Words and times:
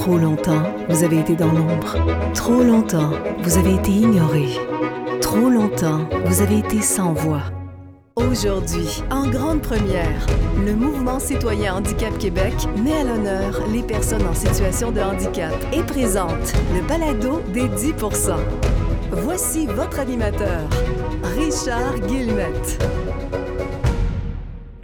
Trop 0.00 0.16
longtemps, 0.16 0.62
vous 0.88 1.04
avez 1.04 1.18
été 1.18 1.36
dans 1.36 1.52
l'ombre. 1.52 1.98
Trop 2.32 2.62
longtemps, 2.62 3.10
vous 3.42 3.58
avez 3.58 3.74
été 3.74 3.90
ignoré. 3.90 4.46
Trop 5.20 5.50
longtemps, 5.50 6.08
vous 6.24 6.40
avez 6.40 6.60
été 6.60 6.80
sans 6.80 7.12
voix. 7.12 7.42
Aujourd'hui, 8.16 9.02
en 9.10 9.28
grande 9.28 9.60
première, 9.60 10.26
le 10.64 10.72
mouvement 10.72 11.18
citoyen 11.18 11.74
Handicap 11.74 12.16
Québec 12.16 12.54
met 12.82 12.94
à 12.94 13.04
l'honneur 13.04 13.60
les 13.70 13.82
personnes 13.82 14.26
en 14.26 14.32
situation 14.32 14.90
de 14.90 15.02
handicap 15.02 15.52
et 15.70 15.82
présente 15.82 16.54
le 16.74 16.80
balado 16.88 17.42
des 17.52 17.68
10% 17.68 18.36
Voici 19.12 19.66
votre 19.66 20.00
animateur, 20.00 20.66
Richard 21.36 22.00
Guillemette. 22.06 22.82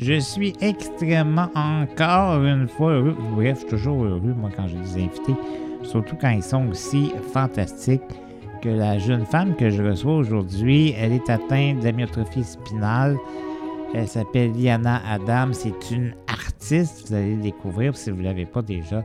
Je 0.07 0.21
suis 0.21 0.53
extrêmement 0.61 1.49
encore 1.57 2.45
une 2.45 2.69
fois 2.69 2.93
heureux. 2.93 3.17
Bref, 3.35 3.55
je 3.55 3.61
suis 3.63 3.71
toujours 3.71 4.05
heureux, 4.05 4.35
moi, 4.39 4.51
quand 4.55 4.69
j'ai 4.69 4.77
des 4.77 5.03
invités, 5.03 5.35
surtout 5.83 6.15
quand 6.21 6.31
ils 6.31 6.45
sont 6.45 6.69
aussi 6.69 7.11
fantastiques 7.33 8.03
que 8.63 8.69
la 8.69 8.99
jeune 8.99 9.27
femme 9.27 9.57
que 9.57 9.69
je 9.69 9.83
reçois 9.83 10.15
aujourd'hui. 10.15 10.95
Elle 10.97 11.11
est 11.11 11.29
atteinte 11.29 11.81
d'amyotrophie 11.81 12.45
spinale. 12.45 13.17
Elle 13.95 14.07
s'appelle 14.07 14.53
Liana 14.53 15.03
Adam. 15.11 15.53
C'est 15.53 15.91
une 15.91 16.15
artiste. 16.29 17.09
Vous 17.09 17.15
allez 17.15 17.35
le 17.35 17.43
découvrir 17.43 17.97
si 17.97 18.13
vous 18.13 18.19
ne 18.19 18.25
l'avez 18.27 18.47
pas 18.47 18.63
déjà 18.63 19.03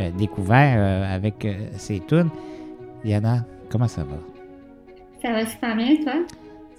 euh, 0.00 0.10
découvert 0.18 0.74
euh, 0.76 1.14
avec 1.14 1.44
euh, 1.44 1.68
ses 1.76 2.00
tunes. 2.00 2.30
Liana, 3.04 3.44
comment 3.70 3.86
ça 3.86 4.02
va? 4.02 4.16
Ça 5.22 5.30
va 5.30 5.46
super 5.46 5.76
bien, 5.76 5.94
toi? 6.02 6.14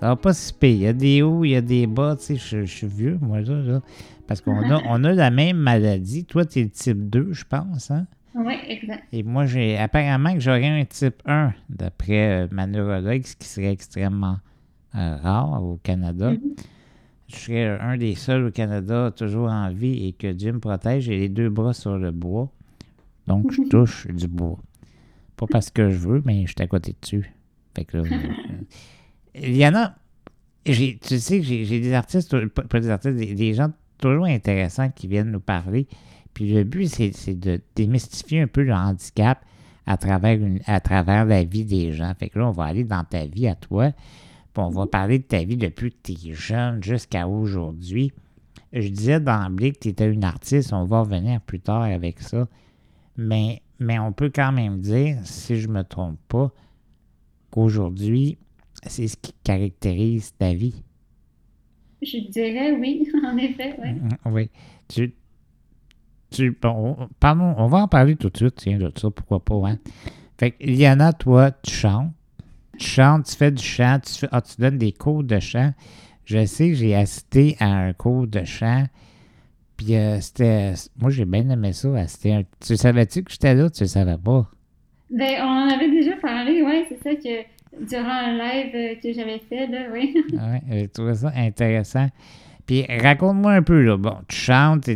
Ça 0.01 0.07
va 0.07 0.15
pas 0.15 0.33
si 0.33 0.51
pire. 0.51 0.71
Il 0.71 0.79
y 0.79 0.87
a 0.87 0.93
des 0.93 1.21
hauts, 1.21 1.45
il 1.45 1.51
y 1.51 1.55
a 1.55 1.61
des 1.61 1.85
bas. 1.85 2.15
Tu 2.15 2.37
sais, 2.39 2.65
je, 2.65 2.65
suis 2.65 2.87
vieux, 2.87 3.19
moi, 3.21 3.41
là. 3.41 3.81
parce 4.27 4.41
qu'on 4.41 4.57
a, 4.71 4.81
on 4.87 5.03
a 5.03 5.13
la 5.13 5.29
même 5.29 5.57
maladie. 5.57 6.25
Toi, 6.25 6.43
tu 6.43 6.59
es 6.59 6.63
le 6.63 6.69
type 6.71 7.07
2, 7.07 7.33
je 7.33 7.43
pense, 7.45 7.91
hein? 7.91 8.07
Oui, 8.33 8.55
exact. 8.67 9.03
Et 9.11 9.21
moi, 9.21 9.45
j'ai 9.45 9.77
apparemment 9.77 10.33
que 10.33 10.39
j'aurais 10.39 10.69
un 10.69 10.85
type 10.85 11.21
1, 11.27 11.53
d'après 11.69 12.45
euh, 12.45 12.47
ma 12.49 12.65
neurologue, 12.65 13.21
ce 13.23 13.35
qui 13.35 13.47
serait 13.47 13.71
extrêmement 13.71 14.37
euh, 14.95 15.17
rare 15.17 15.63
au 15.63 15.77
Canada. 15.83 16.33
Mm-hmm. 16.33 16.63
Je 17.27 17.35
serais 17.35 17.79
un 17.79 17.95
des 17.95 18.15
seuls 18.15 18.45
au 18.45 18.51
Canada 18.51 19.11
toujours 19.15 19.51
en 19.51 19.69
vie 19.69 20.07
et 20.07 20.13
que 20.13 20.31
Dieu 20.31 20.51
me 20.51 20.59
protège. 20.59 21.03
J'ai 21.03 21.19
les 21.19 21.29
deux 21.29 21.49
bras 21.49 21.73
sur 21.73 21.99
le 21.99 22.09
bois. 22.09 22.49
Donc, 23.27 23.51
je 23.51 23.61
mm-hmm. 23.61 23.69
touche 23.69 24.07
du 24.07 24.27
bois. 24.27 24.57
Pas 25.37 25.45
parce 25.45 25.69
que 25.69 25.91
je 25.91 25.97
veux, 25.97 26.23
mais 26.25 26.47
je 26.47 26.53
suis 26.53 26.63
à 26.63 26.67
côté 26.67 26.95
dessus. 26.99 27.31
Fait 27.75 27.85
que 27.85 27.97
là, 27.97 28.03
il 29.35 29.55
y 29.55 29.65
en 29.65 29.75
a. 29.75 29.95
Tu 30.63 30.97
sais 31.01 31.41
j'ai 31.41 31.65
des 31.65 31.93
artistes, 31.93 32.35
pas 32.47 32.79
des 32.79 32.89
artistes, 32.89 33.15
des, 33.15 33.53
gens 33.53 33.71
toujours 33.97 34.25
intéressants 34.25 34.89
qui 34.89 35.07
viennent 35.07 35.31
nous 35.31 35.39
parler. 35.39 35.87
Puis 36.33 36.53
le 36.53 36.63
but, 36.63 36.87
c'est 36.87 37.39
de 37.39 37.61
démystifier 37.75 38.41
un 38.41 38.47
peu 38.47 38.63
le 38.63 38.73
handicap 38.73 39.43
à 39.85 39.97
travers, 39.97 40.39
à 40.65 40.79
travers 40.79 41.25
la 41.25 41.43
vie 41.43 41.65
des 41.65 41.91
gens. 41.91 42.13
Fait 42.17 42.29
que 42.29 42.39
là, 42.39 42.47
on 42.47 42.51
va 42.51 42.65
aller 42.65 42.83
dans 42.83 43.03
ta 43.03 43.25
vie 43.25 43.47
à 43.47 43.55
toi. 43.55 43.91
Puis 44.53 44.63
on 44.63 44.69
va 44.69 44.85
parler 44.85 45.19
de 45.19 45.23
ta 45.23 45.43
vie 45.43 45.57
depuis 45.57 45.91
que 45.91 45.97
tu 46.03 46.29
es 46.29 46.33
jeune 46.33 46.83
jusqu'à 46.83 47.27
aujourd'hui. 47.27 48.11
Je 48.73 48.87
disais 48.87 49.19
d'emblée 49.19 49.71
que 49.71 49.79
tu 49.79 49.87
étais 49.89 50.09
une 50.11 50.23
artiste. 50.23 50.73
On 50.73 50.85
va 50.85 51.01
revenir 51.01 51.41
plus 51.41 51.59
tard 51.59 51.81
avec 51.81 52.19
ça. 52.19 52.47
Mais, 53.17 53.61
mais 53.79 53.99
on 53.99 54.13
peut 54.13 54.31
quand 54.33 54.51
même 54.51 54.79
dire, 54.79 55.17
si 55.23 55.59
je 55.59 55.67
ne 55.67 55.73
me 55.73 55.83
trompe 55.83 56.19
pas, 56.27 56.51
qu'aujourd'hui, 57.49 58.37
c'est 58.87 59.07
ce 59.07 59.17
qui 59.17 59.33
caractérise 59.43 60.33
ta 60.37 60.53
vie. 60.53 60.83
Je 62.01 62.17
dirais 62.29 62.71
oui, 62.71 63.07
en 63.25 63.37
effet, 63.37 63.75
oui. 63.81 63.91
Mm, 63.93 64.07
mm, 64.07 64.33
oui. 64.33 64.49
Tu, 64.87 65.13
tu, 66.31 66.57
bon, 66.59 67.09
pardon, 67.19 67.53
on 67.57 67.67
va 67.67 67.79
en 67.79 67.87
parler 67.87 68.15
tout 68.15 68.29
de 68.29 68.37
suite, 68.37 68.55
tiens, 68.55 68.77
de 68.77 68.91
ça, 68.95 69.09
pourquoi 69.11 69.43
pas, 69.43 69.69
hein? 69.69 69.77
Fait 70.37 70.51
que, 70.51 70.65
Liana, 70.65 71.13
toi, 71.13 71.51
tu 71.51 71.71
chantes. 71.71 72.11
Tu 72.77 72.87
chantes, 72.87 73.25
tu 73.25 73.35
fais 73.35 73.51
du 73.51 73.63
chant, 73.63 73.99
tu, 74.03 74.13
fais, 74.13 74.27
ah, 74.31 74.41
tu 74.41 74.59
donnes 74.59 74.77
des 74.77 74.91
cours 74.91 75.23
de 75.23 75.39
chant. 75.39 75.73
Je 76.25 76.45
sais 76.45 76.69
que 76.69 76.75
j'ai 76.75 76.95
assisté 76.95 77.55
à 77.59 77.67
un 77.67 77.93
cours 77.93 78.25
de 78.25 78.43
chant. 78.43 78.85
Puis 79.77 79.95
euh, 79.95 80.19
c'était. 80.19 80.73
Moi, 80.99 81.11
j'ai 81.11 81.25
bien 81.25 81.47
aimé 81.49 81.73
ça. 81.73 81.89
Un, 81.89 82.43
tu 82.59 82.77
savais-tu 82.77 83.23
que 83.23 83.31
j'étais 83.31 83.53
là? 83.53 83.69
Tu 83.69 83.83
le 83.83 83.87
savais 83.87 84.17
pas? 84.17 84.49
Ben, 85.11 85.41
on 85.41 85.47
en 85.47 85.69
avait 85.69 85.91
déjà 85.91 86.15
parlé, 86.17 86.61
ouais, 86.61 86.85
c'est 86.87 87.03
ça 87.03 87.15
que 87.15 87.43
durant 87.79 88.09
un 88.09 88.37
live 88.37 88.71
euh, 88.75 88.95
que 89.01 89.13
j'avais 89.13 89.39
fait, 89.39 89.67
là, 89.67 89.87
oui. 89.91 90.13
oui, 90.33 90.59
j'ai 90.69 90.87
trouvé 90.87 91.15
ça 91.15 91.31
intéressant. 91.35 92.07
Puis 92.65 92.85
raconte-moi 92.87 93.53
un 93.53 93.63
peu, 93.63 93.81
là. 93.81 93.97
Bon, 93.97 94.17
tu 94.27 94.35
chantes, 94.35 94.89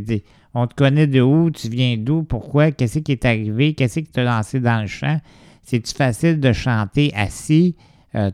on 0.53 0.68
te 0.68 0.75
connaît 0.75 1.08
de 1.08 1.22
où, 1.22 1.52
tu 1.52 1.69
viens 1.69 1.97
d'où, 1.97 2.24
pourquoi, 2.24 2.72
qu'est-ce 2.72 3.00
qui 3.00 3.12
est 3.12 3.25
arrivé, 3.25 3.74
qu'est-ce 3.74 4.00
qui 4.00 4.12
t'a 4.12 4.24
lancé 4.24 4.59
dans 4.59 4.81
le 4.81 4.88
chant. 4.88 5.19
C'est-tu 5.64 5.94
facile 5.94 6.40
de 6.40 6.53
chanter 6.53 7.12
assis, 7.16 7.75
euh, 8.14 8.31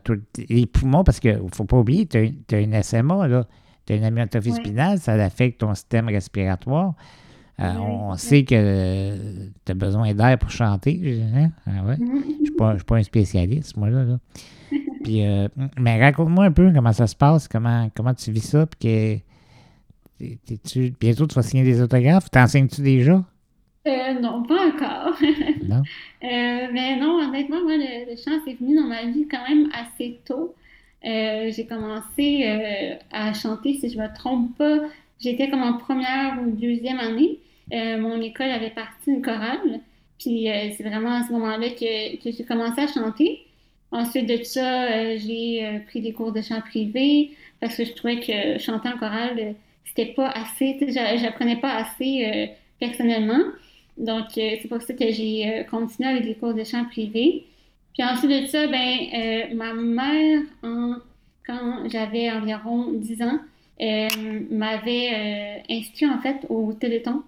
les 0.48 0.66
poumons, 0.66 1.02
parce 1.02 1.18
qu'il 1.18 1.32
ne 1.32 1.48
faut 1.52 1.64
pas 1.64 1.78
oublier, 1.78 2.06
tu 2.06 2.18
as, 2.52 2.60
une 2.60 2.80
SMA, 2.82 3.26
là. 3.26 3.46
Tu 3.86 3.94
as 3.94 3.96
une 3.96 4.04
amyotrophie 4.04 4.52
spinale, 4.52 5.00
ça 5.00 5.14
affecte 5.14 5.58
ton 5.60 5.74
système 5.74 6.06
respiratoire. 6.06 6.94
Euh, 7.62 7.78
on, 7.78 8.16
sait 8.16 8.44
que 8.44 9.14
tu 9.64 9.72
as 9.72 9.74
besoin 9.74 10.12
d'air 10.14 10.38
pour 10.38 10.50
chanter. 10.50 11.00
Hein? 11.34 11.50
Ah 11.66 11.84
ouais. 11.84 11.96
Je 11.98 12.04
ne 12.04 12.76
suis, 12.76 12.84
pas 12.84 12.96
un 12.96 13.02
spécialiste, 13.02 13.76
moi, 13.76 13.90
là. 13.90 14.18
Puis, 15.04 15.24
euh, 15.26 15.48
mais 15.78 16.00
raconte-moi 16.00 16.46
un 16.46 16.52
peu 16.52 16.72
comment 16.72 16.92
ça 16.92 17.06
se 17.06 17.14
passe, 17.14 17.48
comment, 17.48 17.90
comment 17.94 18.14
tu 18.14 18.30
vis 18.30 18.40
ça, 18.40 18.66
puis 18.66 19.22
que. 20.20 20.36
tu 20.68 20.94
bientôt, 21.00 21.26
tu 21.26 21.34
vas 21.34 21.42
signer 21.42 21.64
des 21.64 21.82
autographes? 21.82 22.30
T'enseignes-tu 22.30 22.82
déjà? 22.82 23.24
Euh, 23.86 24.20
non, 24.20 24.44
pas 24.44 24.68
encore. 24.68 25.16
non? 25.68 25.82
mais 26.22 26.96
non, 27.00 27.18
honnêtement, 27.18 27.62
moi, 27.62 27.76
le, 27.76 28.14
chant, 28.16 28.40
c'est 28.46 28.54
venu 28.54 28.76
dans 28.76 28.86
ma 28.86 29.04
vie 29.06 29.26
quand 29.28 29.46
même 29.48 29.68
assez 29.74 30.20
tôt. 30.24 30.54
j'ai 31.02 31.66
commencé 31.68 32.96
à 33.10 33.32
chanter, 33.34 33.74
si 33.74 33.90
je 33.90 33.98
ne 33.98 34.04
me 34.04 34.14
trompe 34.14 34.56
pas, 34.56 34.78
j'étais 35.20 35.50
comme 35.50 35.62
en 35.62 35.78
première 35.78 36.38
ou 36.40 36.52
deuxième 36.52 37.00
année. 37.00 37.40
Euh, 37.72 37.98
mon 37.98 38.20
école 38.20 38.50
avait 38.50 38.70
parti 38.70 39.10
une 39.10 39.22
chorale. 39.22 39.80
Puis 40.18 40.50
euh, 40.50 40.70
c'est 40.76 40.84
vraiment 40.84 41.20
à 41.20 41.26
ce 41.26 41.32
moment-là 41.32 41.70
que, 41.70 42.16
que 42.22 42.30
j'ai 42.30 42.44
commencé 42.44 42.80
à 42.80 42.86
chanter. 42.86 43.46
Ensuite 43.90 44.26
de 44.26 44.42
ça, 44.42 44.84
euh, 44.84 45.18
j'ai 45.18 45.80
pris 45.86 46.00
des 46.00 46.12
cours 46.12 46.32
de 46.32 46.40
chant 46.40 46.60
privé 46.60 47.32
parce 47.60 47.76
que 47.76 47.84
je 47.84 47.92
trouvais 47.92 48.20
que 48.20 48.58
chanter 48.58 48.88
en 48.88 48.96
chorale, 48.96 49.54
c'était 49.84 50.12
pas 50.14 50.30
assez, 50.30 50.78
j'apprenais 50.88 51.56
pas 51.56 51.74
assez 51.74 52.50
personnellement. 52.80 53.42
Donc, 53.98 54.24
c'est 54.34 54.66
pour 54.68 54.80
ça 54.80 54.94
que 54.94 55.12
j'ai 55.12 55.66
continué 55.70 56.08
avec 56.08 56.24
des 56.24 56.34
cours 56.34 56.54
de 56.54 56.64
chant 56.64 56.84
privé. 56.86 57.44
Puis 57.92 58.02
ensuite 58.02 58.30
de 58.30 58.46
ça, 58.46 58.66
ben, 58.66 59.54
ma 59.54 59.74
mère, 59.74 60.40
quand 61.46 61.88
j'avais 61.90 62.30
environ 62.30 62.92
10 62.92 63.22
ans, 63.22 63.38
m'avait 64.50 65.62
inscrit 65.68 66.06
en 66.06 66.18
fait 66.20 66.46
au 66.48 66.72
Téléthon 66.72 67.22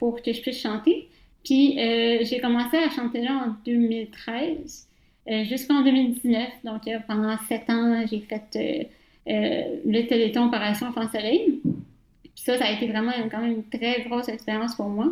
pour 0.00 0.20
que 0.20 0.32
je 0.32 0.40
puisse 0.40 0.60
chanter. 0.60 1.08
Puis 1.44 1.78
euh, 1.78 2.24
j'ai 2.24 2.40
commencé 2.40 2.76
à 2.76 2.90
chanter 2.90 3.22
là 3.22 3.46
en 3.46 3.54
2013 3.64 4.88
euh, 5.28 5.44
jusqu'en 5.44 5.82
2019. 5.82 6.48
Donc 6.64 6.88
euh, 6.88 6.98
pendant 7.06 7.36
sept 7.48 7.70
ans, 7.70 8.04
j'ai 8.10 8.20
fait 8.20 8.88
le 9.26 10.06
Téléthon 10.06 10.46
Opération 10.46 10.88
Enfant 10.88 11.08
Soleil. 11.08 11.60
Puis 11.62 12.32
ça, 12.34 12.58
ça 12.58 12.64
a 12.64 12.72
été 12.72 12.88
vraiment 12.88 13.12
quand 13.30 13.42
même 13.42 13.52
une 13.52 13.78
très 13.78 14.02
grosse 14.02 14.28
expérience 14.28 14.74
pour 14.74 14.88
moi. 14.88 15.04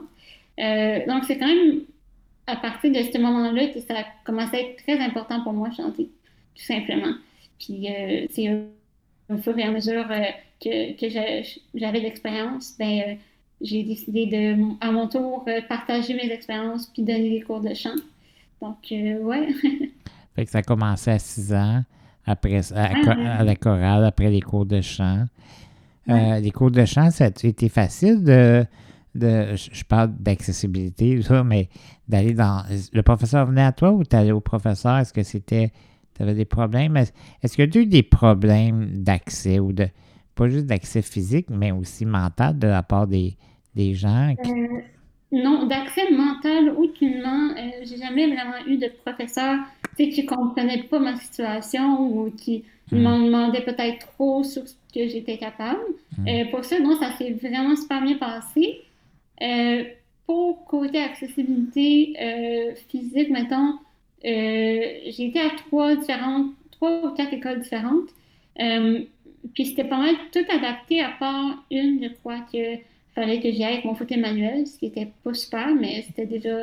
donc 0.57 1.25
c'est 1.25 1.39
quand 1.39 1.47
même 1.47 1.83
à 2.47 2.57
partir 2.57 2.91
de 2.91 3.03
ce 3.03 3.19
moment-là 3.19 3.69
que 3.69 3.81
ça 3.81 3.99
a 3.99 4.05
commencé 4.25 4.57
à 4.57 4.61
être 4.61 4.83
très 4.83 4.99
important 4.99 5.43
pour 5.43 5.53
moi 5.53 5.71
chanter, 5.71 6.09
tout 6.55 6.65
simplement. 6.65 7.13
Puis 7.59 7.89
c'est 8.31 8.49
au 9.29 9.37
fur 9.37 9.59
et 9.59 9.65
à 9.65 9.71
mesure 9.71 10.09
que, 10.63 11.09
j'avais 11.75 12.01
l'expérience, 12.01 12.75
ben 12.79 13.19
j'ai 13.61 13.83
décidé 13.83 14.27
de, 14.27 14.57
à 14.81 14.91
mon 14.91 15.09
tour, 15.09 15.45
euh, 15.49 15.61
partager 15.69 16.15
mes 16.15 16.31
expériences 16.31 16.87
puis 16.87 17.03
donner 17.03 17.31
des 17.31 17.41
cours 17.41 17.61
de 17.61 17.75
chant. 17.75 17.97
Donc, 18.61 18.79
euh, 18.93 19.19
ouais. 19.19 19.49
fait 20.35 20.45
que 20.45 20.51
ça 20.51 20.59
a 20.59 20.63
commencé 20.63 21.11
à 21.11 21.19
6 21.19 21.53
ans, 21.55 21.83
après, 22.27 22.59
à, 22.73 22.91
ah, 23.07 23.45
la 23.45 23.57
chorale, 23.57 24.05
après 24.05 24.31
les 24.31 24.41
cours 24.41 24.67
de 24.67 24.81
chant. 24.81 25.25
Euh, 26.09 26.41
les 26.41 26.51
cours 26.51 26.71
de 26.71 26.85
chant, 26.85 27.11
ça 27.11 27.27
a 27.27 27.29
été 27.29 27.69
facile 27.69 28.25
de. 28.25 28.65
de 29.15 29.55
je 29.57 29.85
parle 29.85 30.15
d'accessibilité, 30.19 31.21
mais 31.45 31.69
d'aller 32.09 32.35
dans. 32.35 32.65
Le 32.93 33.03
professeur 33.03 33.47
venait 33.47 33.65
à 33.65 33.73
toi 33.73 33.93
ou 33.93 34.05
tu 34.05 34.17
allais 34.17 34.33
au 34.33 34.41
professeur? 34.41 34.99
Est-ce 34.99 35.13
que 35.13 35.23
c'était. 35.23 35.73
Tu 36.15 36.23
avais 36.23 36.35
des 36.35 36.47
problèmes? 36.47 36.97
Est-ce 36.97 37.57
que 37.57 37.63
tu 37.63 37.79
as 37.79 37.83
eu 37.83 37.87
des 37.87 38.03
problèmes 38.03 39.03
d'accès 39.03 39.59
ou 39.59 39.73
de. 39.73 39.89
Pas 40.39 40.49
juste 40.49 40.67
d'accès 40.67 41.03
physique, 41.03 41.47
mais 41.51 41.73
aussi 41.73 42.07
mental 42.07 42.59
de 42.59 42.69
la 42.69 42.85
part 42.85 43.09
des, 43.09 43.35
des 43.75 43.95
gens 43.95 44.33
euh, 44.47 44.81
non, 45.31 45.67
d'accès 45.67 46.11
mental, 46.11 46.71
aucunement. 46.71 47.51
Euh, 47.51 47.71
j'ai 47.83 47.99
jamais 47.99 48.27
vraiment 48.29 48.65
eu 48.67 48.79
de 48.79 48.91
professeur 49.05 49.59
qui 49.97 50.23
ne 50.23 50.29
comprenait 50.29 50.85
pas 50.85 50.99
ma 50.99 51.17
situation 51.17 52.01
ou 52.01 52.31
qui 52.31 52.65
hmm. 52.93 53.03
m'en 53.03 53.19
demandait 53.19 53.63
peut-être 53.63 54.07
trop 54.15 54.43
sur 54.43 54.67
ce 54.67 54.75
que 54.95 55.07
j'étais 55.09 55.37
capable. 55.37 55.81
Hmm. 56.17 56.29
Euh, 56.29 56.45
pour 56.51 56.65
ça, 56.65 56.79
non, 56.81 56.97
ça 56.99 57.13
s'est 57.19 57.33
vraiment 57.33 57.77
super 57.77 58.03
bien 58.03 58.17
passé. 58.17 58.81
pour 60.27 60.65
côté 60.65 60.99
accessibilité 60.99 62.15
euh, 62.21 62.75
physique, 62.89 63.31
mettons, 63.31 63.75
j'ai 64.23 65.27
été 65.27 65.41
à 65.41 65.51
trois 65.51 65.97
différentes, 65.97 66.53
trois 66.71 67.07
ou 67.07 67.15
quatre 67.15 67.35
écoles 67.35 67.61
différentes. 67.61 68.09
Puis 69.55 69.67
c'était 69.67 69.85
pas 69.85 69.99
mal 69.99 70.15
tout 70.33 70.45
adapté 70.51 71.01
à 71.01 71.11
part 71.19 71.65
une, 71.71 72.03
je 72.03 72.09
crois 72.21 72.41
que 72.53 72.77
fallait 73.15 73.41
que 73.41 73.51
j'y 73.51 73.65
aille 73.65 73.75
avec 73.75 73.85
mon 73.85 73.95
fauteuil 73.95 74.21
manuel, 74.21 74.67
ce 74.67 74.79
qui 74.79 74.87
était 74.87 75.09
pas 75.25 75.35
super, 75.35 75.75
mais 75.75 76.03
c'était 76.03 76.27
déjà 76.27 76.57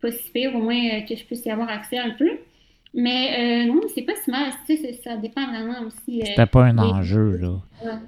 pas 0.00 0.10
si 0.10 0.30
pire, 0.30 0.54
au 0.54 0.60
moins 0.60 1.00
que 1.08 1.16
je 1.16 1.24
puisse 1.24 1.44
y 1.44 1.50
avoir 1.50 1.68
accès 1.68 1.98
un 1.98 2.10
peu. 2.10 2.30
Mais 2.94 3.66
euh, 3.66 3.72
non, 3.72 3.80
c'est 3.94 4.02
pas 4.02 4.14
si 4.24 4.30
mal. 4.30 4.52
Ça 5.04 5.16
dépend 5.16 5.46
vraiment 5.46 5.86
aussi. 5.86 6.22
Euh, 6.22 6.26
c'était 6.26 6.46
pas 6.46 6.64
un 6.64 6.78
enjeu, 6.78 7.36
là. 7.36 7.60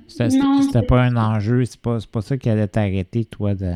C'était 0.06 0.82
pas 0.82 1.03
un 1.03 1.17
enjeu. 1.17 1.64
C'est 1.67 1.81
pas, 1.81 1.99
pas 2.11 2.23
ça 2.23 2.38
qui 2.38 2.49
allait 2.49 2.69
t'arrêter, 2.69 3.25
toi, 3.26 3.55
de. 3.55 3.75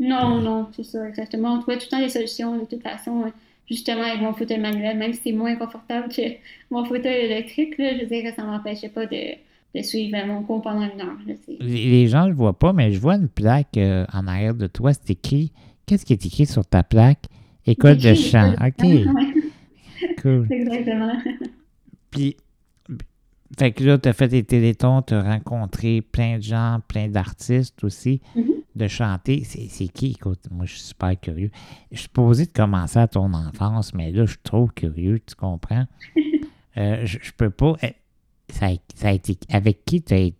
Non, 0.00 0.40
non, 0.40 0.68
c'est 0.72 0.82
ça, 0.82 1.08
exactement. 1.08 1.54
On 1.54 1.60
trouvait 1.60 1.78
tout 1.78 1.86
le 1.86 1.96
temps 1.96 2.02
des 2.02 2.08
solutions, 2.08 2.58
de 2.58 2.64
toute 2.64 2.82
façon, 2.82 3.32
justement, 3.68 4.02
avec 4.02 4.20
mon 4.20 4.32
fauteuil 4.32 4.58
manuel, 4.58 4.98
même 4.98 5.12
si 5.12 5.20
c'est 5.24 5.32
moins 5.32 5.56
confortable 5.56 6.08
que 6.08 6.22
mon 6.70 6.84
fauteuil 6.84 7.24
électrique, 7.24 7.78
là, 7.78 7.94
je 7.94 8.02
veux 8.02 8.06
dire 8.06 8.22
que 8.24 8.34
ça 8.34 8.44
m'empêchait 8.44 8.88
pas 8.88 9.06
de, 9.06 9.34
de, 9.74 9.82
suivre 9.82 10.16
mon 10.26 10.42
cours 10.42 10.62
pendant 10.62 10.82
une 10.82 11.00
heure. 11.00 11.16
les, 11.60 12.06
gens 12.08 12.24
ne 12.24 12.30
le 12.30 12.34
voient 12.34 12.58
pas, 12.58 12.72
mais 12.72 12.92
je 12.92 13.00
vois 13.00 13.16
une 13.16 13.28
plaque 13.28 13.76
euh, 13.76 14.04
en 14.12 14.26
arrière 14.26 14.54
de 14.54 14.66
toi. 14.66 14.92
C'est 14.92 15.10
écrit. 15.10 15.52
Qu'est-ce 15.86 16.06
qui 16.06 16.12
est 16.14 16.26
écrit 16.26 16.46
sur 16.46 16.64
ta 16.64 16.82
plaque? 16.82 17.26
École 17.66 17.98
de 17.98 18.14
chant. 18.14 18.54
OK. 18.54 18.84
Exactement. 20.50 21.12
Puis, 22.10 22.36
fait 23.58 23.72
que 23.72 23.84
là, 23.84 23.98
tu 23.98 24.08
as 24.08 24.12
fait 24.12 24.28
des 24.28 24.42
télétons, 24.42 25.02
tu 25.02 25.14
as 25.14 25.22
rencontré 25.22 26.00
plein 26.00 26.38
de 26.38 26.42
gens, 26.42 26.80
plein 26.88 27.08
d'artistes 27.08 27.84
aussi, 27.84 28.20
mm-hmm. 28.36 28.63
De 28.74 28.88
chanter. 28.88 29.44
C'est 29.44 29.88
qui? 29.88 30.12
Écoute, 30.12 30.40
moi, 30.50 30.66
je 30.66 30.72
suis 30.72 30.82
super 30.82 31.18
curieux. 31.18 31.50
Je 31.92 32.00
suis 32.00 32.08
posé 32.08 32.46
de 32.46 32.52
commencer 32.52 32.98
à 32.98 33.08
ton 33.08 33.32
enfance, 33.32 33.94
mais 33.94 34.10
là, 34.10 34.24
je 34.24 34.32
suis 34.32 34.42
trop 34.42 34.66
curieux, 34.66 35.20
tu 35.26 35.34
comprends? 35.34 35.86
Euh, 36.76 37.06
je, 37.06 37.30
peux 37.36 37.50
pas. 37.50 37.76
Eh, 37.84 37.94
ça 38.48 38.66
a, 38.66 39.12
été. 39.12 39.38
Avec 39.48 39.84
qui 39.84 40.02
tu 40.02 40.12
as, 40.12 40.30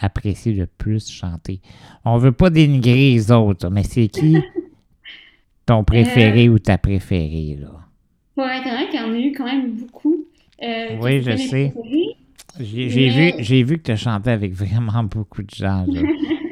apprécié 0.00 0.54
le 0.54 0.66
plus 0.66 1.10
chanter? 1.10 1.60
On 2.06 2.16
veut 2.16 2.32
pas 2.32 2.48
dénigrer 2.48 3.12
les 3.12 3.30
autres, 3.30 3.68
mais 3.68 3.82
c'est 3.82 4.08
qui 4.08 4.38
ton 5.66 5.84
préféré 5.84 6.46
euh, 6.46 6.52
ou 6.52 6.58
ta 6.58 6.78
préférée, 6.78 7.58
là? 7.60 7.68
Pour 8.34 8.46
être 8.46 8.66
honnête, 8.66 8.88
il 8.94 8.96
y 8.96 9.02
en 9.02 9.12
a 9.12 9.18
eu 9.18 9.32
quand 9.32 9.44
même 9.44 9.72
beaucoup. 9.72 10.24
Euh, 10.62 10.96
oui, 11.02 11.20
je 11.20 11.36
sais. 11.36 11.74
J'ai 12.58 13.32
vu, 13.40 13.64
vu 13.64 13.76
que 13.76 13.82
tu 13.82 13.90
as 13.90 13.96
chanté 13.96 14.30
avec 14.30 14.54
vraiment 14.54 15.04
beaucoup 15.04 15.42
de 15.42 15.50
gens. 15.50 15.86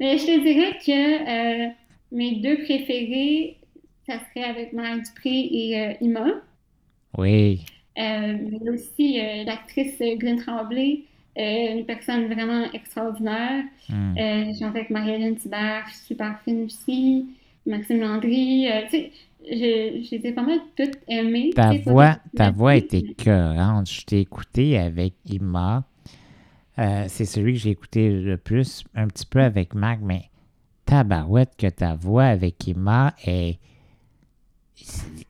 mais 0.00 0.18
je 0.18 0.26
te 0.26 0.42
dirais 0.42 0.78
que 0.84 1.66
euh, 1.66 1.70
mes 2.12 2.36
deux 2.36 2.58
préférés, 2.64 3.56
ça 4.06 4.14
serait 4.18 4.48
avec 4.48 4.72
Marie 4.72 5.02
Dupré 5.02 5.48
et 5.50 5.80
euh, 5.80 5.92
Ima. 6.00 6.26
Oui. 7.16 7.64
mais 7.96 8.70
aussi 8.70 9.20
l'actrice 9.46 9.98
Glenn 10.18 10.36
Tremblay, 10.36 11.04
une 11.36 11.84
personne 11.86 12.26
vraiment 12.26 12.70
extraordinaire. 12.72 13.64
Hmm. 13.88 14.14
J'ai 14.16 14.58
chanté 14.58 14.78
avec 14.78 14.90
Marie-Hélène 14.90 15.36
Thibert, 15.36 15.88
super 16.06 16.40
fine 16.44 16.64
aussi. 16.64 17.26
Maxime 17.66 18.00
Landry. 18.00 18.66
tu 18.90 18.90
sais, 18.90 19.12
je, 19.50 20.10
les 20.10 20.26
ai 20.26 20.32
pas 20.32 20.42
mal 20.42 20.58
toutes 20.76 20.98
aimées. 21.08 21.50
Ta 21.54 21.72
voix, 21.84 22.16
ta 22.36 22.50
voix 22.50 22.76
était 22.76 23.14
cohérente. 23.22 23.90
Je 23.90 24.04
t'ai 24.04 24.20
écouté 24.20 24.78
avec 24.78 25.14
Ima. 25.26 25.84
Euh, 26.78 27.04
c'est 27.08 27.24
celui 27.24 27.52
que 27.54 27.58
j'ai 27.60 27.70
écouté 27.70 28.10
le 28.10 28.36
plus, 28.36 28.84
un 28.94 29.06
petit 29.06 29.26
peu 29.26 29.40
avec 29.40 29.74
Marc, 29.74 30.00
mais 30.02 30.30
tabarouette 30.84 31.52
que 31.56 31.68
ta 31.68 31.94
voix 31.94 32.24
avec 32.24 32.66
Ima 32.66 33.14
est. 33.24 33.58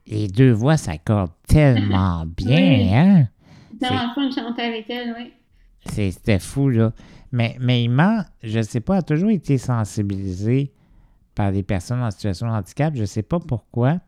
Les 0.06 0.26
deux 0.26 0.52
voix 0.52 0.76
s'accordent 0.76 1.34
tellement 1.46 2.24
bien, 2.36 2.92
hein? 2.92 3.28
C'est 3.78 3.88
vraiment 3.88 4.14
fun 4.14 4.28
de 4.28 4.32
chanter 4.32 4.62
avec 4.62 4.88
elle, 4.88 5.14
oui. 5.18 5.32
C'était 5.86 6.38
fou, 6.38 6.70
là. 6.70 6.92
Mais, 7.30 7.56
mais 7.60 7.84
Ima, 7.84 8.24
je 8.42 8.62
sais 8.62 8.80
pas, 8.80 8.96
a 8.98 9.02
toujours 9.02 9.30
été 9.30 9.58
sensibilisée 9.58 10.72
par 11.34 11.52
des 11.52 11.62
personnes 11.62 12.02
en 12.02 12.10
situation 12.10 12.46
de 12.46 12.52
handicap. 12.52 12.94
Je 12.94 13.02
ne 13.02 13.06
sais 13.06 13.22
pas 13.22 13.40
pourquoi, 13.40 13.98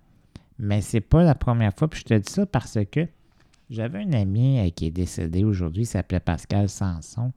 mais 0.58 0.80
c'est 0.80 1.00
pas 1.00 1.22
la 1.22 1.34
première 1.34 1.74
fois. 1.74 1.88
Puis 1.88 2.00
je 2.00 2.04
te 2.04 2.14
dis 2.14 2.32
ça 2.32 2.46
parce 2.46 2.78
que 2.90 3.06
j'avais 3.70 4.00
un 4.00 4.12
ami 4.12 4.58
euh, 4.58 4.70
qui 4.70 4.86
est 4.86 4.90
décédé 4.90 5.44
aujourd'hui, 5.44 5.82
il 5.82 5.86
s'appelait 5.86 6.20
Pascal 6.20 6.68
Sanson. 6.68 7.32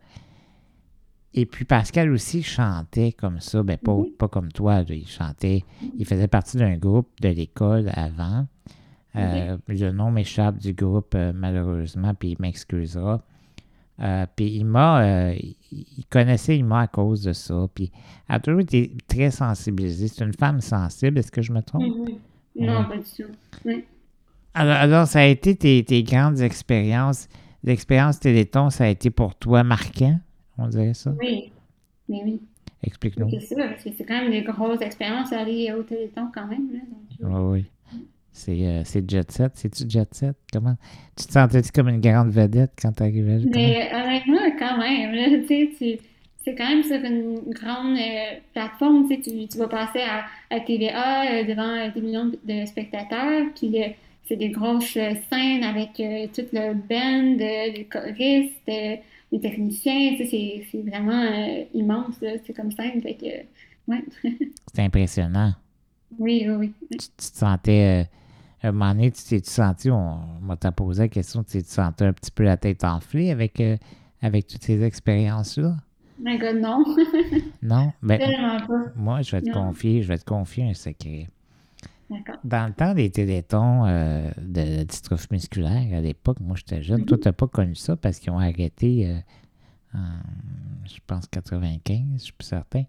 Et 1.33 1.45
puis 1.45 1.63
Pascal 1.63 2.11
aussi 2.11 2.41
chantait 2.41 3.11
comme 3.11 3.39
ça, 3.39 3.61
ben 3.61 3.77
pas, 3.77 3.95
pas 4.17 4.27
comme 4.27 4.51
toi, 4.51 4.83
il 4.89 5.07
chantait, 5.07 5.63
il 5.97 6.05
faisait 6.05 6.27
partie 6.27 6.57
d'un 6.57 6.77
groupe 6.77 7.09
de 7.21 7.29
l'école 7.29 7.91
avant. 7.93 8.47
Euh, 9.15 9.57
le 9.67 9.91
nom 9.91 10.11
m'échappe 10.11 10.57
du 10.57 10.73
groupe 10.73 11.13
euh, 11.15 11.31
malheureusement, 11.33 12.13
puis 12.13 12.31
il 12.31 12.37
m'excusera. 12.39 13.23
Euh, 13.99 14.25
puis 14.35 14.55
il 14.55 14.65
m'a, 14.65 15.33
il 15.71 16.05
connaissait 16.09 16.57
Ima 16.57 16.81
à 16.81 16.87
cause 16.87 17.23
de 17.23 17.33
ça. 17.33 17.67
Puis 17.73 17.91
elle 18.27 18.35
a 18.35 18.39
toujours 18.39 18.61
été 18.61 18.95
très 19.07 19.29
sensibilisée. 19.29 20.07
C'est 20.07 20.23
une 20.23 20.33
femme 20.33 20.61
sensible, 20.61 21.19
est-ce 21.19 21.31
que 21.31 21.41
je 21.41 21.51
me 21.51 21.61
trompe? 21.61 21.83
Mm-hmm. 21.83 22.65
Non, 22.65 22.85
pas 22.85 22.97
du 22.97 23.03
tout. 23.03 23.31
Oui. 23.65 23.85
Alors, 24.59 25.07
ça 25.07 25.19
a 25.19 25.25
été 25.25 25.55
tes, 25.55 26.03
grandes 26.03 26.41
expériences. 26.41 27.27
L'expérience 27.63 28.19
Téléthon, 28.19 28.69
ça 28.69 28.85
a 28.85 28.87
été 28.87 29.09
pour 29.09 29.35
toi 29.35 29.63
marquant, 29.63 30.17
on 30.57 30.67
dirait 30.67 30.93
ça? 30.93 31.13
Oui, 31.19 31.51
mais 32.07 32.21
oui. 32.23 32.41
Explique-nous. 32.83 33.29
C'est 33.31 33.55
ça, 33.55 33.67
parce 33.67 33.83
que 33.83 33.89
c'est 33.97 34.05
quand 34.05 34.21
même 34.21 34.31
des 34.31 34.41
grosses 34.41 34.81
expériences 34.81 35.33
à 35.33 35.39
aller 35.41 35.71
au 35.73 35.83
Téléthon 35.83 36.29
quand 36.33 36.47
même. 36.47 36.69
Là, 36.71 37.29
oui, 37.29 37.51
oui. 37.51 37.65
Euh, 38.47 38.81
c'est 38.85 39.09
Jet 39.09 39.29
Set. 39.31 39.51
C'est-tu 39.55 39.83
Jet 39.89 40.13
Set? 40.13 40.35
Comment? 40.53 40.75
Tu 41.17 41.25
te 41.25 41.31
sentais-tu 41.33 41.71
comme 41.71 41.89
une 41.89 41.99
grande 41.99 42.29
vedette 42.29 42.71
quand 42.81 42.93
tu 42.93 43.03
arrivais? 43.03 43.39
Mais 43.53 43.89
honnêtement, 43.93 44.55
quand 44.57 44.77
même. 44.77 45.45
tu 45.45 45.75
sais, 45.77 45.99
c'est 46.37 46.55
quand 46.55 46.69
même 46.69 46.83
sur 46.83 47.03
une 47.03 47.51
grande 47.51 47.97
euh, 47.97 48.39
plateforme. 48.53 49.09
Tu, 49.09 49.21
sais, 49.21 49.47
tu, 49.47 49.57
vas 49.57 49.67
passer 49.67 49.99
à, 49.99 50.23
à 50.55 50.61
TVA 50.61 51.23
euh, 51.25 51.43
devant 51.43 51.91
des 51.93 52.01
millions 52.01 52.31
de 52.43 52.65
spectateurs. 52.65 53.47
Puis 53.55 53.75
c'est 54.29 54.37
des 54.37 54.49
grosses 54.49 54.93
scènes 54.93 55.63
avec 55.63 55.93
tout 56.33 56.45
le 56.53 56.73
band, 56.73 57.37
les 57.37 57.85
choristes, 57.91 59.01
les 59.31 59.39
techniciens. 59.41 60.15
C'est 60.29 60.63
vraiment 60.85 61.65
immense. 61.73 62.15
C'est 62.19 62.55
comme 62.55 62.71
scène. 62.71 63.01
Fait 63.01 63.15
que, 63.15 63.91
ouais. 63.91 64.03
c'est 64.73 64.83
impressionnant. 64.83 65.53
Oui, 66.17 66.45
oui, 66.47 66.55
oui. 66.55 66.73
Tu, 66.91 66.97
te 66.97 67.23
sentais 67.23 68.07
un 68.63 68.71
moment 68.71 68.93
donné, 68.93 69.11
tu 69.11 69.23
t'es 69.23 69.41
senti, 69.43 69.89
on, 69.89 70.19
m'a 70.41 70.57
posé 70.57 71.03
la 71.03 71.07
question, 71.07 71.43
tu 71.43 71.59
t'es 71.59 71.63
senti 71.63 72.03
un 72.03 72.13
petit 72.13 72.31
peu 72.31 72.43
la 72.43 72.57
tête 72.57 72.83
enflée 72.83 73.31
avec, 73.31 73.59
euh, 73.61 73.77
avec 74.21 74.47
toutes 74.47 74.63
ces 74.63 74.83
expériences-là? 74.83 75.75
My 76.21 76.37
God, 76.37 76.57
non. 76.57 76.83
non? 77.61 77.93
Ben, 78.01 78.19
moi, 78.95 79.21
je 79.21 79.31
vais 79.31 79.41
te 79.41 79.51
confier, 79.51 80.01
je 80.01 80.09
vais 80.09 80.17
te 80.17 80.25
confier 80.25 80.69
un 80.69 80.73
secret. 80.73 81.29
Dans 82.43 82.67
le 82.67 82.73
temps 82.73 82.93
des 82.93 83.09
télétons 83.09 83.85
euh, 83.85 84.29
de, 84.41 84.83
dystrophie 84.83 85.27
musculaire, 85.31 85.97
à 85.97 86.01
l'époque, 86.01 86.39
moi 86.39 86.55
j'étais 86.55 86.81
jeune, 86.81 87.05
toi, 87.05 87.17
mm-hmm. 87.17 87.21
tu 87.21 87.27
n'as 87.27 87.33
pas 87.33 87.47
connu 87.47 87.75
ça 87.75 87.95
parce 87.95 88.19
qu'ils 88.19 88.31
ont 88.31 88.39
arrêté 88.39 89.07
euh, 89.07 89.19
en, 89.93 90.19
je 90.85 90.99
pense, 91.05 91.27
95, 91.27 91.99
je 92.13 92.17
suis 92.17 92.33
plus 92.33 92.47
certain. 92.47 92.83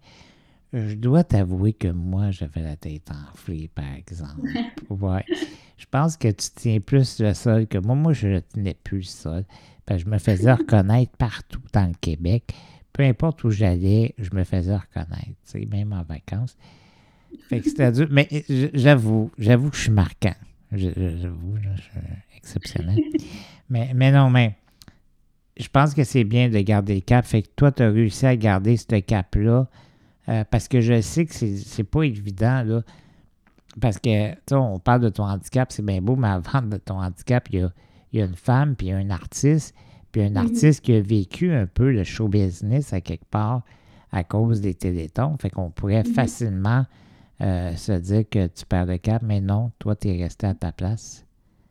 Je 0.72 0.94
dois 0.94 1.24
t'avouer 1.24 1.72
que 1.72 1.88
moi, 1.88 2.30
j'avais 2.30 2.62
la 2.62 2.76
tête 2.76 3.10
enflée, 3.10 3.68
par 3.74 3.92
exemple. 3.92 4.46
ouais. 4.90 5.24
Je 5.76 5.86
pense 5.90 6.16
que 6.16 6.28
tu 6.28 6.48
tiens 6.54 6.78
plus 6.80 7.18
le 7.20 7.34
sol 7.34 7.66
que 7.66 7.78
moi. 7.78 7.96
Moi, 7.96 8.12
je 8.12 8.28
ne 8.28 8.40
tenais 8.40 8.74
plus 8.74 8.98
le 8.98 9.02
sol. 9.04 9.44
je 9.90 10.06
me 10.06 10.18
faisais 10.18 10.52
reconnaître 10.52 11.16
partout 11.16 11.62
dans 11.72 11.88
le 11.88 11.94
Québec. 12.00 12.54
Peu 12.92 13.02
importe 13.02 13.42
où 13.44 13.50
j'allais, 13.50 14.14
je 14.18 14.30
me 14.32 14.44
faisais 14.44 14.76
reconnaître, 14.76 15.70
même 15.70 15.92
en 15.92 16.02
vacances. 16.02 16.56
Fait 17.48 17.60
que 17.60 17.90
dur. 17.90 18.08
Mais 18.10 18.28
j'avoue, 18.74 19.30
j'avoue 19.38 19.70
que 19.70 19.76
je 19.76 19.82
suis 19.82 19.90
marquant. 19.90 20.34
J'avoue, 20.72 21.56
je 21.60 21.82
suis 21.82 22.00
exceptionnel. 22.36 22.98
mais, 23.70 23.90
mais 23.94 24.12
non, 24.12 24.30
mais 24.30 24.56
je 25.56 25.68
pense 25.68 25.94
que 25.94 26.04
c'est 26.04 26.24
bien 26.24 26.48
de 26.48 26.58
garder 26.60 26.94
le 26.94 27.00
cap. 27.00 27.24
Fait 27.24 27.42
que 27.42 27.48
toi, 27.56 27.72
tu 27.72 27.82
as 27.82 27.90
réussi 27.90 28.26
à 28.26 28.36
garder 28.36 28.76
ce 28.76 28.98
cap-là 29.00 29.68
euh, 30.28 30.44
parce 30.50 30.68
que 30.68 30.80
je 30.80 31.00
sais 31.00 31.26
que 31.26 31.34
c'est 31.34 31.84
pas 31.84 32.02
évident, 32.02 32.62
là. 32.64 32.82
Parce 33.80 33.98
que, 33.98 34.32
tu 34.46 34.54
on 34.54 34.78
parle 34.78 35.00
de 35.00 35.08
ton 35.10 35.24
handicap, 35.24 35.70
c'est 35.70 35.84
bien 35.84 36.00
beau, 36.00 36.16
mais 36.16 36.28
avant 36.28 36.62
de 36.62 36.76
ton 36.76 37.00
handicap, 37.00 37.48
il 37.52 37.70
y 38.12 38.20
a, 38.20 38.24
une 38.24 38.34
femme, 38.34 38.74
puis 38.74 38.90
un 38.90 39.10
artiste, 39.10 39.74
puis 40.10 40.22
un 40.22 40.30
mm-hmm. 40.30 40.36
artiste 40.36 40.80
qui 40.84 40.94
a 40.94 41.00
vécu 41.00 41.52
un 41.52 41.66
peu 41.66 41.92
le 41.92 42.02
show 42.02 42.26
business 42.26 42.92
à 42.92 43.00
quelque 43.00 43.26
part 43.26 43.62
à 44.12 44.24
cause 44.24 44.60
des 44.60 44.74
télétons. 44.74 45.36
Fait 45.38 45.50
qu'on 45.50 45.70
pourrait 45.70 46.02
mm-hmm. 46.02 46.14
facilement 46.14 46.86
euh, 47.42 47.74
se 47.74 47.92
dire 47.92 48.24
que 48.28 48.48
tu 48.48 48.66
perds 48.66 48.86
le 48.86 48.98
cap, 48.98 49.22
mais 49.22 49.40
non, 49.40 49.70
toi, 49.78 49.96
tu 49.96 50.08
es 50.08 50.22
resté 50.22 50.46
à 50.46 50.54
ta 50.54 50.72
place. 50.72 51.24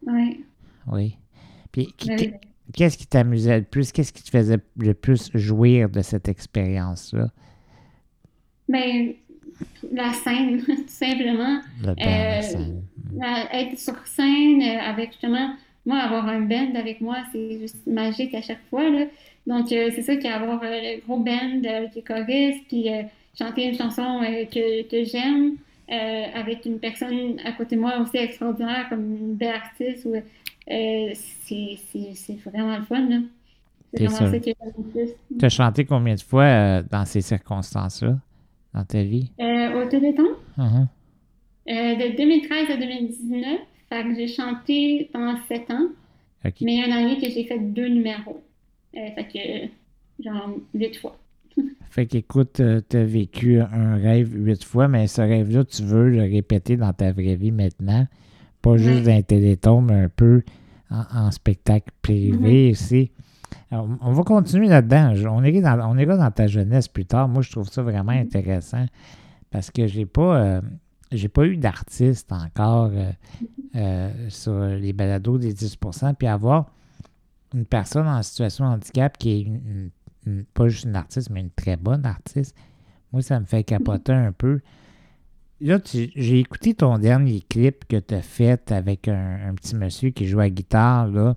Oui. 0.06 0.44
Oui. 0.92 1.18
Puis, 1.72 1.94
qu'est-ce 2.74 2.98
qui 2.98 3.06
t'amusait 3.06 3.60
le 3.60 3.66
plus? 3.66 3.92
Qu'est-ce 3.92 4.12
qui 4.12 4.24
te 4.24 4.30
faisait 4.30 4.58
le 4.78 4.94
plus 4.94 5.30
jouir 5.36 5.90
de 5.90 6.02
cette 6.02 6.28
expérience-là? 6.28 7.28
Mais 8.68 9.18
la 9.92 10.14
scène, 10.14 10.62
tout 10.66 10.84
simplement. 10.88 11.62
Le 11.82 11.94
band, 11.94 11.96
la 11.98 12.42
scène. 12.42 12.84
être 13.52 13.78
sur 13.78 13.96
scène 14.08 14.64
avec 14.64 15.12
justement, 15.12 15.56
moi, 15.86 16.00
avoir 16.00 16.28
un 16.28 16.42
band 16.42 16.74
avec 16.76 17.00
moi, 17.00 17.18
c'est 17.32 17.60
juste 17.60 17.86
magique 17.86 18.34
à 18.34 18.42
chaque 18.42 18.66
fois. 18.70 18.90
Là. 18.90 19.06
Donc, 19.46 19.68
c'est 19.70 20.02
ça 20.02 20.16
qu'avoir 20.16 20.62
le 20.64 21.00
gros 21.02 21.20
band 21.20 21.62
qui 21.92 22.00
est 22.00 22.64
puis 22.68 22.90
chanter 23.38 23.66
une 23.66 23.76
chanson 23.76 24.22
que, 24.52 24.84
que 24.84 25.04
j'aime. 25.06 25.56
avec 26.34 26.66
une 26.66 26.80
personne 26.80 27.40
à 27.46 27.52
côté 27.54 27.76
de 27.76 27.82
moi 27.82 28.00
aussi 28.00 28.18
extraordinaire 28.18 28.88
comme 28.90 29.16
une 29.16 29.36
belle 29.36 29.56
artiste. 29.56 30.08
c'est 30.68 32.40
vraiment 32.46 32.78
le 32.78 32.84
fun. 32.84 33.08
Là. 33.10 33.20
Tu 33.98 34.06
as 35.46 35.50
chanté 35.50 35.86
combien 35.86 36.16
de 36.16 36.22
fois 36.22 36.44
euh, 36.44 36.84
dans 36.90 37.06
ces 37.06 37.22
circonstances-là, 37.22 38.20
dans 38.74 38.84
ta 38.84 39.02
vie? 39.02 39.32
Euh, 39.40 39.82
au 39.82 39.90
Téléthon? 39.90 40.28
Uh-huh. 40.58 40.88
Euh, 41.70 41.96
de 41.96 42.18
2013 42.18 42.72
à 42.72 42.78
2019. 42.78 43.60
Fait 43.90 44.04
que 44.04 44.16
j'ai 44.16 44.28
chanté 44.28 45.10
pendant 45.12 45.38
sept 45.48 45.72
ans. 45.72 45.88
Mais 46.44 46.76
il 46.76 46.80
y 46.80 46.82
a 46.82 46.86
une 46.86 46.94
année 46.94 47.18
que 47.18 47.30
j'ai 47.30 47.44
fait 47.44 47.58
deux 47.58 47.88
numéros. 47.88 48.42
fait 48.94 49.28
que, 49.34 50.24
genre, 50.24 50.52
huit 50.74 50.96
fois. 50.98 51.18
Fait 51.90 52.06
qu'écoute, 52.06 52.62
tu 52.90 52.98
as 52.98 53.04
vécu 53.04 53.60
un 53.60 53.96
rêve 53.96 54.34
huit 54.34 54.64
fois, 54.64 54.88
mais 54.88 55.08
ce 55.08 55.22
rêve-là, 55.22 55.64
tu 55.66 55.84
veux 55.84 56.10
le 56.10 56.22
répéter 56.22 56.78
dans 56.78 56.94
ta 56.94 57.12
vraie 57.12 57.36
vie 57.36 57.52
maintenant. 57.52 58.08
Pas 58.62 58.78
juste 58.78 59.04
dans 59.04 59.12
un 59.12 59.22
téléthon, 59.22 59.82
mais 59.82 59.96
un 59.96 60.10
peu 60.10 60.44
en, 60.92 61.32
spectacle 61.32 61.92
privé 62.02 62.70
mm-hmm. 62.70 62.72
aussi 62.72 63.12
on 63.72 64.14
va 64.14 64.24
continuer 64.24 64.68
là-dedans. 64.68 65.14
On 65.32 65.44
ira, 65.44 65.78
dans, 65.78 65.92
on 65.92 65.96
dans 65.96 66.32
ta 66.32 66.48
jeunesse 66.48 66.88
plus 66.88 67.06
tard. 67.06 67.28
Moi, 67.28 67.42
je 67.42 67.52
trouve 67.52 67.70
ça 67.70 67.84
vraiment 67.84 68.12
mm-hmm. 68.12 68.22
intéressant 68.22 68.86
parce 69.52 69.72
que 69.72 69.88
j'ai 69.88 70.06
pas, 70.06 70.38
euh, 70.38 70.62
j'ai 71.12 71.30
pas 71.30 71.46
eu 71.46 71.58
d'artiste 71.58 72.32
encore 72.32 72.92
euh, 72.94 73.12
euh, 73.76 74.12
sur 74.30 74.60
les 74.60 74.94
balados 74.94 75.38
des 75.38 75.54
10% 75.54 76.16
Puis 76.16 76.28
avoir 76.28 76.72
une 77.54 77.66
personne 77.66 78.08
en 78.08 78.22
situation 78.22 78.70
de 78.70 78.76
handicap 78.76 79.18
qui 79.18 79.32
est 79.32 79.92
pas 80.54 80.68
juste 80.68 80.86
une 80.86 80.96
artiste, 80.96 81.30
mais 81.30 81.42
une 81.42 81.52
très 81.52 81.78
bonne 81.78 82.06
artiste, 82.06 82.56
moi, 83.12 83.22
ça 83.22 83.40
me 83.40 83.46
fait 83.46 83.64
capoter 83.64 84.14
un 84.14 84.32
peu. 84.32 84.60
Là, 85.62 85.80
j'ai 85.84 86.40
écouté 86.40 86.74
ton 86.74 86.98
dernier 87.00 87.42
clip 87.42 87.86
que 87.88 87.98
tu 87.98 88.14
as 88.14 88.22
fait 88.22 88.72
avec 88.72 89.08
un, 89.08 89.50
un, 89.50 89.54
petit 89.56 89.76
monsieur 89.76 90.12
qui 90.12 90.28
joue 90.28 90.40
à 90.40 90.50
guitare, 90.50 91.08
là. 91.08 91.36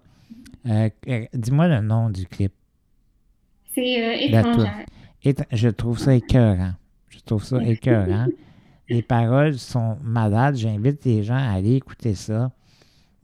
Euh, 0.66 0.88
euh, 1.08 1.26
dis-moi 1.34 1.66
le 1.66 1.80
nom 1.80 2.08
du 2.08 2.26
clip. 2.26 2.52
C'est 3.74 3.80
euh, 4.00 4.38
étrangère. 4.38 4.86
je 5.50 5.68
trouve 5.68 5.98
ça 5.98 6.14
écœurant. 6.14 6.74
Je 7.08 7.18
trouve 7.20 7.42
ça 7.42 7.60
écœurant. 7.64 8.26
les 8.88 9.02
paroles 9.02 9.58
sont 9.58 9.96
malades. 10.02 10.54
J'invite 10.54 11.04
les 11.04 11.24
gens 11.24 11.36
à 11.36 11.54
aller 11.54 11.74
écouter 11.74 12.14
ça. 12.14 12.52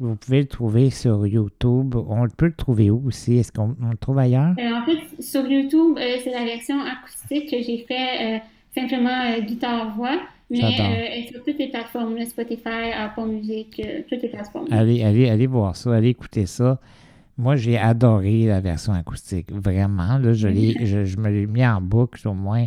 Vous 0.00 0.14
pouvez 0.14 0.40
le 0.42 0.46
trouver 0.46 0.90
sur 0.90 1.26
YouTube. 1.26 1.96
On 1.96 2.28
peut 2.28 2.46
le 2.46 2.54
trouver 2.54 2.90
où 2.90 3.06
aussi? 3.06 3.38
Est-ce 3.38 3.52
qu'on 3.52 3.74
le 3.80 3.96
trouve 3.96 4.18
ailleurs? 4.18 4.54
en 4.58 4.84
fait, 4.84 5.22
sur 5.22 5.46
YouTube, 5.46 5.96
c'est 5.96 6.30
la 6.30 6.44
version 6.44 6.80
acoustique 6.80 7.50
que 7.50 7.62
j'ai 7.62 7.84
fait 7.88 8.42
simplement 8.74 9.38
guitare-voix. 9.40 10.20
Mais 10.50 11.26
sur 11.30 11.42
toutes 11.44 11.58
les 11.58 11.68
plateformes, 11.68 12.24
Spotify, 12.24 12.92
Apple 12.96 13.26
Music, 13.26 13.82
toutes 14.08 14.22
les 14.22 14.28
plateformes. 14.28 14.66
Allez, 14.70 15.02
allez, 15.02 15.28
allez 15.28 15.46
voir 15.46 15.76
ça, 15.76 15.94
allez 15.94 16.10
écouter 16.10 16.46
ça. 16.46 16.80
Moi, 17.36 17.54
j'ai 17.56 17.78
adoré 17.78 18.46
la 18.46 18.60
version 18.60 18.92
acoustique. 18.92 19.52
Vraiment. 19.52 20.18
Là, 20.18 20.32
je, 20.32 20.48
je, 20.48 21.16
me 21.18 21.28
l'ai 21.28 21.46
mis 21.46 21.64
en 21.64 21.80
boucle 21.80 22.26
au 22.26 22.34
moins. 22.34 22.66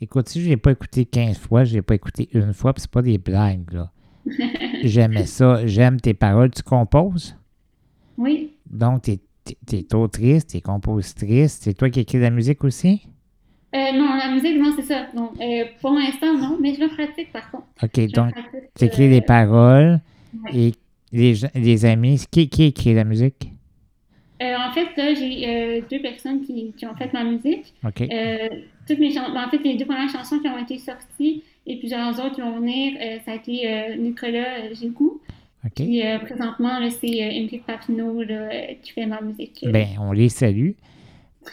Écoute, 0.00 0.28
si 0.28 0.40
je 0.40 0.46
ne 0.46 0.50
l'ai 0.50 0.56
pas 0.56 0.72
écouté 0.72 1.04
15 1.06 1.38
fois, 1.38 1.64
je 1.64 1.72
ne 1.72 1.76
l'ai 1.76 1.82
pas 1.82 1.94
écouté 1.94 2.28
une 2.32 2.52
fois, 2.52 2.74
puis 2.74 2.82
c'est 2.82 2.90
pas 2.90 3.02
des 3.02 3.18
blagues, 3.18 3.72
là. 3.72 3.90
J'aimais 4.82 5.26
ça. 5.26 5.66
J'aime 5.66 6.00
tes 6.00 6.14
paroles. 6.14 6.50
Tu 6.50 6.62
composes? 6.62 7.36
Oui. 8.16 8.52
Donc, 8.70 9.02
tu 9.02 9.18
es, 9.72 9.94
autrice, 9.94 10.46
tu 10.46 10.58
es 10.58 10.60
compositrice. 10.60 11.58
C'est 11.60 11.74
toi 11.74 11.90
qui 11.90 12.00
écris 12.00 12.18
la 12.18 12.30
musique 12.30 12.62
aussi? 12.64 13.06
Euh, 13.74 13.92
non, 13.94 14.16
la 14.16 14.32
musique, 14.32 14.58
non, 14.58 14.72
c'est 14.76 14.82
ça. 14.82 15.06
Euh, 15.14 15.64
pour 15.80 15.92
l'instant, 15.92 16.36
non, 16.36 16.58
mais 16.60 16.74
je 16.74 16.80
le 16.80 16.88
pratique 16.88 17.32
par 17.32 17.50
contre. 17.50 17.66
OK, 17.82 18.12
donc 18.12 18.34
tu 18.76 18.84
écris 18.84 19.08
les 19.08 19.18
euh, 19.18 19.24
paroles 19.24 20.00
et 20.52 20.72
les, 21.12 21.34
les 21.54 21.84
amis. 21.84 22.24
Qui, 22.30 22.48
qui 22.48 22.64
écrit 22.64 22.94
la 22.94 23.04
musique? 23.04 23.50
Euh, 24.42 24.54
en 24.56 24.72
fait, 24.72 24.88
là, 24.96 25.14
j'ai 25.14 25.48
euh, 25.48 25.80
deux 25.90 26.00
personnes 26.00 26.40
qui, 26.40 26.72
qui, 26.72 26.86
ont 26.86 26.94
fait 26.94 27.12
ma 27.12 27.24
musique. 27.24 27.74
OK. 27.84 28.00
Euh, 28.00 28.48
toutes 28.88 28.98
mes 28.98 29.12
ben, 29.12 29.44
en 29.46 29.50
fait, 29.50 29.58
les 29.58 29.76
deux 29.76 29.84
premières 29.84 30.08
chansons 30.08 30.38
qui 30.38 30.48
ont 30.48 30.58
été 30.58 30.78
sorties 30.78 31.42
et 31.66 31.78
plusieurs 31.78 32.18
autres 32.18 32.34
qui 32.34 32.40
vont 32.40 32.58
venir, 32.58 32.94
ça 33.24 33.32
a 33.32 33.34
été 33.36 33.96
Nicolas 33.98 34.72
Gégou. 34.72 35.20
OK. 35.64 35.72
Puis 35.74 36.02
présentement, 36.22 36.80
c'est 36.90 37.06
Emily 37.06 37.58
Papineau 37.58 38.22
qui 38.82 38.92
fait 38.92 39.06
ma 39.06 39.20
musique. 39.20 39.64
Ben, 39.70 39.88
on 39.98 40.12
les 40.12 40.28
salue. 40.28 40.72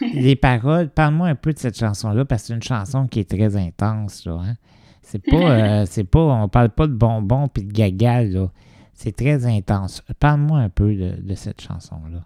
les 0.00 0.36
paroles, 0.36 0.90
parle-moi 0.90 1.28
un 1.28 1.34
peu 1.34 1.52
de 1.52 1.58
cette 1.58 1.78
chanson-là 1.78 2.24
parce 2.24 2.42
que 2.42 2.48
c'est 2.48 2.54
une 2.54 2.62
chanson 2.62 3.06
qui 3.06 3.20
est 3.20 3.28
très 3.28 3.56
intense. 3.56 4.26
Là, 4.26 4.40
hein? 4.44 4.54
C'est 5.02 5.24
pas, 5.24 5.86
c'est 5.86 6.04
pas, 6.04 6.20
on 6.20 6.48
parle 6.48 6.70
pas 6.70 6.86
de 6.86 6.92
bonbons 6.92 7.48
puis 7.48 7.64
de 7.64 7.72
gaga, 7.72 8.22
là. 8.22 8.50
C'est 8.92 9.14
très 9.14 9.46
intense. 9.46 10.02
Parle-moi 10.18 10.58
un 10.58 10.70
peu 10.70 10.92
de, 10.92 11.14
de 11.20 11.34
cette 11.36 11.60
chanson-là. 11.60 12.24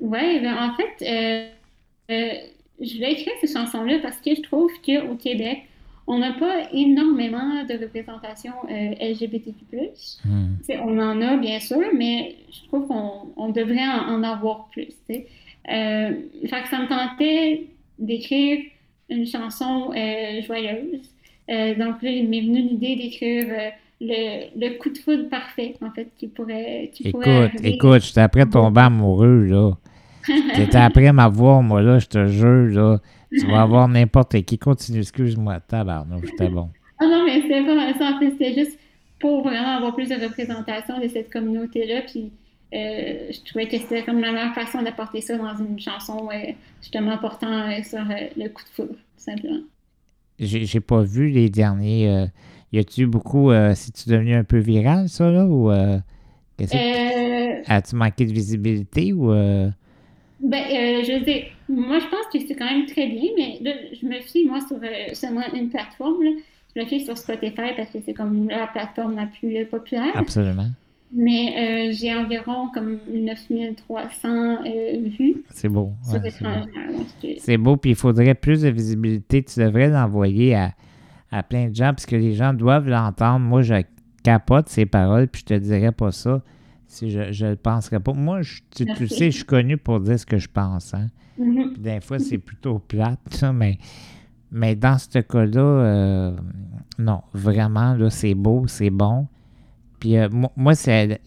Oui, 0.00 0.40
ben 0.40 0.54
en 0.56 0.74
fait, 0.74 1.04
euh, 1.04 1.50
euh, 2.10 2.34
je 2.80 2.94
voulais 2.94 3.12
écrire 3.12 3.34
cette 3.40 3.52
chanson-là 3.52 3.98
parce 4.02 4.16
que 4.18 4.34
je 4.34 4.40
trouve 4.40 4.70
qu'au 4.84 5.16
Québec, 5.16 5.64
on 6.06 6.18
n'a 6.18 6.32
pas 6.34 6.68
énormément 6.72 7.64
de 7.64 7.82
représentation 7.82 8.52
euh, 8.70 8.94
LGBTQ+. 9.00 9.64
Hmm. 10.24 10.54
On 10.82 10.98
en 10.98 11.20
a, 11.20 11.36
bien 11.36 11.58
sûr, 11.58 11.82
mais 11.94 12.36
je 12.50 12.66
trouve 12.68 12.86
qu'on 12.86 13.32
on 13.36 13.48
devrait 13.48 13.86
en, 13.86 14.22
avoir 14.22 14.68
plus. 14.70 14.94
fait 15.06 15.26
que 15.66 16.68
ça 16.70 16.78
me 16.78 16.88
tentait 16.88 17.66
d'écrire 17.98 18.60
une 19.08 19.26
chanson 19.26 19.90
joyeuse. 20.46 21.10
donc 21.48 22.02
là, 22.02 22.10
il 22.10 22.28
m'est 22.28 22.40
venu 22.40 22.62
l'idée 22.62 22.96
d'écrire 22.96 23.72
le, 24.00 24.48
le, 24.56 24.78
coup 24.78 24.90
de 24.90 24.98
foudre 24.98 25.28
parfait, 25.28 25.74
en 25.80 25.90
fait, 25.90 26.08
qui 26.18 26.28
pourrait. 26.28 26.90
Qui 26.92 27.08
écoute, 27.08 27.22
pourrait 27.22 27.52
écoute, 27.62 28.02
j'étais 28.04 28.20
après 28.20 28.46
tomber 28.46 28.82
amoureux, 28.82 29.44
là. 29.44 29.72
J'étais 30.54 30.78
après 30.78 31.12
m'avoir, 31.12 31.62
moi, 31.62 31.82
là, 31.82 31.98
je 31.98 32.06
te 32.06 32.26
jure, 32.26 32.68
là. 32.74 33.00
Tu 33.30 33.46
vas 33.46 33.62
avoir 33.62 33.88
n'importe 33.88 34.40
qui. 34.42 34.58
Continue, 34.58 35.00
excuse-moi, 35.00 35.60
tabarnouche, 35.60 36.30
c'était 36.30 36.48
bon. 36.48 36.70
Ah 36.98 37.06
non, 37.06 37.24
mais 37.24 37.42
c'était 37.42 37.64
pas 37.64 37.94
ça. 37.98 38.16
En 38.16 38.18
fait, 38.18 38.30
c'était 38.30 38.54
juste 38.54 38.78
pour 39.18 39.42
vraiment 39.42 39.76
avoir 39.76 39.94
plus 39.94 40.08
de 40.08 40.14
représentation 40.14 41.00
de 41.00 41.08
cette 41.08 41.32
communauté-là. 41.32 42.02
Puis 42.02 42.32
euh, 42.74 43.30
je 43.30 43.44
trouvais 43.48 43.68
que 43.68 43.78
c'était 43.78 44.02
comme 44.02 44.20
la 44.20 44.32
meilleure 44.32 44.54
façon 44.54 44.82
d'apporter 44.82 45.20
ça 45.20 45.36
dans 45.36 45.56
une 45.56 45.78
chanson, 45.78 46.28
euh, 46.32 46.52
justement 46.80 47.16
portant 47.18 47.70
euh, 47.70 47.82
sur 47.82 47.98
le 47.98 48.48
coup 48.48 48.62
de 48.62 48.68
foudre, 48.74 48.94
tout 48.94 49.24
simplement. 49.24 49.60
J'ai 50.38 50.80
pas 50.80 51.02
vu 51.02 51.28
les 51.28 51.48
derniers 51.48 52.28
y 52.72 52.78
a-tu 52.78 53.06
beaucoup. 53.06 53.50
Euh, 53.50 53.74
C'est-tu 53.74 54.08
devenu 54.08 54.34
un 54.34 54.44
peu 54.44 54.58
viral, 54.58 55.08
ça, 55.08 55.30
là? 55.30 55.46
Ou. 55.46 55.70
As-tu 56.60 57.96
manqué 57.96 58.26
de 58.26 58.32
visibilité 58.32 59.12
ou. 59.12 59.32
Euh? 60.44 60.48
Ben, 60.48 60.64
je 61.04 61.18
veux 61.18 61.24
dire, 61.24 61.44
moi, 61.68 61.98
je 61.98 62.06
pense 62.06 62.26
que 62.32 62.38
c'est 62.46 62.54
quand 62.54 62.66
même 62.66 62.86
très 62.86 63.06
bien, 63.08 63.30
mais 63.36 63.58
là, 63.62 63.72
je 63.92 64.06
me 64.06 64.20
fie, 64.20 64.46
moi, 64.46 64.60
sur 64.60 64.78
seulement 65.14 65.42
une 65.54 65.68
plateforme. 65.68 66.22
Là. 66.22 66.30
Je 66.74 66.80
me 66.82 66.86
fie 66.86 67.04
sur 67.04 67.16
Spotify 67.16 67.72
parce 67.76 67.90
que 67.90 67.98
c'est 68.04 68.14
comme 68.14 68.48
la 68.48 68.66
plateforme 68.66 69.16
la 69.16 69.26
plus 69.26 69.64
populaire. 69.66 70.14
Absolument. 70.14 70.68
Mais 71.12 71.92
j'ai 71.92 72.14
environ 72.14 72.68
comme 72.74 72.98
9300 73.08 74.62
vues. 75.18 75.44
C'est 75.50 75.68
beau. 75.68 75.92
c'est 77.38 77.56
beau, 77.56 77.76
puis 77.76 77.90
il 77.90 77.96
faudrait 77.96 78.34
plus 78.34 78.62
de 78.62 78.68
visibilité. 78.68 79.42
Tu 79.42 79.60
devrais 79.60 79.88
l'envoyer 79.88 80.54
à 80.54 80.72
à 81.30 81.42
plein 81.42 81.68
de 81.68 81.74
gens, 81.74 81.90
parce 81.90 82.06
que 82.06 82.16
les 82.16 82.34
gens 82.34 82.54
doivent 82.54 82.88
l'entendre. 82.88 83.40
Moi, 83.40 83.62
je 83.62 83.74
capote 84.22 84.68
ces 84.68 84.86
paroles, 84.86 85.28
puis 85.28 85.42
je 85.42 85.54
te 85.54 85.58
dirais 85.58 85.92
pas 85.92 86.12
ça 86.12 86.42
si 86.86 87.10
je 87.10 87.44
ne 87.44 87.50
le 87.50 87.56
penserais 87.56 88.00
pas. 88.00 88.12
Moi, 88.12 88.40
tu, 88.74 89.08
sais, 89.08 89.30
je 89.30 89.36
suis 89.36 89.44
connu 89.44 89.76
pour 89.76 90.00
dire 90.00 90.18
ce 90.18 90.26
que 90.26 90.38
je 90.38 90.48
pense. 90.48 90.94
Hein? 90.94 91.08
Mm-hmm. 91.38 91.78
des 91.78 92.00
fois, 92.00 92.18
c'est 92.18 92.38
plutôt 92.38 92.78
plate, 92.78 93.20
ça, 93.30 93.52
mais, 93.52 93.78
mais 94.50 94.74
dans 94.74 94.98
ce 94.98 95.18
cas-là, 95.18 95.60
euh, 95.60 96.36
non, 96.98 97.22
vraiment, 97.34 97.94
là, 97.94 98.10
c'est 98.10 98.34
beau, 98.34 98.66
c'est 98.66 98.90
bon. 98.90 99.26
Puis 100.00 100.16
euh, 100.16 100.28
moi, 100.56 100.74
c'est 100.74 101.20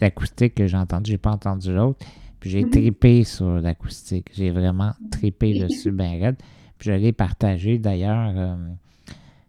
l'acoustique 0.00 0.54
que 0.54 0.66
j'ai 0.66 0.76
entendu, 0.76 1.12
j'ai 1.12 1.18
pas 1.18 1.30
entendu 1.30 1.72
l'autre. 1.72 2.04
Puis 2.40 2.50
j'ai 2.50 2.64
mm-hmm. 2.64 2.70
tripé 2.70 3.24
sur 3.24 3.60
l'acoustique. 3.60 4.30
J'ai 4.34 4.50
vraiment 4.50 4.92
tripé 5.10 5.58
dessus, 5.58 5.90
ben 5.90 6.20
raide. 6.20 6.36
Puis 6.78 6.88
je 6.88 6.92
l'ai 6.92 7.12
partagé 7.12 7.78
d'ailleurs. 7.78 8.32
Euh, 8.34 8.56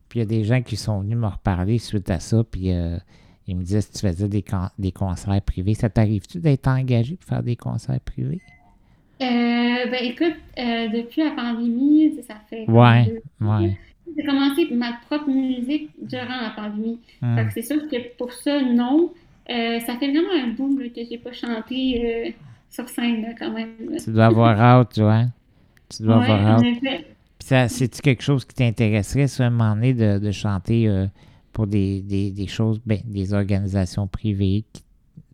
puis 0.10 0.20
il 0.20 0.24
y 0.24 0.24
a 0.24 0.26
des 0.26 0.44
gens 0.44 0.62
qui 0.62 0.76
sont 0.76 1.00
venus 1.00 1.18
me 1.18 1.28
reparler 1.28 1.78
suite 1.78 2.10
à 2.10 2.20
ça. 2.20 2.44
Puis 2.44 2.70
euh, 3.52 3.56
ils 3.56 3.58
me 3.58 3.64
disaient 3.64 3.82
si 3.82 3.92
tu 3.92 4.00
faisais 4.00 4.28
des, 4.28 4.44
des 4.80 4.92
concerts 4.92 5.42
privés. 5.42 5.74
Ça 5.74 5.90
t'arrive-tu 5.90 6.40
d'être 6.40 6.68
engagé 6.68 7.16
pour 7.16 7.28
faire 7.30 7.44
des 7.44 7.56
concerts 7.56 8.00
privés? 8.02 8.42
Euh, 9.22 9.26
ben 9.92 10.00
écoute, 10.02 10.36
depuis 10.58 11.24
la 11.24 11.32
pandémie, 11.32 12.20
ça 12.28 12.36
fait. 12.50 12.68
Ouais, 12.68 13.22
ouais. 13.40 13.78
j'ai 14.18 14.26
commencé 14.26 14.68
ma 14.72 14.94
propre 15.06 15.30
musique 15.30 15.92
durant 16.02 16.42
la 16.42 16.54
pandémie. 16.56 17.00
Hmm. 17.22 17.38
c'est 17.54 17.62
sûr 17.62 17.88
que 17.88 18.16
pour 18.18 18.34
ça, 18.34 18.62
non. 18.62 19.12
Euh, 19.50 19.80
ça 19.80 19.98
fait 19.98 20.12
vraiment 20.12 20.34
un 20.34 20.50
boom 20.50 20.78
que 20.78 21.02
j'ai 21.10 21.18
pas 21.18 21.32
chanté 21.34 22.02
euh, 22.28 22.32
sur 22.70 22.88
scène 22.88 23.36
quand 23.38 23.52
même. 23.52 23.76
Tu 24.04 24.12
dois 24.12 24.26
avoir 24.26 24.60
hâte, 24.62 24.94
tu 24.94 25.02
vois. 25.02 25.26
Tu 25.90 26.04
dois 26.04 26.24
avoir 26.24 26.60
hâte. 26.60 27.70
c'est-tu 27.70 28.02
quelque 28.02 28.24
chose 28.24 28.46
qui 28.46 28.56
t'intéresserait, 28.56 29.26
à 29.42 29.48
un 29.48 29.50
moment 29.50 29.76
donné, 29.76 29.94
de, 29.94 30.20
de 30.20 30.32
chanter 30.32 30.88
euh, 30.88 31.08
pour 31.62 31.68
des, 31.68 32.02
des, 32.02 32.32
des 32.32 32.48
choses, 32.48 32.82
ben, 32.84 32.98
des 33.06 33.36
organisations 33.36 34.08
privées? 34.08 34.66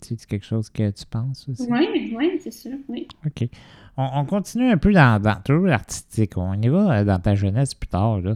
C'est 0.02 0.26
quelque 0.26 0.46
chose 0.46 0.70
que 0.70 0.90
tu 0.90 1.06
penses 1.06 1.48
aussi? 1.48 1.66
Oui, 1.70 2.14
oui, 2.18 2.38
c'est 2.44 2.52
sûr, 2.52 2.74
oui. 2.90 3.08
OK. 3.26 3.48
On, 3.96 4.26
continue 4.26 4.70
un 4.70 4.76
peu 4.76 4.92
dans, 4.92 5.22
dans 5.22 5.40
toujours 5.42 5.68
l'artistique. 5.68 6.38
On 6.38 6.62
y 6.62 6.68
va 6.68 7.06
dans 7.06 7.20
ta 7.20 7.34
jeunesse 7.34 7.74
plus 7.74 7.88
tard, 7.88 8.20
là. 8.20 8.36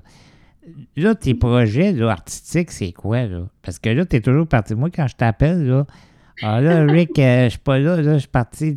Là, 0.95 1.15
tes 1.15 1.33
projets 1.33 1.91
là, 1.91 2.11
artistiques, 2.11 2.71
c'est 2.71 2.93
quoi, 2.93 3.25
là? 3.25 3.49
Parce 3.61 3.77
que 3.77 3.89
là, 3.89 4.05
t'es 4.05 4.21
toujours 4.21 4.47
parti. 4.47 4.73
Moi, 4.73 4.89
quand 4.89 5.07
je 5.07 5.15
t'appelle, 5.17 5.67
là, 5.67 5.85
ah 6.41 6.61
là, 6.61 6.83
Rick, 6.85 7.17
euh, 7.19 7.45
je 7.45 7.49
suis 7.49 7.59
pas 7.59 7.77
là, 7.77 8.01
là, 8.01 8.13
je 8.13 8.19
suis 8.19 8.27
parti. 8.27 8.75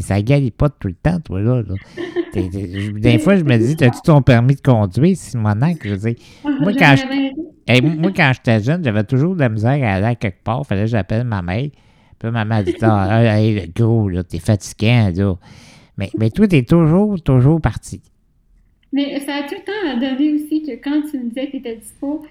Ça 0.00 0.16
pas 0.56 0.68
tout 0.68 0.88
le 0.88 0.94
temps, 0.94 1.20
toi, 1.20 1.40
là. 1.40 1.62
des 2.34 3.18
fois, 3.18 3.36
je 3.36 3.44
me 3.44 3.56
dis, 3.56 3.82
as-tu 3.82 4.02
ton 4.02 4.22
permis 4.22 4.54
de 4.54 4.60
conduire, 4.60 5.16
Simonac? 5.16 5.78
Je 5.84 5.94
veux 5.94 6.14
moi, 6.60 6.72
quand 6.72 6.94
je, 6.96 7.82
moi, 7.98 8.12
quand 8.14 8.32
j'étais 8.34 8.60
jeune, 8.60 8.84
j'avais 8.84 9.04
toujours 9.04 9.34
de 9.34 9.40
la 9.40 9.48
misère 9.48 9.82
à 9.82 9.94
aller 9.94 10.06
à 10.06 10.14
quelque 10.14 10.42
part. 10.42 10.66
Fallait 10.66 10.82
que 10.82 10.88
j'appelle 10.88 11.24
ma 11.24 11.42
mère. 11.42 11.68
Puis 12.18 12.30
ma 12.30 12.44
mère 12.44 12.64
dit, 12.64 12.74
ah, 12.82 13.38
hey, 13.38 13.60
le 13.60 13.72
gros, 13.72 14.08
là, 14.08 14.22
t'es 14.22 14.38
fatiguant, 14.38 15.10
là. 15.14 15.34
Mais, 15.98 16.10
mais 16.18 16.30
toi, 16.30 16.46
t'es 16.46 16.62
toujours, 16.62 17.20
toujours 17.22 17.60
parti. 17.60 18.02
Mais 18.92 19.18
ça 19.20 19.36
a 19.36 19.42
tout 19.42 19.54
le 19.54 19.64
temps 19.64 20.00
donné 20.00 20.32
aussi 20.34 20.62
que 20.62 20.72
quand 20.72 21.02
tu 21.10 21.18
me 21.18 21.28
disais 21.28 21.46
que 21.46 21.52
tu 21.52 21.56
étais 21.58 21.76
dispo, 21.76 22.24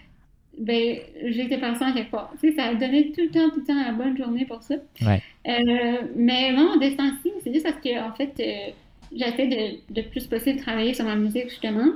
ben, 0.57 0.97
j'étais 1.25 1.57
passant 1.57 1.93
quelque 1.93 2.11
part. 2.11 2.33
Tu 2.41 2.49
sais, 2.49 2.55
ça 2.55 2.65
a 2.65 2.75
donné 2.75 3.11
tout 3.11 3.21
le 3.21 3.29
temps, 3.29 3.49
tout 3.49 3.59
le 3.59 3.65
temps 3.65 3.83
la 3.83 3.91
bonne 3.91 4.17
journée 4.17 4.45
pour 4.45 4.61
ça. 4.63 4.75
Ouais. 5.01 5.21
Euh, 5.47 6.01
mais 6.15 6.53
non, 6.53 6.77
des 6.77 6.95
temps-ci, 6.95 7.31
c'est 7.43 7.53
juste 7.53 7.65
parce 7.65 7.79
que, 7.81 8.01
en 8.01 8.13
fait, 8.13 8.33
euh, 8.39 8.71
j'essaie 9.15 9.47
de, 9.47 9.93
de 9.93 10.01
plus 10.07 10.25
possible 10.27 10.59
travailler 10.59 10.93
sur 10.93 11.05
ma 11.05 11.15
musique, 11.15 11.49
justement. 11.49 11.87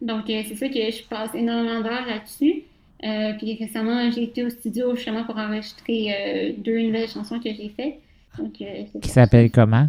Donc, 0.00 0.28
euh, 0.30 0.42
c'est 0.48 0.56
ça 0.56 0.68
que 0.68 0.74
je 0.74 1.02
passe 1.04 1.34
énormément 1.34 1.80
d'heures 1.80 2.06
là-dessus. 2.06 2.62
puis 3.38 3.56
récemment, 3.58 4.10
j'ai 4.10 4.24
été 4.24 4.44
au 4.44 4.50
studio 4.50 4.94
justement 4.96 5.24
pour 5.24 5.36
enregistrer 5.36 6.54
deux 6.58 6.80
nouvelles 6.82 7.08
chansons 7.08 7.38
que 7.38 7.50
j'ai 7.54 7.72
faites. 7.76 7.98
Donc, 8.38 8.52
Qui 8.54 9.08
s'appelle 9.08 9.50
comment? 9.50 9.86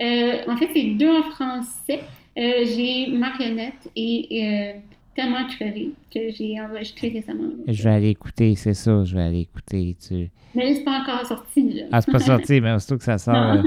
en 0.00 0.56
fait, 0.56 0.68
c'est 0.74 0.94
deux 0.94 1.10
en 1.10 1.22
français. 1.22 2.00
J'ai 2.36 3.08
Marionnette 3.08 3.88
et 3.94 4.74
Tellement 5.14 5.46
crevé 5.46 5.92
que 6.12 6.30
j'ai 6.32 6.60
enregistré 6.60 7.08
récemment. 7.08 7.50
Je 7.68 7.82
vais 7.82 7.90
aller 7.90 8.08
écouter, 8.08 8.54
c'est 8.56 8.74
ça, 8.74 9.04
je 9.04 9.14
vais 9.14 9.22
aller 9.22 9.40
écouter. 9.40 9.96
Tu... 10.00 10.30
Mais 10.54 10.74
c'est 10.74 10.84
pas 10.84 11.02
encore 11.02 11.24
sorti. 11.24 11.72
Là. 11.72 11.82
Ah, 11.92 12.00
c'est 12.00 12.10
pas 12.10 12.18
sorti, 12.18 12.60
mais 12.60 12.78
surtout 12.80 12.98
que 12.98 13.04
ça 13.04 13.18
sort, 13.18 13.34
euh, 13.34 13.62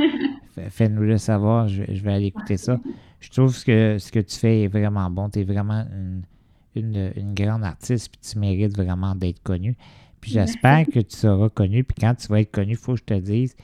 fais-nous 0.70 1.04
le 1.04 1.18
savoir, 1.18 1.68
je, 1.68 1.84
vais 1.84 2.12
aller 2.12 2.26
écouter 2.28 2.58
ça. 2.58 2.80
Je 3.20 3.30
trouve 3.30 3.64
que 3.64 3.98
ce 3.98 4.12
que 4.12 4.20
tu 4.20 4.36
fais 4.36 4.64
est 4.64 4.68
vraiment 4.68 5.10
bon. 5.10 5.30
Tu 5.30 5.40
es 5.40 5.44
vraiment 5.44 5.86
une, 6.76 7.12
une, 7.16 7.34
grande 7.34 7.64
artiste, 7.64 8.12
puis 8.12 8.20
tu 8.30 8.40
mérites 8.40 8.76
vraiment 8.76 9.16
d'être 9.16 9.42
connu. 9.42 9.78
Puis 10.20 10.32
j'espère 10.32 10.86
que 10.86 11.00
tu 11.00 11.16
seras 11.16 11.50
connu, 11.50 11.84
puis 11.84 11.96
quand 12.00 12.16
tu 12.16 12.28
vas 12.28 12.42
être 12.42 12.52
connu, 12.52 12.72
il 12.72 12.78
faut 12.78 12.94
que 12.94 13.00
je 13.00 13.04
te 13.06 13.14
dise 13.14 13.56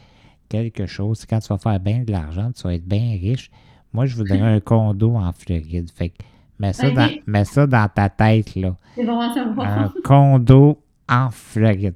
quelque 0.48 0.86
chose. 0.86 1.26
Quand 1.26 1.40
tu 1.40 1.48
vas 1.48 1.58
faire 1.58 1.80
bien 1.80 2.04
de 2.04 2.12
l'argent, 2.12 2.52
tu 2.52 2.64
vas 2.64 2.76
être 2.76 2.88
bien 2.88 3.18
riche. 3.20 3.50
Moi, 3.92 4.06
je 4.06 4.16
voudrais 4.16 4.40
un 4.42 4.60
condo 4.60 5.16
en 5.16 5.32
Floride. 5.34 5.90
Fait 5.92 6.10
que 6.10 6.24
mets 6.60 6.74
ça, 6.74 6.90
dans, 6.92 7.46
ça 7.46 7.68
dans 7.68 7.90
ta 7.90 8.10
tête, 8.10 8.56
là. 8.56 8.76
C'est 8.96 9.06
bon 9.06 9.20
à 9.20 9.34
savoir. 9.34 9.68
Un 9.68 9.94
condo 10.04 10.80
en 11.10 11.30
Floride. 11.32 11.96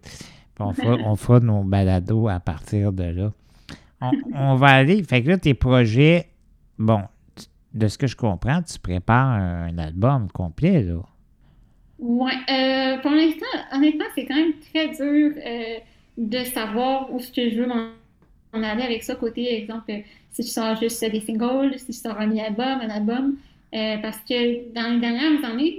on, 0.59 0.73
fera, 0.73 0.97
on 1.05 1.15
fera 1.15 1.39
nos 1.39 1.63
balados 1.63 2.27
à 2.27 2.39
partir 2.39 2.91
de 2.91 3.03
là. 3.03 3.31
On, 4.35 4.55
va 4.55 4.67
aller. 4.67 5.03
Fait 5.03 5.23
que 5.23 5.29
là, 5.29 5.37
tes 5.37 5.53
projets, 5.53 6.27
bon, 6.77 7.01
de 7.73 7.87
ce 7.87 7.97
que 7.97 8.07
je 8.07 8.15
comprends, 8.15 8.61
tu 8.61 8.79
prépares 8.79 9.29
un, 9.29 9.77
album 9.77 10.27
complet, 10.31 10.83
là. 10.83 10.99
Oui. 11.99 12.31
Euh, 12.31 12.97
pour 12.99 13.11
l'instant, 13.11 13.45
honnêtement, 13.73 14.05
c'est 14.13 14.25
quand 14.25 14.35
même 14.35 14.53
très 14.71 14.89
dur 14.89 15.33
euh, 15.43 15.79
de 16.17 16.43
savoir 16.43 17.11
où 17.11 17.19
ce 17.19 17.31
que 17.31 17.49
je 17.49 17.55
veux 17.61 17.67
m'en 17.67 17.89
aller 18.53 18.83
avec 18.83 19.03
ça, 19.03 19.15
côté, 19.15 19.55
exemple, 19.55 19.91
si 20.29 20.43
je 20.43 20.47
sors 20.47 20.75
juste 20.75 21.03
des 21.03 21.19
singles, 21.19 21.73
si 21.77 21.93
je 21.93 21.97
sors 21.97 22.19
un 22.19 22.37
album, 22.37 22.81
un 22.81 22.89
album. 22.89 23.35
Euh, 23.73 23.97
parce 24.01 24.17
que 24.19 24.73
dans 24.73 24.93
les 24.93 24.99
dernières 24.99 25.43
années, 25.43 25.77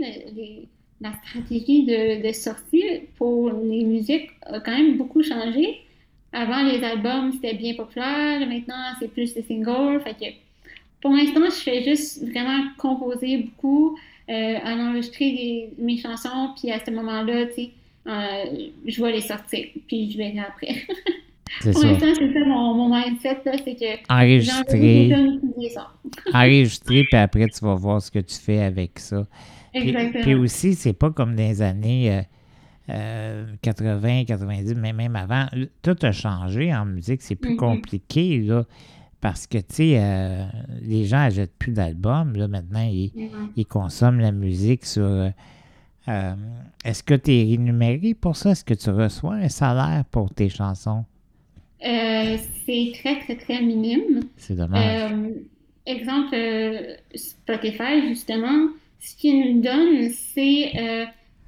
la 1.00 1.12
stratégie 1.24 1.84
de, 1.84 2.32
sortie 2.32 2.84
pour 3.16 3.50
les 3.50 3.84
musiques 3.84 4.30
a 4.42 4.60
quand 4.60 4.76
même 4.76 4.96
beaucoup 4.96 5.22
changé. 5.22 5.80
Avant, 6.32 6.62
les 6.64 6.84
albums, 6.84 7.32
c'était 7.32 7.54
bien 7.54 7.74
populaire. 7.74 8.46
Maintenant, 8.46 8.94
c'est 9.00 9.08
plus 9.08 9.32
des 9.32 9.42
singles. 9.42 10.00
Fait 10.00 10.36
pour 11.00 11.12
l'instant, 11.12 11.44
je 11.44 11.62
fais 11.62 11.82
juste 11.82 12.28
vraiment 12.28 12.64
composer 12.76 13.38
beaucoup, 13.38 13.96
euh, 14.28 14.58
enregistrer 14.64 15.70
mes 15.78 15.96
chansons, 15.96 16.50
puis 16.60 16.70
à 16.72 16.84
ce 16.84 16.90
moment-là, 16.90 17.46
tu 17.46 17.54
sais, 17.54 17.70
euh, 18.06 18.68
je 18.84 19.02
vais 19.02 19.12
les 19.12 19.20
sortir, 19.20 19.66
puis 19.86 20.10
je 20.10 20.18
verrai 20.18 20.40
après. 20.40 20.86
Pour 21.60 21.82
l'instant, 21.82 22.06
c'est 22.18 22.32
ça 22.32 22.40
mon, 22.46 22.88
mindset, 22.88 23.40
c'est 23.44 23.74
que 23.74 24.12
enregistrer, 24.12 25.12
enregistrer, 26.34 27.04
puis 27.04 27.18
après, 27.18 27.48
tu 27.48 27.64
vas 27.64 27.74
voir 27.74 28.02
ce 28.02 28.10
que 28.10 28.18
tu 28.18 28.36
fais 28.36 28.62
avec 28.62 28.98
ça. 28.98 29.26
Exactement. 29.74 30.22
Puis, 30.22 30.34
aussi, 30.34 30.74
c'est 30.74 30.92
pas 30.92 31.10
comme 31.10 31.34
des 31.36 31.62
années 31.62 32.22
80, 32.86 32.88
euh, 32.88 34.24
90, 34.24 34.72
euh, 34.72 34.74
mais 34.76 34.92
même 34.92 35.16
avant. 35.16 35.46
Tout 35.82 35.96
a 36.02 36.12
changé 36.12 36.74
en 36.74 36.86
musique, 36.86 37.22
c'est 37.22 37.36
plus 37.36 37.54
mm-hmm. 37.54 37.56
compliqué, 37.56 38.40
là. 38.40 38.64
Parce 39.20 39.48
que, 39.48 39.58
tu 39.58 39.64
sais, 39.68 39.94
euh, 39.98 40.44
les 40.80 41.04
gens 41.04 41.18
n'achètent 41.18 41.56
plus 41.58 41.72
d'albums. 41.72 42.34
Là, 42.36 42.46
maintenant, 42.46 42.88
ils, 42.88 43.12
ils, 43.56 43.66
consomment 43.66 44.20
la 44.20 44.30
musique 44.30 44.86
sur. 44.86 45.30
Est-ce 46.06 47.02
que 47.02 47.14
tu 47.14 47.32
es 47.32 47.42
rémunéré 47.42 48.14
pour 48.14 48.36
ça? 48.36 48.52
Est-ce 48.52 48.64
que 48.64 48.74
tu 48.74 48.90
reçois 48.90 49.34
un 49.34 49.48
salaire 49.48 50.04
pour 50.10 50.32
tes 50.32 50.48
chansons? 50.48 51.04
Euh, 51.84 52.36
c'est 52.66 52.92
très, 53.00 53.20
très, 53.20 53.36
très 53.36 53.62
minime. 53.62 54.22
C'est 54.36 54.56
dommage. 54.56 55.12
Euh, 55.12 55.30
exemple, 55.86 56.34
euh, 56.34 56.96
Spotify, 57.14 58.08
justement, 58.08 58.70
ce 58.98 59.14
qu'il 59.16 59.54
nous 59.54 59.62
donne, 59.62 60.08
c'est 60.10 60.72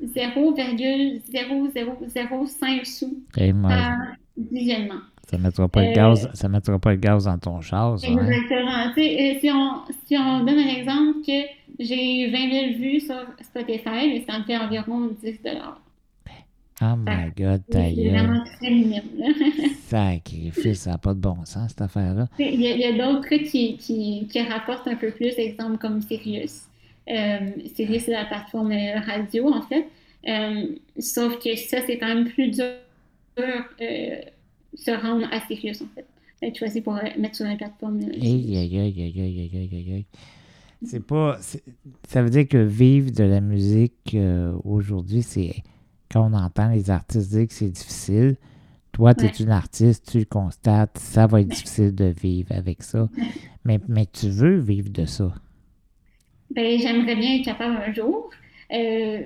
0,0005 0.03 2.85
sous 2.85 3.23
par 3.35 3.99
visionnement. 4.37 5.01
Ça 5.27 5.37
ne 5.39 5.43
mettra, 5.45 5.69
pas 5.69 5.85
le 5.85 5.93
gaz, 5.93 6.29
ça 6.35 6.49
mettra 6.49 6.77
pas 6.81 6.91
le 6.91 6.97
gaz 6.97 7.27
dans 7.27 7.39
ton 7.39 7.61
char. 7.61 8.01
Ça, 8.01 8.09
hein? 8.09 8.19
Exactement. 8.19 8.93
Si, 9.41 9.49
on, 9.53 9.83
si 10.07 10.19
on 10.19 10.45
donne 10.45 10.59
un 10.59 10.69
exemple 10.69 11.21
que 11.25 11.45
j'ai 11.79 12.29
20 12.31 12.51
000 12.51 12.73
vues 12.79 12.99
sur 13.01 13.15
Spotify, 13.41 14.25
ça 14.29 14.41
me 14.41 14.45
fait 14.45 14.59
environ 14.59 15.13
10 15.23 15.39
Oh 16.83 16.97
my 16.97 17.31
God, 17.37 17.63
ta 17.71 17.83
C'est 17.95 18.09
vraiment 18.09 18.43
très 18.45 18.71
minime. 18.71 19.03
Sacrifice, 19.87 20.81
ça 20.81 20.93
n'a 20.93 20.99
pas 20.99 21.13
de 21.13 21.21
bon 21.21 21.45
sens, 21.45 21.71
cette 21.71 21.83
affaire-là. 21.83 22.29
Il 22.39 22.61
y 22.61 22.85
a, 22.85 22.93
d'autres 22.93 23.29
qui, 23.29 23.77
qui, 23.77 24.27
qui, 24.31 24.43
rapportent 24.43 24.89
un 24.89 24.97
peu 24.97 25.11
plus, 25.11 25.39
exemple 25.39 25.79
comme 25.79 26.01
Sirius. 26.01 26.63
Euh, 27.09 27.51
Sirius, 27.75 28.05
c'est 28.05 28.13
la 28.13 28.25
plateforme 28.25 28.73
radio, 29.07 29.53
en 29.53 29.63
fait. 29.63 29.89
Euh, 30.29 30.77
sauf 30.99 31.39
que 31.39 31.55
ça, 31.57 31.79
c'est 31.87 31.99
quand 31.99 32.09
même 32.09 32.29
plus 32.29 32.51
dur 32.51 32.65
euh, 33.39 34.21
se 34.75 34.91
rendre 34.91 35.27
à 35.31 35.41
Sirius, 35.47 35.83
en 35.83 35.89
fait. 35.95 36.07
Être 36.43 36.59
choisi 36.59 36.81
pour 36.81 36.95
mettre 36.95 37.37
sur 37.37 37.45
la 37.45 37.57
plateforme. 37.57 38.01
C'est 40.83 41.05
pas. 41.07 41.39
Ça 42.09 42.23
veut 42.23 42.31
dire 42.31 42.49
que 42.49 42.57
vivre 42.57 43.11
de 43.11 43.25
la 43.25 43.41
musique 43.41 44.15
euh, 44.15 44.55
aujourd'hui, 44.65 45.23
c'est 45.23 45.63
quand 46.11 46.29
on 46.31 46.35
entend 46.35 46.71
les 46.71 46.91
artistes 46.91 47.31
dire 47.31 47.47
que 47.47 47.53
c'est 47.53 47.71
difficile, 47.71 48.37
toi, 48.93 49.15
tu 49.15 49.25
es 49.25 49.29
une 49.29 49.51
artiste, 49.51 50.11
tu 50.11 50.19
le 50.19 50.25
constates, 50.25 50.99
ça 50.99 51.27
va 51.27 51.41
être 51.41 51.49
difficile 51.49 51.95
de 51.95 52.07
vivre 52.07 52.53
avec 52.53 52.83
ça. 52.83 53.09
Mais, 53.65 53.79
mais 53.89 54.07
tu 54.07 54.31
veux 54.31 54.59
vivre 54.59 54.89
de 54.89 55.05
ça. 55.05 55.35
Ben, 56.51 56.79
j'aimerais 56.79 57.15
bien 57.15 57.37
être 57.37 57.45
capable 57.45 57.77
un 57.77 57.93
jour. 57.93 58.31
Euh, 58.73 59.21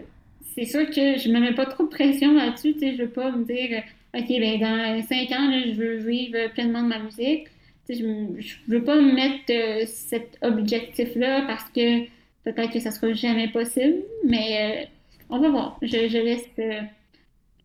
c'est 0.54 0.64
sûr 0.64 0.86
que 0.90 1.18
je 1.18 1.28
ne 1.28 1.34
me 1.34 1.40
mets 1.40 1.54
pas 1.54 1.66
trop 1.66 1.84
de 1.84 1.88
pression 1.88 2.34
là-dessus. 2.34 2.74
Je 2.80 2.86
ne 2.86 2.96
veux 2.96 3.10
pas 3.10 3.30
me 3.30 3.44
dire, 3.44 3.84
OK, 4.12 4.26
ben, 4.28 4.58
dans 4.58 5.02
cinq 5.02 5.30
ans, 5.30 5.52
je 5.52 5.72
veux 5.74 5.96
vivre 5.98 6.52
pleinement 6.52 6.82
de 6.82 6.88
ma 6.88 6.98
musique. 6.98 7.46
je 7.88 8.02
ne 8.02 8.42
veux 8.66 8.82
pas 8.82 8.96
me 8.96 9.12
mettre 9.12 9.44
euh, 9.50 9.84
cet 9.86 10.36
objectif-là 10.42 11.42
parce 11.46 11.70
que 11.70 12.00
peut-être 12.42 12.72
que 12.72 12.80
ça 12.80 12.90
ne 12.90 12.94
sera 12.94 13.12
jamais 13.12 13.52
possible. 13.52 14.02
Mais 14.24 14.82
euh, 14.82 14.86
on 15.28 15.40
va 15.40 15.50
voir. 15.50 15.78
Je, 15.82 16.22
laisse 16.22 16.48
euh, 16.58 16.82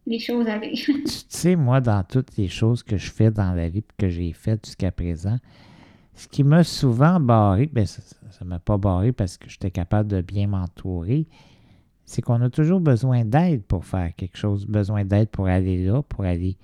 les 0.06 0.20
choses 0.20 0.48
aller. 0.48 0.74
tu 0.74 1.04
sais, 1.06 1.56
moi, 1.56 1.82
dans 1.82 2.04
toutes 2.04 2.36
les 2.38 2.48
choses 2.48 2.84
que 2.84 2.98
je 2.98 3.12
fais 3.12 3.32
dans 3.32 3.54
la 3.54 3.70
vie 3.70 3.80
et 3.80 3.86
que 3.98 4.10
j'ai 4.10 4.34
faites 4.34 4.66
jusqu'à 4.66 4.92
présent, 4.92 5.38
ce 6.16 6.28
qui 6.28 6.44
m'a 6.44 6.64
souvent 6.64 7.20
barré, 7.20 7.70
ben 7.72 7.86
ça 7.86 8.02
ne 8.42 8.50
m'a 8.50 8.60
pas 8.60 8.78
barré 8.78 9.12
parce 9.12 9.38
que 9.38 9.50
j'étais 9.50 9.72
capable 9.72 10.10
de 10.10 10.22
bien 10.22 10.48
m'entourer, 10.48 11.28
c'est 12.06 12.22
qu'on 12.22 12.42
a 12.42 12.50
toujours 12.50 12.80
besoin 12.80 13.24
d'aide 13.24 13.64
pour 13.64 13.86
faire 13.86 14.14
quelque 14.16 14.38
chose, 14.38 14.66
besoin 14.66 15.06
d'aide 15.06 15.30
pour 15.30 15.48
aller 15.48 15.86
là, 15.86 16.02
pour 16.02 16.26
aller 16.26 16.58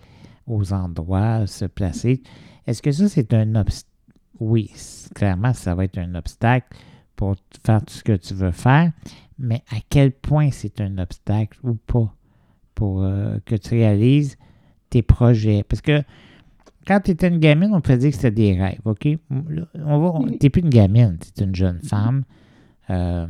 aux 0.47 0.73
endroits, 0.73 1.47
se 1.47 1.65
placer. 1.65 2.21
Est-ce 2.67 2.81
que 2.81 2.91
ça, 2.91 3.07
c'est 3.07 3.33
un 3.33 3.55
obstacle? 3.55 3.89
Oui, 4.39 4.71
clairement, 5.13 5.53
ça 5.53 5.75
va 5.75 5.85
être 5.85 5.97
un 5.97 6.15
obstacle 6.15 6.75
pour 7.15 7.35
faire 7.65 7.79
tout 7.85 7.93
ce 7.93 8.03
que 8.03 8.17
tu 8.17 8.33
veux 8.33 8.51
faire, 8.51 8.91
mais 9.37 9.63
à 9.71 9.77
quel 9.89 10.11
point 10.11 10.49
c'est 10.51 10.81
un 10.81 10.97
obstacle 10.97 11.59
ou 11.63 11.75
pas 11.75 12.13
pour 12.73 13.03
euh, 13.03 13.37
que 13.45 13.55
tu 13.55 13.75
réalises 13.75 14.37
tes 14.89 15.01
projets? 15.01 15.63
Parce 15.63 15.81
que 15.81 16.03
quand 16.87 16.99
tu 16.99 17.11
étais 17.11 17.27
une 17.27 17.39
gamine, 17.39 17.71
on 17.73 17.81
peut 17.81 17.97
dire 17.97 18.11
que 18.11 18.15
c'était 18.15 18.31
des 18.31 18.53
rêves, 18.53 18.81
OK? 18.85 19.07
On 19.29 20.27
t'es 20.39 20.49
plus 20.49 20.61
une 20.61 20.69
gamine, 20.69 21.17
tu 21.19 21.41
es 21.41 21.45
une 21.45 21.55
jeune 21.55 21.79
femme. 21.79 22.23
Euh, 22.89 23.27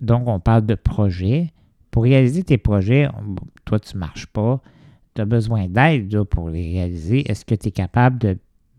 donc, 0.00 0.26
on 0.26 0.40
parle 0.40 0.66
de 0.66 0.74
projets. 0.74 1.52
Pour 1.90 2.04
réaliser 2.04 2.42
tes 2.42 2.58
projets, 2.58 3.08
toi, 3.64 3.78
tu 3.78 3.96
ne 3.96 4.00
marches 4.00 4.26
pas. 4.26 4.60
Tu 5.14 5.20
as 5.22 5.24
besoin 5.24 5.68
d'aide 5.68 6.22
pour 6.24 6.50
les 6.50 6.72
réaliser. 6.72 7.30
Est-ce 7.30 7.44
que 7.44 7.54
tu 7.54 7.68
es 7.68 7.70
capable 7.70 8.18
de 8.18 8.38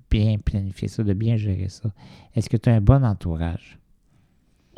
bien 0.09 0.37
planifier 0.37 0.87
ça, 0.87 1.03
de 1.03 1.13
bien 1.13 1.37
gérer 1.37 1.69
ça? 1.69 1.91
Est-ce 2.35 2.49
que 2.49 2.57
tu 2.57 2.69
as 2.69 2.75
un 2.75 2.81
bon 2.81 3.03
entourage? 3.03 3.79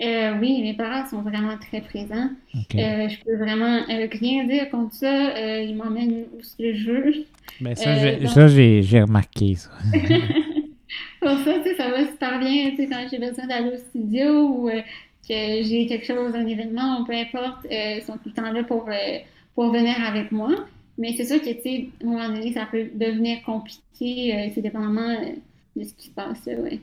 Euh, 0.01 0.33
oui, 0.41 0.61
mes 0.61 0.73
parents 0.73 1.07
sont 1.07 1.21
vraiment 1.21 1.57
très 1.57 1.79
présents. 1.81 2.29
Euh, 2.55 3.07
je 3.07 3.23
peux 3.23 3.37
vraiment 3.37 3.79
euh, 3.89 4.07
rien 4.11 4.43
dire 4.45 4.69
contre 4.69 4.93
ça. 4.93 5.61
ils 5.61 5.75
m'emmènent 5.75 6.25
où 6.33 6.43
ce 6.43 6.57
que 6.57 6.73
je 6.73 6.91
veux. 6.91 7.13
Ben, 7.61 7.75
ça, 7.75 8.47
j'ai 8.47 9.01
remarqué 9.01 9.55
ça. 9.55 9.69
Pour 11.21 11.37
ça, 11.39 11.53
ça 11.77 11.89
va 11.89 12.05
super 12.05 12.39
bien 12.39 12.75
quand 12.77 13.07
j'ai 13.09 13.19
besoin 13.19 13.47
d'aller 13.47 13.71
au 13.73 13.77
studio 13.77 14.47
ou 14.47 14.69
que 14.69 15.63
j'ai 15.63 15.87
quelque 15.87 16.05
chose, 16.05 16.35
un 16.35 16.45
événement, 16.45 17.03
peu 17.05 17.13
importe, 17.13 17.65
ils 17.71 18.03
sont 18.05 18.13
tout 18.13 18.29
le 18.29 18.33
temps 18.33 18.51
là 18.51 18.63
pour, 18.63 18.87
pour 19.55 19.71
venir 19.71 19.95
avec 20.05 20.31
moi. 20.31 20.51
Mais 20.97 21.13
c'est 21.17 21.25
sûr 21.25 21.41
que, 21.41 21.49
tu 21.49 21.61
sais, 21.61 21.89
à 22.01 22.05
un 22.05 22.09
moment 22.09 22.29
donné, 22.29 22.53
ça 22.53 22.67
peut 22.69 22.89
devenir 22.93 23.41
compliqué, 23.43 24.51
c'est 24.53 24.61
dépendamment 24.61 25.15
de 25.75 25.83
ce 25.83 25.93
qui 25.95 26.07
se 26.07 26.13
passe, 26.13 26.45
ouais. 26.45 26.79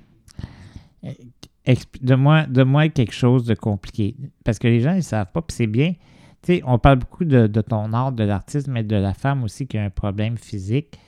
Donne-moi 2.00 2.46
de 2.46 2.62
moi 2.62 2.88
quelque 2.88 3.14
chose 3.14 3.44
de 3.44 3.54
compliqué. 3.54 4.16
Parce 4.44 4.58
que 4.58 4.66
les 4.66 4.80
gens, 4.80 4.92
ils 4.92 4.96
ne 4.96 5.00
savent 5.02 5.30
pas, 5.32 5.42
puis 5.42 5.54
c'est 5.56 5.66
bien. 5.66 5.92
Tu 6.42 6.54
sais, 6.54 6.62
on 6.66 6.78
parle 6.78 6.98
beaucoup 6.98 7.24
de, 7.24 7.46
ton 7.60 7.92
art, 7.92 8.12
de 8.12 8.24
l'artiste, 8.24 8.66
mais 8.66 8.82
de 8.82 8.96
la 8.96 9.14
femme 9.14 9.44
aussi 9.44 9.66
qui 9.66 9.78
a 9.78 9.84
un 9.84 9.90
problème 9.90 10.36
physique. 10.36 10.98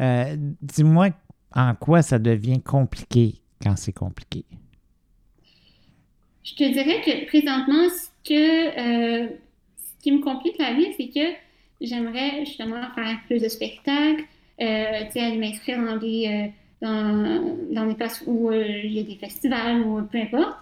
Euh, 0.00 0.36
dis-moi 0.60 1.10
en 1.54 1.74
quoi 1.74 2.02
ça 2.02 2.18
devient 2.18 2.60
compliqué 2.60 3.34
quand 3.62 3.76
c'est 3.76 3.92
compliqué. 3.92 4.44
Je 6.42 6.54
te 6.54 6.64
dirais 6.72 7.00
que 7.02 7.26
présentement, 7.26 7.88
ce, 7.88 8.08
que, 8.28 9.24
euh, 9.24 9.28
ce 9.76 10.02
qui 10.02 10.10
me 10.10 10.20
complique 10.20 10.58
la 10.58 10.74
vie, 10.74 10.88
c'est 10.96 11.08
que 11.08 11.36
j'aimerais 11.80 12.44
justement 12.44 12.82
faire 12.96 13.18
plus 13.26 13.40
de 13.40 13.48
spectacles, 13.48 14.24
euh, 14.60 15.04
tu 15.06 15.12
sais, 15.12 15.36
m'inscrire 15.36 15.84
dans 15.84 15.98
des 15.98 16.52
dans, 16.82 17.56
dans 17.70 17.86
des 17.86 17.94
places 17.94 18.22
où 18.26 18.50
euh, 18.50 18.66
il 18.84 18.92
y 18.92 19.00
a 19.00 19.04
des 19.04 19.14
festivals 19.14 19.80
ou 19.82 20.02
peu 20.02 20.18
importe. 20.18 20.56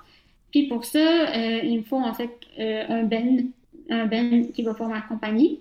Puis 0.53 0.69
pour 0.69 0.85
ça, 0.85 0.99
euh, 0.99 1.61
il 1.65 1.79
me 1.79 1.83
faut 1.83 1.97
en 1.97 2.13
fait 2.13 2.31
euh, 2.59 2.85
un 2.89 3.05
band, 3.05 3.39
un 3.89 4.07
band 4.07 4.43
qui 4.55 4.63
va 4.63 4.73
pouvoir 4.73 4.91
m'accompagner. 4.91 5.59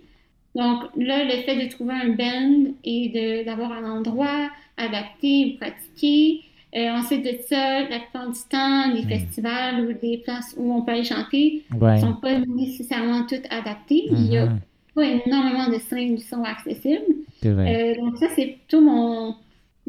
Donc 0.56 0.84
là, 0.98 1.24
le 1.24 1.42
fait 1.44 1.64
de 1.64 1.72
trouver 1.72 1.94
un 1.94 2.10
band 2.10 2.72
et 2.84 3.44
d'avoir 3.46 3.72
un 3.72 3.90
endroit 3.90 4.50
adapté 4.78 5.54
ou 5.54 5.58
pratiquer. 5.58 6.42
ensuite 6.74 7.24
de 7.24 7.38
ça, 7.48 7.82
la 7.82 8.00
plupart 8.00 8.30
du 8.30 8.40
temps, 8.50 8.92
les 8.94 9.04
festivals 9.04 9.86
ou 9.86 9.94
des 9.94 10.18
places 10.18 10.56
où 10.58 10.74
on 10.74 10.82
peut 10.82 10.92
aller 10.94 11.04
chanter 11.04 11.64
ne 11.72 11.98
sont 11.98 12.16
pas 12.16 12.40
nécessairement 12.40 13.26
toutes 13.28 13.46
adaptées. 13.52 14.06
Il 14.10 14.22
n'y 14.22 14.38
a 14.38 14.48
mm-hmm. 14.48 14.60
pas 14.96 15.06
énormément 15.06 15.70
de 15.70 15.78
scènes 15.78 16.16
qui 16.16 16.24
sont 16.24 16.44
accessibles. 16.44 17.06
donc 17.44 18.18
ça, 18.18 18.28
c'est 18.36 18.58
tout 18.68 18.82
mon, 18.82 19.36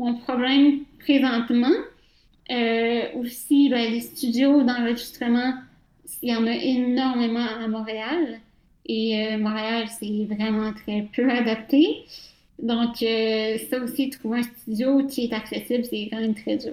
mon 0.00 0.14
problème 0.14 0.80
présentement. 0.98 1.76
Euh, 2.50 3.02
aussi, 3.16 3.68
ben, 3.68 3.92
les 3.92 4.00
studios 4.00 4.64
d'enregistrement, 4.64 5.54
il 6.22 6.32
y 6.32 6.34
en 6.34 6.46
a 6.46 6.54
énormément 6.54 7.46
à 7.46 7.68
Montréal. 7.68 8.40
Et 8.86 9.24
euh, 9.24 9.38
Montréal, 9.38 9.84
c'est 9.88 10.24
vraiment 10.24 10.72
très 10.72 11.06
peu 11.14 11.30
adapté. 11.30 11.98
Donc, 12.60 13.02
euh, 13.02 13.56
ça 13.70 13.78
aussi, 13.78 14.10
trouver 14.10 14.40
un 14.40 14.42
studio 14.42 15.06
qui 15.06 15.26
est 15.26 15.32
accessible, 15.32 15.84
c'est 15.84 16.08
quand 16.10 16.20
même 16.20 16.34
très 16.34 16.56
dur. 16.56 16.72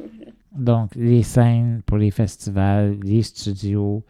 Donc, 0.54 0.96
les 0.96 1.22
scènes 1.22 1.82
pour 1.86 1.98
les 1.98 2.12
festivals, 2.12 2.98
les 3.04 3.22
studios. 3.22 4.04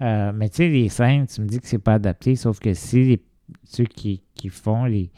mais 0.00 0.48
tu 0.48 0.56
sais, 0.56 0.68
les 0.68 0.88
scènes, 0.88 1.26
tu 1.26 1.40
me 1.42 1.46
dis 1.46 1.60
que 1.60 1.68
c'est 1.68 1.78
pas 1.78 1.94
adapté, 1.94 2.36
sauf 2.36 2.58
que 2.58 2.74
si 2.74 3.20
ceux 3.64 3.84
qui, 3.84 4.22
qui 4.34 4.48
font 4.48 4.84
les, 4.84 5.10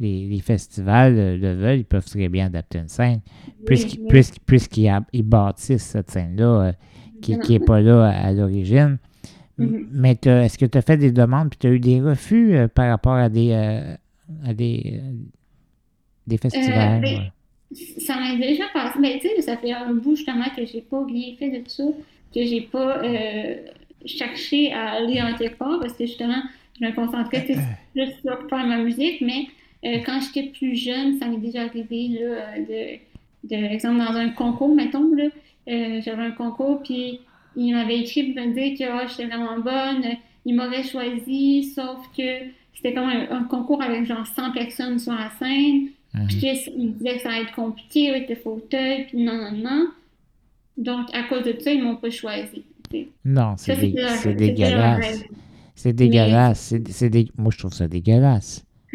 les, 0.00 0.40
festivals 0.40 1.40
le 1.40 1.54
veulent, 1.54 1.78
ils 1.78 1.84
peuvent 1.84 2.04
très 2.04 2.28
bien 2.28 2.46
adapter 2.46 2.78
une 2.78 2.88
scène, 2.88 3.20
puisqu'ils 3.64 5.22
bâtissent 5.22 5.82
cette 5.82 6.10
scène-là 6.10 6.44
euh, 6.68 6.72
qui 7.22 7.36
n'est 7.36 7.60
pas 7.60 7.80
là 7.80 8.08
à, 8.08 8.32
l'origine. 8.32 8.98
Mm-hmm. 9.58 9.86
Mais 9.92 10.18
est-ce 10.22 10.58
que 10.58 10.66
tu 10.66 10.76
as 10.76 10.82
fait 10.82 10.98
des 10.98 11.12
demandes 11.12 11.48
et 11.54 11.56
tu 11.58 11.66
as 11.66 11.70
eu 11.70 11.80
des 11.80 12.00
refus 12.00 12.54
euh, 12.54 12.68
par 12.68 12.90
rapport 12.90 13.14
à 13.14 13.30
des, 13.30 13.52
euh, 13.52 13.94
à 14.44 14.52
des, 14.52 15.00
des 16.26 16.36
festivals? 16.36 17.00
Ben, 17.00 17.30
ça 17.98 18.16
m'a 18.20 18.36
déjà 18.36 18.64
passé. 18.72 18.98
Mais 19.00 19.14
ben, 19.14 19.20
tu 19.20 19.28
sais, 19.28 19.42
ça 19.42 19.56
fait 19.56 19.72
un 19.72 19.94
bout 19.94 20.14
justement 20.14 20.44
que 20.54 20.64
j'ai 20.66 20.82
pas 20.82 21.04
bien 21.04 21.34
fait 21.38 21.50
de 21.50 21.64
tout 21.64 21.70
ça, 21.70 21.84
que 22.34 22.44
j'ai 22.44 22.60
pas 22.60 23.02
cherché 24.04 24.72
à 24.72 24.90
aller 24.90 25.20
en 25.22 25.34
quelque 25.34 25.56
part 25.56 25.80
parce 25.80 25.94
que 25.94 26.04
justement, 26.04 26.42
je 26.78 26.86
me 26.86 26.94
concentrais 26.94 27.46
juste 27.96 28.20
sur 28.20 28.48
faire 28.48 28.66
ma 28.66 28.76
musique, 28.78 29.22
mais 29.22 29.46
euh, 29.86 29.98
quand 30.04 30.20
j'étais 30.20 30.48
plus 30.48 30.74
jeune, 30.74 31.18
ça 31.18 31.26
m'est 31.26 31.38
déjà 31.38 31.62
arrivé, 31.62 32.08
là, 32.08 32.58
de, 32.58 32.98
de 33.48 33.64
exemple, 33.64 33.98
dans 33.98 34.16
un 34.16 34.30
concours, 34.30 34.74
mettons, 34.74 35.14
là, 35.14 35.24
euh, 35.68 36.00
j'avais 36.02 36.24
un 36.24 36.32
concours, 36.32 36.82
puis 36.82 37.20
il 37.56 37.72
m'avait 37.72 38.00
écrit 38.00 38.32
pour 38.32 38.44
me 38.44 38.52
dire 38.52 38.78
que 38.78 38.84
oh, 38.92 39.08
j'étais 39.08 39.26
vraiment 39.26 39.58
bonne, 39.58 40.04
il 40.44 40.54
m'aurait 40.54 40.82
choisi, 40.82 41.72
sauf 41.74 41.98
que 42.16 42.22
c'était 42.74 42.94
comme 42.94 43.08
un, 43.08 43.44
concours 43.44 43.82
avec 43.82 44.04
genre 44.06 44.26
100 44.26 44.52
personnes 44.52 44.98
sur 44.98 45.12
la 45.12 45.30
scène, 45.38 45.88
mhm. 46.14 46.26
puis 46.28 46.48
il 46.76 46.94
disait 46.94 47.16
que 47.16 47.22
ça 47.22 47.30
allait 47.30 47.42
être 47.42 47.54
compliqué 47.54 48.10
avec 48.10 48.28
le 48.28 48.36
fauteuil, 48.36 49.06
puis 49.06 49.22
non, 49.22 49.34
non, 49.34 49.52
non. 49.52 49.88
Donc, 50.76 51.06
à 51.14 51.22
cause 51.22 51.44
de 51.44 51.56
ça, 51.58 51.72
ils 51.72 51.82
m'ont 51.82 51.96
pas 51.96 52.10
choisi. 52.10 52.62
Non, 53.24 53.54
c'est 53.56 53.76
dégueulasse. 53.76 54.22
C'est 55.74 55.92
dégueulasse. 55.92 56.74
C'est 56.90 57.38
Moi, 57.38 57.50
je 57.52 57.58
trouve 57.58 57.72
ça 57.72 57.88
dégueulasse. 57.88 58.64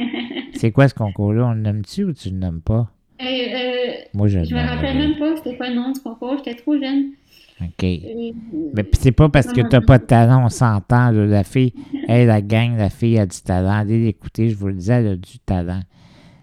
C'est 0.62 0.72
quoi 0.72 0.88
ce 0.88 0.94
concours-là? 0.94 1.48
On 1.48 1.54
le 1.54 1.62
nomme-tu 1.62 2.04
ou 2.04 2.14
tu 2.14 2.30
le 2.30 2.36
nommes 2.36 2.62
pas? 2.62 2.88
Euh, 3.20 3.26
euh, 3.26 3.94
Moi, 4.14 4.28
je 4.28 4.44
Je 4.44 4.54
me 4.54 4.60
rappelle 4.60 4.96
même 4.96 5.18
pas 5.18 5.36
c'était 5.36 5.58
quoi 5.58 5.70
le 5.70 5.74
nom 5.74 5.92
du 5.92 6.00
concours. 6.00 6.38
J'étais 6.38 6.54
trop 6.54 6.80
jeune. 6.80 7.14
OK. 7.60 7.82
Mais 7.82 8.86
c'est 8.94 9.12
pas 9.12 9.28
parce 9.30 9.48
que 9.48 9.62
tu 9.62 9.70
n'as 9.76 9.82
pas 9.82 9.98
de 9.98 10.04
talent, 10.04 10.46
on 10.46 10.50
s'entend. 10.50 11.10
La 11.10 11.44
fille, 11.44 11.74
elle, 12.08 12.28
la 12.28 12.44
gang, 12.44 12.78
la 12.78 12.92
fille 12.92 13.18
a 13.18 13.26
du 13.26 13.42
talent. 13.42 13.72
Allez 13.72 14.06
l'écouter, 14.06 14.50
je 14.50 14.56
vous 14.56 14.68
le 14.68 14.76
dis, 14.76 14.92
elle 14.92 15.08
a 15.08 15.16
du 15.16 15.40
talent. 15.40 15.82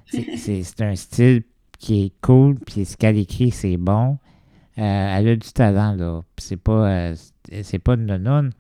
C'est 0.06 0.80
un 0.80 0.96
style 0.96 1.44
qui 1.78 2.06
est 2.06 2.12
cool, 2.20 2.56
puis 2.58 2.86
ce 2.86 2.96
qu'elle 2.96 3.18
écrit, 3.18 3.52
c'est 3.52 3.76
bon. 3.76 4.18
Euh, 4.78 5.16
elle 5.16 5.28
a 5.28 5.36
du 5.36 5.52
talent, 5.52 5.94
là. 5.94 6.22
C'est 6.38 6.60
pas, 6.60 7.12
c'est 7.62 7.78
pas 7.78 7.94
une 7.94 8.16
nonne. 8.16 8.50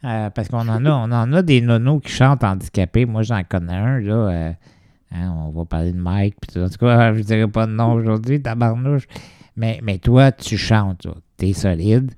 parce 0.00 0.46
qu'on 0.46 0.68
en 0.68 0.86
a, 0.86 0.92
on 0.92 1.10
en 1.10 1.32
a 1.32 1.42
des 1.42 1.60
nonos 1.60 1.98
qui 1.98 2.12
chantent 2.12 2.44
handicapés. 2.44 3.04
Moi, 3.04 3.22
j'en 3.22 3.42
connais 3.42 3.74
un, 3.74 3.98
là. 3.98 4.54
Hein, 5.12 5.30
on 5.30 5.50
va 5.50 5.64
parler 5.64 5.92
de 5.92 5.98
Mike. 5.98 6.36
Puis 6.40 6.60
en 6.60 6.68
tout 6.68 6.78
cas, 6.78 7.12
je 7.14 7.18
ne 7.18 7.24
dirai 7.24 7.48
pas 7.48 7.66
de 7.66 7.72
nom 7.72 7.92
aujourd'hui, 7.92 8.40
tabarnouche. 8.40 9.06
Mais, 9.56 9.80
mais 9.82 9.98
toi, 9.98 10.32
tu 10.32 10.56
chantes, 10.56 11.06
tu 11.38 11.46
es 11.46 11.52
solide. 11.52 12.12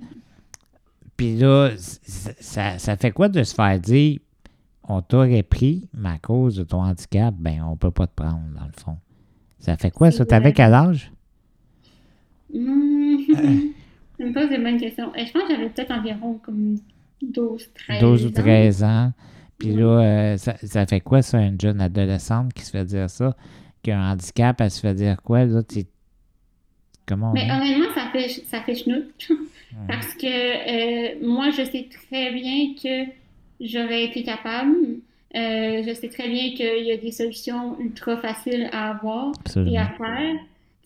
Puis 1.17 1.37
là, 1.37 1.71
ça, 1.77 2.79
ça, 2.79 2.97
fait 2.97 3.11
quoi 3.11 3.29
de 3.29 3.43
se 3.43 3.55
faire 3.55 3.79
dire 3.79 4.19
on 4.91 5.03
t'aurait 5.03 5.43
pris, 5.43 5.89
mais 5.93 6.11
à 6.11 6.19
cause 6.19 6.57
de 6.57 6.65
ton 6.65 6.83
handicap, 6.83 7.35
ben 7.37 7.63
on 7.63 7.77
peut 7.77 7.91
pas 7.91 8.07
te 8.07 8.15
prendre, 8.15 8.41
dans 8.57 8.65
le 8.65 8.73
fond. 8.73 8.97
Ça 9.59 9.77
fait 9.77 9.91
quoi, 9.91 10.11
ça? 10.11 10.25
T'avais 10.25 10.53
quel 10.53 10.73
âge? 10.73 11.13
Mmh. 12.55 13.19
C'est 14.17 14.25
une 14.25 14.33
bonne 14.33 14.79
question. 14.79 15.13
Je 15.15 15.31
pense 15.33 15.43
que 15.43 15.55
j'avais 15.55 15.69
peut-être 15.69 15.91
environ 15.93 16.41
comme 16.43 16.77
12, 17.23 17.71
13 17.75 18.01
12 18.01 18.27
ou 18.27 18.31
13 18.31 18.85
ans. 18.85 19.13
Puis 19.59 19.73
là, 19.73 20.01
euh, 20.01 20.37
ça, 20.37 20.87
fait 20.87 21.01
quoi, 21.01 21.21
ça, 21.23 21.41
une 21.41 21.61
jeune 21.61 21.81
adolescente 21.81 22.53
qui 22.53 22.65
se 22.65 22.71
fait 22.71 22.85
dire 22.85 23.11
ça? 23.11 23.37
Qui 23.83 23.91
a 23.91 24.01
un 24.01 24.13
handicap, 24.13 24.61
elle 24.61 24.71
se 24.71 24.81
fait 24.81 24.95
dire 24.95 25.21
quoi? 25.23 25.45
Là, 25.45 25.63
Comment 27.09 27.33
Mais 27.33 27.51
honnêtement, 27.51 27.93
ça 27.95 28.11
fait, 28.13 28.29
ça 28.29 28.61
fait 28.63 28.75
chenoute. 28.75 29.29
Parce 29.89 30.15
que 30.15 30.27
euh, 30.27 31.27
moi, 31.27 31.51
je 31.51 31.65
sais 31.65 31.89
très 32.09 32.33
bien 32.33 32.75
que 32.81 33.11
j'aurais 33.61 34.05
été 34.05 34.23
capable. 34.23 34.77
Euh, 35.35 35.83
je 35.87 35.95
sais 35.95 36.09
très 36.09 36.29
bien 36.29 36.51
qu'il 36.55 36.85
y 36.85 36.93
a 36.93 36.97
des 36.99 37.11
solutions 37.11 37.79
ultra 37.81 38.19
faciles 38.19 38.69
à 38.73 38.91
avoir 38.91 39.33
et 39.57 39.79
à 39.79 39.89
faire. 39.89 40.37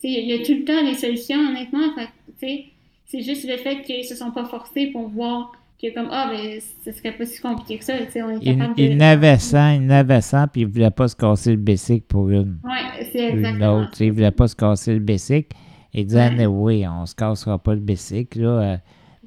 il 0.03 0.25
y 0.25 0.33
a 0.33 0.45
tout 0.45 0.53
le 0.53 0.63
temps 0.63 0.83
des 0.83 0.95
solutions, 0.95 1.39
honnêtement. 1.39 1.93
C'est 2.39 3.21
juste 3.21 3.47
le 3.47 3.57
fait 3.57 3.81
qu'ils 3.81 3.99
ne 3.99 4.03
se 4.03 4.15
sont 4.15 4.31
pas 4.31 4.45
forcés 4.45 4.87
pour 4.87 5.09
voir 5.09 5.51
que 5.89 5.93
comme, 5.93 6.07
ah, 6.11 6.31
ben, 6.31 6.59
ce 6.85 6.91
serait 6.91 7.11
pas 7.11 7.25
si 7.25 7.41
compliqué 7.41 7.77
que 7.77 7.83
ça, 7.85 7.93
on 7.93 8.29
est 8.29 8.37
Il, 8.41 8.57
capable 8.57 8.73
il 8.79 8.89
de... 8.91 8.95
n'avait 8.95 9.37
100, 9.37 9.69
il 9.71 9.85
n'avait 9.85 10.21
100, 10.21 10.47
puis 10.47 10.61
il 10.61 10.67
voulait 10.67 10.89
pas 10.91 11.07
se 11.07 11.15
casser 11.15 11.51
le 11.51 11.57
basic 11.57 12.07
pour 12.07 12.29
une, 12.29 12.57
Ouais, 12.63 13.05
c'est 13.11 13.29
une 13.29 13.37
exactement 13.39 13.79
autre. 13.81 14.01
Il 14.01 14.11
voulait 14.11 14.31
pas 14.31 14.47
se 14.47 14.55
casser 14.55 14.93
le 14.93 14.99
basic. 14.99 15.51
Il 15.93 16.05
disait, 16.07 16.29
Ouais. 16.29 16.45
oui, 16.45 16.85
on 16.87 17.05
se 17.05 17.13
cassera 17.13 17.59
pas 17.59 17.73
le 17.75 17.81
basic, 17.81 18.35
là. 18.35 18.47
euh, 18.47 18.77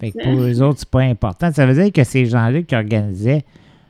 fait 0.01 0.11
que 0.13 0.23
pour 0.23 0.43
eux 0.43 0.63
autres, 0.63 0.81
c'est 0.81 0.91
pas 0.91 1.01
important. 1.03 1.51
Ça 1.53 1.65
veut 1.67 1.75
dire 1.75 1.93
que 1.93 2.05
ces 2.05 2.27
gens-là 2.27 2.63
qui 2.63 2.75
organisaient 2.75 3.45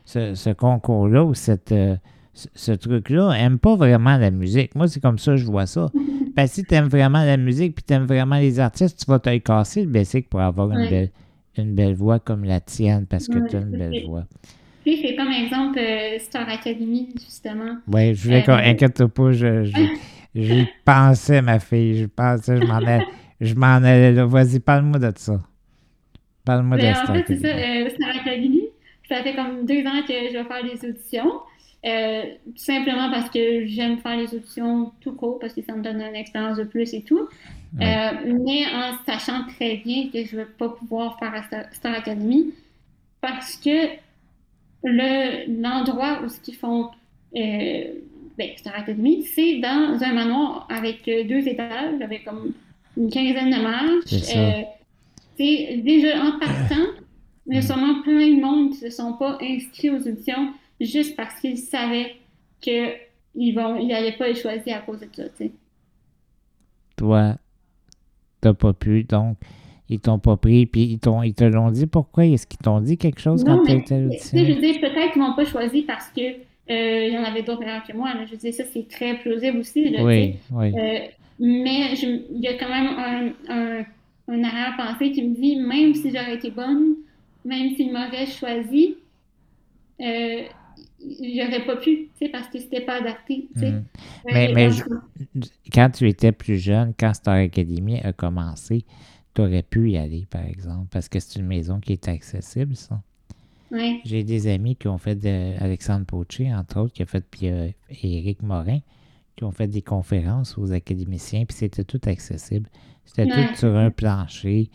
ce, 0.05 0.35
ce 0.35 0.51
concours-là 0.51 1.25
ou 1.25 1.35
cette, 1.35 1.73
euh, 1.73 1.97
ce, 2.33 2.49
ce 2.55 2.73
truc-là 2.73 3.33
n'aiment 3.33 3.59
pas 3.59 3.75
vraiment 3.77 4.17
la 4.17 4.31
musique. 4.31 4.75
Moi, 4.77 4.87
c'est 4.89 5.01
comme 5.01 5.19
ça 5.19 5.33
que 5.33 5.39
je 5.39 5.47
vois 5.47 5.67
ça. 5.67 5.91
Parce 6.37 6.51
que 6.51 6.55
si 6.57 6.65
tu 6.65 6.75
aimes 6.75 6.87
vraiment 6.89 7.25
la 7.25 7.37
musique 7.37 7.75
puis 7.75 7.85
tu 7.87 7.95
aimes 7.95 8.07
vraiment 8.07 8.37
les 8.37 8.61
artistes, 8.61 9.01
tu 9.05 9.11
vas 9.11 9.19
te 9.19 9.35
casser 9.39 9.83
le 9.83 9.89
basic 9.91 10.29
pour 10.29 10.41
avoir 10.41 10.71
une, 10.71 10.89
belle, 10.89 11.11
une 11.63 11.75
belle 11.75 11.95
voix 11.95 12.19
comme 12.19 12.45
la 12.45 12.61
tienne 12.61 13.07
parce 13.09 13.29
que 13.29 13.39
Ouais, 13.39 13.49
tu 13.49 13.57
as 13.57 13.61
une 13.61 13.77
belle 13.77 14.05
voix. 14.07 14.25
Puis 14.85 15.01
c'est 15.03 15.17
comme 15.17 15.33
exemple 15.33 15.79
euh, 15.79 16.19
Star 16.21 16.49
Academy, 16.49 17.09
justement. 17.19 17.79
Oui, 17.93 18.15
je 18.15 18.23
voulais 18.25 18.43
Euh, 18.43 18.45
qu'on 18.47 18.53
inquiète 18.53 19.05
pas, 19.07 19.33
je, 19.33 19.65
je, 19.65 19.81
j'y 20.35 20.67
pensais, 20.85 21.43
ma 21.43 21.59
fille. 21.59 21.97
Je 21.99 22.07
pensais, 22.07 22.57
je 22.61 22.65
m'en 22.67 22.75
allais, 22.77 23.05
je 23.41 23.55
m'en 23.55 23.67
allais 23.67 24.13
là. 24.13 24.27
Vas-y, 24.27 24.61
parle-moi 24.61 24.99
de 25.01 25.13
ça. 25.17 25.41
Parle-moi 26.45 26.77
de 26.77 26.83
Ben, 26.83 26.95
Star 26.95 27.11
en 27.11 27.15
fait, 27.15 27.25
c'est 27.27 27.37
ça, 27.41 27.49
Academy. 27.49 27.87
euh, 27.87 27.91
Star 27.91 28.11
Academy, 28.21 28.63
ça 29.09 29.23
fait 29.23 29.35
comme 29.35 29.67
deux 29.67 29.85
ans 29.87 30.03
que 30.07 30.13
je 30.13 30.33
vais 30.39 30.45
faire 30.45 30.63
des 30.65 30.89
auditions. 30.89 31.33
Euh, 31.85 32.23
tout 32.47 32.57
simplement 32.65 33.11
parce 33.13 33.31
que 33.31 33.67
j'aime 33.67 33.99
faire 33.99 34.17
les 34.17 34.35
auditions 34.35 34.93
tout 35.01 35.13
court, 35.13 35.39
parce 35.39 35.53
que 35.53 35.63
ça 35.63 35.75
me 35.75 35.83
donne 35.83 36.01
une 36.01 36.17
expérience 36.17 36.59
de 36.59 36.65
plus 36.65 36.93
et 36.95 37.03
tout. 37.03 37.29
Euh, 37.81 38.35
mais 38.45 38.65
en 38.75 38.95
sachant 39.05 39.45
très 39.49 39.77
bien 39.77 40.09
que 40.11 40.25
je 40.25 40.37
ne 40.37 40.43
vais 40.43 40.51
pas 40.51 40.71
pouvoir 40.71 41.19
faire 41.19 41.35
à 41.35 41.43
Star, 41.73 41.93
Academy 41.95 42.55
parce 43.21 43.57
que 43.57 43.89
le, 44.83 45.61
l'endroit 45.61 46.23
où 46.25 46.29
ce 46.29 46.41
qu'ils 46.41 46.55
font 46.55 46.91
euh, 47.37 47.85
ben, 48.39 48.51
Star 48.57 48.77
Academy, 48.77 49.25
c'est 49.25 49.59
dans 49.59 49.99
un 50.01 50.13
manoir 50.13 50.67
avec 50.71 51.07
euh, 51.09 51.25
deux 51.25 51.47
étages, 51.49 52.01
avec 52.01 52.25
comme 52.25 52.53
une 52.97 53.11
quinzaine 53.11 53.51
de 53.51 53.63
marches. 53.63 54.07
C'est. 54.07 54.69
Euh, 55.39 55.83
déjà 55.83 56.23
en 56.23 56.39
partant, 56.39 56.87
il 57.47 57.57
y 57.57 57.59
a 57.59 57.63
sûrement 57.63 58.01
plein 58.03 58.35
de 58.35 58.41
monde 58.41 58.71
qui 58.73 58.85
ne 58.85 58.91
se 58.91 58.97
sont 58.97 59.15
pas 59.15 59.39
inscrits 59.43 59.91
aux 59.91 60.01
auditions 60.07 60.53
juste 60.81 61.15
parce 61.15 61.39
qu'ils 61.41 61.59
savaient 61.59 62.17
qu'ils 62.61 63.55
vont, 63.55 63.77
ils 63.77 63.89
n'allaient 63.89 64.17
pas 64.17 64.29
les 64.29 64.35
choisir 64.35 64.79
à 64.79 64.81
cause 64.81 65.01
de 65.01 65.09
ça. 65.13 65.25
tu 65.29 65.31
sais. 65.37 65.53
Toi, 66.97 67.37
t'as 68.47 68.55
pas 68.55 68.73
pu, 68.73 69.05
donc 69.05 69.37
ils 69.89 70.01
t'ont 70.01 70.19
pas 70.19 70.37
pris, 70.37 70.67
puis 70.67 70.83
ils, 70.85 70.99
t'ont, 70.99 71.23
ils 71.23 71.35
te 71.35 71.45
l'ont 71.45 71.71
dit 71.71 71.87
pourquoi? 71.87 72.25
Est-ce 72.27 72.47
qu'ils 72.47 72.59
t'ont 72.59 72.81
dit 72.81 72.97
quelque 72.99 73.21
chose 73.21 73.45
Non, 73.45 73.59
quand 73.67 73.81
tu 73.85 73.95
je 73.95 74.01
l'audition? 74.01 74.39
veux 74.39 74.55
dire, 74.61 74.81
peut-être 74.81 75.13
qu'ils 75.13 75.23
m'ont 75.23 75.35
pas 75.35 75.45
choisi 75.45 75.83
parce 75.83 76.09
que 76.11 76.21
euh, 76.69 77.07
il 77.09 77.15
y 77.15 77.19
en 77.19 77.23
avait 77.25 77.43
d'autres 77.43 77.61
meilleurs 77.61 77.85
que 77.85 77.93
moi. 77.97 78.13
là. 78.15 78.25
Je 78.27 78.33
veux 78.33 78.37
dire, 78.37 78.53
ça, 78.53 78.65
c'est 78.73 78.89
très 78.89 79.19
plausible 79.19 79.59
aussi. 79.59 79.89
là, 79.91 80.03
Oui, 80.05 80.35
oui. 80.53 80.73
Euh, 80.77 80.99
mais 81.39 81.95
je- 81.95 82.23
il 82.35 82.41
y 82.41 82.49
a 82.49 82.55
quand 82.55 82.69
même 82.69 82.89
un, 82.89 83.33
un, 83.49 83.85
un 84.29 84.43
arrière-pensée 84.45 85.13
qui 85.13 85.23
me 85.23 85.35
dit, 85.37 85.57
même 85.57 85.95
si 85.95 86.11
j'aurais 86.11 86.35
été 86.35 86.51
bonne, 86.51 86.95
même 87.45 87.71
s'ils 87.77 87.93
m'auraient 87.93 88.27
choisi, 88.27 88.97
euh, 90.01 90.43
j'aurais 91.01 91.65
pas 91.65 91.77
pu, 91.77 92.09
tu 92.09 92.11
sais, 92.19 92.29
parce 92.31 92.49
que 92.49 92.59
c'était 92.59 92.81
pas 92.81 93.01
adapté. 93.01 93.49
tu 93.55 93.61
sais. 93.61 93.71
Mm. 93.73 93.75
Euh, 93.75 93.83
Mais- 94.33 94.53
mais 94.55 94.71
je- 94.71 94.83
Quand 95.73 95.91
tu 95.91 96.09
étais 96.09 96.33
plus 96.33 96.59
jeune, 96.59 96.93
quand 96.99 97.13
Star 97.15 97.35
Academy 97.37 98.01
a 98.01 98.13
commencé, 98.13 98.85
tu 99.35 99.43
aurais 99.43 99.63
pu 99.63 99.91
y 99.91 99.99
aller, 99.99 100.27
par 100.31 100.45
exemple, 100.45 100.87
parce 100.91 101.09
que 101.09 101.21
c'est 101.21 101.39
une 101.39 101.47
maison 101.47 101.79
qui 101.81 101.93
est 101.93 102.09
accessible, 102.09 102.75
ça. 102.77 103.03
ouais. 103.71 104.01
J'ai 104.05 104.25
des 104.25 104.47
amis 104.49 104.77
qui 104.77 104.89
ont 104.89 104.99
fait 104.99 105.15
de 105.17 105.63
Alexandre 105.63 106.07
Poché, 106.07 106.53
entre 106.55 106.81
autres, 106.81 106.93
qui 106.95 107.03
a 107.03 107.07
fait, 107.07 107.25
puis 107.31 107.49
euh, 107.49 107.69
Éric 108.03 108.43
Morin, 108.43 108.79
qui 109.37 109.45
ont 109.45 109.51
fait 109.53 109.67
des 109.69 109.83
conférences 109.83 110.57
aux 110.57 110.73
académiciens, 110.73 111.45
puis 111.45 111.57
c'était 111.59 111.85
tout 111.85 112.01
accessible. 112.07 112.69
C'était 113.05 113.25
Ouais. 113.31 113.49
tout 113.49 113.57
sur 113.57 113.77
un 113.77 113.91
plancher. 113.91 114.71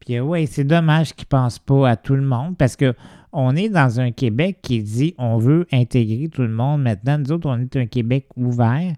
Puis 0.00 0.16
euh, 0.16 0.22
ouais, 0.22 0.46
c'est 0.46 0.64
dommage 0.64 1.12
qu'ils 1.14 1.26
ne 1.26 1.36
pensent 1.36 1.58
pas 1.58 1.90
à 1.90 1.96
tout 1.96 2.14
le 2.14 2.22
monde, 2.22 2.56
parce 2.56 2.76
que 2.76 2.94
on 3.32 3.54
est 3.56 3.68
dans 3.68 4.00
un 4.00 4.10
Québec 4.10 4.58
qui 4.62 4.82
dit 4.82 5.14
on 5.18 5.38
veut 5.38 5.66
intégrer 5.72 6.28
tout 6.28 6.42
le 6.42 6.48
monde. 6.48 6.82
Maintenant, 6.82 7.18
nous 7.18 7.32
autres, 7.32 7.48
on 7.48 7.60
est 7.60 7.76
un 7.76 7.86
Québec 7.86 8.26
ouvert. 8.36 8.92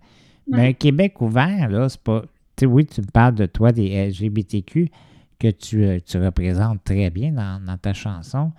Mais 0.51 0.57
Ouais. 0.59 0.69
un 0.69 0.73
Québec 0.73 1.21
ouvert, 1.21 1.69
là, 1.69 1.89
c'est 1.89 2.01
pas. 2.01 2.23
Tu 2.57 2.61
sais, 2.61 2.67
oui, 2.67 2.85
tu 2.85 3.01
me 3.01 3.07
parles 3.07 3.35
de 3.37 3.47
toi, 3.47 3.73
des 3.73 3.89
LGBTQ, 4.09 4.89
que 5.39 5.49
tu, 5.49 5.85
euh, 5.85 5.99
tu 6.05 6.19
représentes 6.19 6.83
très 6.85 7.11
bien 7.11 7.33
dans, 7.33 7.65
dans 7.65 7.77
ta 7.77 7.93
chanson. 7.95 8.51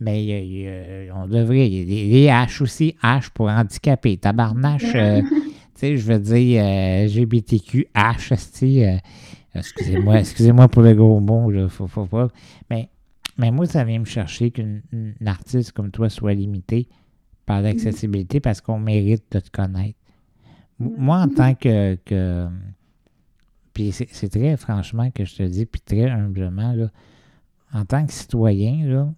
Mais 0.00 1.08
on 1.14 1.26
devrait. 1.26 1.68
Les, 1.68 2.26
H 2.26 2.62
aussi, 2.62 2.94
H 3.02 3.30
pour 3.34 3.48
handicapés. 3.48 4.16
Tabarnache, 4.16 4.94
euh, 4.94 5.22
tu 5.30 5.30
sais, 5.74 5.96
je 5.96 6.12
veux 6.12 6.18
dire 6.20 6.62
euh, 6.64 7.04
LGBTQ, 7.06 7.88
H, 7.94 8.32
euh, 8.84 8.96
excusez-moi, 9.54 10.20
excusez-moi 10.20 10.68
pour 10.68 10.82
le 10.82 10.94
gros 10.94 11.18
mot, 11.20 11.50
là, 11.50 11.68
faut, 11.68 11.86
faut 11.88 12.06
pas. 12.06 12.28
Mais, 12.70 12.88
mais 13.38 13.50
moi, 13.50 13.66
ça 13.66 13.84
vient 13.84 14.00
me 14.00 14.04
chercher 14.04 14.50
qu'une 14.50 14.82
une 14.92 15.14
artiste 15.26 15.72
comme 15.72 15.90
toi 15.90 16.08
soit 16.10 16.34
limitée 16.34 16.88
par 17.46 17.62
l'accessibilité 17.62 18.40
parce 18.40 18.60
qu'on 18.60 18.78
mérite 18.78 19.24
de 19.30 19.40
te 19.40 19.50
connaître. 19.50 19.98
Moi, 20.78 21.18
en 21.18 21.28
tant 21.28 21.54
que. 21.60 21.96
que 22.04 22.48
puis 23.72 23.92
c'est 23.92 24.28
très 24.28 24.56
franchement 24.56 25.10
que 25.12 25.24
je 25.24 25.36
te 25.36 25.42
dis, 25.44 25.64
puis 25.64 25.80
très 25.80 26.10
humblement, 26.10 26.72
là, 26.72 26.90
en 27.72 27.84
tant 27.84 28.04
que 28.04 28.12
citoyen, 28.12 28.84
là, 28.86 29.12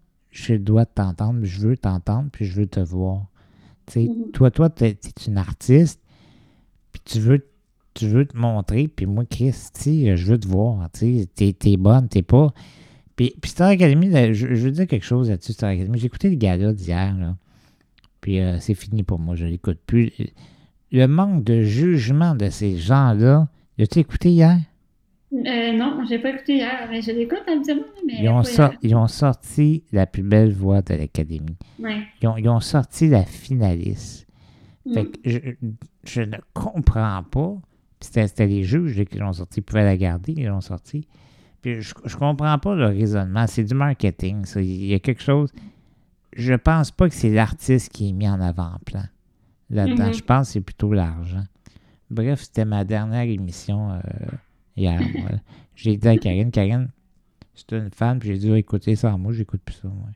droit 0.59 0.85
de 0.85 0.91
t'entendre, 0.95 1.41
je 1.45 1.61
veux 1.61 1.77
t'entendre, 1.77 2.29
puis 2.31 2.45
je 2.45 2.61
veux 2.61 2.67
te 2.67 2.81
voir. 2.81 3.27
Tu 3.87 3.93
sais, 3.93 4.09
Mhm. 4.09 4.31
toi, 4.33 4.51
toi, 4.51 4.69
t'es 4.69 4.91
es 4.91 5.27
une 5.27 5.39
artiste, 5.39 6.01
puis 6.93 7.01
tu 7.05 7.21
veux, 7.21 7.47
tu 7.95 8.07
veux 8.07 8.27
te 8.27 8.37
montrer, 8.37 8.87
puis 8.87 9.07
moi, 9.07 9.25
Christy, 9.25 10.15
je 10.15 10.27
veux 10.27 10.39
te 10.39 10.47
voir. 10.47 10.91
Tu 10.93 11.21
sais, 11.21 11.29
t'es 11.35 11.53
t'es 11.53 11.77
bonne, 11.79 12.09
t'es 12.09 12.23
pas. 12.23 12.53
Puis, 13.21 13.35
puis 13.39 13.51
Star 13.51 13.69
Academy, 13.69 14.09
là, 14.09 14.33
je, 14.33 14.55
je 14.55 14.65
veux 14.65 14.71
dire 14.71 14.87
quelque 14.87 15.05
chose 15.05 15.29
là-dessus, 15.29 15.53
Star 15.53 15.69
Academy. 15.69 15.99
J'ai 15.99 16.07
écouté 16.07 16.31
le 16.31 16.37
gala 16.37 16.73
d'hier, 16.73 17.15
là. 17.19 17.37
Puis 18.23 18.41
euh, 18.41 18.59
c'est 18.61 18.73
fini 18.73 19.03
pour 19.03 19.19
moi, 19.19 19.35
je 19.37 19.45
l'écoute 19.45 19.79
plus. 19.85 20.11
Le 20.91 21.07
manque 21.07 21.45
de 21.45 21.63
jugement 21.63 22.35
de 22.35 22.49
ces 22.49 22.79
gens-là, 22.79 23.47
l'as-tu 23.77 23.99
écouté 23.99 24.31
hier? 24.31 24.57
Euh, 25.35 25.73
non, 25.77 26.03
j'ai 26.09 26.19
pas 26.19 26.31
écouté 26.31 26.55
hier, 26.57 26.89
mais 26.91 27.03
je 27.03 27.11
l'écoute 27.13 27.43
habituellement. 27.47 27.85
Mais 28.07 28.15
Ils 28.23 28.29
ont, 28.31 28.43
ils 28.83 28.97
ont 28.97 29.07
sorti 29.07 29.85
la 29.93 30.07
plus 30.07 30.23
belle 30.23 30.55
voix 30.55 30.81
de 30.81 30.95
l'Académie. 30.95 31.57
Ouais. 31.79 31.99
Ils 32.23 32.29
ont, 32.29 32.39
ils 32.39 32.49
ont 32.49 32.61
sorti 32.61 33.09
la 33.09 33.25
finaliste. 33.25 34.27
Fait 34.95 35.03
Mm. 35.05 35.11
que 35.11 35.19
je, 35.27 35.39
je 36.05 36.23
ne 36.23 36.37
comprends 36.55 37.23
pas. 37.31 37.55
C'était 38.01 38.47
les 38.47 38.65
juges 38.65 39.05
qui 39.05 39.19
l'ont 39.19 39.35
sorti. 39.35 39.61
Ils 39.61 39.63
pouvaient 39.63 39.85
la 39.85 39.99
garder, 39.99 40.33
ils 40.37 40.47
l'ont 40.47 40.63
sorti. 40.63 41.07
Puis 41.63 41.83
je, 41.83 41.95
je 42.05 42.17
comprends 42.17 42.59
pas 42.59 42.75
le 42.75 42.87
raisonnement. 42.87 43.47
C'est 43.47 43.65
du 43.65 43.75
marketing. 43.75 44.45
ça. 44.45 44.61
Il 44.61 44.87
y 44.87 44.95
a 44.95 44.99
quelque 44.99 45.23
chose. 45.23 45.53
Je 46.37 46.55
pense 46.55 46.91
pas 46.91 47.09
que 47.09 47.15
c'est 47.15 47.31
l'artiste 47.31 47.93
qui 47.93 48.11
est 48.11 48.13
mis 48.13 48.29
en 48.29 48.41
avant-plan 48.41 49.05
là-dedans. 49.69 50.07
Mhm. 50.07 50.15
Je 50.15 50.23
pense 50.23 50.49
que 50.49 50.53
c'est 50.55 50.61
plutôt 50.61 50.93
l'argent. 50.93 51.45
Bref, 52.11 52.43
c'était 52.43 52.65
ma 52.65 52.85
dernière 52.85 53.23
émission 53.23 53.93
euh, 53.93 54.01
hier. 54.77 55.01
voilà. 55.21 55.39
J'ai 55.75 55.97
dit 55.97 56.09
à 56.09 56.17
Karine, 56.17 56.51
Karine, 56.51 56.89
c'était 57.55 57.79
une 57.79 57.91
fan, 57.91 58.19
puis 58.19 58.31
j'ai 58.31 58.39
dû 58.39 58.55
écouter 58.57 58.97
ça. 58.97 59.17
Moi, 59.17 59.33
j'écoute 59.33 59.61
plus 59.65 59.77
ça. 59.77 59.89
moi. 59.89 60.09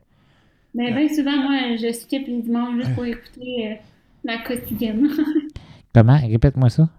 Mais 0.73 0.91
bien 0.91 1.07
souvent, 1.07 1.37
moi, 1.41 1.77
je 1.77 1.91
skip 1.93 2.27
les 2.27 2.41
dimanches 2.41 2.75
juste 2.75 2.95
pour 2.95 3.05
écouter 3.05 3.71
euh, 3.71 3.75
la 4.25 4.39
quotidienne. 4.39 5.07
Comment? 5.93 6.17
Répète-moi 6.17 6.69
ça. 6.69 6.89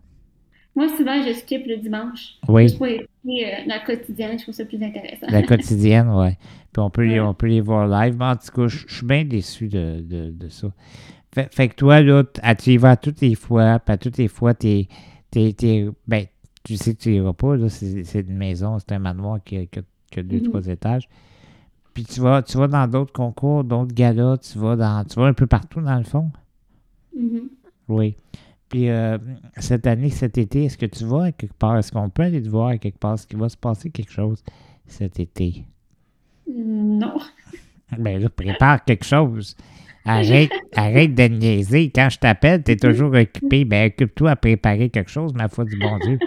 Moi, 0.77 0.89
souvent, 0.97 1.23
je 1.23 1.33
skip 1.33 1.67
le 1.67 1.79
dimanche 1.79 2.35
Oui. 2.49 2.65
juste 2.65 2.77
pour 2.79 2.87
écouter 2.87 3.09
euh, 3.27 3.65
la 3.67 3.81
quotidienne. 3.81 4.39
Je 4.39 4.43
trouve 4.45 4.55
ça 4.55 4.65
plus 4.65 4.83
intéressant. 4.83 5.27
La 5.29 5.43
quotidienne, 5.43 6.09
ouais. 6.11 6.37
Puis 6.73 6.81
on 6.83 6.91
peut, 6.91 7.05
les, 7.07 7.19
on 7.21 7.35
peut 7.35 7.47
les 7.47 7.61
voir 7.61 7.89
live. 7.89 8.17
Mais 8.19 8.27
en 8.27 8.37
tout 8.37 8.53
cas, 8.55 8.69
je 8.69 8.85
je 8.87 8.95
suis 8.97 9.07
bien 9.07 9.25
déçu 9.25 9.69
de, 9.69 10.01
de, 10.03 10.31
de 10.31 10.49
ça. 10.49 10.69
Fait, 11.35 11.53
fait 11.55 11.69
que 11.69 11.75
toi, 11.75 12.01
là, 12.03 12.23
tu 12.59 12.71
y 12.73 12.77
vas 12.77 12.97
toutes 12.97 13.21
les 13.21 13.35
fois, 13.35 13.79
puis 13.79 13.93
à 13.93 13.97
toutes 13.99 14.17
les 14.19 14.29
fois, 14.29 14.55
t'es, 14.55 14.89
t'es, 15.31 15.53
t'es- 15.53 15.89
ben, 16.07 16.25
tu 16.65 16.77
sais 16.77 16.95
que 16.95 17.01
tu 17.01 17.15
iras 17.15 17.33
pas, 17.33 17.57
là, 17.57 17.69
c'est, 17.69 18.05
c'est 18.05 18.21
une 18.21 18.37
maison, 18.37 18.79
c'est 18.79 18.93
un 18.93 18.99
manoir 18.99 19.39
qui 19.45 19.57
a, 19.57 19.67
qui 19.67 19.79
a- 19.81 19.83
qui 20.11 20.21
a 20.21 20.23
deux, 20.23 20.39
Mhm. 20.39 20.43
trois 20.45 20.67
étages. 20.69 21.09
Puis 21.95 22.05
tu 22.05 22.21
vas, 22.21 22.43
tu 22.43 22.57
vas 22.59 22.69
dans 22.69 22.87
d'autres 22.89 23.13
concours, 23.13 23.65
d'autres 23.65 23.95
galas, 23.95 24.37
tu 24.39 24.59
vas 24.59 24.77
dans, 24.77 25.05
tu 25.05 25.19
vas 25.19 25.27
un 25.27 25.33
peu 25.35 25.47
partout 25.47 25.81
dans 25.81 25.97
le 25.99 26.05
fond? 26.05 26.31
Mhm. 27.19 27.49
Oui. 27.89 28.17
Puis 28.69 28.89
euh, 28.89 29.19
cette 29.59 29.87
année, 29.87 30.11
cet 30.11 30.39
été, 30.39 30.65
est-ce 30.65 30.77
que 30.79 30.87
tu 30.87 31.05
vas 31.05 31.25
à 31.25 31.33
quelque 31.33 31.55
part? 31.55 31.79
Est-ce 31.79 31.93
qu'on 31.93 32.11
peut 32.11 32.23
aller 32.23 32.43
te 32.43 32.49
voir 32.49 32.69
à 32.69 32.79
quelque 32.79 32.99
part? 32.99 33.15
Est-ce 33.15 33.27
qu'il 33.27 33.39
va 33.39 33.49
se 33.49 33.57
passer 33.57 33.91
quelque 33.91 34.13
chose 34.13 34.43
cet 34.87 35.21
été? 35.21 35.65
Non. 36.49 37.17
Ben 37.97 38.21
là, 38.21 38.29
prépare 38.29 38.85
quelque 38.85 39.05
chose. 39.05 39.57
Arrête, 40.05 40.51
arrête 40.75 41.15
de 41.15 41.23
niaiser. 41.23 41.93
Quand 41.95 42.09
je 42.11 42.19
t'appelle, 42.19 42.65
t'es 42.65 42.75
toujours 42.75 43.15
occupé. 43.15 43.65
Ben 43.65 43.87
occupe-toi 43.87 44.33
à 44.33 44.35
préparer 44.35 44.89
quelque 44.91 45.11
chose, 45.11 45.33
ma 45.35 45.49
foi 45.49 45.65
du 45.65 45.79
bon 45.79 45.97
Dieu. 45.99 46.19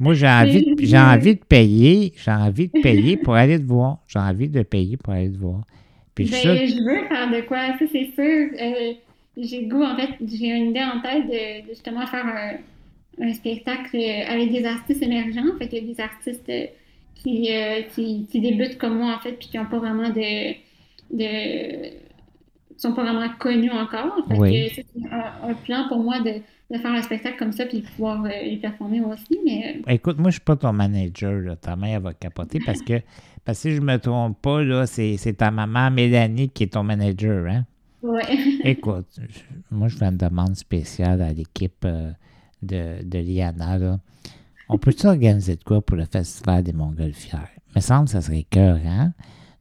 Moi, 0.00 0.14
j'ai 0.14 0.26
envie, 0.26 0.74
j'ai 0.80 0.98
envie 0.98 1.36
de 1.36 1.44
payer, 1.44 2.12
j'ai 2.16 2.32
envie 2.32 2.66
de 2.66 2.80
payer 2.80 3.16
pour 3.16 3.34
aller 3.34 3.58
te 3.58 3.64
voir. 3.64 3.98
J'ai 4.08 4.18
envie 4.18 4.48
de 4.48 4.62
payer 4.62 4.96
pour 4.96 5.12
aller 5.12 5.30
te 5.30 5.38
voir. 5.38 5.62
Puis 6.16 6.28
ben, 6.28 6.66
je 6.66 6.84
veux 6.84 7.08
faire 7.08 7.30
de 7.30 7.46
quoi, 7.46 7.78
ça 7.78 7.84
c'est 7.92 8.10
sûr. 8.14 8.48
Euh, 8.60 8.92
j'ai 9.36 9.64
goût, 9.64 9.82
en 9.82 9.96
fait, 9.96 10.10
j'ai 10.26 10.48
une 10.48 10.70
idée 10.70 10.82
en 10.82 11.00
tête 11.00 11.26
de, 11.26 11.68
justement 11.68 12.06
faire 12.06 12.26
un, 12.26 12.58
spectacle 13.32 13.96
avec 14.28 14.52
des 14.52 14.66
artistes 14.66 15.02
émergents. 15.02 15.56
Fait 15.58 15.72
y 15.72 15.78
a 15.78 15.80
des 15.80 16.00
artistes 16.00 16.52
qui, 17.14 17.50
euh, 17.50 17.82
qui, 17.94 18.26
qui, 18.30 18.40
débutent 18.40 18.78
comme 18.78 18.98
moi, 18.98 19.14
en 19.16 19.18
fait, 19.20 19.32
puis 19.32 19.48
qui 19.48 19.56
n'ont 19.56 19.66
pas 19.66 19.78
vraiment 19.78 20.10
de, 20.10 20.52
de 21.10 22.06
sont 22.76 22.92
pas 22.92 23.02
vraiment 23.02 23.28
connus 23.38 23.70
encore. 23.70 24.22
c'est 24.28 24.86
un, 25.10 25.54
plan 25.54 25.88
pour 25.88 25.98
moi 25.98 26.20
de, 26.20 26.42
de, 26.70 26.78
faire 26.78 26.90
un 26.90 27.02
spectacle 27.02 27.38
comme 27.38 27.52
ça 27.52 27.64
puis 27.64 27.80
pouvoir 27.80 28.24
euh, 28.24 28.28
les 28.28 28.58
performer 28.58 29.00
aussi. 29.00 29.38
Mais... 29.44 29.82
Euh, 29.86 29.92
Écoute, 29.92 30.18
moi, 30.18 30.30
je 30.30 30.34
suis 30.34 30.44
pas 30.44 30.56
ton 30.56 30.72
manager. 30.72 31.32
Là. 31.40 31.56
Ta 31.56 31.76
mère 31.76 32.00
va 32.00 32.12
capoter 32.12 32.58
parce 32.64 32.82
que, 32.82 33.00
parce 33.44 33.62
que 33.62 33.70
si 33.70 33.76
je 33.76 33.80
me 33.80 33.96
trompe 33.98 34.40
pas, 34.42 34.62
là, 34.62 34.86
c'est, 34.86 35.16
ta 35.36 35.50
maman 35.50 35.90
Mélanie 35.90 36.50
qui 36.50 36.64
est 36.64 36.72
ton 36.74 36.82
manager, 36.82 37.46
hein? 37.46 37.64
Oui. 38.02 38.60
Écoute, 38.64 39.20
moi, 39.70 39.88
je 39.88 39.96
fais 39.96 40.06
une 40.06 40.16
demande 40.16 40.56
spéciale 40.56 41.22
à 41.22 41.32
l'équipe 41.32 41.84
euh, 41.84 42.12
de, 42.62 43.02
de 43.04 43.18
Liana. 43.18 43.78
Là. 43.78 43.98
On 44.68 44.78
peut-tu 44.78 45.06
organiser 45.06 45.56
de 45.56 45.64
quoi 45.64 45.80
pour 45.80 45.96
le 45.96 46.04
Festival 46.04 46.62
des 46.62 46.72
Montgolfières? 46.72 47.48
Il 47.70 47.76
me 47.76 47.80
semble 47.80 48.06
que 48.06 48.12
ça 48.12 48.20
serait 48.20 48.46
cœur, 48.48 48.78
hein? 48.84 49.12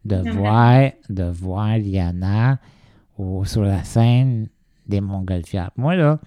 De 0.04 0.18
voir, 0.32 0.92
de 1.10 1.24
voir 1.24 1.78
Liana 1.78 2.60
sur 3.46 3.64
la 3.64 3.84
scène 3.84 4.50
des 4.88 5.02
Montgolfières. 5.02 5.72
Moi, 5.78 5.96
là, 5.96 6.20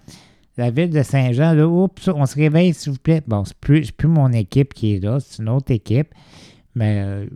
la 0.57 0.69
ville 0.71 0.89
de 0.89 1.01
Saint-Jean, 1.01 1.53
là, 1.53 1.65
oups, 1.65 2.09
on 2.09 2.25
se 2.25 2.35
réveille, 2.35 2.73
s'il 2.73 2.91
vous 2.91 2.99
plaît. 2.99 3.21
Bon, 3.25 3.45
c'est 3.45 3.57
plus, 3.57 3.91
plus 3.91 4.09
mon 4.09 4.31
équipe 4.33 4.73
qui 4.73 4.95
est 4.95 4.99
là, 4.99 5.19
c'est 5.21 5.41
une 5.41 5.49
autre 5.49 5.71
équipe. 5.71 6.13
Mais, 6.75 7.01
euh, 7.01 7.27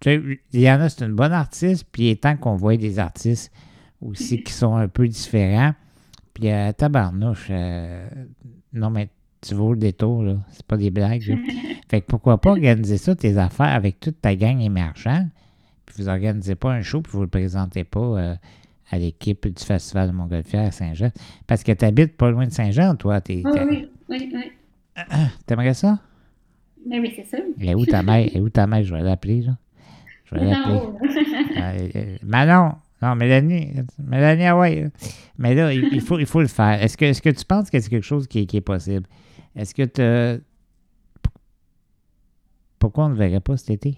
tu 0.00 0.40
sais, 0.52 0.88
c'est 0.88 1.04
une 1.04 1.14
bonne 1.14 1.32
artiste, 1.32 1.86
puis 1.90 2.04
il 2.04 2.08
est 2.10 2.22
temps 2.22 2.36
qu'on 2.36 2.56
voit 2.56 2.76
des 2.76 2.98
artistes 2.98 3.52
aussi 4.00 4.42
qui 4.42 4.52
sont 4.52 4.74
un 4.74 4.88
peu 4.88 5.06
différents. 5.06 5.74
Puis, 6.34 6.50
euh, 6.50 6.72
tabarnouche, 6.72 7.48
euh, 7.50 8.08
non, 8.72 8.90
mais 8.90 9.08
tu 9.40 9.54
vaux 9.54 9.72
le 9.72 9.78
détour, 9.78 10.22
là. 10.22 10.36
C'est 10.52 10.66
pas 10.66 10.76
des 10.76 10.90
blagues, 10.90 11.22
Fait 11.90 12.02
que 12.02 12.06
pourquoi 12.06 12.40
pas 12.40 12.50
organiser 12.50 12.98
ça, 12.98 13.16
tes 13.16 13.36
affaires, 13.36 13.74
avec 13.74 13.98
toute 13.98 14.20
ta 14.20 14.36
gang 14.36 14.60
émergente 14.60 15.26
vous 15.96 16.04
n'organisez 16.04 16.54
pas 16.54 16.72
un 16.72 16.82
show, 16.82 17.00
puis 17.02 17.12
vous 17.12 17.20
ne 17.20 17.24
le 17.24 17.30
présentez 17.30 17.84
pas 17.84 18.00
euh, 18.00 18.34
à 18.90 18.98
l'équipe 18.98 19.46
du 19.46 19.62
Festival 19.62 20.08
de 20.08 20.12
Montgolfière 20.12 20.66
à 20.66 20.70
Saint-Jean. 20.70 21.10
Parce 21.46 21.62
que 21.62 21.72
tu 21.72 21.84
habites 21.84 22.16
pas 22.16 22.30
loin 22.30 22.46
de 22.46 22.52
Saint-Jean, 22.52 22.96
toi. 22.96 23.20
oui, 23.28 23.42
oui, 23.44 23.88
oui, 24.08 24.32
oui. 24.32 24.52
T'aimerais 25.46 25.74
ça? 25.74 25.98
Ben 26.86 27.00
oui, 27.00 27.12
c'est 27.14 27.24
ça. 27.24 27.38
Et 27.60 27.74
où 27.74 27.84
ta 27.84 28.02
mère? 28.02 28.28
Et 28.34 28.40
où 28.40 28.48
ta 28.48 28.66
mère? 28.66 28.82
Je 28.82 28.94
vais 28.94 29.02
l'appeler, 29.02 29.42
là. 29.42 29.56
Je 30.30 30.38
vais 30.38 30.44
l'appeler. 30.44 30.80
Euh, 31.56 31.88
euh, 31.96 32.16
Manon! 32.22 32.72
Non, 33.02 33.14
Mélanie, 33.14 33.72
Mélanie, 33.98 34.44
ah 34.44 34.58
ouais. 34.58 34.88
Mais 35.38 35.54
là, 35.54 35.72
il, 35.72 36.00
faut, 36.02 36.18
il 36.18 36.26
faut 36.26 36.42
le 36.42 36.48
faire. 36.48 36.82
Est-ce 36.82 36.98
que, 36.98 37.06
est 37.06 37.20
que 37.20 37.30
tu 37.30 37.44
penses 37.46 37.70
que 37.70 37.80
c'est 37.80 37.88
quelque 37.88 38.04
chose 38.04 38.26
qui, 38.26 38.46
qui 38.46 38.58
est 38.58 38.62
possible? 38.62 39.06
Est-ce 39.56 39.74
que 39.74 39.84
tu. 39.84 40.42
Pourquoi 42.78 43.06
on 43.06 43.08
ne 43.08 43.14
verrait 43.14 43.40
pas 43.40 43.56
cet 43.56 43.70
été? 43.70 43.96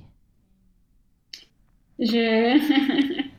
Je. 1.99 3.23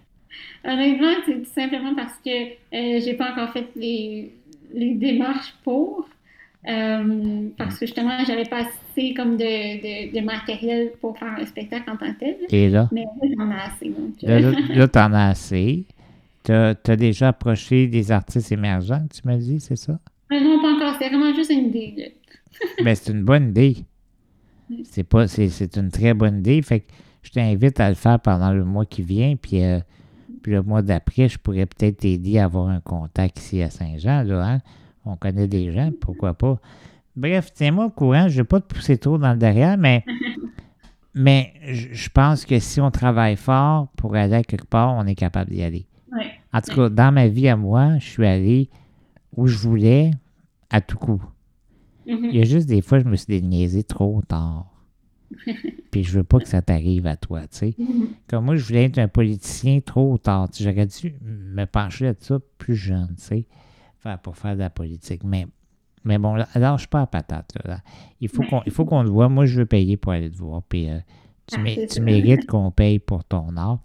Honnêtement, 0.66 1.14
c'est 1.26 1.40
tout 1.40 1.54
simplement 1.54 1.96
parce 1.96 2.18
que 2.24 2.30
euh, 2.30 3.02
j'ai 3.04 3.14
pas 3.14 3.32
encore 3.32 3.52
fait 3.52 3.70
les, 3.76 4.34
les 4.74 4.96
démarches 4.96 5.54
pour. 5.64 6.08
Euh, 6.68 7.50
parce 7.58 7.78
que 7.78 7.86
justement, 7.86 8.18
j'avais 8.26 8.46
pas 8.46 8.62
assez 8.62 9.14
comme 9.14 9.36
de, 9.36 10.14
de, 10.14 10.22
matériel 10.22 10.92
pour 11.02 11.18
faire 11.18 11.36
un 11.38 11.46
spectacle 11.46 11.90
en 11.90 11.98
tant 11.98 12.14
que 12.14 12.20
tel. 12.20 12.38
Et 12.50 12.70
là? 12.70 12.88
Mais 12.92 13.02
là, 13.02 13.28
j'en 13.38 13.52
ai 13.52 13.56
assez. 13.56 13.90
Donc, 13.90 14.14
là, 14.22 14.40
là 14.76 14.88
t'en 14.88 15.14
as 15.14 15.30
assez. 15.30 15.86
Tu 16.44 16.52
as, 16.52 16.96
déjà 16.96 17.30
approché 17.30 17.88
des 17.88 18.12
artistes 18.12 18.52
émergents, 18.52 19.06
tu 19.14 19.22
m'as 19.26 19.38
dit, 19.38 19.60
c'est 19.60 19.76
ça? 19.76 20.00
Euh, 20.32 20.40
non, 20.40 20.62
pas 20.62 20.74
encore. 20.74 20.96
C'est 21.00 21.10
vraiment 21.10 21.34
juste 21.34 21.52
une 21.52 21.68
idée. 21.68 22.16
Mais 22.78 22.84
ben, 22.84 22.96
c'est 22.96 23.12
une 23.12 23.24
bonne 23.24 23.50
idée. 23.50 23.78
C'est 24.84 25.04
pas, 25.04 25.28
c'est, 25.28 25.76
une 25.76 25.92
très 25.92 26.14
bonne 26.14 26.40
idée. 26.40 26.62
Fait 26.62 26.82
que 26.82 26.92
je 27.24 27.32
t'invite 27.32 27.80
à 27.80 27.90
le 27.90 27.96
faire 27.96 28.20
pendant 28.20 28.54
le 28.54 28.64
mois 28.64 28.86
qui 28.86 29.02
vient, 29.02 29.36
puis, 29.36 29.64
euh, 29.64 29.80
puis 30.42 30.54
le 30.54 30.64
mois 30.64 30.82
d'après, 30.82 31.28
je 31.28 31.38
pourrais 31.38 31.66
peut-être 31.66 31.98
t'aider 31.98 32.40
à 32.40 32.46
avoir 32.46 32.70
un 32.70 32.80
contact 32.80 33.40
ici 33.40 33.62
à 33.62 33.70
Saint-Jean. 33.70 34.24
Là, 34.24 34.46
hein? 34.46 34.60
On 35.06 35.16
connaît 35.16 35.48
des 35.48 35.72
gens, 35.72 35.92
pourquoi 36.00 36.34
pas. 36.34 36.60
Bref, 37.16 37.52
tiens-moi 37.54 37.86
au 37.86 37.90
courant, 37.90 38.28
je 38.28 38.34
ne 38.34 38.42
vais 38.42 38.48
pas 38.48 38.60
te 38.60 38.74
pousser 38.74 38.98
trop 38.98 39.18
dans 39.18 39.34
le 39.34 39.38
derrière, 39.38 39.78
mais, 39.78 40.04
mais 41.14 41.54
je 41.72 42.10
pense 42.10 42.46
que 42.46 42.60
si 42.60 42.82
on 42.82 42.92
travaille 42.92 43.36
fort 43.36 43.90
pour 43.98 44.16
aller 44.16 44.36
à 44.36 44.44
quelque 44.44 44.66
part, 44.66 44.96
on 44.96 45.06
est 45.06 45.16
capable 45.16 45.52
d'y 45.52 45.62
aller. 45.62 45.86
En 46.54 46.62
tout 46.62 46.76
cas, 46.76 46.90
dans 46.90 47.12
ma 47.12 47.28
vie 47.28 47.48
à 47.48 47.56
moi, 47.56 47.98
je 47.98 48.06
suis 48.06 48.26
allé 48.26 48.70
où 49.36 49.48
je 49.48 49.58
voulais 49.58 50.12
à 50.70 50.82
tout 50.82 50.98
coup. 50.98 51.22
Mm-hmm. 52.08 52.30
Il 52.32 52.36
y 52.36 52.42
a 52.42 52.44
juste 52.44 52.68
des 52.68 52.82
fois, 52.82 53.00
je 53.00 53.06
me 53.06 53.16
suis 53.16 53.28
déniaisé 53.28 53.84
trop 53.84 54.22
tard. 54.28 54.68
Puis 55.92 56.04
je 56.04 56.18
veux 56.18 56.24
pas 56.24 56.40
que 56.40 56.48
ça 56.48 56.62
t'arrive 56.62 57.08
à 57.08 57.16
toi, 57.16 57.42
tu 57.42 57.58
sais. 57.58 57.76
Comme 58.28 58.46
moi, 58.46 58.56
je 58.56 58.66
voulais 58.66 58.86
être 58.86 59.00
un 59.00 59.08
politicien 59.08 59.80
trop 59.80 60.18
tard. 60.18 60.50
J'aurais 60.60 60.86
dû 60.86 61.16
me 61.22 61.66
pencher 61.66 62.14
de 62.14 62.18
ça 62.20 62.38
plus 62.58 62.76
jeune, 62.76 63.14
tu 63.18 63.24
sais, 63.24 63.48
pour 64.24 64.38
faire 64.38 64.56
de 64.56 64.60
la 64.60 64.70
politique. 64.70 65.24
Mais, 65.24 65.48
mais 66.04 66.18
bon, 66.18 66.36
alors, 66.54 66.78
je 66.78 66.82
suis 66.82 66.88
pas 66.90 67.02
à 67.02 67.08
patate. 67.08 67.54
Là. 67.66 67.80
Il 68.22 68.30
faut 68.30 68.44
qu'on 68.44 68.62
qu'on 68.62 69.04
te 69.04 69.10
voit. 69.10 69.30
Moi, 69.30 69.46
je 69.46 69.60
veux 69.60 69.66
payer 69.66 69.98
pour 69.98 70.12
aller 70.12 70.30
te 70.30 70.38
voir. 70.38 70.62
Puis 70.64 70.90
euh, 70.90 71.00
tu, 71.48 71.56
ah, 71.58 72.02
mérites 72.02 72.46
qu'on 72.46 72.72
paye 72.72 73.00
pour 73.00 73.24
ton 73.24 73.56
art. 73.58 73.80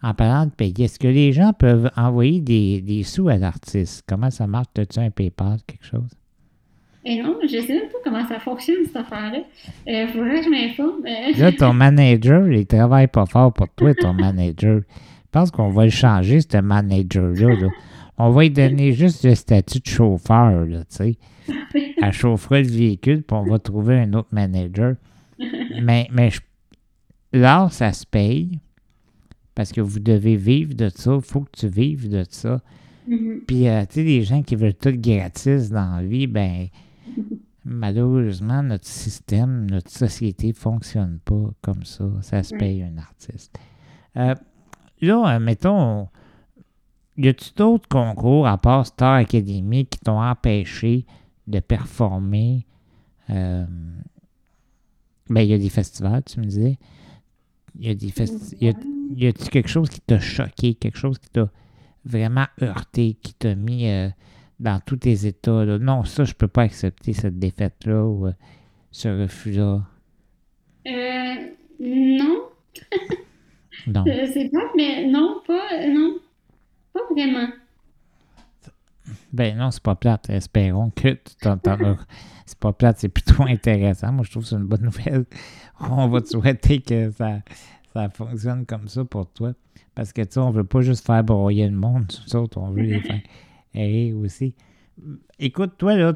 En 0.00 0.14
parlant 0.14 0.46
de 0.46 0.52
payer, 0.52 0.84
est-ce 0.84 0.98
que 0.98 1.08
les 1.08 1.32
gens 1.32 1.52
peuvent 1.52 1.90
envoyer 1.96 2.40
des, 2.40 2.80
des 2.80 3.02
sous 3.02 3.28
à 3.28 3.36
l'artiste? 3.36 4.04
Comment 4.06 4.30
ça 4.30 4.46
marche? 4.46 4.68
As-tu 4.78 5.00
un 5.00 5.10
PayPal, 5.10 5.58
quelque 5.66 5.84
chose? 5.84 6.18
Et 7.04 7.22
non, 7.22 7.38
je 7.42 7.56
ne 7.56 7.62
sais 7.62 7.72
même 7.72 7.88
pas 7.88 7.98
comment 8.04 8.26
ça 8.28 8.38
fonctionne, 8.38 8.84
cette 8.84 8.96
affaire-là. 8.96 9.38
Il 9.86 9.94
euh, 9.94 10.08
faudrait 10.08 10.40
que 10.40 10.44
je 10.44 10.50
m'informe. 10.50 11.04
Là, 11.38 11.52
ton 11.52 11.72
manager, 11.74 12.46
il 12.48 12.66
travaille 12.66 13.06
pas 13.06 13.26
fort 13.26 13.52
pour 13.52 13.68
toi, 13.70 13.94
ton 13.94 14.12
manager. 14.12 14.80
Je 14.80 15.30
pense 15.30 15.50
qu'on 15.50 15.70
va 15.70 15.84
le 15.84 15.90
changer, 15.90 16.40
ce 16.40 16.58
manager-là. 16.58 17.68
On 18.18 18.30
va 18.30 18.42
lui 18.42 18.50
donner 18.50 18.92
juste 18.92 19.24
le 19.24 19.34
statut 19.34 19.80
de 19.80 19.86
chauffeur, 19.86 20.66
là, 20.66 20.84
tu 20.84 20.96
sais. 20.96 21.18
Elle 22.02 22.12
chauffera 22.12 22.60
le 22.60 22.68
véhicule, 22.68 23.22
puis 23.22 23.36
on 23.36 23.44
va 23.44 23.58
trouver 23.58 24.00
un 24.00 24.12
autre 24.12 24.28
manager. 24.32 24.96
Mais, 25.80 26.08
mais 26.10 26.30
là, 27.32 27.68
ça 27.70 27.92
se 27.92 28.04
paye 28.04 28.58
parce 29.54 29.70
que 29.70 29.80
vous 29.80 30.00
devez 30.00 30.34
vivre 30.34 30.74
de 30.74 30.88
ça. 30.88 31.14
Il 31.14 31.22
faut 31.22 31.42
que 31.42 31.56
tu 31.56 31.68
vives 31.68 32.08
de 32.08 32.24
ça. 32.28 32.60
Mm-hmm. 33.08 33.38
Puis, 33.46 33.68
euh, 33.68 33.82
tu 33.82 33.94
sais, 33.94 34.02
les 34.02 34.22
gens 34.24 34.42
qui 34.42 34.56
veulent 34.56 34.74
tout 34.74 34.90
gratis 34.96 35.70
dans 35.70 35.98
la 35.98 36.02
vie, 36.02 36.26
ben, 36.26 36.66
Malheureusement, 37.70 38.62
notre 38.62 38.86
système, 38.86 39.68
notre 39.70 39.90
société 39.90 40.48
ne 40.48 40.52
fonctionne 40.54 41.18
pas 41.22 41.50
comme 41.60 41.84
ça. 41.84 42.04
Ça 42.22 42.42
se 42.42 42.54
paye 42.54 42.82
un 42.82 42.96
artiste. 42.96 43.58
Euh, 44.16 44.34
là, 45.02 45.34
euh, 45.34 45.38
mettons, 45.38 46.08
y 47.18 47.28
a-tu 47.28 47.50
d'autres 47.56 47.88
concours 47.88 48.46
à 48.46 48.56
part 48.58 48.86
Star 48.86 49.14
Academy 49.14 49.86
qui 49.86 49.98
t'ont 49.98 50.20
empêché 50.20 51.04
de 51.46 51.60
performer? 51.60 52.66
Euh, 53.30 53.66
ben, 55.28 55.42
il 55.42 55.48
y 55.48 55.54
a 55.54 55.58
des 55.58 55.68
festivals, 55.68 56.22
tu 56.24 56.40
me 56.40 56.46
disais. 56.46 56.78
Il 57.78 57.86
y 57.86 57.90
a 57.90 57.94
des 57.94 58.10
festivals. 58.10 58.74
Y 59.10 59.26
a-tu 59.26 59.48
quelque 59.50 59.68
chose 59.68 59.90
qui 59.90 60.00
t'a 60.00 60.18
choqué, 60.18 60.74
quelque 60.74 60.98
chose 60.98 61.18
qui 61.18 61.28
t'a 61.28 61.50
vraiment 62.04 62.46
heurté, 62.62 63.16
qui 63.22 63.34
t'a 63.34 63.54
mis 63.54 63.86
dans 64.60 64.80
tous 64.84 64.96
tes 64.96 65.26
états. 65.26 65.64
Là? 65.64 65.78
Non, 65.78 66.04
ça, 66.04 66.24
je 66.24 66.34
peux 66.34 66.48
pas 66.48 66.62
accepter 66.62 67.12
cette 67.12 67.38
défaite-là 67.38 68.04
ou 68.04 68.26
euh, 68.26 68.32
ce 68.90 69.08
refus-là. 69.08 69.82
Euh, 70.86 71.34
non. 71.80 72.42
non. 73.86 74.04
C'est 74.04 74.50
pas, 74.52 74.72
mais 74.76 75.06
non, 75.06 75.40
pas, 75.46 75.86
non, 75.88 76.16
vraiment. 77.10 77.48
Ben 79.32 79.56
non, 79.56 79.70
c'est 79.70 79.82
pas 79.82 79.94
plate. 79.94 80.30
Espérons 80.30 80.90
que 80.90 81.10
tu 81.10 81.32
c'est 82.46 82.58
pas 82.58 82.72
plate, 82.72 82.98
c'est 82.98 83.08
plutôt 83.08 83.42
intéressant. 83.42 84.12
Moi, 84.12 84.24
je 84.24 84.30
trouve 84.30 84.42
que 84.42 84.48
c'est 84.48 84.56
une 84.56 84.66
bonne 84.66 84.82
nouvelle. 84.82 85.24
On 85.80 86.08
va 86.08 86.20
te 86.20 86.28
souhaiter 86.28 86.80
que 86.80 87.10
ça, 87.10 87.40
ça 87.92 88.08
fonctionne 88.08 88.66
comme 88.66 88.88
ça 88.88 89.04
pour 89.04 89.26
toi. 89.30 89.52
Parce 89.94 90.12
que, 90.12 90.22
tu 90.22 90.34
sais, 90.34 90.40
on 90.40 90.50
veut 90.50 90.62
pas 90.62 90.80
juste 90.80 91.04
faire 91.04 91.24
broyer 91.24 91.68
le 91.68 91.76
monde. 91.76 92.06
Autres, 92.32 92.58
on 92.58 92.70
veut 92.70 92.82
les 92.82 93.00
faire 93.00 94.16
aussi. 94.16 94.54
Écoute, 95.40 95.72
toi, 95.76 95.96
là, 95.96 96.12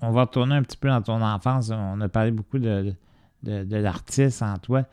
on 0.00 0.10
va 0.10 0.22
retourner 0.22 0.54
un 0.54 0.62
petit 0.62 0.78
peu 0.78 0.88
dans 0.88 1.02
ton 1.02 1.20
enfance. 1.22 1.70
On 1.70 2.00
a 2.00 2.08
parlé 2.08 2.30
beaucoup 2.30 2.58
de, 2.58 2.94
de, 3.42 3.76
l'artiste 3.76 4.42
en 4.42 4.56
toi. 4.56 4.84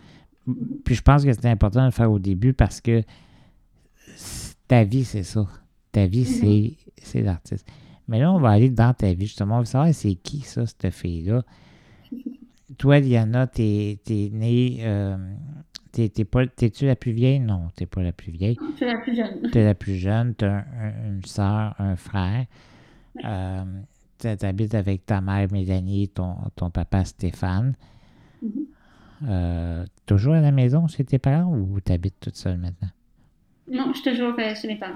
Puis 0.84 0.96
je 0.96 1.02
pense 1.02 1.24
que 1.24 1.32
c'est 1.32 1.50
important 1.50 1.82
de 1.82 1.86
le 1.86 1.92
faire 1.92 2.12
au 2.12 2.20
début 2.20 2.54
parce 2.54 2.82
que 2.82 3.02
ta 4.68 4.84
vie, 4.84 5.06
c'est 5.06 5.24
ça. 5.24 5.48
Ta 5.92 6.08
vie, 6.08 6.26
c'est 6.98 7.22
l'artiste. 7.22 7.68
Mais 8.08 8.20
là, 8.20 8.32
on 8.32 8.40
va 8.40 8.50
aller 8.50 8.70
dans 8.70 8.94
ta 8.94 9.14
vie, 9.14 9.26
justement. 9.26 9.58
On 9.58 9.60
veut 9.60 9.66
savoir 9.66 9.94
c'est 9.94 10.16
qui, 10.16 10.42
ça, 10.42 10.66
cette 10.66 10.92
fille-là? 10.92 11.44
Toi, 12.78 13.00
Diana, 13.02 13.48
t'es 13.48 14.00
es 14.08 14.30
née. 14.32 14.78
Euh, 14.82 15.18
T'es-tu 15.92 16.86
la 16.86 16.98
plus 16.98 17.14
vieille? 17.14 17.40
Non, 17.40 17.70
t'es 17.74 17.86
pas 17.86 18.04
la 18.04 18.12
plus 18.12 18.32
vieille. 18.32 18.58
Je 18.72 18.76
suis 18.76 18.86
la 18.86 18.98
plus 18.98 19.16
jeune. 19.16 19.50
T'es 19.52 19.64
la 19.64 19.76
plus 19.76 19.96
jeune. 19.96 20.36
T'as 20.36 20.64
une 21.08 21.24
soeur, 21.24 21.74
un 21.80 21.96
frère. 21.96 22.46
Euh, 23.24 23.64
T'habites 24.18 24.76
avec 24.76 25.06
ta 25.06 25.22
mère 25.22 25.48
Mélanie 25.52 26.04
et 26.04 26.08
ton, 26.08 26.36
ton 26.56 26.70
papa 26.70 27.06
Stéphane. 27.06 27.76
Mm-hmm. 28.44 28.50
euh, 29.30 29.86
toujours 30.06 30.34
à 30.34 30.42
la 30.42 30.52
maison 30.52 30.88
chez 30.88 31.06
tes 31.06 31.20
parents 31.20 31.54
ou 31.54 31.80
t'habites 31.80 32.20
toute 32.20 32.36
seule 32.36 32.58
maintenant? 32.58 32.90
Non, 33.72 33.92
je 33.94 34.00
suis 34.00 34.12
toujours 34.12 34.34
euh, 34.38 34.56
chez 34.56 34.68
mes 34.68 34.76
parents. 34.76 34.94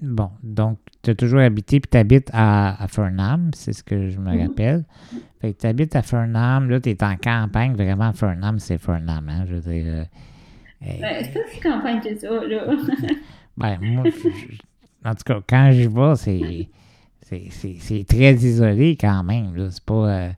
bon, 0.00 0.30
donc 0.42 0.78
tu 1.02 1.10
as 1.10 1.14
toujours 1.14 1.40
habité 1.40 1.80
puis 1.80 1.90
tu 1.90 1.96
habites 1.96 2.30
à, 2.32 2.82
à 2.82 2.86
c'est 3.54 3.72
ce 3.72 3.82
que 3.82 4.08
je 4.08 4.18
me 4.18 4.30
mm-hmm. 4.30 4.48
rappelle. 4.48 4.84
Fait 5.40 5.52
que 5.52 5.60
tu 5.60 5.66
habites 5.66 5.96
à 5.96 6.02
Fernam, 6.02 6.68
là, 6.70 6.80
tu 6.80 6.90
es 6.90 7.04
en 7.04 7.16
campagne, 7.16 7.74
vraiment, 7.74 8.12
Fernam, 8.12 8.58
c'est 8.58 8.78
Fernam, 8.78 9.28
hein, 9.28 9.44
je 9.48 9.54
veux 9.56 9.72
dire. 9.72 9.86
Euh, 9.86 10.04
ben, 10.80 11.24
c'est 11.24 11.32
pas 11.32 11.40
si 11.50 11.60
campagne 11.60 12.00
que 12.00 12.16
ça, 12.16 12.28
là. 12.28 12.76
ben, 13.56 13.78
moi, 13.82 14.04
en 15.04 15.14
tout 15.14 15.24
cas, 15.24 15.40
quand 15.48 15.70
j'y 15.72 15.86
vais, 15.86 16.14
c'est. 16.16 16.68
C'est 17.50 18.06
très 18.08 18.32
isolé 18.32 18.96
quand 18.98 19.22
même, 19.22 19.54
là. 19.54 19.70
C'est 19.70 19.84
pas. 19.84 20.08
Euh, 20.08 20.30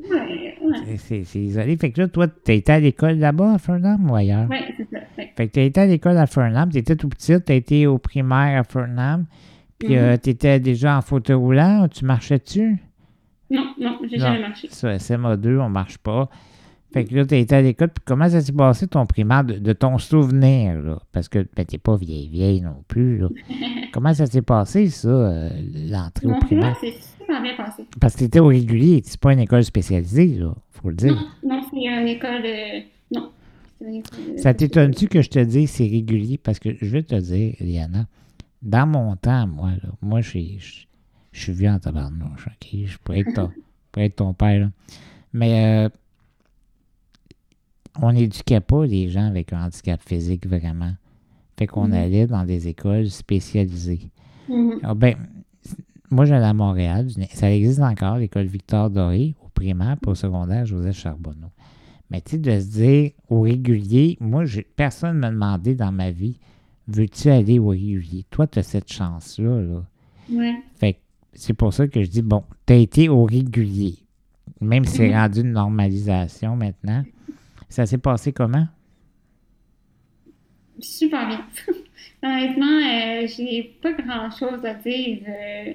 c'est 0.97 1.39
isolé. 1.39 1.77
Fait 1.77 1.91
que 1.91 2.01
là, 2.01 2.09
toi, 2.09 2.27
tu 2.29 2.53
été 2.53 2.73
à 2.73 2.81
l'école 2.81 3.19
là-bas 3.19 3.55
à 3.55 3.59
Fernam 3.59 4.11
ou 4.11 4.15
ailleurs? 4.15 4.47
Oui, 4.51 4.59
c'est 4.77 4.89
ça. 4.91 4.99
Fait 5.37 5.49
que 5.49 5.53
tu 5.53 5.61
été 5.61 5.81
à 5.81 5.87
l'école 5.87 6.17
à 6.17 6.27
Fernam, 6.27 6.71
tu 6.71 6.79
étais 6.79 6.97
tout 6.97 7.09
petit, 7.09 7.41
tu 7.43 7.53
été 7.53 7.87
au 7.87 7.99
primaire 7.99 8.61
à 8.61 8.65
Fernam, 8.65 9.27
puis 9.79 9.97
euh, 9.97 10.17
tu 10.23 10.31
étais 10.31 10.61
déjà 10.61 10.97
en 10.97 11.03
fauteuil 11.03 11.37
roulant, 11.37 11.89
tu 11.89 12.05
marchais-tu? 12.05 12.79
Non, 13.51 13.75
non, 13.81 13.99
j'ai 14.09 14.19
jamais 14.19 14.41
marché. 14.41 14.69
Ça, 14.71 14.97
SMA2, 14.97 15.59
on 15.59 15.69
marche 15.69 15.99
pas. 15.99 16.29
Fait 16.93 17.05
que 17.05 17.15
là, 17.15 17.25
tu 17.25 17.37
été 17.37 17.55
à 17.55 17.63
l'école, 17.63 17.89
puis 17.89 18.03
comment 18.05 18.29
ça 18.29 18.41
s'est 18.41 18.53
passé 18.53 18.89
ton 18.89 19.07
primaire 19.07 19.45
de, 19.45 19.73
ton 19.73 19.99
souvenir, 19.99 20.81
là? 20.83 20.99
Parce 21.13 21.29
que 21.29 21.47
ben, 21.57 21.65
t'es 21.65 21.79
pas 21.79 21.97
vieille, 21.97 22.29
vieille 22.29 22.61
non 22.61 22.83
plus, 22.89 23.19
là. 23.19 23.29
comment 23.93 24.13
ça 24.13 24.27
s'est 24.27 24.43
passé, 24.43 24.89
ça, 24.89 25.09
euh, 25.09 25.49
l'entrée 25.89 26.27
au 26.27 26.39
primaire? 26.41 26.77
c'est 26.81 26.95
super 27.21 27.41
bien 27.43 27.55
passé. 27.57 27.85
Parce 28.01 28.15
que 28.15 28.21
t'étais 28.21 28.41
au 28.41 28.49
régulier, 28.49 29.03
c'est 29.05 29.21
pas 29.21 29.33
une 29.33 29.39
école 29.39 29.63
spécialisée, 29.63 30.35
là, 30.35 30.53
faut 30.73 30.91
le 30.91 30.97
dire. 30.97 31.15
Non, 31.15 31.55
non 31.55 31.63
c'est 31.71 31.77
une 31.77 32.09
école, 32.09 32.43
de... 32.43 32.83
non. 33.15 33.31
Ça 34.37 34.53
t'étonne-tu 34.53 35.09
que 35.09 35.23
je 35.23 35.31
te 35.31 35.39
dise 35.39 35.71
c'est 35.71 35.87
régulier? 35.87 36.39
Parce 36.39 36.59
que 36.59 36.71
je 36.81 36.91
vais 36.91 37.03
te 37.03 37.15
dire, 37.15 37.55
Liana, 37.61 38.07
dans 38.63 38.87
mon 38.87 39.17
temps, 39.17 39.47
moi, 39.47 39.71
là, 39.83 39.91
moi, 40.03 40.21
je 40.21 40.39
je 41.33 41.41
suis 41.41 41.53
vieux 41.53 41.71
en 41.71 41.79
tabarnouche, 41.79 42.49
OK? 42.49 42.81
Je 42.85 42.99
pourrais 42.99 43.21
être 43.21 43.35
ton, 43.35 43.51
être 43.97 44.17
ton 44.17 44.35
père, 44.35 44.61
là. 44.61 44.71
Mais 45.33 45.87
euh, 45.87 45.89
on 48.01 48.13
n'éduquait 48.13 48.61
pas 48.61 48.87
les 48.87 49.09
gens 49.09 49.27
avec 49.27 49.53
un 49.53 49.65
handicap 49.65 50.01
physique, 50.03 50.47
vraiment. 50.47 50.93
Fait 51.59 51.67
qu'on 51.67 51.89
mm-hmm. 51.89 52.05
allait 52.05 52.27
dans 52.27 52.45
des 52.45 52.69
écoles 52.69 53.11
spécialisées. 53.11 54.11
Mm-hmm. 54.49 54.79
Ah, 54.83 54.95
ben, 54.95 55.17
moi, 56.11 56.25
j'allais 56.25 56.47
à 56.47 56.55
Montréal. 56.55 57.09
Ça 57.33 57.53
existe 57.53 57.81
encore, 57.81 58.17
l'école 58.17 58.47
Victor 58.47 58.91
Doré, 58.91 59.35
au 59.45 59.49
primaire, 59.49 59.97
pour 59.99 60.13
au 60.13 60.15
secondaire, 60.15 60.67
Joseph 60.67 60.97
Charbonneau. 60.97 61.51
Mais 62.11 62.21
tu 62.21 62.33
sais, 62.33 62.39
de 62.39 62.59
se 62.59 62.67
dire 62.67 63.11
au 63.29 63.43
régulier, 63.43 64.17
moi, 64.21 64.45
personne 64.75 65.17
ne 65.17 65.21
m'a 65.21 65.31
demandé 65.31 65.75
dans 65.75 65.93
ma 65.93 66.11
vie, 66.11 66.39
veux-tu 66.89 67.31
aller 67.31 67.59
au 67.59 67.69
régulier? 67.69 68.25
Toi, 68.31 68.49
tu 68.49 68.59
as 68.59 68.65
cette 68.65 68.93
chance-là. 68.93 69.61
Là. 69.61 69.85
Ouais. 70.33 70.57
Fait 70.75 70.95
que 70.95 70.99
c'est 71.35 71.55
pour 71.55 71.73
ça 71.73 71.87
que 71.87 72.03
je 72.03 72.11
dis, 72.11 72.23
bon, 72.23 72.43
tu 72.67 72.73
as 72.73 72.77
été 72.77 73.09
au 73.09 73.25
régulier. 73.25 73.99
Même 74.61 74.85
si 74.85 74.97
c'est 74.97 75.09
mhm. 75.09 75.15
rendu 75.15 75.41
une 75.41 75.53
normalisation 75.53 76.57
maintenant. 76.57 77.05
Ça 77.71 77.87
s'est 77.87 77.99
passé 77.99 78.33
comment? 78.33 78.67
Super 80.81 81.29
bien. 81.29 81.47
Honnêtement, 82.23 82.67
euh, 82.67 83.27
j'ai 83.27 83.79
pas 83.81 83.93
grand-chose 83.93 84.65
à 84.65 84.75
dire. 84.75 85.21
Euh, 85.27 85.73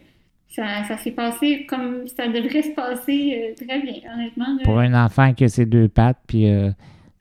ça, 0.50 0.98
s'est 0.98 1.12
passé 1.12 1.66
comme 1.68 2.08
ça 2.08 2.28
devrait 2.28 2.62
se 2.62 2.74
passer 2.76 3.54
euh, 3.60 3.66
très 3.66 3.82
bien, 3.82 3.96
honnêtement. 4.14 4.58
Pour 4.64 4.80
un 4.80 5.06
enfant 5.06 5.34
qui 5.34 5.46
a 5.46 5.50
ses 5.50 5.66
deux 5.66 5.90
pattes, 5.90 6.20
puis 6.28 6.48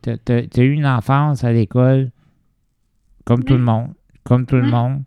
tu 0.02 0.10
as, 0.10 0.62
eu 0.62 0.72
une 0.72 0.86
enfance 0.86 1.42
à 1.42 1.52
l'école 1.52 2.10
comme 3.24 3.42
tout 3.42 3.54
le 3.54 3.64
monde. 3.64 3.88
Comme 4.22 4.46
tout 4.46 4.56
le 4.56 4.70
monde. 4.70 5.02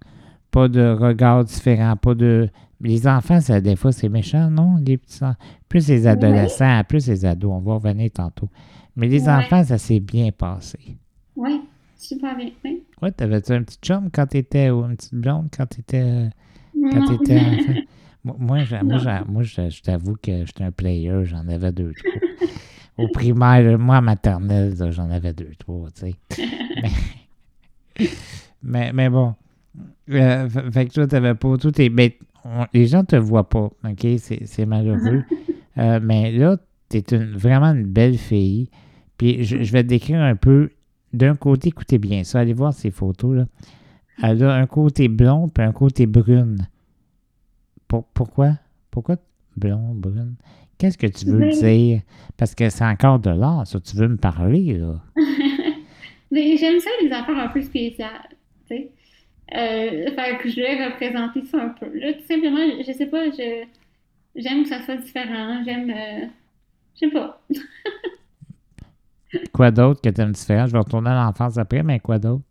Pas 0.52 0.68
de 0.68 0.90
regard 0.90 1.46
différent, 1.46 1.96
pas 1.96 2.16
de 2.16 2.50
les 2.82 3.08
enfants, 3.08 3.42
ça, 3.42 3.60
des 3.60 3.76
fois, 3.76 3.92
c'est 3.92 4.10
méchant, 4.10 4.50
non? 4.52 4.76
Les 4.86 4.98
petits 4.98 5.20
Plus 5.68 5.88
les 5.88 6.06
adolescents, 6.06 6.84
plus 6.88 7.08
les 7.08 7.26
ados. 7.26 7.52
On 7.52 7.60
va 7.60 7.76
revenir 7.76 8.12
tantôt. 8.12 8.50
Mais 8.98 9.08
les 9.08 9.30
enfants, 9.30 9.64
ça 9.64 9.78
s'est 9.78 10.00
bien 10.00 10.32
passé. 10.32 10.80
Oui, 11.36 11.62
super 11.96 12.36
bien. 12.36 12.50
Oui, 12.66 12.84
ouais, 13.02 13.12
t'avais-tu 13.12 13.52
un 13.54 13.62
petit 13.62 13.78
chum 13.80 14.10
quand 14.12 14.26
t'étais, 14.26 14.72
ou 14.72 14.84
une 14.86 14.98
petite 14.98 15.14
blonde 15.14 15.50
quand 15.56 15.68
t'étais, 15.68 16.30
quand 16.74 17.06
t'étais 17.06 17.40
enfant? 17.40 17.74
Moi, 18.24 18.58
moi, 19.28 19.44
je, 19.44 19.82
t'avoue 19.82 20.16
que 20.16 20.46
j'étais 20.46 20.64
un 20.64 20.72
player, 20.72 21.24
j'en 21.26 21.48
avais 21.48 21.72
deux, 21.72 21.94
trois. 21.94 22.22
Au 22.98 23.08
primaire, 23.08 23.78
moi, 23.78 23.98
à 23.98 24.02
maternelle, 24.02 24.74
j'en 24.90 25.12
avais 25.12 25.34
deux, 25.34 25.52
trois, 25.60 25.90
tu 25.92 26.16
sais. 26.36 26.50
mais, 28.64 28.92
mais, 28.92 29.10
bon. 29.10 29.36
Euh, 30.10 30.50
fait 30.50 30.88
que 30.88 30.94
toi, 30.94 31.06
t'avais 31.06 31.36
pas 31.36 31.56
tout. 31.58 31.70
Tes, 31.70 31.90
ben, 31.90 32.10
les 32.74 32.88
gens 32.88 33.04
te 33.04 33.16
voient 33.16 33.48
pas, 33.48 33.70
OK? 33.84 34.08
C'est 34.18 34.66
malheureux. 34.66 35.24
Euh, 35.80 36.00
mais 36.02 36.32
là, 36.32 36.58
tu 36.90 36.98
es 36.98 37.18
vraiment 37.18 37.68
une 37.68 37.86
belle 37.86 38.18
fille. 38.18 38.68
Puis 39.18 39.44
je, 39.44 39.72
vais 39.72 39.84
te 39.84 39.90
décrire 39.90 40.22
un 40.22 40.36
peu. 40.36 40.70
D'un 41.14 41.36
côté, 41.36 41.70
écoutez 41.70 41.98
bien 41.98 42.24
ça, 42.24 42.40
allez 42.40 42.54
voir 42.54 42.74
ces 42.74 42.92
photos. 42.92 43.38
là. 43.38 43.46
Elle 44.22 44.44
a 44.44 44.56
un 44.56 44.68
côté 44.68 45.08
blond 45.08 45.48
puis 45.48 45.64
un 45.64 45.72
côté 45.72 46.06
brune. 46.06 46.68
pourquoi? 47.88 48.54
Pourquoi 48.92 49.16
blond, 49.56 49.94
brune? 49.94 50.36
Qu'est-ce 50.78 50.98
que 50.98 51.08
tu 51.08 51.26
veux 51.26 51.50
dire? 51.50 52.02
Parce 52.38 52.54
que 52.54 52.70
c'est 52.70 52.86
encore 52.86 53.20
de 53.20 53.32
l'art, 53.32 53.66
ça. 53.66 53.80
Tu 53.80 53.96
veux 53.96 54.08
me 54.08 54.18
parler, 54.18 54.78
là? 54.78 55.02
Mais 56.32 56.58
j'aime 56.58 56.80
ça, 56.80 56.90
les 57.02 57.12
affaires 57.12 57.38
un 57.38 57.48
peu 57.48 57.62
spéciales. 57.62 58.30
Tu 58.68 58.76
sais? 58.76 58.92
Euh, 59.56 60.12
fait 60.14 60.38
que 60.42 60.50
je 60.50 60.58
vais 60.58 60.86
représenter 60.86 61.46
ça 61.46 61.64
un 61.64 61.70
peu. 61.70 61.88
Là, 61.98 62.14
tout 62.14 62.26
simplement, 62.28 62.84
je 62.86 62.92
sais 62.92 63.06
pas, 63.06 63.30
je 63.32 63.64
j'aime 64.36 64.64
que 64.64 64.70
ça 64.70 64.84
soit 64.84 64.98
différent. 64.98 65.64
J'aime. 65.64 65.90
Euh, 65.90 66.26
je 66.96 67.00
sais 67.00 67.12
pas. 67.12 67.42
quoi 69.54 69.72
d'autre 69.72 70.02
que 70.02 70.10
tu 70.10 70.22
aimes 70.22 70.32
différent? 70.32 70.68
Je 70.68 70.74
vais 70.74 70.80
retourner 70.80 71.10
à 71.10 71.26
l'enfance 71.26 71.58
après, 71.58 71.84
mais 71.84 72.00
quoi 72.00 72.20
d'autre? 72.20 72.44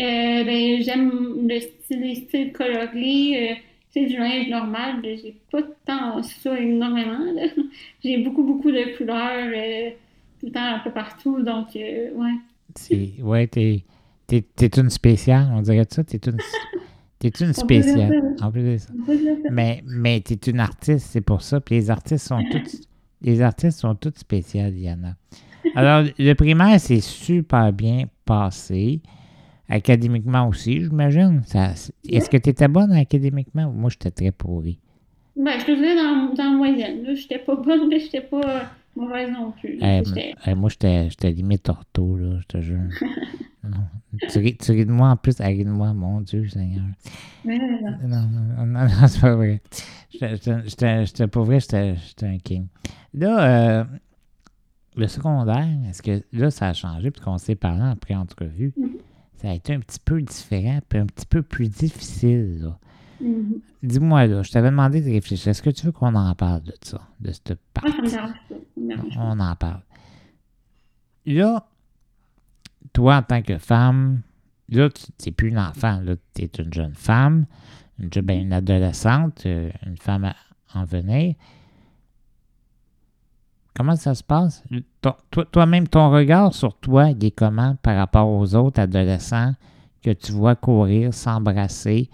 Euh, 0.00 0.44
ben, 0.44 0.82
j'aime 0.82 1.48
le 1.48 1.60
style, 1.60 2.00
les 2.00 2.14
styles 2.14 2.52
colorés. 2.52 3.50
Euh, 3.50 3.54
c'est 3.90 4.06
du 4.06 4.16
linge 4.16 4.48
normal. 4.48 5.00
J'ai 5.02 5.36
pas 5.50 5.62
tant 5.84 6.22
ça 6.22 6.58
énormément. 6.58 7.26
J'ai 8.04 8.18
beaucoup, 8.18 8.44
beaucoup 8.44 8.70
de 8.70 8.96
couleurs 8.96 9.50
euh, 9.54 9.90
tout 10.38 10.46
le 10.46 10.52
temps 10.52 10.74
un 10.76 10.78
peu 10.78 10.90
partout. 10.90 11.42
Donc, 11.42 11.68
ouais. 11.74 13.20
Ouais, 13.20 13.46
t'es 13.48 13.84
T'es, 14.30 14.44
es 14.60 14.78
une 14.78 14.90
spéciale, 14.90 15.48
on 15.52 15.60
dirait 15.60 15.84
ça? 15.90 16.04
T'es 16.04 16.20
une, 16.24 16.38
t'es 17.18 17.30
une 17.40 17.52
spéciale. 17.52 18.36
En 18.40 18.52
plus 18.52 18.62
de 18.62 18.76
ça. 18.76 18.92
Mais, 19.50 19.82
mais 19.84 20.20
t'es 20.20 20.36
une 20.48 20.60
artiste, 20.60 21.08
c'est 21.10 21.20
pour 21.20 21.42
ça. 21.42 21.60
Puis 21.60 21.74
les 21.74 21.90
artistes 21.90 22.28
sont 22.28 22.40
tous 22.48 22.80
les 23.22 23.42
artistes 23.42 23.80
sont 23.80 23.94
toutes 23.94 24.18
spéciales, 24.18 24.72
Diana. 24.72 25.16
Alors, 25.74 26.04
le 26.18 26.34
primaire, 26.34 26.80
c'est 26.80 27.00
super 27.00 27.72
bien 27.72 28.04
passé. 28.24 29.00
Académiquement 29.68 30.48
aussi, 30.48 30.80
j'imagine. 30.80 31.42
est-ce 32.08 32.28
que 32.28 32.36
tu 32.36 32.50
étais 32.50 32.66
bonne 32.66 32.92
académiquement? 32.92 33.66
Ou 33.66 33.72
moi, 33.72 33.90
j'étais 33.90 34.10
très 34.10 34.32
pourrie? 34.32 34.78
Ben, 35.36 35.58
je 35.60 35.64
te 35.64 35.72
disais 35.72 35.94
dans, 35.94 36.34
dans 36.34 36.50
la 36.50 36.56
moyenne. 36.56 37.04
Je 37.04 37.12
n'étais 37.12 37.38
pas 37.38 37.54
bonne, 37.54 37.88
mais 37.88 38.00
je 38.00 38.06
n'étais 38.06 38.20
pas 38.20 38.72
mauvaise 39.00 39.30
non 39.30 39.52
plus. 39.52 39.78
moi, 40.56 40.70
j'étais 40.70 41.30
limite 41.30 41.68
ortho, 41.68 42.16
là, 42.16 42.38
je 42.40 42.46
te 42.46 42.60
jure. 42.60 42.88
Tu, 44.28 44.38
ris, 44.38 44.56
de 44.56 44.90
moi 44.90 45.10
en 45.10 45.16
plus, 45.16 45.40
ris 45.40 45.64
de 45.64 45.70
moi, 45.70 45.92
mon 45.92 46.20
Dieu, 46.20 46.48
Seigneur. 46.48 46.84
Non, 47.44 47.58
non, 48.02 48.26
non, 48.26 48.66
non, 48.66 48.88
c'est 49.06 49.20
pas 49.20 49.34
vrai. 49.36 49.60
J'étais 50.10 51.26
pas 51.28 51.42
vrai, 51.42 51.60
j'étais 51.60 52.26
un 52.26 52.38
king. 52.38 52.66
Là, 53.14 53.80
euh, 53.80 53.84
le 54.96 55.06
secondaire, 55.06 55.68
est-ce 55.88 56.02
que 56.02 56.22
là, 56.32 56.50
ça 56.50 56.68
a 56.68 56.72
changé, 56.72 57.10
puis 57.10 57.20
qu'on 57.20 57.38
s'est 57.38 57.54
parlé 57.54 57.82
après 57.82 58.14
entrevue, 58.14 58.72
mm-hmm. 58.76 58.98
ça 59.36 59.50
a 59.50 59.54
été 59.54 59.74
un 59.74 59.80
petit 59.80 60.00
peu 60.04 60.20
différent, 60.20 60.80
puis 60.88 60.98
un 60.98 61.06
petit 61.06 61.26
peu 61.26 61.42
plus 61.42 61.68
difficile, 61.68 62.58
là. 62.62 62.78
Mm-hmm. 63.22 63.60
Dis-moi, 63.82 64.26
là, 64.26 64.42
je 64.42 64.50
t'avais 64.50 64.70
demandé 64.70 65.00
de 65.00 65.10
réfléchir. 65.10 65.48
Est-ce 65.48 65.62
que 65.62 65.70
tu 65.70 65.86
veux 65.86 65.92
qu'on 65.92 66.14
en 66.14 66.34
parle 66.34 66.62
de 66.62 66.74
ça, 66.82 67.00
de 67.20 67.32
cette 67.32 67.58
partie? 67.74 68.16
On 69.16 69.38
en 69.38 69.56
parle. 69.56 69.82
Là, 71.26 71.66
toi, 72.92 73.16
en 73.16 73.22
tant 73.22 73.42
que 73.42 73.58
femme, 73.58 74.22
là, 74.68 74.88
tu 74.90 75.06
n'es 75.26 75.32
plus 75.32 75.48
une 75.48 75.58
enfant, 75.58 76.00
là, 76.00 76.14
tu 76.34 76.42
es 76.42 76.50
une 76.58 76.72
jeune 76.72 76.94
femme, 76.94 77.46
ben, 77.98 78.40
une 78.40 78.52
adolescente, 78.52 79.44
euh, 79.46 79.70
une 79.86 79.96
femme 79.96 80.32
en 80.74 80.84
venir. 80.84 81.34
Comment 83.74 83.96
ça 83.96 84.14
se 84.14 84.22
passe? 84.22 84.64
Toi-même, 85.52 85.88
ton 85.88 86.10
regard 86.10 86.54
sur 86.54 86.76
toi, 86.78 87.10
il 87.10 87.24
est 87.24 87.30
comment 87.30 87.76
par 87.76 87.96
rapport 87.96 88.28
aux 88.28 88.54
autres 88.54 88.80
adolescents 88.80 89.54
que 90.02 90.10
tu 90.10 90.32
vois 90.32 90.56
courir, 90.56 91.14
s'embrasser? 91.14 92.10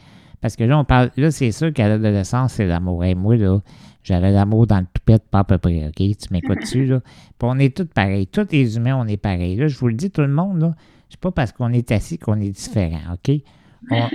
Parce 0.47 0.55
que 0.55 0.63
là, 0.63 0.79
on 0.79 0.85
parle. 0.85 1.11
Là, 1.17 1.33
c'est 1.33 1.51
sûr 1.51 1.73
qu'à 1.73 1.89
l'adolescence, 1.89 2.53
c'est 2.53 2.67
l'amour. 2.69 3.03
Et 3.05 3.17
moi, 3.17 3.35
là, 3.35 3.59
j'avais 4.05 4.31
l'amour 4.31 4.69
dans 4.69 4.79
le 4.79 4.87
toupette, 4.95 5.25
pas 5.29 5.41
à 5.41 5.45
peu 5.45 5.59
près, 5.59 5.89
OK? 5.89 5.97
Tu 5.97 6.15
m'écoutes 6.31 6.61
dessus, 6.61 6.87
là? 6.87 7.01
Puis 7.37 7.49
on 7.49 7.59
est 7.59 7.77
tous 7.77 7.87
pareils. 7.87 8.29
Tous 8.29 8.47
les 8.53 8.77
humains, 8.77 8.97
on 8.97 9.09
est 9.09 9.17
pareils. 9.17 9.57
Là, 9.57 9.67
je 9.67 9.77
vous 9.77 9.89
le 9.89 9.95
dis, 9.95 10.09
tout 10.09 10.21
le 10.21 10.29
monde, 10.29 10.61
là, 10.61 10.77
c'est 11.11 11.19
pas 11.19 11.33
parce 11.33 11.51
qu'on 11.51 11.73
est 11.73 11.91
assis 11.91 12.17
qu'on 12.17 12.41
est 12.41 12.51
différent, 12.51 13.15
OK? 13.15 13.41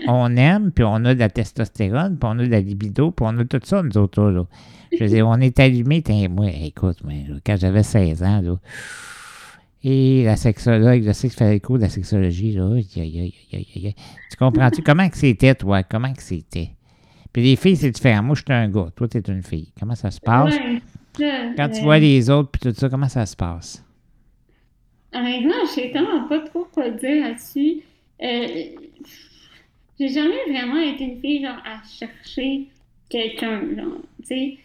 On, 0.07 0.38
aime, 0.38 0.71
puis 0.71 0.86
on 0.86 1.03
a 1.03 1.13
de 1.13 1.19
la 1.19 1.27
testostérone, 1.27 2.17
puis 2.17 2.29
on 2.32 2.39
a 2.39 2.45
de 2.45 2.49
la 2.49 2.61
libido, 2.61 3.11
puis 3.11 3.25
on 3.29 3.38
a 3.38 3.43
tout 3.43 3.59
ça, 3.61 3.84
nous 3.84 3.97
autres, 3.97 4.23
là. 4.23 4.45
Je 4.97 5.03
veux 5.03 5.09
dire, 5.09 5.27
on 5.27 5.41
est 5.41 5.59
allumé, 5.59 6.01
moi, 6.29 6.47
écoute, 6.49 7.03
moi, 7.03 7.13
quand 7.45 7.57
j'avais 7.57 7.84
16 7.84 8.23
ans, 8.23 8.41
là, 8.41 8.55
et 9.84 10.23
la 10.25 10.36
sexologue, 10.36 11.03
je 11.03 11.11
sais 11.11 11.27
que 11.27 11.34
je 11.34 11.39
faisais 11.39 11.53
le 11.53 11.59
cours 11.59 11.77
de 11.77 11.84
la 11.84 11.89
sexologie, 11.89 12.53
là, 12.53 12.69
tu 12.82 14.38
comprends-tu? 14.38 14.84
Comment 14.84 15.09
que 15.09 15.17
c'était, 15.17 15.55
toi? 15.55 15.84
Comment 15.84 16.13
que 16.13 16.21
c'était? 16.21 16.69
Puis 17.34 17.43
les 17.43 17.55
filles, 17.55 17.77
c'est 17.77 17.91
différent. 17.91 18.23
Moi, 18.23 18.36
je 18.36 18.41
suis 18.41 18.53
un 18.53 18.69
gars. 18.69 18.89
Toi, 18.95 19.07
tu 19.07 19.17
es 19.17 19.21
une 19.21 19.41
fille. 19.41 19.71
Comment 19.79 19.95
ça 19.95 20.11
se 20.11 20.19
passe? 20.19 20.53
Quand 21.17 21.69
tu 21.69 21.82
vois 21.82 21.99
les 21.99 22.29
autres, 22.29 22.51
puis 22.51 22.59
tout 22.61 22.77
ça, 22.77 22.89
comment 22.89 23.09
ça 23.09 23.25
se 23.25 23.36
passe? 23.36 23.84
Honnêtement, 25.13 25.65
je 25.65 25.71
sais 25.71 25.91
tellement 25.91 26.27
pas 26.27 26.39
trop 26.39 26.67
quoi 26.73 26.89
dire 26.89 27.23
là-dessus. 27.23 27.82
Euh, 28.21 28.47
j'ai 29.99 30.07
jamais 30.09 30.43
vraiment 30.49 30.79
été 30.79 31.03
une 31.05 31.19
fille, 31.19 31.43
genre, 31.43 31.57
à 31.65 31.82
chercher 31.88 32.67
quelqu'un, 33.09 33.61
genre, 33.75 34.01
tu 34.27 34.27
sais. 34.27 34.57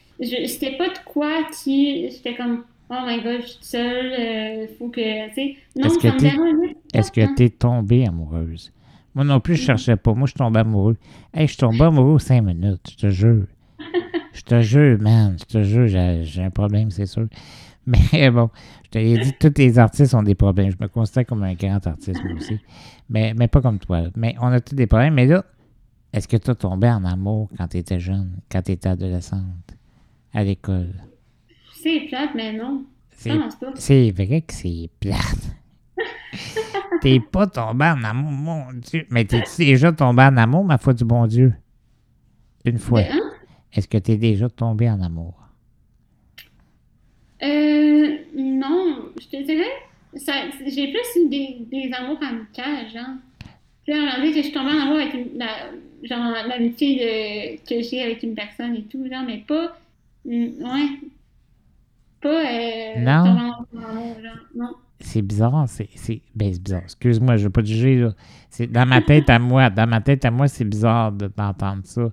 C'était 0.47 0.77
pas 0.77 0.89
de 0.89 0.99
quoi 1.05 1.45
qui. 1.53 2.11
J'étais 2.11 2.35
comme, 2.35 2.65
oh 2.91 2.95
my 3.07 3.23
god, 3.23 3.43
je 3.43 3.47
suis 3.47 3.59
seule, 3.61 4.07
il 4.07 4.65
euh, 4.65 4.67
faut 4.79 4.89
que, 4.89 5.29
tu 5.29 5.35
sais. 5.35 5.57
Non, 5.77 5.87
est-ce 5.87 5.99
que 5.99 6.97
Est-ce 6.97 7.13
que 7.13 7.35
t'es 7.35 7.51
tombée 7.51 8.07
amoureuse? 8.07 8.73
Moi 9.15 9.25
non 9.25 9.41
plus, 9.41 9.57
je 9.57 9.63
cherchais 9.63 9.97
pas. 9.97 10.13
Moi, 10.13 10.27
je 10.27 10.35
tombé 10.35 10.61
amoureux. 10.61 10.97
Hey, 11.33 11.49
je 11.49 11.57
tombé 11.57 11.83
amoureux 11.83 12.19
cinq 12.19 12.43
minutes, 12.43 12.91
je 12.91 12.97
te 12.97 13.09
jure. 13.09 13.47
Je 14.35 14.43
te 14.43 14.61
jure, 14.61 14.99
man, 15.01 15.37
je 15.39 15.45
te 15.45 15.63
jure, 15.63 15.87
j'ai 15.89 16.43
un 16.43 16.51
problème, 16.51 16.91
c'est 16.91 17.07
sûr. 17.07 17.27
Mais 17.87 18.31
bon, 18.31 18.51
je 18.85 18.91
te 18.91 18.99
l'ai 18.99 19.17
dit, 19.19 19.33
tous 19.39 19.53
les 19.57 19.79
artistes 19.79 20.13
ont 20.15 20.23
des 20.23 20.35
problèmes. 20.35 20.71
Je 20.71 20.77
me 20.79 20.89
considère 20.89 21.25
comme 21.25 21.45
un 21.45 21.55
grand 21.55 21.87
artiste, 21.87 22.23
moi 22.25 22.35
aussi. 22.35 22.59
Mais, 23.09 23.33
mais 23.33 23.47
pas 23.47 23.61
comme 23.61 23.79
toi. 23.79 24.03
Mais 24.17 24.35
on 24.41 24.49
a 24.49 24.61
tous 24.61 24.75
des 24.75 24.89
problèmes. 24.89 25.15
Mais 25.15 25.27
là, 25.27 25.45
est-ce 26.13 26.27
que 26.27 26.37
tu 26.37 26.51
as 26.51 26.57
tombé 26.57 26.89
en 26.89 27.05
amour 27.05 27.49
quand 27.57 27.69
tu 27.69 27.77
étais 27.77 28.01
jeune, 28.01 28.41
quand 28.51 28.61
tu 28.63 28.73
étais 28.73 28.89
adolescente, 28.89 29.77
à 30.35 30.43
l'école? 30.43 30.95
C'est 31.83 32.01
plate, 32.09 32.31
mais 32.35 32.53
non. 32.53 32.85
C'est 33.11 34.11
vrai 34.11 34.43
que 34.43 34.53
c'est 34.53 34.91
plate. 35.01 35.57
T'es 37.01 37.21
pas 37.21 37.47
tombé 37.47 37.87
en 37.87 38.03
amour, 38.05 38.31
mon 38.31 38.73
Dieu. 38.73 39.07
Mais 39.11 39.25
t'es 39.25 39.43
déjà 39.59 39.93
tombé 39.93 40.23
en 40.23 40.37
amour, 40.37 40.65
ma 40.65 40.79
foi 40.79 40.93
du 40.93 41.05
bon 41.05 41.27
Dieu? 41.27 41.55
Une 42.65 42.79
fois. 42.79 43.01
Hein? 43.01 43.21
Est-ce 43.73 43.89
que 43.89 43.99
t'es 43.99 44.17
déjà 44.17 44.49
tombé 44.49 44.89
en 44.91 45.01
amour? 45.01 45.35
Euh, 47.43 48.17
non, 48.35 49.11
je 49.21 49.27
te 49.29 49.43
dirais, 49.43 49.73
j'ai 50.67 50.93
plus 50.93 51.23
eu 51.23 51.29
des, 51.29 51.59
des 51.71 51.93
amours 51.93 52.19
amicales, 52.23 52.89
genre. 52.93 53.17
Tu 53.87 53.93
sais, 53.93 54.31
que 54.33 54.37
je 54.37 54.43
suis 54.43 54.53
tombée 54.53 54.73
en 54.73 54.81
amour 54.81 54.99
avec 54.99 55.15
une, 55.15 55.39
la, 55.39 55.71
genre, 56.03 56.33
l'amitié 56.49 57.61
que 57.69 57.83
j'ai 57.83 58.03
avec 58.03 58.23
une 58.23 58.35
personne 58.35 58.75
et 58.75 58.83
tout, 58.85 59.07
genre, 59.09 59.23
mais 59.27 59.45
pas, 59.47 59.79
ouais, 60.25 60.89
pas, 62.21 62.29
euh, 62.29 63.01
non. 63.01 63.53
Non. 64.55 64.75
C'est 64.99 65.23
bizarre, 65.23 65.69
c'est, 65.69 65.89
c'est, 65.95 66.23
ben, 66.35 66.53
c'est 66.53 66.63
bizarre. 66.63 66.83
Excuse-moi, 66.85 67.37
je 67.37 67.43
ne 67.43 67.49
vais 67.49 67.53
pas 67.53 67.63
te 67.63 67.67
juger, 67.67 67.97
là. 67.97 68.13
C'est 68.49 68.67
dans 68.67 68.87
ma 68.87 69.03
tête 69.03 69.29
à 69.29 69.39
moi, 69.39 69.69
dans 69.69 69.87
ma 69.87 70.01
tête 70.01 70.25
à 70.25 70.31
moi, 70.31 70.49
c'est 70.49 70.65
bizarre 70.65 71.13
de 71.13 71.29
t'entendre 71.29 71.83
ça, 71.85 72.11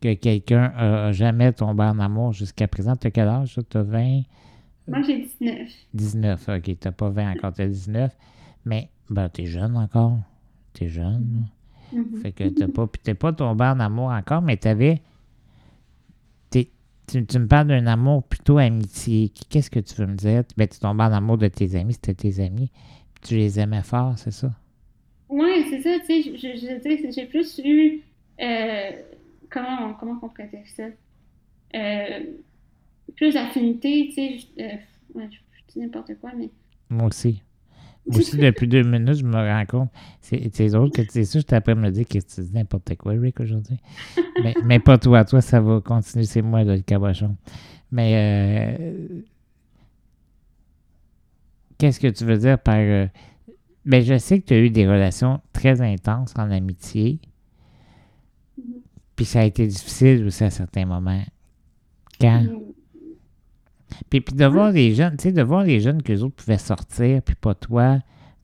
que 0.00 0.14
quelqu'un 0.14 0.70
n'a 0.70 1.12
jamais 1.12 1.52
tombé 1.52 1.84
en 1.84 1.98
amour 1.98 2.32
jusqu'à 2.32 2.66
présent. 2.66 2.96
Tu 2.96 3.08
as 3.08 3.10
quel 3.10 3.28
âge, 3.28 3.60
Tu 3.68 3.76
as 3.76 3.82
20? 3.82 4.22
Moi, 4.88 5.02
j'ai 5.02 5.18
19. 5.40 5.68
19, 5.94 6.48
OK. 6.48 6.62
Tu 6.62 6.76
n'as 6.84 6.92
pas 6.92 7.10
20 7.10 7.32
encore, 7.32 7.52
tu 7.52 7.62
as 7.62 7.68
19. 7.68 8.16
Mais, 8.64 8.88
ben, 9.10 9.28
tu 9.28 9.42
es 9.42 9.46
jeune 9.46 9.76
encore. 9.76 10.18
Tu 10.74 10.84
es 10.84 10.88
jeune. 10.88 11.46
Mm-hmm. 11.94 12.22
Fait 12.22 12.32
que 12.32 12.48
tu 12.48 12.68
pas, 12.68 12.88
t'es 13.02 13.14
pas 13.14 13.32
tombé 13.32 13.64
en 13.64 13.78
amour 13.78 14.10
encore, 14.10 14.42
mais 14.42 14.56
t'avais. 14.56 15.02
Tu, 17.06 17.26
tu 17.26 17.38
me 17.38 17.46
parles 17.46 17.68
d'un 17.68 17.86
amour 17.86 18.22
plutôt 18.22 18.58
amitié. 18.58 19.32
Qu'est-ce 19.50 19.70
que 19.70 19.80
tu 19.80 19.94
veux 19.94 20.06
me 20.06 20.14
dire? 20.14 20.44
Ben, 20.56 20.68
tu 20.68 20.78
tombes 20.78 21.00
en 21.00 21.12
amour 21.12 21.38
de 21.38 21.48
tes 21.48 21.74
amis, 21.74 21.94
c'était 21.94 22.14
tes 22.14 22.42
amis. 22.42 22.70
tu 23.22 23.36
les 23.36 23.58
aimais 23.60 23.82
fort, 23.82 24.18
c'est 24.18 24.30
ça? 24.30 24.50
Oui, 25.28 25.66
c'est 25.70 25.80
ça. 25.80 25.98
Tu 26.00 26.06
sais, 26.06 26.22
je, 26.22 26.36
je, 26.36 27.10
j'ai 27.10 27.26
plus 27.26 27.58
eu. 27.64 28.02
Euh, 28.40 28.90
comment, 29.50 29.94
comment 29.94 30.18
on 30.22 30.28
pourrait 30.28 30.48
dire 30.48 30.66
ça? 30.76 30.84
Euh, 31.74 32.20
plus 33.16 33.34
d'affinité, 33.34 34.08
tu 34.08 34.14
sais. 34.14 34.46
Euh, 34.58 35.18
ouais, 35.18 35.28
je, 35.30 35.72
dis 35.72 35.80
n'importe 35.80 36.12
quoi, 36.20 36.32
mais. 36.36 36.50
Moi 36.90 37.06
aussi. 37.06 37.42
Aussi, 38.06 38.36
depuis 38.38 38.66
deux 38.66 38.82
minutes, 38.82 39.14
je 39.14 39.24
me 39.24 39.36
rends 39.36 39.66
compte. 39.66 39.90
C'est 40.20 40.68
drôle 40.68 40.90
que 40.90 41.02
tu 41.02 41.24
ça, 41.24 41.38
je 41.38 41.44
t'apprends 41.44 41.72
à 41.72 41.76
me 41.76 41.90
dire 41.90 42.06
que 42.06 42.18
tu 42.18 42.40
dis 42.40 42.52
n'importe 42.52 42.96
quoi, 42.96 43.12
Rick, 43.12 43.40
aujourd'hui. 43.40 43.78
mais, 44.42 44.54
mais 44.64 44.78
pas 44.78 44.98
toi. 44.98 45.24
Toi, 45.24 45.40
ça 45.40 45.60
va 45.60 45.80
continuer. 45.80 46.24
C'est 46.24 46.42
moi, 46.42 46.64
le 46.64 46.80
cabochon. 46.80 47.36
Mais. 47.90 48.78
Euh, 48.78 49.20
qu'est-ce 51.78 52.00
que 52.00 52.08
tu 52.08 52.24
veux 52.24 52.38
dire 52.38 52.58
par. 52.58 52.76
Euh, 52.76 53.06
ben, 53.84 54.02
je 54.02 54.16
sais 54.16 54.40
que 54.40 54.46
tu 54.46 54.54
as 54.54 54.58
eu 54.58 54.70
des 54.70 54.86
relations 54.86 55.40
très 55.52 55.80
intenses 55.80 56.34
en 56.36 56.50
amitié. 56.50 57.20
Mm-hmm. 58.58 58.64
Puis 59.16 59.24
ça 59.24 59.40
a 59.40 59.44
été 59.44 59.66
difficile 59.66 60.24
aussi 60.26 60.44
à 60.44 60.50
certains 60.50 60.86
moments. 60.86 61.22
Quand? 62.20 62.46
Puis, 64.10 64.20
puis 64.20 64.34
de 64.34 64.44
voir 64.46 64.72
les 64.72 64.94
jeunes, 64.94 65.16
tu 65.16 65.24
sais, 65.24 65.32
de 65.32 65.42
voir 65.42 65.64
les 65.64 65.80
jeunes 65.80 66.02
que 66.02 66.12
les 66.12 66.22
autres 66.22 66.34
pouvaient 66.34 66.58
sortir, 66.58 67.22
puis 67.22 67.34
pas 67.34 67.54
toi, 67.54 67.98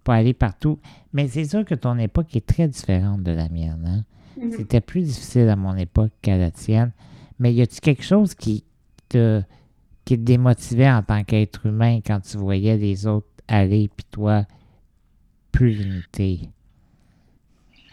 pas 0.05 0.14
aller 0.14 0.34
partout. 0.34 0.78
Mais 1.12 1.28
c'est 1.28 1.44
sûr 1.44 1.64
que 1.64 1.74
ton 1.74 1.99
époque 1.99 2.34
est 2.36 2.46
très 2.46 2.68
différente 2.68 3.22
de 3.22 3.32
la 3.32 3.49
mienne. 3.49 3.84
Hein? 3.86 4.05
Mm-hmm. 4.40 4.57
C'était 4.57 4.80
plus 4.80 5.03
difficile 5.03 5.49
à 5.49 5.57
mon 5.57 5.76
époque 5.76 6.12
qu'à 6.22 6.36
la 6.36 6.51
tienne. 6.51 6.92
Mais 7.38 7.53
y 7.53 7.62
a-tu 7.62 7.80
quelque 7.80 8.05
chose 8.05 8.34
qui 8.34 8.64
te, 9.09 9.42
qui 10.05 10.16
te 10.16 10.22
démotivait 10.22 10.90
en 10.90 11.03
tant 11.03 11.24
qu'être 11.24 11.66
humain 11.66 12.01
quand 12.05 12.20
tu 12.20 12.36
voyais 12.36 12.76
les 12.76 13.07
autres 13.07 13.26
aller, 13.46 13.88
puis 13.94 14.07
toi, 14.11 14.44
plus 15.53 15.70
limité? 15.70 16.40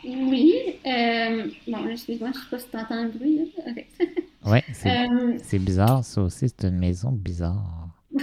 Oui. 0.03 0.53
Euh, 0.85 1.47
bon, 1.67 1.87
excuse-moi, 1.87 2.29
je 2.33 2.39
sais 2.39 2.49
pas 2.49 2.59
si 2.59 2.69
tu 2.69 2.77
entends 2.77 3.03
le 3.03 3.09
bruit. 3.09 3.51
Oui, 3.65 3.85
euh, 4.47 5.37
c'est 5.41 5.59
bizarre, 5.59 6.03
ça 6.03 6.21
aussi. 6.21 6.49
C'est 6.49 6.67
une 6.67 6.77
maison 6.77 7.11
bizarre. 7.11 7.89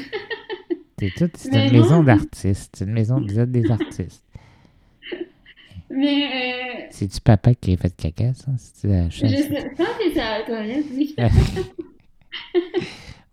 c'est 0.99 1.53
une 1.53 1.73
maison 1.73 2.03
d'artistes. 2.03 2.77
C'est 2.77 2.85
une 2.85 2.93
maison 2.93 3.21
des 3.21 3.71
artistes. 3.71 4.25
Mais. 5.91 6.25
Euh, 6.25 6.87
C'est-tu 6.91 7.21
papa 7.21 7.55
qui 7.55 7.75
a 7.75 7.77
fait 7.77 7.95
caca, 7.95 8.35
ça? 8.35 8.53
C'est 8.57 8.89
la 8.89 9.09
Je 9.09 9.27
sais 9.27 9.71
pas 9.77 9.85
si 10.01 10.15
ça 10.15 10.39
oui. 10.93 11.17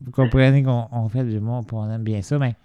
Vous 0.02 0.12
comprenez 0.12 0.64
qu'on 0.64 1.10
fait 1.10 1.24
du 1.24 1.40
monde 1.40 1.68
pour 1.68 1.80
on 1.80 1.90
aime 1.92 2.04
bien 2.04 2.22
ça, 2.22 2.38
mais. 2.40 2.56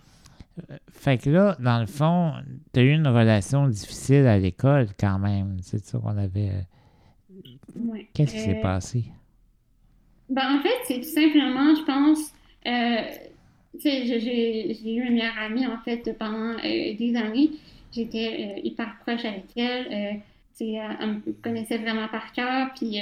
Euh, 0.70 0.76
fait 0.90 1.18
que 1.18 1.30
là, 1.30 1.56
dans 1.60 1.80
le 1.80 1.86
fond, 1.86 2.32
tu 2.72 2.80
as 2.80 2.82
eu 2.82 2.92
une 2.92 3.08
relation 3.08 3.68
difficile 3.68 4.26
à 4.26 4.38
l'école 4.38 4.88
quand 4.98 5.18
même. 5.18 5.58
C'est 5.62 5.84
ça 5.84 5.98
qu'on 5.98 6.16
avait. 6.16 6.52
Oui. 7.76 8.08
Qu'est-ce 8.14 8.32
qui 8.32 8.40
s'est 8.40 8.60
passé? 8.60 9.04
Ben, 10.28 10.58
en 10.58 10.62
fait, 10.62 10.74
c'est 10.84 11.00
tout 11.00 11.08
simplement, 11.08 11.74
je 11.74 11.82
pense, 11.82 12.32
euh, 12.66 13.28
j'ai 13.82 14.94
eu 14.94 15.02
une 15.02 15.14
meilleure 15.14 15.38
amie, 15.38 15.66
en 15.66 15.78
fait, 15.78 16.16
pendant 16.18 16.56
euh, 16.58 16.94
des 16.94 17.14
années. 17.16 17.50
J'étais 17.92 18.56
euh, 18.56 18.60
hyper 18.64 18.96
proche 19.00 19.24
avec 19.24 19.44
elle. 19.56 19.86
Euh, 19.92 20.12
elle 20.60 21.08
me 21.08 21.32
connaissait 21.42 21.78
vraiment 21.78 22.08
par 22.08 22.32
cœur, 22.32 22.70
puis 22.74 23.00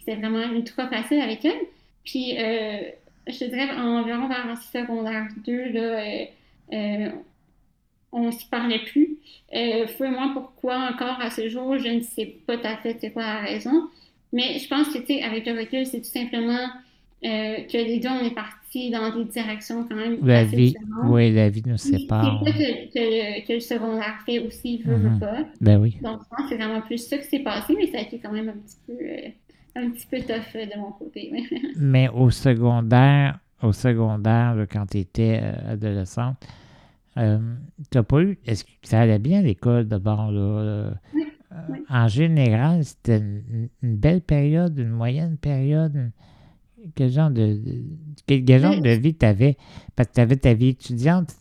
c'était 0.00 0.16
vraiment 0.16 0.42
ultra 0.52 0.88
facile 0.88 1.20
avec 1.20 1.44
elle. 1.44 1.60
Puis, 2.04 2.36
je 2.36 3.38
te 3.38 3.44
dirais, 3.44 3.70
environ 3.76 4.26
vers 4.26 4.48
le 4.48 4.56
secondaire 4.56 5.28
2, 5.44 5.68
là, 5.70 7.12
on 8.16 8.26
ne 8.26 8.30
s'y 8.30 8.46
parlait 8.48 8.82
plus. 8.84 9.18
Euh, 9.54 9.86
moi 10.00 10.30
pourquoi 10.32 10.76
encore 10.90 11.20
à 11.20 11.30
ce 11.30 11.48
jour, 11.48 11.78
je 11.78 11.88
ne 11.88 12.00
sais 12.00 12.26
pas 12.46 12.56
tout 12.56 12.66
à 12.66 12.76
fait 12.78 12.96
c'est 13.00 13.10
quoi 13.10 13.22
la 13.22 13.40
raison. 13.40 13.90
Mais 14.32 14.58
je 14.58 14.68
pense 14.68 14.88
que, 14.88 14.98
tu 14.98 15.06
sais, 15.06 15.22
avec 15.22 15.46
le 15.46 15.58
recul, 15.58 15.86
c'est 15.86 16.00
tout 16.00 16.04
simplement 16.04 16.68
euh, 17.24 17.56
que 17.70 17.76
les 17.76 17.98
deux, 17.98 18.08
on 18.08 18.24
est 18.24 18.34
partis 18.34 18.90
dans 18.90 19.16
des 19.16 19.24
directions 19.24 19.86
quand 19.88 19.96
même 19.96 20.18
la 20.24 20.44
vie, 20.44 20.74
Oui, 21.04 21.32
la 21.32 21.48
vie 21.48 21.62
nous 21.64 21.76
sépare. 21.76 22.42
C'est 22.44 22.52
que, 22.52 22.92
que, 22.92 23.46
que, 23.46 23.52
le 23.54 23.60
secondaire 23.60 24.18
fait 24.26 24.40
aussi, 24.40 24.82
veut, 24.84 24.96
veut 24.96 25.10
mhm. 25.10 25.20
pas. 25.20 25.38
Ben 25.60 25.80
oui. 25.80 25.96
Donc, 26.02 26.20
je 26.22 26.36
pense 26.36 26.42
que 26.42 26.48
c'est 26.50 26.62
vraiment 26.62 26.82
plus 26.82 26.98
ça 26.98 27.16
qui 27.18 27.24
s'est 27.24 27.40
passé, 27.40 27.74
mais 27.76 27.86
ça 27.86 27.98
a 27.98 28.02
été 28.02 28.18
quand 28.18 28.32
même 28.32 28.48
un 28.48 28.52
petit 28.52 28.76
peu... 28.86 28.92
Euh, 28.92 29.28
un 29.78 29.90
petit 29.90 30.06
peu 30.06 30.18
tough 30.20 30.54
de 30.54 30.78
mon 30.78 30.92
côté. 30.92 31.30
Mais 31.76 32.08
au 32.08 32.30
secondaire, 32.30 33.38
au 33.62 33.72
secondaire, 33.72 34.56
quand 34.70 34.86
tu 34.86 34.98
étais 34.98 35.42
adolescente, 35.68 36.36
euh, 37.18 37.38
t'as 37.90 38.02
pas 38.02 38.22
eu. 38.22 38.38
Est-ce 38.46 38.64
que 38.64 38.70
ça 38.82 39.00
allait 39.00 39.18
bien 39.18 39.40
à 39.40 39.42
l'école 39.42 39.86
d'abord? 39.86 40.30
Là, 40.30 40.92
En 41.88 42.08
général, 42.08 42.84
c'était 42.84 43.18
une, 43.18 43.68
belle 43.82 44.20
période, 44.20 44.78
une 44.78 44.90
moyenne 44.90 45.36
période. 45.36 46.10
Quel 46.94 47.10
genre 47.10 47.30
de, 47.30 47.60
quel, 48.26 48.60
genre 48.60 48.80
de 48.80 48.90
vie 48.90 49.14
tu 49.14 49.26
avais? 49.26 49.56
Parce 49.96 50.08
que 50.08 50.14
tu 50.14 50.20
avais 50.20 50.36
ta 50.36 50.54
vie 50.54 50.68
étudiante. 50.68 51.34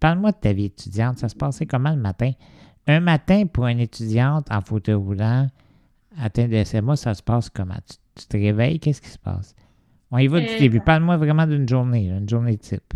Parle-moi 0.00 0.32
de 0.32 0.36
ta 0.36 0.52
vie 0.52 0.66
étudiante. 0.66 1.18
Ça 1.18 1.28
se 1.28 1.36
passait 1.36 1.66
comment 1.66 1.90
le 1.90 2.00
matin? 2.00 2.32
Un 2.86 3.00
matin 3.00 3.46
pour 3.46 3.66
une 3.66 3.80
étudiante 3.80 4.50
en 4.50 4.60
fauteuil 4.60 4.94
roulant, 4.94 5.46
atteinte 6.18 6.50
de 6.50 6.64
SMA, 6.64 6.96
ça 6.96 7.14
se 7.14 7.22
passe 7.22 7.50
comment? 7.50 7.76
Tu, 8.16 8.26
te 8.26 8.36
réveilles, 8.36 8.80
qu'est-ce 8.80 9.00
qui 9.00 9.10
se 9.10 9.18
passe? 9.18 9.54
On 10.10 10.18
y 10.18 10.26
va 10.26 10.40
du 10.40 10.46
euh, 10.46 10.58
début. 10.58 10.80
Parle-moi 10.80 11.16
vraiment 11.18 11.46
d'une 11.46 11.68
journée, 11.68 12.08
une 12.08 12.28
journée 12.28 12.56
type. 12.56 12.94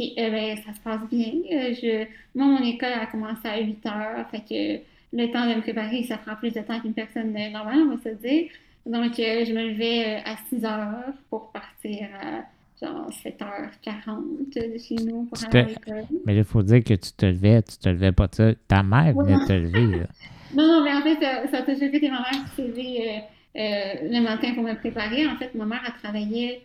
Euh, 0.00 0.30
ben, 0.30 0.56
ça 0.56 0.72
se 0.72 0.80
passe 0.80 1.08
bien. 1.10 1.32
Euh, 1.52 1.74
je, 1.74 2.06
moi, 2.34 2.46
mon 2.46 2.62
école 2.64 2.92
a 2.92 3.06
commencé 3.06 3.46
à 3.46 3.60
8 3.60 3.86
heures, 3.86 4.28
fait 4.30 4.40
que 4.40 4.84
le 5.14 5.30
temps 5.30 5.48
de 5.48 5.54
me 5.54 5.60
préparer, 5.60 6.02
ça 6.04 6.18
prend 6.18 6.34
plus 6.36 6.52
de 6.52 6.60
temps 6.60 6.80
qu'une 6.80 6.94
personne 6.94 7.32
normale, 7.32 7.78
on 7.80 7.96
va 7.96 8.02
se 8.02 8.14
dire. 8.16 8.50
Donc, 8.86 9.14
je 9.16 9.52
me 9.52 9.68
levais 9.70 10.22
à 10.24 10.36
6 10.48 10.64
heures 10.64 11.14
pour 11.30 11.50
partir 11.52 12.08
à 12.20 12.42
genre 12.84 13.08
7h40 13.24 14.52
de 14.54 14.78
chez 14.78 14.96
nous 14.96 15.24
pour 15.24 15.38
aller 15.44 15.58
à 15.58 15.62
l'école. 15.68 16.04
Mais 16.26 16.34
là, 16.34 16.40
il 16.40 16.44
faut 16.44 16.62
dire 16.62 16.82
que 16.84 16.94
tu 16.94 17.12
te 17.12 17.26
levais, 17.26 17.62
tu 17.62 17.78
te 17.78 17.88
levais 17.88 18.12
pas 18.12 18.28
ça. 18.30 18.52
Ta 18.68 18.82
mère 18.82 19.14
venait 19.14 19.44
te 19.46 19.52
lever. 19.52 20.02
non, 20.54 20.66
non, 20.66 20.84
mais 20.84 20.92
en 20.92 21.02
fait, 21.02 21.20
ça, 21.50 21.58
a 21.58 21.62
toujours 21.62 21.82
été 21.82 22.10
ma 22.10 22.20
mère 22.20 22.44
qui 22.54 22.62
s'est 22.62 23.24
euh, 23.56 24.10
le 24.10 24.20
matin 24.20 24.52
pour 24.54 24.64
me 24.64 24.74
préparer. 24.74 25.26
En 25.26 25.36
fait, 25.36 25.54
ma 25.54 25.64
mère 25.64 25.82
a 25.86 25.92
travaillé, 25.92 26.62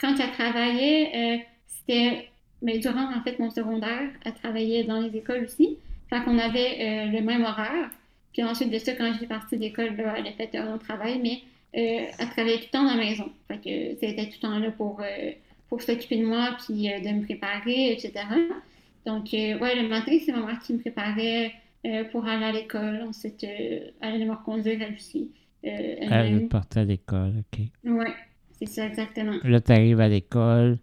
quand 0.00 0.14
elle 0.18 0.30
travaillait, 0.32 1.44
c'était 1.66 2.30
mais 2.62 2.78
durant 2.78 3.14
en 3.14 3.22
fait 3.22 3.38
mon 3.38 3.50
secondaire, 3.50 4.10
elle 4.24 4.34
travaillait 4.34 4.84
dans 4.84 5.00
les 5.00 5.16
écoles 5.16 5.44
aussi. 5.44 5.78
Fait 6.10 6.22
qu'on 6.24 6.38
avait 6.38 6.76
euh, 6.80 7.06
le 7.06 7.20
même 7.22 7.42
horaire. 7.42 7.88
Puis 8.32 8.42
ensuite 8.42 8.70
de 8.70 8.78
ça, 8.78 8.92
quand 8.92 9.12
je 9.12 9.18
suis 9.18 9.26
partie 9.26 9.56
d'école, 9.56 9.94
elle 9.96 10.26
a 10.26 10.32
fait 10.32 10.56
un 10.56 10.74
autre 10.74 10.84
travail, 10.84 11.20
mais 11.22 11.40
euh, 11.76 12.06
elle 12.18 12.28
travaillait 12.30 12.58
tout 12.58 12.66
le 12.72 12.78
temps 12.78 12.84
dans 12.84 12.96
la 12.96 13.02
maison. 13.02 13.30
Fait 13.48 13.58
que 13.58 13.96
c'était 14.00 14.26
tout 14.26 14.38
le 14.42 14.48
temps 14.48 14.58
là 14.58 14.70
pour, 14.72 15.00
euh, 15.00 15.30
pour 15.68 15.82
s'occuper 15.82 16.18
de 16.18 16.26
moi, 16.26 16.56
puis 16.64 16.88
de 16.88 17.08
me 17.10 17.24
préparer, 17.24 17.92
etc. 17.92 18.12
Donc, 19.06 19.28
ouais, 19.32 19.82
le 19.82 19.88
matin, 19.88 20.12
c'est 20.24 20.32
ma 20.32 20.44
mère 20.44 20.60
qui 20.60 20.74
me 20.74 20.80
préparait 20.80 21.52
pour 22.12 22.26
aller 22.26 22.44
à 22.44 22.52
l'école. 22.52 23.02
Ensuite, 23.08 23.42
elle 23.44 23.92
allait 24.00 24.24
me 24.24 24.32
reconduire 24.32 24.82
elle 24.82 24.94
aussi. 24.94 25.30
elle 25.62 26.48
partait 26.48 26.80
à 26.80 26.84
l'école, 26.84 27.32
OK. 27.38 27.60
Ouais, 27.84 28.14
c'est 28.58 28.68
ça, 28.68 28.86
exactement. 28.86 29.36
Là, 29.42 29.60
tu 29.60 29.72
arrives 29.72 30.00
à 30.00 30.08
l'école. 30.08 30.78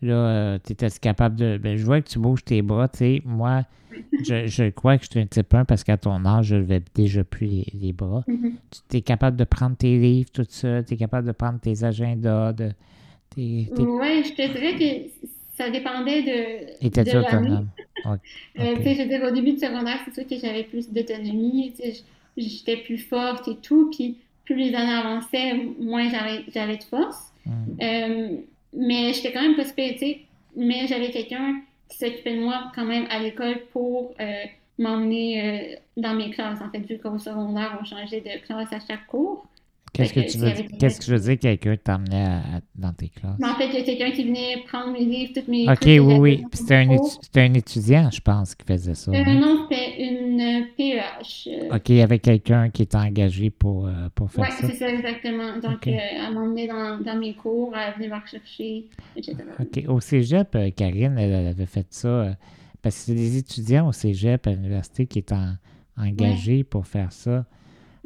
Là, 0.00 0.14
euh, 0.14 0.58
tu 0.64 0.72
étais 0.72 0.88
capable 1.00 1.36
de. 1.36 1.58
Ben, 1.58 1.76
je 1.76 1.84
vois 1.84 2.00
que 2.00 2.08
tu 2.08 2.18
bouges 2.18 2.44
tes 2.44 2.62
bras, 2.62 2.88
tu 2.88 2.98
sais. 2.98 3.22
Moi, 3.24 3.62
je, 4.24 4.46
je, 4.46 4.70
crois 4.70 4.96
que 4.96 5.04
je 5.04 5.10
suis 5.10 5.20
un 5.20 5.26
type 5.26 5.52
1 5.52 5.64
parce 5.64 5.82
qu'à 5.82 5.96
ton 5.96 6.24
âge, 6.24 6.46
je 6.46 6.56
levais 6.56 6.82
déjà 6.94 7.24
plus 7.24 7.64
les, 7.72 7.92
bras. 7.92 8.22
Mm-hmm. 8.28 8.52
Tu 8.90 8.96
es 8.96 9.00
capable 9.00 9.36
de 9.36 9.44
prendre 9.44 9.76
tes 9.76 9.98
livres, 9.98 10.30
tout 10.32 10.46
ça. 10.48 10.82
Tu 10.82 10.94
es 10.94 10.96
capable 10.96 11.26
de 11.26 11.32
prendre 11.32 11.58
tes 11.58 11.82
agendas. 11.82 12.52
De, 12.52 12.70
Oui, 13.36 13.64
je 13.76 14.34
te 14.34 14.52
dirais 14.52 14.76
que 14.78 15.26
ça 15.56 15.70
dépendait 15.70 16.22
de. 16.22 16.86
Étais-tu 16.86 17.16
autonome? 17.16 17.68
Euh, 18.06 18.76
tu 18.76 18.84
sais, 18.84 18.94
je 18.94 19.02
veux 19.02 19.08
dire, 19.08 19.24
au 19.24 19.34
début 19.34 19.54
de 19.54 19.58
secondaire, 19.58 19.98
c'est 20.04 20.14
sûr 20.14 20.24
que 20.24 20.38
j'avais 20.38 20.62
plus 20.62 20.88
d'autonomie. 20.88 21.74
J'étais 22.36 22.76
plus 22.76 22.98
forte 22.98 23.48
et 23.48 23.56
tout. 23.56 23.90
Puis 23.90 24.18
plus 24.44 24.54
les 24.54 24.74
années 24.74 24.92
avançaient, 24.92 25.54
moins 25.80 26.08
j'avais 26.08 26.76
de 26.76 26.84
force. 26.84 27.32
Mm. 27.44 27.52
Euh, 27.82 28.36
mais 28.76 29.12
j'étais 29.12 29.32
quand 29.32 29.42
même 29.42 29.56
pas 29.56 29.64
super, 29.64 29.94
Mais 30.56 30.86
j'avais 30.86 31.10
quelqu'un 31.10 31.60
qui 31.88 31.98
s'occupait 31.98 32.36
de 32.36 32.40
moi 32.40 32.70
quand 32.74 32.84
même 32.84 33.06
à 33.10 33.18
l'école 33.18 33.60
pour 33.72 34.14
euh, 34.20 34.44
m'emmener 34.78 35.42
euh, 35.42 35.76
dans 35.96 36.14
mes 36.14 36.30
classes. 36.30 36.60
En 36.60 36.70
fait, 36.70 36.80
vu 36.80 36.98
qu'au 36.98 37.18
secondaire, 37.18 37.78
on 37.80 37.84
changeait 37.84 38.20
de 38.20 38.44
classe 38.44 38.72
à 38.72 38.78
chaque 38.86 39.06
cours. 39.06 39.46
Qu'est-ce 39.92 40.12
que, 40.12 40.30
tu 40.30 40.38
veux, 40.38 40.52
qu'est-ce 40.78 41.00
que 41.00 41.06
je 41.06 41.14
veux 41.14 41.20
dire 41.20 41.38
quelqu'un 41.38 41.76
t'emmenait 41.76 42.40
dans 42.74 42.92
tes 42.92 43.08
classes? 43.08 43.38
en 43.42 43.54
fait, 43.56 43.68
il 43.68 43.74
y 43.74 43.78
a 43.78 43.82
quelqu'un 43.82 44.10
qui 44.10 44.24
venait 44.24 44.62
prendre 44.66 44.92
mes 44.92 45.04
livres, 45.04 45.32
toutes 45.34 45.48
mes 45.48 45.68
OK, 45.68 45.84
oui, 45.84 46.00
oui. 46.00 46.44
C'était 46.52 46.74
un, 46.74 46.90
un, 46.90 47.54
étudiant, 47.54 48.10
je 48.10 48.20
pense, 48.20 48.54
qui 48.54 48.66
faisait 48.66 48.94
ça. 48.94 49.10
Euh, 49.10 49.14
hein? 49.14 49.34
Non, 49.34 49.66
c'était 49.68 50.02
une 50.04 50.27
PEH. 50.76 51.48
Euh. 51.48 51.76
OK, 51.76 51.88
il 51.88 51.96
y 51.96 52.02
avait 52.02 52.18
quelqu'un 52.18 52.70
qui 52.70 52.82
était 52.82 52.96
engagé 52.96 53.50
pour, 53.50 53.86
euh, 53.86 54.08
pour 54.14 54.30
faire 54.30 54.50
ça. 54.50 54.66
Oui, 54.66 54.70
c'est 54.70 54.76
ça, 54.76 54.88
exactement. 54.90 55.58
Donc, 55.58 55.86
elle 55.86 56.32
m'emmenait 56.32 56.66
dans, 56.66 56.98
dans, 56.98 57.18
mes 57.18 57.34
cours, 57.34 57.74
elle 57.76 57.94
venait 57.94 58.14
me 58.14 58.20
rechercher, 58.20 58.86
etc. 59.16 59.36
OK. 59.60 59.84
Au 59.88 60.00
cégep, 60.00 60.56
Karine, 60.76 61.18
elle, 61.18 61.46
avait 61.46 61.66
fait 61.66 61.86
ça 61.90 62.36
parce 62.82 62.96
que 62.96 63.02
c'est 63.02 63.14
des 63.14 63.36
étudiants 63.36 63.88
au 63.88 63.92
cégep 63.92 64.46
à 64.46 64.50
l'université 64.50 65.06
qui 65.06 65.18
étaient 65.18 65.34
engagés 65.96 66.64
pour 66.64 66.86
faire 66.86 67.12
ça. 67.12 67.44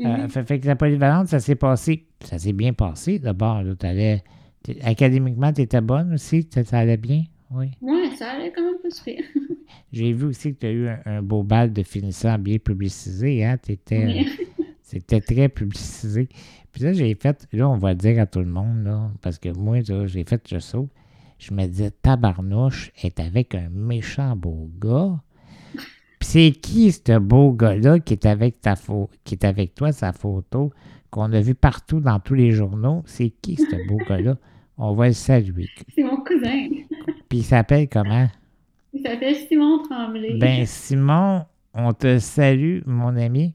Euh, 0.01 0.05
mm-hmm. 0.05 0.47
fait, 0.47 0.61
que 0.61 0.67
la 0.67 0.77
polyvalente, 0.77 1.29
ça 1.29 1.41
s'est 1.41 1.55
passé. 1.55 2.07
Ça 2.25 2.39
s'est 2.39 2.53
bien 2.53 2.73
passé 2.73 3.19
d'abord. 3.19 3.63
Académiquement, 4.83 5.53
tu 5.53 5.63
étais 5.63 5.81
bonne 5.81 6.15
aussi? 6.15 6.49
Ça, 6.51 6.79
allait 6.79 6.97
bien? 6.97 7.25
Oui. 7.55 7.71
Oui, 7.81 8.11
ça 8.17 8.31
allait 8.31 8.53
quand 8.53 8.63
même 8.63 8.81
pas 8.81 8.91
super. 8.91 9.23
J'ai 9.93 10.13
vu 10.13 10.27
aussi 10.27 10.55
que 10.55 10.61
tu 10.61 10.67
as 10.67 10.73
eu 10.73 10.89
un, 11.05 11.23
beau 11.23 11.43
bal 11.43 11.73
de 11.73 11.83
finissant 11.83 12.39
bien 12.39 12.59
publicisé. 12.59 13.45
Hein? 13.45 13.59
Euh, 13.71 14.23
c'était 14.83 15.21
très 15.21 15.49
publicisé. 15.49 16.29
Puis 16.73 16.83
là, 16.83 16.93
j'ai 16.93 17.15
fait, 17.15 17.47
là, 17.53 17.69
on 17.69 17.77
va 17.77 17.91
le 17.91 17.99
dire 17.99 18.21
à 18.21 18.27
tout 18.27 18.39
le 18.39 18.47
monde, 18.47 18.85
là, 18.85 19.11
parce 19.21 19.39
que 19.39 19.51
moi, 19.51 19.81
j'ai 19.83 20.25
fait 20.25 20.43
je 20.51 20.59
saut. 20.59 20.89
Je 21.39 21.53
me 21.53 21.67
disais, 21.67 21.91
tabarnouche 21.91 22.93
est 23.03 23.21
avec 23.21 23.55
un 23.55 23.69
méchant 23.69 24.37
beau 24.37 24.71
gars 24.81 25.21
c'est 26.23 26.53
qui 26.53 26.93
ce 26.93 27.19
beau 27.19 27.53
gars-là 27.53 27.99
qui 27.99 28.15
est 28.15 28.27
avec 28.27 28.61
ta 28.61 28.75
qui 29.25 29.35
est 29.35 29.45
avec 29.45 29.75
toi, 29.75 29.93
sa 29.93 30.13
photo, 30.13 30.73
qu'on 31.11 31.33
a 31.33 31.41
vu 31.41 31.55
partout 31.55 32.01
dans 32.01 32.21
tous 32.21 32.35
les 32.35 32.53
journaux? 32.53 33.03
C'est 33.07 33.31
qui 33.31 33.57
ce 33.57 33.89
beau 33.89 33.99
gars-là? 34.09 34.37
On 34.79 34.95
va 34.95 35.09
le 35.09 35.13
saluer. 35.13 35.69
C'est 35.95 36.03
mon 36.03 36.17
cousin. 36.17 36.69
Puis 37.33 37.39
il 37.39 37.45
s'appelle 37.45 37.89
comment? 37.89 38.27
Il 38.93 39.01
s'appelle 39.01 39.35
Simon 39.35 39.79
Tremblay. 39.85 40.35
Ben 40.35 40.67
Simon, 40.67 41.47
on 41.73 41.95
te 41.95 42.19
salue, 42.19 42.81
mon 42.85 43.17
ami. 43.17 43.55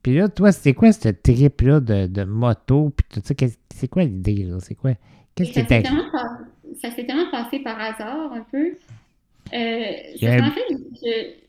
Puis 0.00 0.14
là, 0.14 0.28
toi, 0.28 0.52
c'était 0.52 0.74
quoi 0.74 0.92
ce 0.92 1.08
trip-là 1.08 1.80
de, 1.80 2.22
moto? 2.22 2.92
Puis 2.96 3.04
tout 3.12 3.20
ça, 3.24 3.34
c'est 3.74 3.88
quoi 3.88 4.04
l'idée, 4.04 4.44
là? 4.44 4.58
C'est 4.60 4.76
quoi? 4.76 4.92
Qu'est-ce 5.34 5.54
que 5.54 5.54
Ça 5.54 6.90
s'est 6.92 7.04
tellement 7.04 7.28
passé 7.32 7.58
par 7.58 7.80
hasard, 7.80 8.32
un 8.32 8.46
peu. 8.48 8.76
Euh, 9.52 9.92
En 10.22 10.50
fait, 10.52 10.76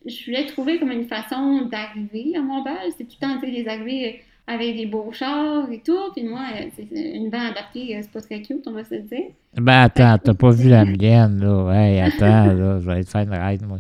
je, 0.04 0.26
voulais 0.26 0.48
trouver 0.48 0.80
comme 0.80 0.92
une 0.92 1.06
façon 1.06 1.70
d'arriver 1.72 2.36
à 2.38 2.42
mon 2.42 2.64
bal. 2.64 2.90
C'est 2.98 3.04
tout 3.04 3.18
le 3.22 3.28
temps 3.28 3.40
des 3.40 3.68
arrivées 3.68 4.24
avec 4.48 4.78
des 4.78 4.86
beaux 4.86 5.12
chars 5.12 5.70
et 5.72 5.82
tout. 5.82 6.12
Puis 6.16 6.26
moi, 6.26 6.46
euh, 6.56 6.66
c'est 6.76 6.88
une 6.92 7.30
vanne 7.30 7.52
adaptée, 7.52 7.96
euh, 7.96 8.00
c'est 8.02 8.12
pas 8.12 8.22
très 8.22 8.42
cute, 8.42 8.66
on 8.68 8.72
va 8.72 8.84
se 8.84 8.96
dire. 8.96 9.32
Ben 9.56 9.84
attends, 9.84 10.18
t'as 10.18 10.34
pas 10.34 10.52
vu 10.52 10.70
la 10.70 10.86
mienne, 10.86 11.40
là. 11.40 11.72
Hey, 11.74 12.00
attends, 12.02 12.54
là, 12.54 12.80
je 12.80 12.86
vais 12.90 13.04
te 13.04 13.10
faire 13.10 13.22
une 13.22 13.34
ride, 13.34 13.66
moi. 13.68 13.80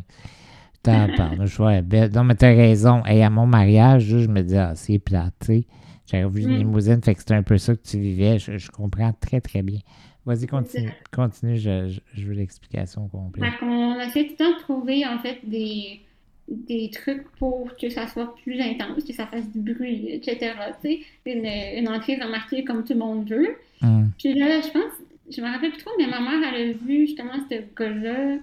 Attends, 0.83 1.07
pardon, 1.15 1.45
je 1.45 1.57
vois 1.57 1.81
belle. 1.81 2.11
Non, 2.13 2.23
mais 2.23 2.35
t'as 2.35 2.53
raison. 2.53 3.03
Et 3.05 3.23
à 3.23 3.29
mon 3.29 3.47
mariage, 3.47 4.03
je 4.03 4.27
me 4.27 4.41
dis, 4.41 4.57
ah, 4.57 4.73
c'est 4.75 5.01
sais. 5.41 5.65
J'avais 6.05 6.29
vu 6.29 6.43
une 6.43 6.55
mm. 6.55 6.57
limousine, 6.59 7.01
fait 7.01 7.15
que 7.15 7.19
c'était 7.19 7.33
un 7.33 7.43
peu 7.43 7.57
ça 7.57 7.75
que 7.75 7.81
tu 7.81 7.99
vivais. 7.99 8.37
je 8.39 8.71
comprends 8.71 9.11
très, 9.19 9.41
très 9.41 9.61
bien. 9.61 9.79
Vas-y, 10.27 10.45
continue. 10.45 10.91
Continue, 11.13 11.55
je, 11.55 12.01
veux 12.17 12.33
l'explication 12.33 13.07
complète. 13.07 13.53
on 13.61 13.97
essaie 13.97 14.25
tout 14.25 14.31
le 14.31 14.35
temps 14.35 14.57
de 14.57 14.59
trouver, 14.59 15.05
en 15.07 15.19
fait, 15.19 15.39
des, 15.45 16.01
des 16.47 16.89
trucs 16.91 17.29
pour 17.37 17.75
que 17.75 17.89
ça 17.89 18.07
soit 18.07 18.35
plus 18.43 18.59
intense, 18.61 19.03
que 19.03 19.13
ça 19.13 19.27
fasse 19.27 19.49
du 19.51 19.59
bruit, 19.59 20.09
etc. 20.11 20.53
Tu 20.81 20.89
sais, 20.89 20.99
une, 21.25 21.45
une 21.45 21.89
entrée 21.89 22.15
remarquée 22.15 22.63
comme 22.63 22.83
tout 22.83 22.93
le 22.93 22.99
monde 22.99 23.29
veut. 23.29 23.57
Hum. 23.81 24.09
Puis 24.17 24.33
là, 24.33 24.61
je 24.61 24.69
pense, 24.69 24.93
je 25.29 25.41
me 25.41 25.47
rappelle 25.47 25.71
plus 25.71 25.83
trop, 25.83 25.91
mais 25.97 26.07
ma 26.07 26.19
mère, 26.19 26.53
elle 26.53 26.69
a 26.69 26.73
vu 26.73 27.07
justement 27.07 27.35
ce 27.49 27.55
gars-là 27.77 28.37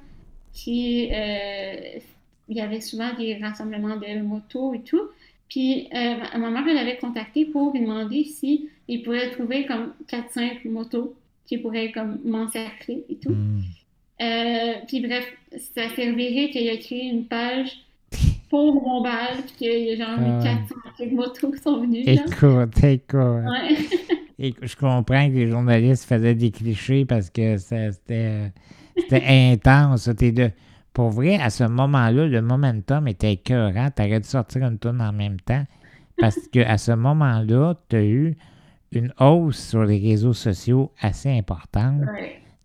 qui. 0.52 1.08
Euh, 1.12 1.98
il 2.48 2.56
y 2.56 2.60
avait 2.60 2.80
souvent 2.80 3.12
des 3.14 3.36
rassemblements 3.36 3.96
de 3.96 4.20
motos 4.20 4.74
et 4.74 4.80
tout. 4.80 5.08
Puis 5.48 5.88
euh, 5.94 6.38
ma 6.38 6.50
mère, 6.50 6.64
elle 6.68 6.78
avait 6.78 6.96
contacté 6.96 7.46
pour 7.46 7.72
lui 7.72 7.80
demander 7.80 8.24
si 8.24 8.68
il 8.88 9.02
pourrait 9.02 9.30
trouver 9.30 9.66
comme 9.66 9.94
4-5 10.08 10.68
motos 10.68 11.14
qui 11.46 11.58
pourrait 11.58 11.90
comme 11.92 12.20
m'encercler 12.24 13.04
et 13.08 13.16
tout. 13.16 13.30
Hmm. 13.30 13.62
Euh, 14.20 14.74
puis 14.86 15.00
bref, 15.00 15.26
ça 15.74 15.88
servirait 15.90 16.50
qu'il 16.50 16.68
a 16.68 16.76
créé 16.76 17.04
une 17.04 17.26
page 17.26 17.83
pour 18.48 18.74
mon 18.74 19.02
bal, 19.02 19.42
puis 19.46 19.54
qu'il 19.56 19.84
y 19.84 19.92
a 19.92 19.96
genre 19.96 20.40
ah, 20.40 20.64
400 20.98 21.14
motos 21.14 21.50
qui 21.52 21.62
sont 21.62 21.80
venues. 21.80 22.02
Écoute, 22.06 22.84
écoute. 22.84 23.14
Ouais. 23.14 23.76
Et 24.38 24.54
je 24.60 24.76
comprends 24.76 25.28
que 25.28 25.34
les 25.34 25.48
journalistes 25.48 26.04
faisaient 26.04 26.34
des 26.34 26.50
clichés 26.50 27.04
parce 27.04 27.30
que 27.30 27.56
c'était 27.56 28.50
intense. 29.10 30.08
De, 30.08 30.50
pour 30.92 31.10
vrai, 31.10 31.36
à 31.36 31.50
ce 31.50 31.64
moment-là, 31.64 32.26
le 32.26 32.42
momentum 32.42 33.08
était 33.08 33.32
écœurant. 33.32 33.90
Tu 33.94 34.02
aurais 34.02 34.20
dû 34.20 34.28
sortir 34.28 34.64
une 34.64 34.78
tonne 34.78 35.00
en 35.00 35.12
même 35.12 35.40
temps 35.40 35.64
parce 36.18 36.38
qu'à 36.52 36.78
ce 36.78 36.92
moment-là, 36.92 37.74
tu 37.88 37.96
as 37.96 38.04
eu 38.04 38.36
une 38.92 39.12
hausse 39.18 39.68
sur 39.68 39.84
les 39.84 39.98
réseaux 39.98 40.32
sociaux 40.32 40.92
assez 41.00 41.30
importante. 41.30 42.02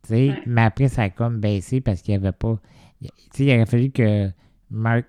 Mais 0.09 0.61
après, 0.61 0.87
ça 0.87 1.03
a 1.03 1.09
comme 1.09 1.39
baissé 1.39 1.81
parce 1.81 2.01
qu'il 2.01 2.17
n'y 2.17 2.25
avait 2.25 2.35
pas. 2.35 2.59
il 3.01 3.51
aurait 3.51 3.65
fallu 3.65 3.91
que 3.91 4.29
Mark. 4.71 5.05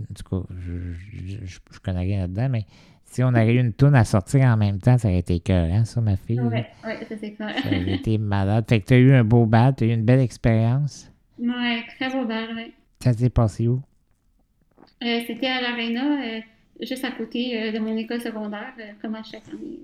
En 0.00 0.14
tout 0.14 0.42
cas, 0.42 0.46
je, 0.58 1.44
je, 1.44 1.78
connais 1.80 2.00
rien 2.00 2.20
là-dedans, 2.22 2.48
mais 2.50 2.66
si 3.04 3.22
on 3.22 3.28
avait 3.28 3.54
eu 3.54 3.60
une 3.60 3.72
tourne 3.72 3.94
à 3.94 4.04
sortir 4.04 4.42
en 4.46 4.56
même 4.56 4.78
temps, 4.78 4.98
ça 4.98 5.08
aurait 5.08 5.18
été 5.18 5.38
cœur, 5.40 5.68
hein, 5.70 5.84
ça, 5.84 6.00
ma 6.00 6.16
fille? 6.16 6.40
Oui, 6.40 6.48
ouais, 6.84 7.06
ça 7.08 7.16
c'est 7.20 7.32
clair. 7.32 7.54
ça 7.62 7.68
aurait 7.68 7.94
été 7.94 8.18
malade. 8.18 8.64
Fait 8.68 8.80
que 8.80 8.86
tu 8.86 8.94
as 8.94 8.98
eu 8.98 9.12
un 9.12 9.24
beau 9.24 9.46
bal, 9.46 9.74
tu 9.76 9.84
as 9.84 9.86
eu 9.86 9.90
une 9.90 10.04
belle 10.04 10.20
expérience. 10.20 11.10
Oui, 11.38 11.82
très 11.96 12.10
beau 12.10 12.24
bal, 12.24 12.48
oui. 12.56 12.72
Ça 13.00 13.12
s'est 13.12 13.30
passé 13.30 13.68
où? 13.68 13.82
Euh, 15.02 15.20
c'était 15.26 15.48
à 15.48 15.60
l'Arena, 15.60 16.22
euh, 16.24 16.40
juste 16.80 17.04
à 17.04 17.10
côté 17.10 17.60
euh, 17.60 17.72
de 17.72 17.78
mon 17.78 17.96
école 17.96 18.20
secondaire, 18.20 18.72
comme 19.02 19.14
à 19.14 19.22
chaque 19.22 19.46
année. 19.48 19.78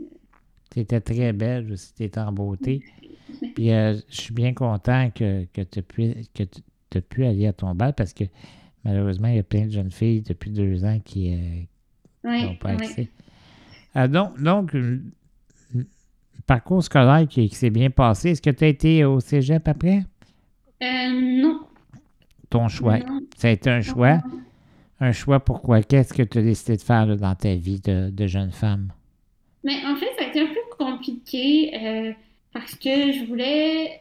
Tu 0.71 0.81
étais 0.81 1.01
très 1.01 1.33
belle 1.33 1.73
aussi, 1.73 1.93
tu 1.95 2.05
étais 2.05 2.21
en 2.21 2.33
beauté. 2.33 2.83
Puis 3.55 3.69
je 3.69 4.03
suis 4.09 4.33
bien 4.33 4.55
content 4.55 5.11
que, 5.11 5.45
que 5.53 5.63
tu 5.63 5.81
aies 5.81 7.01
pu 7.01 7.25
aller 7.25 7.47
à 7.47 7.53
ton 7.53 7.75
bal 7.75 7.93
parce 7.95 8.13
que 8.13 8.25
malheureusement, 8.85 9.29
il 9.29 9.37
y 9.37 9.41
a 9.41 9.43
plein 9.43 9.67
de 9.67 9.73
jeunes 9.73 9.91
filles 9.91 10.23
depuis 10.23 10.51
deux 10.51 10.85
ans 10.85 10.99
qui 11.05 11.37
n'ont 12.25 12.57
pas 12.57 12.71
accès. 12.71 13.09
donc, 14.09 14.41
donc 14.41 14.75
parcours 16.51 16.83
scolaire 16.83 17.29
qui, 17.29 17.49
s'est 17.51 17.71
bien 17.71 17.91
passé. 17.91 18.31
Est-ce 18.31 18.43
que 18.43 18.51
tu 18.51 18.65
as 18.65 18.67
été 18.67 19.05
au 19.05 19.21
cégep 19.21 19.69
après? 19.69 20.03
non. 20.83 21.61
Ton 22.51 22.67
choix. 22.67 22.99
Ça 23.37 23.47
a 23.47 23.51
été 23.53 23.71
un 23.71 23.83
choix. 23.83 24.19
Un 24.99 25.13
choix 25.13 25.39
pourquoi? 25.39 25.81
Qu'est-ce 25.83 26.13
que 26.13 26.25
tu 26.25 26.39
as 26.39 26.43
décidé 26.43 26.77
de 26.77 26.83
faire 26.83 27.07
dans 27.17 27.35
ta 27.37 27.55
vie 27.55 27.81
de, 27.81 28.27
jeune 28.27 28.51
femme? 28.51 28.93
Mais 29.63 29.77
en 29.87 29.95
fait, 29.95 30.09
ça 30.19 30.25
a 30.25 30.29
été 30.29 30.41
un 30.41 30.47
peu 30.47 30.77
compliqué 30.77 31.71
euh, 31.75 32.13
parce 32.53 32.75
que 32.75 33.13
je 33.13 33.27
voulais. 33.27 34.01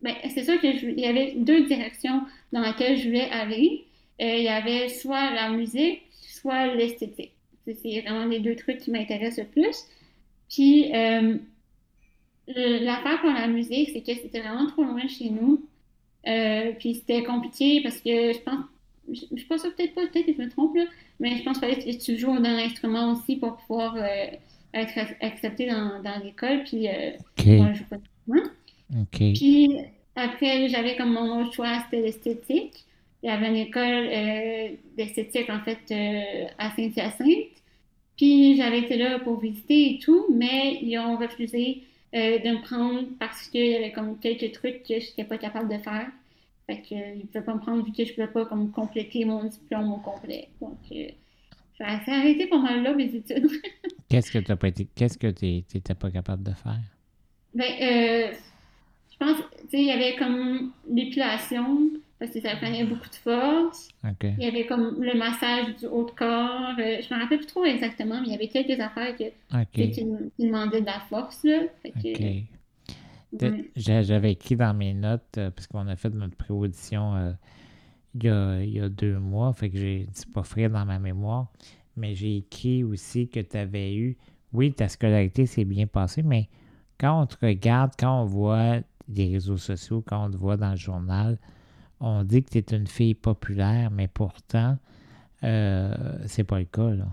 Ben, 0.00 0.14
c'est 0.30 0.44
sûr 0.44 0.58
qu'il 0.60 0.98
y 0.98 1.06
avait 1.06 1.34
deux 1.36 1.66
directions 1.66 2.22
dans 2.52 2.62
lesquelles 2.62 2.98
je 2.98 3.08
voulais 3.08 3.28
aller. 3.30 3.84
Euh, 4.20 4.36
il 4.36 4.44
y 4.44 4.48
avait 4.48 4.88
soit 4.88 5.30
la 5.32 5.50
musique, 5.50 6.02
soit 6.10 6.74
l'esthétique. 6.74 7.32
C'est 7.66 8.00
vraiment 8.02 8.26
les 8.26 8.40
deux 8.40 8.56
trucs 8.56 8.78
qui 8.78 8.90
m'intéressent 8.90 9.46
le 9.46 9.50
plus. 9.50 9.76
Puis, 10.50 10.94
euh, 10.94 11.38
l'affaire 12.46 13.20
pour 13.20 13.30
la 13.30 13.46
musique, 13.46 13.90
c'est 13.92 14.02
que 14.02 14.14
c'était 14.20 14.40
vraiment 14.40 14.66
trop 14.66 14.84
loin 14.84 15.06
chez 15.08 15.30
nous. 15.30 15.66
puis 16.78 16.94
c'était 16.94 17.22
compliqué 17.24 17.80
parce 17.82 17.98
que 17.98 18.32
je 18.32 18.38
pense 18.40 18.64
je, 19.12 19.20
je 19.36 19.44
pense 19.46 19.62
peut-être 19.62 19.94
pas, 19.94 20.06
peut-être 20.06 20.26
que 20.26 20.32
je 20.34 20.42
me 20.42 20.50
trompe, 20.50 20.76
là, 20.76 20.84
mais 21.20 21.36
je 21.36 21.42
pense 21.42 21.58
qu'il 21.58 21.68
fallait 21.68 21.82
que 21.82 22.02
tu 22.04 22.18
joues 22.18 22.38
dans 22.38 22.56
l'instrument 22.56 23.12
aussi 23.12 23.36
pour 23.36 23.56
pouvoir 23.56 23.96
euh, 23.96 24.26
être 24.72 24.98
accepté 25.20 25.68
dans, 25.68 26.02
dans 26.02 26.22
l'école. 26.22 26.64
Puis, 26.64 26.88
euh, 26.88 27.10
moi, 27.46 27.72
je 27.72 27.82
pas 27.84 27.96
Puis, 29.34 29.76
après, 30.16 30.68
j'avais 30.68 30.96
comme 30.96 31.12
mon 31.12 31.42
autre 31.42 31.52
choix, 31.52 31.80
c'était 31.84 32.02
l'esthétique. 32.02 32.84
Il 33.24 33.26
y 33.26 33.30
avait 33.30 33.48
une 33.48 33.56
école 33.56 34.06
euh, 34.06 34.68
d'esthétique, 34.96 35.50
en 35.50 35.60
fait, 35.60 35.80
euh, 35.90 36.46
à 36.58 36.70
Saint-Hyacinthe. 36.76 37.48
Puis, 38.16 38.56
j'avais 38.56 38.80
été 38.80 38.96
là 38.96 39.18
pour 39.18 39.40
visiter 39.40 39.94
et 39.94 39.98
tout, 39.98 40.26
mais 40.30 40.78
ils 40.82 40.96
ont 40.98 41.16
refusé 41.16 41.82
de 42.12 42.48
me 42.48 42.62
prendre 42.62 43.08
parce 43.18 43.48
qu'il 43.48 43.66
y 43.66 43.74
avait 43.74 43.90
comme 43.90 44.20
quelques 44.20 44.52
trucs 44.52 44.84
que 44.84 45.00
je 45.00 45.08
n'étais 45.08 45.24
pas 45.24 45.36
capable 45.36 45.68
de 45.68 45.82
faire. 45.82 46.06
Fait 46.66 46.80
que, 46.80 46.94
euh, 46.94 47.14
il 47.14 47.20
ne 47.20 47.26
pouvait 47.26 47.44
pas 47.44 47.54
me 47.54 47.60
prendre 47.60 47.84
vu 47.84 47.92
que 47.92 48.04
je 48.04 48.10
ne 48.10 48.14
pouvais 48.14 48.28
pas 48.28 48.46
comme, 48.46 48.70
compléter 48.70 49.24
mon 49.24 49.44
diplôme 49.44 49.92
au 49.92 49.98
complet. 49.98 50.48
Donc, 50.60 50.78
euh, 50.92 51.08
j'ai 51.78 51.84
arrêté 51.84 52.46
pas 52.46 52.58
mal 52.58 52.82
là 52.82 52.94
mes 52.94 53.14
études. 53.14 53.50
qu'est-ce 54.08 54.30
que 54.30 54.38
tu 54.38 54.56
pas 54.56 54.68
été, 54.68 54.86
qu'est-ce 54.94 55.18
que 55.18 55.26
n'étais 55.26 55.94
pas 55.94 56.10
capable 56.10 56.42
de 56.42 56.52
faire? 56.52 56.80
Ben, 57.54 57.70
euh, 57.82 58.32
je 59.12 59.16
pense, 59.18 59.36
tu 59.36 59.68
sais, 59.70 59.82
il 59.82 59.86
y 59.86 59.90
avait 59.90 60.16
comme 60.16 60.72
l'épilation, 60.88 61.90
parce 62.24 62.34
que 62.34 62.40
ça 62.40 62.56
prenait 62.56 62.84
beaucoup 62.84 63.08
de 63.08 63.14
force. 63.14 63.88
Il 64.22 64.42
y 64.42 64.46
avait 64.46 64.66
comme 64.66 65.02
le 65.02 65.16
massage 65.18 65.76
du 65.76 65.86
haut 65.86 66.04
de 66.04 66.10
corps. 66.10 66.74
Euh, 66.78 67.00
je 67.02 67.12
ne 67.12 67.18
me 67.18 67.22
rappelle 67.22 67.38
plus 67.38 67.46
trop 67.46 67.64
exactement, 67.64 68.20
mais 68.20 68.28
il 68.28 68.32
y 68.32 68.34
avait 68.34 68.48
quelques 68.48 68.80
affaires 68.80 69.14
que, 69.16 69.24
qui, 69.72 70.06
demandaient 70.38 70.80
de 70.80 70.86
la 70.86 71.00
force. 71.00 71.44
Là. 71.44 71.64
Que, 72.02 73.60
j'avais 73.76 74.32
écrit 74.32 74.56
dans 74.56 74.74
mes 74.74 74.94
notes, 74.94 75.38
euh, 75.38 75.50
parce 75.50 75.66
qu'on 75.66 75.86
a 75.88 75.96
fait 75.96 76.10
notre 76.10 76.36
pré-audition 76.36 77.14
euh, 77.14 77.32
il, 78.14 78.70
y 78.70 78.80
a, 78.80 78.88
deux 78.88 79.18
mois, 79.18 79.52
fait 79.52 79.70
que 79.70 79.76
j'ai 79.76 80.06
c'est 80.12 80.32
pas 80.32 80.44
frais 80.44 80.68
dans 80.68 80.86
ma 80.86 80.98
mémoire, 80.98 81.48
mais 81.96 82.14
j'ai 82.14 82.38
écrit 82.38 82.84
aussi 82.84 83.28
que 83.28 83.40
tu 83.40 83.56
avais 83.56 83.94
eu, 83.96 84.16
oui, 84.52 84.72
ta 84.72 84.88
scolarité 84.88 85.46
s'est 85.46 85.64
bien 85.64 85.86
passée, 85.86 86.22
mais 86.22 86.48
quand 86.98 87.22
on 87.22 87.26
te 87.26 87.36
regarde, 87.44 87.90
quand 87.98 88.22
on 88.22 88.24
voit 88.24 88.78
des 89.08 89.32
réseaux 89.32 89.56
sociaux, 89.56 90.02
quand 90.06 90.26
on 90.26 90.30
te 90.30 90.36
voit 90.36 90.56
dans 90.56 90.70
le 90.70 90.76
journal, 90.76 91.38
on 92.00 92.24
dit 92.24 92.42
que 92.42 92.58
tu 92.58 92.58
es 92.58 92.76
une 92.76 92.86
fille 92.86 93.14
populaire, 93.14 93.90
mais 93.90 94.08
pourtant, 94.08 94.78
euh, 95.42 95.94
c'est 96.26 96.44
pas 96.44 96.58
le 96.58 96.64
cas, 96.64 96.90
là. 96.90 97.06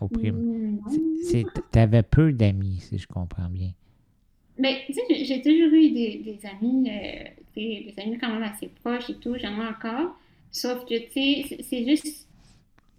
Au 0.00 0.08
prime. 0.08 0.78
Tu 1.30 1.46
avais 1.78 2.02
peu 2.02 2.32
d'amis, 2.32 2.80
si 2.80 2.98
je 2.98 3.06
comprends 3.06 3.48
bien. 3.48 3.70
Mais 4.58 4.82
tu 4.86 4.92
sais, 4.92 5.24
j'ai 5.24 5.40
toujours 5.40 5.72
eu 5.72 5.90
des, 5.90 6.18
des 6.18 6.38
amis, 6.46 6.90
euh, 6.90 7.24
des, 7.56 7.94
amis 7.96 8.18
quand 8.18 8.28
même 8.28 8.42
assez 8.42 8.68
proches 8.68 9.08
et 9.08 9.14
tout, 9.14 9.36
j'en 9.40 9.58
ai 9.58 9.66
encore. 9.66 10.18
Sauf 10.50 10.84
que, 10.84 10.98
tu 11.06 11.48
sais, 11.48 11.62
c'est 11.62 11.84
juste, 11.86 12.28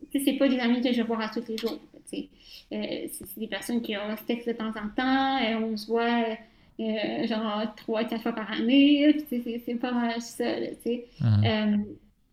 tu 0.10 0.18
sais, 0.18 0.26
c'est 0.26 0.38
pas 0.38 0.48
des 0.48 0.58
amis 0.58 0.82
que 0.82 0.92
je 0.92 1.04
vois 1.04 1.22
à 1.22 1.30
tous 1.30 1.48
les 1.48 1.58
jours. 1.58 1.80
Tu 2.10 2.18
sais, 2.18 2.30
euh, 2.74 3.08
c'est 3.12 3.40
des 3.40 3.48
personnes 3.48 3.82
qui 3.84 3.96
ont 3.96 4.18
se 4.18 4.24
texte 4.24 4.48
de 4.48 4.54
temps 4.54 4.70
en 4.70 4.90
temps, 4.96 5.38
et 5.38 5.54
on 5.54 5.78
se 5.78 5.86
voit 5.86 6.24
euh, 6.80 7.28
genre 7.28 7.64
trois, 7.76 8.04
quatre 8.06 8.24
fois 8.24 8.34
par 8.34 8.52
année. 8.52 9.18
C'est 9.30 9.76
pas 9.76 9.92
mal 9.92 10.22
ça, 10.22 10.46
tu 10.46 10.76
sais. 10.84 11.06
Uh-huh. 11.22 11.86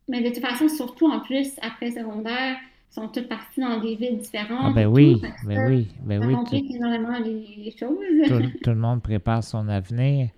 mais 0.08 0.22
de 0.22 0.28
toute 0.28 0.44
façon, 0.44 0.68
surtout 0.68 1.06
en 1.06 1.20
plus, 1.20 1.50
après 1.60 1.90
secondaire, 1.90 2.56
sont 2.90 3.08
toutes 3.08 3.28
parties 3.28 3.60
dans 3.60 3.80
des 3.80 3.96
villes 3.96 4.18
différentes. 4.18 4.70
Ah 4.70 4.72
ben 4.74 4.86
oui, 4.86 5.20
ben 5.44 5.68
oui, 5.68 5.88
ben 6.02 6.24
oui. 6.24 6.34
Ça 6.50 6.56
énormément 6.56 7.18
les, 7.18 7.74
choses. 7.78 7.98
Tout, 8.62 8.70
le 8.70 8.76
monde 8.76 9.02
prépare 9.02 9.44
son 9.44 9.68
avenir. 9.68 10.30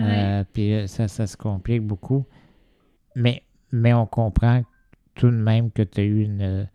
Euh, 0.00 0.44
puis 0.52 0.74
euh, 0.74 0.86
ça, 0.86 1.08
ça 1.08 1.26
se 1.26 1.36
complique 1.36 1.82
beaucoup. 1.82 2.26
Mais, 3.16 3.42
mais 3.72 3.94
on 3.94 4.06
comprend 4.06 4.62
tout 5.14 5.30
de 5.30 5.36
même 5.36 5.70
que 5.70 5.82
tu 5.82 6.00
as 6.00 6.04
eu 6.04 6.22
une, 6.22 6.68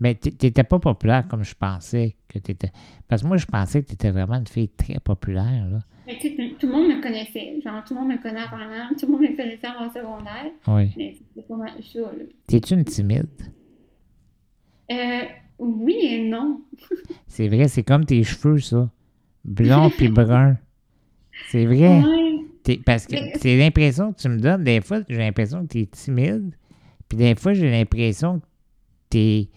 mais 0.00 0.14
tu 0.14 0.30
n'étais 0.30 0.64
pas 0.64 0.78
populaire 0.78 1.26
comme 1.28 1.44
je 1.44 1.54
pensais 1.54 2.16
que 2.28 2.38
tu 2.38 2.52
étais. 2.52 2.70
Parce 3.08 3.22
que 3.22 3.28
moi, 3.28 3.36
je 3.36 3.46
pensais 3.46 3.82
que 3.82 3.88
tu 3.88 3.94
étais 3.94 4.10
vraiment 4.10 4.36
une 4.36 4.46
fille 4.46 4.68
très 4.68 4.98
populaire. 5.00 5.68
Là. 5.70 5.78
Mais, 6.06 6.18
tout 6.58 6.66
le 6.66 6.72
monde 6.72 6.88
me 6.88 7.02
connaissait. 7.02 7.60
Genre, 7.62 7.84
tout 7.84 7.94
le 7.94 8.00
monde 8.00 8.10
me 8.10 8.22
connaît 8.22 8.40
avant 8.40 8.94
tout 8.98 9.06
le 9.06 9.12
monde 9.12 9.22
me 9.22 9.36
connaissait 9.36 9.68
en 9.68 9.90
secondaire. 9.90 10.50
Oui. 10.66 10.92
Mais 10.96 11.16
c'est 11.34 11.46
pas 11.46 11.56
mal. 11.56 11.72
T'es-tu 12.46 12.74
une 12.74 12.84
timide? 12.84 13.26
Euh, 14.90 15.22
oui 15.58 15.98
et 16.02 16.28
non. 16.28 16.62
c'est 17.26 17.48
vrai, 17.48 17.68
c'est 17.68 17.82
comme 17.82 18.04
tes 18.04 18.24
cheveux, 18.24 18.58
ça. 18.58 18.90
Blond 19.44 19.90
puis 19.90 20.08
brun. 20.08 20.56
C'est 21.50 21.66
vrai. 21.66 22.02
Parce 22.84 23.06
que 23.06 23.16
c'est 23.36 23.56
l'impression 23.56 24.12
que 24.12 24.20
tu 24.20 24.28
me 24.28 24.38
donnes. 24.38 24.64
Des 24.64 24.80
fois, 24.80 25.00
j'ai 25.08 25.18
l'impression 25.18 25.66
que 25.66 25.72
tu 25.72 25.80
es 25.80 25.86
timide. 25.86 26.54
Puis 27.08 27.18
des 27.18 27.34
fois, 27.34 27.54
j'ai 27.54 27.70
l'impression 27.70 28.40
que 28.40 28.46
tu 29.10 29.18
es 29.18 29.48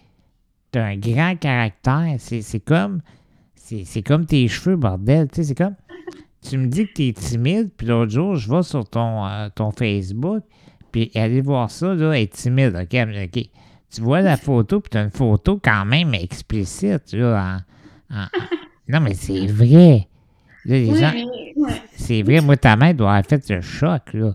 t'as 0.72 0.84
un 0.84 0.96
grand 0.96 1.36
caractère. 1.36 2.16
C'est 2.18 2.64
comme. 2.64 3.00
C'est 3.54 4.02
comme 4.02 4.26
tes 4.26 4.48
cheveux, 4.48 4.76
bordel. 4.76 5.28
Tu 5.28 5.36
sais, 5.36 5.44
c'est 5.44 5.54
comme. 5.54 5.76
Tu 6.42 6.58
me 6.58 6.66
dis 6.66 6.88
que 6.88 6.92
t'es 6.94 7.12
timide, 7.12 7.70
puis 7.76 7.86
l'autre 7.86 8.10
jour, 8.10 8.34
je 8.34 8.50
vais 8.50 8.64
sur 8.64 8.84
ton, 8.88 9.24
euh, 9.24 9.48
ton 9.54 9.70
Facebook, 9.70 10.42
puis 10.90 11.12
aller 11.14 11.40
voir 11.40 11.70
ça, 11.70 11.94
là, 11.94 12.18
être 12.18 12.32
timide. 12.32 12.74
OK, 12.74 12.98
OK. 13.24 13.44
Tu 13.94 14.00
vois 14.00 14.22
la 14.22 14.36
photo, 14.36 14.80
puis 14.80 14.90
t'as 14.90 15.04
une 15.04 15.10
photo 15.10 15.60
quand 15.62 15.84
même 15.84 16.14
explicite, 16.14 17.12
là. 17.12 17.58
Non, 18.88 19.00
mais 19.00 19.14
c'est 19.14 19.46
vrai. 19.46 20.08
C'est 21.96 22.22
vrai, 22.22 22.40
moi, 22.40 22.56
ta 22.56 22.74
mère 22.76 22.94
doit 22.94 23.10
avoir 23.14 23.24
fait 23.24 23.44
ce 23.44 23.60
choc, 23.60 24.12
là 24.12 24.34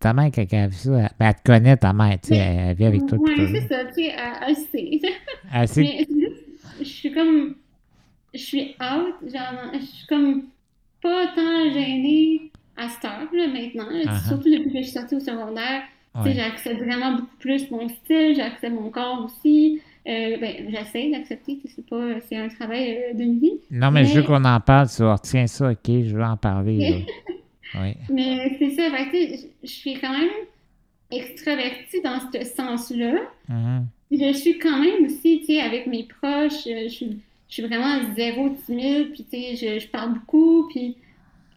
ta 0.00 0.14
mère, 0.14 0.30
quand 0.34 0.44
elle 0.50 0.58
a 0.58 0.66
vu 0.66 0.74
ça, 0.74 0.98
elle, 0.98 1.10
ben, 1.18 1.26
elle 1.28 1.34
te 1.34 1.42
connaît, 1.44 1.76
ta 1.76 1.92
mère, 1.92 2.18
tu 2.20 2.28
sais, 2.28 2.36
elle, 2.36 2.74
vit 2.74 2.86
avec 2.86 3.06
toi. 3.06 3.18
Oui, 3.20 3.34
c'est 3.36 3.68
ça, 3.68 3.84
tu 3.84 4.04
sais, 4.04 4.14
elle, 4.46 4.56
sait. 4.56 5.00
Elle 5.54 5.68
sait. 5.68 5.82
Mais 5.82 6.06
je 6.80 6.84
suis 6.84 7.12
comme, 7.12 7.54
je 8.32 8.38
suis 8.38 8.74
out, 8.80 9.30
genre, 9.30 9.72
je 9.74 9.84
suis 9.84 10.06
comme 10.06 10.44
pas 11.02 11.26
tant 11.34 11.70
gênée 11.72 12.50
à 12.76 12.88
cette 12.88 13.04
heure, 13.04 13.28
là, 13.32 13.46
maintenant. 13.46 13.90
Uh-huh. 13.90 14.28
Surtout 14.28 14.50
depuis 14.50 14.72
que 14.72 14.78
je 14.78 14.84
suis 14.84 14.92
sortie 14.92 15.16
au 15.16 15.20
secondaire. 15.20 15.82
Tu 16.16 16.22
sais, 16.22 16.32
j'accepte 16.34 16.82
vraiment 16.82 17.12
beaucoup 17.12 17.36
plus 17.38 17.70
mon 17.70 17.88
style, 17.88 18.34
j'accepte 18.34 18.74
mon 18.74 18.90
corps 18.90 19.24
aussi. 19.24 19.80
Euh, 20.08 20.38
ben, 20.40 20.70
j'essaie 20.70 21.10
d'accepter, 21.10 21.60
c'est 21.66 21.86
pas, 21.86 22.20
c'est 22.26 22.36
un 22.36 22.48
travail 22.48 22.96
euh, 22.96 23.14
d'une 23.14 23.38
vie. 23.38 23.60
Non, 23.70 23.90
mais, 23.90 24.06
je 24.06 24.18
veux 24.18 24.22
qu'on 24.22 24.44
en 24.44 24.58
parle, 24.58 24.88
ça. 24.88 25.14
Tiens 25.22 25.46
ça, 25.46 25.70
ok, 25.70 25.86
je 25.86 26.16
veux 26.16 26.24
en 26.24 26.38
parler. 26.38 27.04
Mais 28.10 28.56
c'est 28.58 28.70
ça, 28.70 28.88
je 29.62 29.68
suis 29.68 29.94
quand 29.94 30.12
même 30.12 30.30
extravertie 31.10 32.00
dans 32.02 32.20
ce 32.32 32.44
sens-là. 32.44 33.14
Mm-hmm. 33.48 33.82
Je 34.12 34.32
suis 34.32 34.58
quand 34.58 34.80
même 34.80 35.04
aussi, 35.04 35.40
tu 35.40 35.46
sais, 35.46 35.60
avec 35.60 35.86
mes 35.86 36.04
proches, 36.04 36.64
je 36.66 36.88
suis, 36.88 37.20
je 37.48 37.54
suis 37.54 37.62
vraiment 37.62 38.00
zéro 38.14 38.50
timide, 38.66 39.12
puis 39.12 39.24
tu 39.24 39.56
sais, 39.56 39.56
je, 39.56 39.84
je, 39.84 39.88
parle 39.88 40.14
beaucoup, 40.14 40.68
puis 40.68 40.96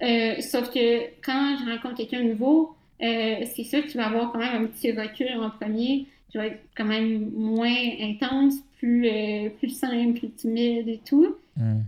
euh, 0.01 0.35
sauf 0.41 0.69
que 0.71 1.05
quand 1.23 1.57
je 1.57 1.71
rencontre 1.71 1.95
quelqu'un 1.95 2.23
de 2.23 2.29
nouveau, 2.29 2.75
euh, 3.01 3.45
c'est 3.55 3.63
sûr 3.63 3.83
que 3.83 3.89
tu 3.89 3.97
vas 3.97 4.07
avoir 4.07 4.31
quand 4.31 4.39
même 4.39 4.63
un 4.63 4.65
petit 4.67 4.91
recul 4.91 5.27
en 5.39 5.49
premier. 5.49 6.07
Tu 6.29 6.37
vas 6.37 6.47
être 6.47 6.61
quand 6.75 6.85
même 6.85 7.29
moins 7.31 7.75
intense, 7.99 8.55
plus, 8.79 9.07
euh, 9.07 9.49
plus 9.57 9.69
simple, 9.69 10.19
plus 10.19 10.31
timide 10.31 10.87
et 10.87 10.99
tout. 11.05 11.35
Hmm. 11.55 11.81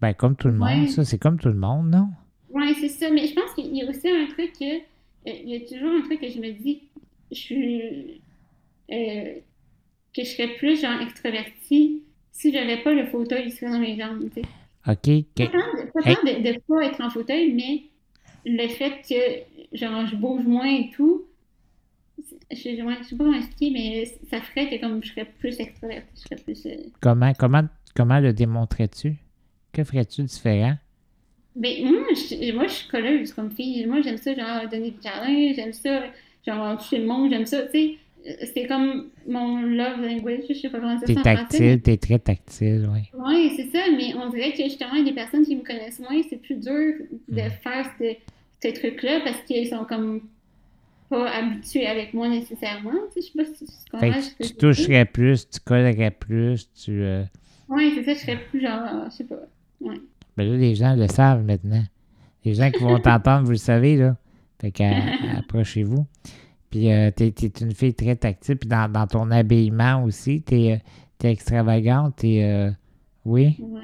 ben, 0.00 0.12
comme 0.12 0.36
tout 0.36 0.48
le 0.48 0.54
monde, 0.54 0.88
ça, 0.88 1.04
c'est 1.04 1.18
comme 1.18 1.38
tout 1.38 1.48
le 1.48 1.54
monde, 1.54 1.90
non? 1.90 2.08
Oui, 2.56 2.74
c'est 2.80 2.88
ça. 2.88 3.10
Mais 3.10 3.26
je 3.26 3.34
pense 3.34 3.52
qu'il 3.54 3.74
y 3.76 3.82
a 3.82 3.88
aussi 3.88 4.08
un 4.08 4.26
truc 4.26 4.52
que. 4.58 4.80
Il 5.26 5.48
y 5.48 5.56
a 5.56 5.60
toujours 5.60 5.90
un 5.90 6.02
truc 6.02 6.20
que 6.20 6.28
je 6.28 6.38
me 6.38 6.52
dis. 6.52 6.82
Je 7.30 7.36
suis. 7.36 8.20
que 8.88 10.22
je 10.22 10.24
serais 10.24 10.54
plus 10.56 10.80
genre 10.80 11.00
extravertie 11.00 12.02
si 12.36 12.52
j'avais 12.52 12.82
pas 12.82 12.92
le 12.92 13.06
fauteuil 13.06 13.50
serait 13.50 13.70
dans 13.70 13.78
mes 13.78 13.98
jambes, 13.98 14.28
tu 14.34 14.42
sais. 14.42 14.48
OK. 14.86 15.24
Pas 15.36 15.46
tant, 15.46 16.22
de 16.22 16.48
ne 16.48 16.58
pas 16.58 16.86
être 16.86 17.00
en 17.00 17.10
fauteuil, 17.10 17.52
mais 17.52 17.84
le 18.44 18.68
fait 18.68 19.02
que 19.08 19.76
genre, 19.76 20.06
je 20.06 20.16
bouge 20.16 20.44
moins 20.44 20.66
et 20.66 20.90
tout, 20.94 21.24
je, 22.18 22.24
je, 22.52 22.66
je 22.66 23.04
sais 23.08 23.16
pas 23.16 23.24
comment 23.24 23.36
expliquer, 23.36 23.70
mais 23.70 24.04
ça 24.30 24.40
ferait 24.40 24.68
que 24.68 24.80
comme 24.80 25.02
je 25.02 25.10
serais 25.10 25.24
plus 25.24 25.58
extravertie, 25.58 26.08
je 26.14 26.20
serais 26.20 26.36
plus... 26.36 26.66
Euh, 26.66 26.76
comment, 27.00 27.32
comment, 27.34 27.62
comment 27.94 28.20
le 28.20 28.32
démontrais-tu? 28.32 29.14
Que 29.72 29.82
ferais-tu 29.82 30.22
différent? 30.22 30.76
Ben, 31.56 31.84
moi, 31.84 32.06
je, 32.14 32.54
moi, 32.54 32.66
je 32.66 32.72
suis 32.72 32.88
colleuse 32.88 33.32
comme 33.32 33.50
fille. 33.50 33.86
Moi, 33.86 34.02
j'aime 34.02 34.18
ça, 34.18 34.34
genre, 34.34 34.68
donner 34.70 34.90
du 34.90 34.98
câlin, 34.98 35.52
j'aime 35.54 35.72
ça, 35.72 36.04
genre, 36.46 36.78
toucher 36.78 36.98
le 36.98 37.06
monde, 37.06 37.30
j'aime 37.30 37.46
ça, 37.46 37.62
tu 37.62 37.70
sais 37.72 37.96
c'est 38.52 38.66
comme 38.66 39.10
mon 39.26 39.62
love 39.62 40.00
language, 40.00 40.44
je 40.48 40.54
sais 40.54 40.68
pas 40.68 40.80
comment 40.80 40.98
ça 40.98 41.06
T'es 41.06 41.14
tactile, 41.14 41.80
t'es 41.80 41.96
très 41.96 42.18
tactile, 42.18 42.88
oui. 42.92 43.02
Oui, 43.14 43.52
c'est 43.56 43.70
ça, 43.70 43.84
mais 43.96 44.14
on 44.14 44.30
dirait 44.30 44.52
que 44.52 44.62
justement, 44.64 45.02
des 45.02 45.12
personnes 45.12 45.44
qui 45.44 45.56
me 45.56 45.62
connaissent 45.62 46.00
moins, 46.00 46.20
c'est 46.28 46.36
plus 46.36 46.56
dur 46.56 46.94
de 47.28 47.42
mm. 47.42 47.50
faire 47.62 47.86
ce, 47.98 48.72
truc-là 48.72 49.20
parce 49.22 49.42
qu'ils 49.42 49.68
sont 49.68 49.84
comme 49.84 50.22
pas 51.08 51.30
habitués 51.30 51.86
avec 51.86 52.14
moi 52.14 52.28
nécessairement. 52.28 52.90
Tu 53.14 53.22
sais, 53.22 53.28
je 53.28 53.32
sais 53.32 53.44
pas 53.44 53.56
si 53.56 53.64
tu 53.64 53.90
comprends. 53.92 54.20
tu 54.40 54.54
toucherais 54.56 55.04
plus, 55.04 55.48
tu 55.48 55.60
collerais 55.60 56.10
plus, 56.10 56.68
tu. 56.72 57.02
Euh... 57.02 57.22
Oui, 57.68 57.92
c'est 57.94 58.02
ça, 58.04 58.14
je 58.14 58.18
serais 58.18 58.40
plus 58.50 58.60
genre, 58.60 59.04
je 59.08 59.16
sais 59.16 59.24
pas. 59.24 59.38
Ouais. 59.80 60.00
Ben 60.36 60.50
là, 60.50 60.56
les 60.56 60.74
gens 60.74 60.94
le 60.94 61.08
savent 61.08 61.44
maintenant. 61.44 61.84
Les 62.44 62.54
gens 62.54 62.70
qui 62.70 62.82
vont 62.82 62.98
t'entendre, 62.98 63.44
vous 63.44 63.52
le 63.52 63.56
savez, 63.56 63.96
là. 63.96 64.16
Fait 64.60 64.70
qu'approchez-vous. 64.70 66.06
Puis 66.70 66.92
euh, 66.92 67.10
tu 67.16 67.24
es, 67.24 67.52
une 67.60 67.74
fille 67.74 67.94
très 67.94 68.16
tactile. 68.16 68.56
Puis 68.56 68.68
dans, 68.68 68.90
dans 68.90 69.06
ton 69.06 69.30
habillement 69.30 70.02
aussi, 70.04 70.42
tu 70.42 70.54
es, 70.54 70.82
es, 71.22 71.30
extravagante. 71.30 72.22
Et, 72.24 72.44
euh, 72.44 72.70
oui? 73.24 73.56
Oui, 73.58 73.80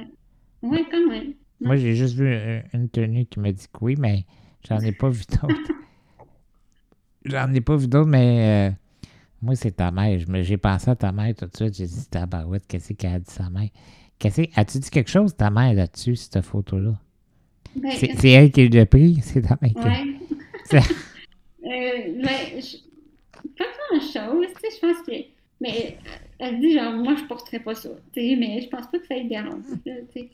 ouais, 0.62 0.84
quand 0.90 1.08
même. 1.08 1.32
Moi, 1.60 1.76
j'ai 1.76 1.94
juste 1.94 2.16
vu 2.16 2.28
une 2.72 2.88
tenue 2.88 3.24
qui 3.26 3.38
me 3.38 3.50
dit 3.52 3.66
que 3.72 3.78
oui, 3.84 3.94
mais 3.98 4.24
j'en 4.68 4.78
ai 4.80 4.92
pas 4.92 5.08
vu 5.08 5.22
d'autres. 5.30 5.72
j'en 7.24 7.52
ai 7.52 7.60
pas 7.60 7.76
vu 7.76 7.86
d'autres, 7.86 8.08
mais 8.08 8.70
euh, 8.70 8.74
moi, 9.40 9.54
c'est 9.54 9.72
ta 9.72 9.90
mère. 9.90 10.18
J'ai 10.42 10.56
pensé 10.56 10.90
à 10.90 10.96
ta 10.96 11.12
mère 11.12 11.34
tout 11.34 11.46
de 11.46 11.56
suite. 11.56 11.76
J'ai 11.76 11.86
dit, 11.86 12.06
tabarouette, 12.10 12.66
qu'est-ce 12.66 12.92
qu'elle 12.94 13.14
a 13.14 13.18
dit 13.20 13.30
sa 13.30 13.48
mère? 13.48 13.68
As-tu 14.54 14.78
dit 14.78 14.90
quelque 14.90 15.10
chose, 15.10 15.36
ta 15.36 15.50
mère, 15.50 15.74
là-dessus, 15.74 16.16
cette 16.16 16.40
photo-là? 16.40 16.94
Ben, 17.76 17.90
c'est 17.92 18.28
elle 18.28 18.50
qui 18.50 18.68
l'a 18.68 18.86
pris? 18.86 19.18
C'est 19.22 19.42
ta 19.42 19.58
mère 19.60 19.72
qui 19.72 20.76
Euh, 21.64 22.14
mais 22.16 22.60
je... 22.60 22.76
pas 23.56 23.64
chose, 24.00 24.46
tu 24.46 24.60
sais, 24.60 24.76
je 24.76 24.80
pense 24.80 25.06
que. 25.06 25.12
Mais 25.60 25.96
elle 26.40 26.58
dit 26.58 26.74
genre, 26.74 26.92
moi, 26.92 27.14
je 27.16 27.24
porterais 27.24 27.60
pas 27.60 27.74
ça, 27.74 27.88
tu 28.12 28.20
sais, 28.20 28.36
mais 28.36 28.60
je 28.62 28.68
pense 28.68 28.88
pas 28.88 28.98
que 28.98 29.06
ça 29.06 29.16
ait 29.16 29.24
dérange. 29.24 29.62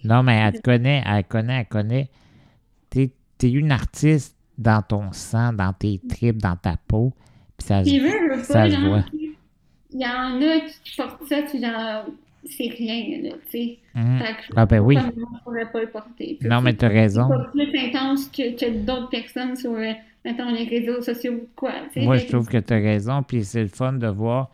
Non, 0.05 0.23
mais 0.23 0.37
elle 0.37 0.55
te 0.55 0.63
connaît, 0.63 1.03
elle 1.05 1.25
connaît, 1.25 1.61
elle 1.61 1.67
connaît. 1.67 2.09
T'es 2.89 3.13
es 3.43 3.51
une 3.51 3.73
artiste 3.73 4.37
dans 4.57 4.83
ton 4.83 5.13
sang, 5.13 5.53
dans 5.53 5.75
tes 5.75 6.01
tripes, 6.09 6.41
dans 6.41 6.57
ta 6.57 6.77
peau. 6.89 7.13
Puis 7.59 7.67
ça, 7.67 7.83
veut, 7.83 8.43
ça 8.43 8.71
se 8.71 8.77
voit. 8.77 9.05
Il 9.91 10.01
y 10.01 10.07
en 10.07 10.41
a 10.41 10.61
qui 10.61 10.97
portent 10.97 11.27
ça, 11.29 11.43
tu 11.43 11.61
genre, 11.61 12.07
c'est 12.51 12.69
rien, 12.69 13.23
là, 13.23 13.37
tu 13.51 13.59
sais. 13.59 13.79
Mmh. 13.95 14.19
Ah, 14.57 14.67
ben 14.67 14.81
oui. 14.81 14.97
Pas 14.97 15.81
le 15.81 15.91
porter. 15.91 16.39
Non, 16.43 16.61
mais 16.61 16.75
t'as 16.75 16.89
raison. 16.89 17.29
C'est 17.55 17.71
plus 17.71 17.79
intense 17.79 18.29
que, 18.29 18.59
que 18.59 18.85
d'autres 18.85 19.11
personnes 19.11 19.57
sur 19.57 19.73
mettons, 20.25 20.51
les 20.51 20.65
réseaux 20.65 21.03
sociaux 21.03 21.49
quoi. 21.57 21.73
Moi, 21.97 22.17
je 22.19 22.27
trouve 22.27 22.49
que 22.49 22.59
tu 22.59 22.73
as 22.73 22.79
raison, 22.79 23.23
puis 23.23 23.45
c'est 23.45 23.63
le 23.63 23.69
fun 23.69 23.95
de 23.95 24.07
voir 24.07 24.51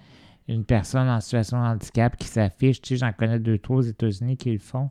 une 0.49 0.64
personne 0.64 1.09
en 1.09 1.20
situation 1.20 1.59
de 1.59 1.66
handicap 1.66 2.16
qui 2.16 2.28
s'affiche. 2.28 2.80
Tu 2.80 2.95
sais, 2.95 2.97
j'en 2.97 3.12
connais 3.12 3.38
deux, 3.38 3.59
trois 3.59 3.78
aux 3.78 3.82
États-Unis 3.82 4.36
qui 4.36 4.53
le 4.53 4.59
font, 4.59 4.90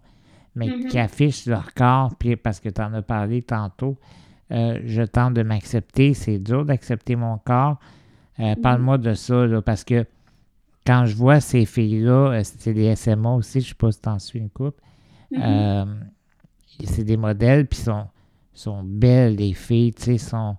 mais 0.56 0.68
mm-hmm. 0.68 0.88
qui 0.88 1.00
affichent 1.00 1.46
leur 1.46 1.74
corps, 1.74 2.16
puis 2.18 2.36
parce 2.36 2.60
que 2.60 2.70
tu 2.70 2.82
en 2.82 2.94
as 2.94 3.02
parlé 3.02 3.42
tantôt. 3.42 3.98
Euh, 4.52 4.80
je 4.86 5.02
tente 5.04 5.34
de 5.34 5.44
m'accepter. 5.44 6.14
C'est 6.14 6.38
dur 6.38 6.66
d'accepter 6.66 7.16
mon 7.16 7.38
corps. 7.38 7.80
Euh, 8.40 8.44
mm-hmm. 8.44 8.62
Parle-moi 8.62 8.98
de 8.98 9.14
ça, 9.14 9.46
là, 9.46 9.62
parce 9.62 9.84
que 9.84 10.06
quand 10.86 11.06
je 11.06 11.16
vois 11.16 11.40
ces 11.40 11.66
filles-là, 11.66 12.32
euh, 12.32 12.42
c'est 12.44 12.74
des 12.74 12.96
SMA 12.96 13.34
aussi, 13.34 13.62
je 13.62 13.66
ne 13.66 13.70
sais 13.70 13.76
pas 13.76 13.92
si 13.92 14.02
tu 14.02 14.10
en 14.10 14.20
suis 14.20 14.40
une 14.40 14.50
coupe. 14.50 14.80
Mm-hmm. 15.32 15.88
c'est 16.84 17.04
des 17.04 17.18
modèles, 17.18 17.66
puis 17.66 17.80
sont, 17.80 18.08
sont 18.54 18.84
belles, 18.84 19.36
les 19.36 19.54
filles, 19.54 19.94
tu 19.94 20.04
sais, 20.04 20.18
sont 20.18 20.58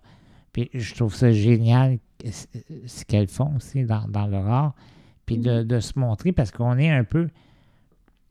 puis 0.55 0.71
je 0.73 0.95
trouve 0.95 1.13
ça 1.13 1.33
génial 1.33 1.99
ce 2.25 3.05
qu'elles 3.05 3.27
font 3.27 3.57
aussi 3.57 3.85
dans, 3.85 4.07
dans 4.09 4.29
leur 4.29 4.47
art. 4.47 4.75
Puis 5.27 5.37
de, 5.37 5.65
mm-hmm. 5.65 5.81
se 5.81 5.99
montrer 5.99 6.31
parce 6.31 6.53
qu'on 6.53 6.79
est 6.79 6.91
un 6.91 7.03
peu, 7.03 7.29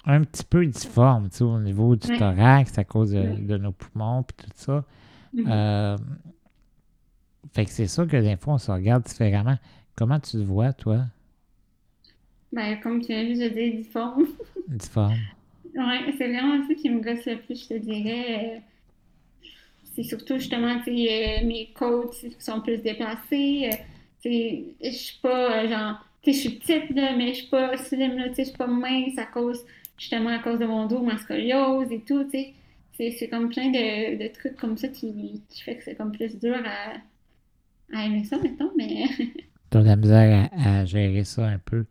un 0.06 0.22
petit 0.22 0.46
peu 0.46 0.66
difforme 0.66 1.30
tu 1.30 1.40
sais, 1.40 1.44
au 1.44 1.60
niveau 1.60 1.98
du 1.98 2.18
thorax 2.18 2.78
à 2.78 2.86
cause 2.86 3.12
de, 3.12 3.58
nos 3.58 3.74
poumons 3.74 4.24
puis 4.24 4.38
tout 4.38 4.52
ça. 4.56 4.86
Mm-hmm. 5.36 5.46
Euh, 5.50 5.98
fait 7.52 7.66
que 7.66 7.72
c'est 7.72 7.88
ça 7.88 8.06
que 8.06 8.16
des 8.16 8.38
fois 8.38 8.54
on 8.54 8.58
se 8.58 8.72
regarde 8.72 9.04
différemment. 9.04 9.58
Comment 9.98 10.20
tu 10.22 10.32
te 10.32 10.44
vois, 10.44 10.72
toi? 10.72 11.02
Ben, 12.54 12.80
comme 12.82 13.02
tu 13.02 13.12
as 13.12 13.24
vu, 13.24 13.36
je 13.36 13.48
dis 13.48 13.78
difforme. 13.78 14.28
difforme. 14.68 15.18
Oui, 15.76 16.14
c'est 16.18 16.28
vraiment 16.28 16.68
ça 16.68 16.74
qui 16.76 16.88
me 16.88 17.02
gosse 17.02 17.26
le 17.26 17.38
plus, 17.40 17.64
je 17.64 17.68
te 17.68 17.74
dirais. 17.80 18.62
C'est 19.96 20.04
surtout 20.04 20.36
justement 20.38 20.76
euh, 20.88 21.46
mes 21.46 21.72
côtes 21.74 22.16
sont 22.38 22.62
plus 22.62 22.78
déplacées. 22.78 23.72
Euh, 23.72 24.62
je 24.84 24.90
suis 24.92 25.20
pas 25.20 25.64
euh, 25.64 25.68
genre, 25.68 26.06
je 26.26 26.32
suis 26.32 26.50
petite, 26.52 26.96
là, 26.96 27.16
mais 27.18 27.30
je 27.30 27.40
suis 27.40 27.48
pas 27.48 27.76
slim, 27.76 28.24
je 28.38 28.44
suis 28.44 28.56
pas 28.56 28.68
mince 28.68 29.18
à 29.18 29.26
cause, 29.26 29.66
justement 29.98 30.30
à 30.30 30.40
cause 30.40 30.60
de 30.60 30.66
mon 30.66 30.86
dos, 30.86 31.02
ma 31.02 31.18
scoliose 31.18 31.92
et 31.92 32.02
tout. 32.02 32.30
C'est 32.96 33.30
comme 33.30 33.50
plein 33.50 33.72
de, 33.72 34.24
de, 34.24 34.28
trucs 34.32 34.58
comme 34.58 34.78
ça 34.78 34.90
qui, 34.90 35.42
qui 35.50 35.62
fait 35.64 35.78
que 35.78 35.84
c'est 35.84 35.96
comme 35.96 36.12
plus 36.12 36.40
dur 36.40 36.58
à, 36.64 37.98
à 37.98 38.06
aimer 38.06 38.24
ça, 38.26 38.38
mettons, 38.38 38.72
mais. 38.78 39.06
T'as 39.72 39.82
de 39.82 39.88
la 39.88 39.96
misère 39.96 40.50
à, 40.56 40.82
à, 40.82 40.86
gérer 40.86 41.24
ça 41.24 41.48
un 41.48 41.58
peu. 41.58 41.86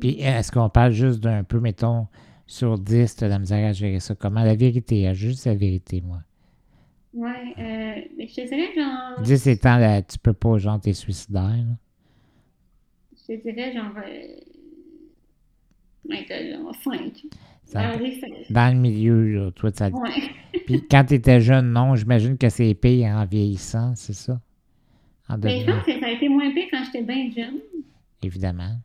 Puis 0.00 0.20
est-ce 0.20 0.52
qu'on 0.52 0.68
parle 0.68 0.92
juste 0.92 1.20
d'un 1.20 1.44
peu, 1.44 1.60
mettons, 1.60 2.06
sur 2.46 2.78
10, 2.78 3.16
t'as 3.16 3.26
de 3.26 3.30
la 3.32 3.38
misère 3.38 3.68
à 3.68 3.72
gérer 3.72 4.00
ça? 4.00 4.14
Comment 4.14 4.42
la 4.42 4.54
vérité? 4.54 5.12
Juste 5.14 5.46
la 5.46 5.54
vérité, 5.54 6.00
moi? 6.00 6.20
Ouais, 7.14 7.54
euh, 7.58 8.00
mais 8.16 8.28
je 8.28 8.34
te 8.34 8.48
dirais 8.48 8.74
genre. 8.76 9.20
10 9.22 9.46
étant 9.48 9.78
là, 9.78 10.02
tu 10.02 10.18
peux 10.18 10.32
pas, 10.32 10.58
genre, 10.58 10.80
t'es 10.80 10.92
suicidaire. 10.92 11.64
Je 13.12 13.34
te 13.34 13.42
dirais 13.42 13.72
genre. 13.72 13.92
Euh... 13.96 14.40
My 16.08 16.24
God, 16.26 16.74
5. 16.82 17.26
Dans 18.50 18.74
le 18.74 18.80
milieu, 18.80 19.32
là, 19.32 19.50
toi, 19.50 19.70
ça. 19.74 19.88
Ouais. 19.88 20.10
Puis 20.64 20.86
quand 20.90 21.04
t'étais 21.04 21.40
jeune, 21.40 21.72
non, 21.72 21.96
j'imagine 21.96 22.38
que 22.38 22.48
c'est 22.48 22.74
pire 22.74 23.08
en 23.08 23.24
vieillissant, 23.26 23.94
c'est 23.94 24.14
ça? 24.14 24.40
En 25.28 25.36
mais 25.36 25.64
ben, 25.64 25.66
je 25.66 25.72
pense 25.72 25.84
que 25.84 26.00
ça 26.00 26.06
a 26.06 26.10
été 26.10 26.28
moins 26.28 26.50
pire 26.54 26.68
quand 26.70 26.84
j'étais 26.84 27.02
bien 27.02 27.30
jeune. 27.30 27.58
Évidemment. 28.22 28.76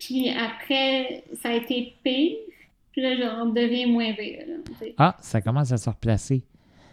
Puis 0.00 0.30
après, 0.30 1.24
ça 1.40 1.50
a 1.50 1.52
été 1.52 1.94
pire. 2.02 2.36
Puis 2.92 3.02
là, 3.02 3.16
genre, 3.16 3.46
on 3.46 3.50
devient 3.50 3.86
moins 3.86 4.12
pire. 4.14 4.40
Là, 4.48 4.54
ah, 4.98 5.16
ça 5.20 5.40
commence 5.40 5.70
à 5.70 5.76
se 5.76 5.88
replacer. 5.88 6.42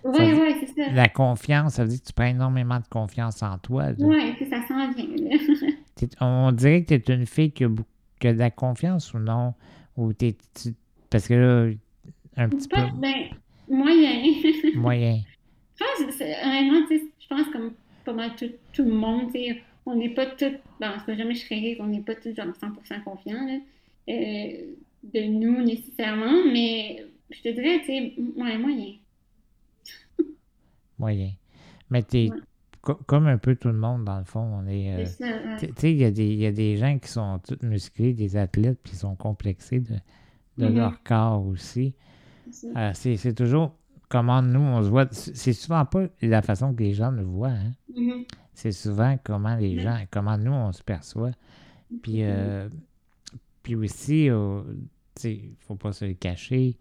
Oui, 0.04 0.34
oui, 0.34 0.56
c'est 0.60 0.84
ça. 0.84 0.92
La 0.92 1.10
confiance, 1.10 1.76
ça 1.76 1.84
veut 1.84 1.90
dire 1.90 2.02
que 2.02 2.06
tu 2.06 2.14
prends 2.14 2.26
énormément 2.26 2.80
de 2.80 2.88
confiance 2.88 3.42
en 3.42 3.58
toi. 3.58 3.88
Oui, 3.98 4.36
ça 4.50 4.66
s'en 4.68 4.92
vient. 4.92 5.08
on 6.22 6.52
dirait 6.52 6.84
que 6.84 6.96
tu 6.96 7.12
es 7.12 7.16
une 7.16 7.26
fille 7.26 7.52
qui 7.52 7.64
a, 7.64 7.68
de 7.68 8.38
la 8.38 8.52
confiance 8.52 9.14
ou 9.14 9.20
non? 9.20 9.54
Ou 9.96 10.14
t'es, 10.14 10.36
parce 11.10 11.28
que 11.28 11.34
là, 11.34 11.74
un 12.38 12.50
petit 12.50 12.68
peu. 12.68 12.78
Ben, 12.98 13.30
moyen. 13.68 14.22
moyen. 14.76 15.22
Je 15.80 15.84
pense, 15.84 16.22
honnêtement, 16.22 16.88
je 16.90 17.28
pense 17.28 17.48
comme 17.52 17.72
pas 18.06 18.14
mal 18.14 18.36
tout, 18.36 18.52
tout 18.74 18.84
le 18.84 18.94
monde, 18.94 19.32
on 19.88 19.96
n'est 19.96 20.10
pas 20.10 20.26
tous, 20.26 20.52
bon, 20.80 20.88
c'est 21.06 21.18
jamais 21.18 21.34
je 21.34 21.46
serais 21.46 21.78
on 21.80 21.88
n'est 21.88 22.02
pas 22.02 22.16
tous 22.16 22.36
genre 22.36 22.48
100% 22.48 23.04
confiants 23.04 23.46
là, 23.46 23.58
euh, 24.10 24.74
de 25.04 25.22
nous 25.22 25.64
nécessairement, 25.64 26.46
mais 26.52 27.06
je 27.32 27.42
te 27.42 27.50
dirais, 27.50 27.80
tu 27.80 27.86
sais, 27.86 28.14
moyen 28.36 28.60
moyen. 31.00 31.32
Mais 31.90 32.04
t'es 32.04 32.30
comme 32.82 33.28
un 33.28 33.38
peu 33.38 33.56
tout 33.56 33.70
le 33.70 33.78
monde, 33.78 34.06
dans 34.06 34.20
le 34.20 34.26
fond. 34.26 34.40
On 34.40 34.68
est. 34.68 34.94
Euh, 34.94 35.06
tu 35.60 35.68
sais, 35.78 35.92
il 35.92 35.98
y, 35.98 36.46
a 36.46 36.52
des 36.52 36.78
gens 36.78 36.98
qui 37.00 37.10
sont 37.10 37.40
tous 37.40 37.66
musclés, 37.66 38.14
des 38.14 38.36
athlètes, 38.36 38.80
puis 38.84 38.92
qui 38.92 38.98
sont 38.98 39.16
complexés 39.16 39.80
de, 39.80 39.96
de 40.58 40.68
leur 40.68 41.02
corps 41.04 41.46
aussi. 41.46 41.94
c'est 42.94 43.36
toujours 43.36 43.74
comment 44.10 44.42
nous, 44.42 44.60
on 44.60 44.84
se 44.84 44.90
voit. 44.90 45.08
C'est 45.12 45.54
souvent 45.54 45.86
pas 45.86 46.08
la 46.22 46.42
façon 46.42 46.74
que 46.74 46.84
les 46.84 46.94
gens 46.94 47.12
le 47.12 47.24
voient. 47.24 47.50
Hein? 47.50 48.24
C'est 48.58 48.72
souvent 48.72 49.20
comment 49.24 49.56
les 49.56 49.80
gens, 49.80 50.00
comment 50.10 50.36
nous, 50.36 50.52
on 50.52 50.72
se 50.72 50.82
perçoit. 50.82 51.30
Puis, 52.02 52.24
euh, 52.24 52.68
puis 53.62 53.76
aussi, 53.76 54.26
il 54.26 54.32
ne 54.32 55.40
faut 55.60 55.76
pas 55.76 55.94
se 55.94 56.06
le 56.06 56.16
cacher, 56.16 56.76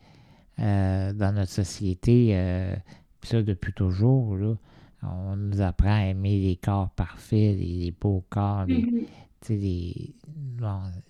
euh, 0.59 1.12
dans 1.12 1.35
notre 1.35 1.53
société, 1.53 2.31
euh, 2.33 2.74
ça 3.22 3.43
depuis 3.43 3.74
toujours, 3.74 4.37
là, 4.37 4.55
on 5.03 5.37
nous 5.37 5.61
apprend 5.61 5.93
à 5.93 6.07
aimer 6.07 6.41
les 6.41 6.57
corps 6.57 6.89
parfaits, 6.89 7.59
les, 7.59 7.95
beaux 8.01 8.24
corps, 8.31 8.64
les, 8.64 9.07
les, 9.51 10.14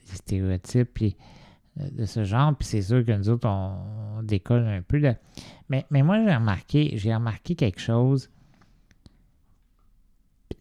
stéréotypes 0.05 0.91
puis, 0.93 1.17
de 1.77 2.05
ce 2.07 2.25
genre. 2.25 2.57
Puis 2.57 2.67
c'est 2.67 2.83
sûr 2.83 3.05
que 3.05 3.12
nous 3.12 3.29
autres, 3.29 3.49
on, 3.49 4.21
décolle 4.25 4.67
un 4.67 4.83
peu. 4.83 5.01
Mais, 5.69 5.87
mais 5.93 6.03
moi, 6.03 6.25
j'ai 6.25 6.35
remarqué, 6.35 6.91
j'ai 6.97 7.14
remarqué 7.14 7.55
quelque 7.55 7.81
chose. 7.81 8.31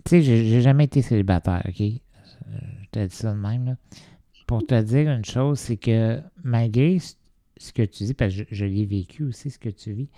Tu 0.05 0.09
sais, 0.09 0.21
j'ai 0.21 0.61
jamais 0.61 0.83
été 0.83 1.01
célibataire, 1.01 1.63
OK? 1.67 1.79
Je 1.79 2.89
t'ai 2.91 3.07
dit 3.07 3.15
ça 3.15 3.33
de 3.33 3.39
même, 3.39 3.65
là. 3.65 3.75
Pour 4.45 4.65
te 4.65 4.79
dire 4.79 5.09
une 5.09 5.25
chose, 5.25 5.57
c'est 5.57 5.77
que 5.77 6.21
malgré 6.43 6.99
ce 6.99 7.73
que 7.73 7.81
tu 7.81 8.03
dis, 8.03 8.13
parce 8.13 8.35
que 8.35 8.43
je, 8.51 8.65
l'ai 8.65 8.85
vécu 8.85 9.23
aussi, 9.23 9.49
ce 9.49 9.57
que 9.57 9.69
tu 9.69 9.93
vis, 9.93 10.09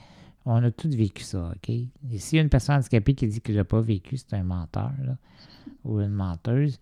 on 0.46 0.62
a 0.62 0.72
tous 0.72 0.90
vécu 0.90 1.24
ça, 1.24 1.54
OK? 1.56 1.70
Et 1.70 1.90
a 2.34 2.42
une 2.42 2.50
personne 2.50 2.76
handicapée 2.76 3.14
qui 3.14 3.28
dit 3.28 3.40
qu'il 3.40 3.56
n'a 3.56 3.64
pas 3.64 3.80
vécu, 3.80 4.18
c'est 4.18 4.34
un 4.34 4.44
menteur, 4.44 4.92
là, 5.06 5.18
ou 5.86 6.02
une 6.02 6.12
menteuse. 6.12 6.80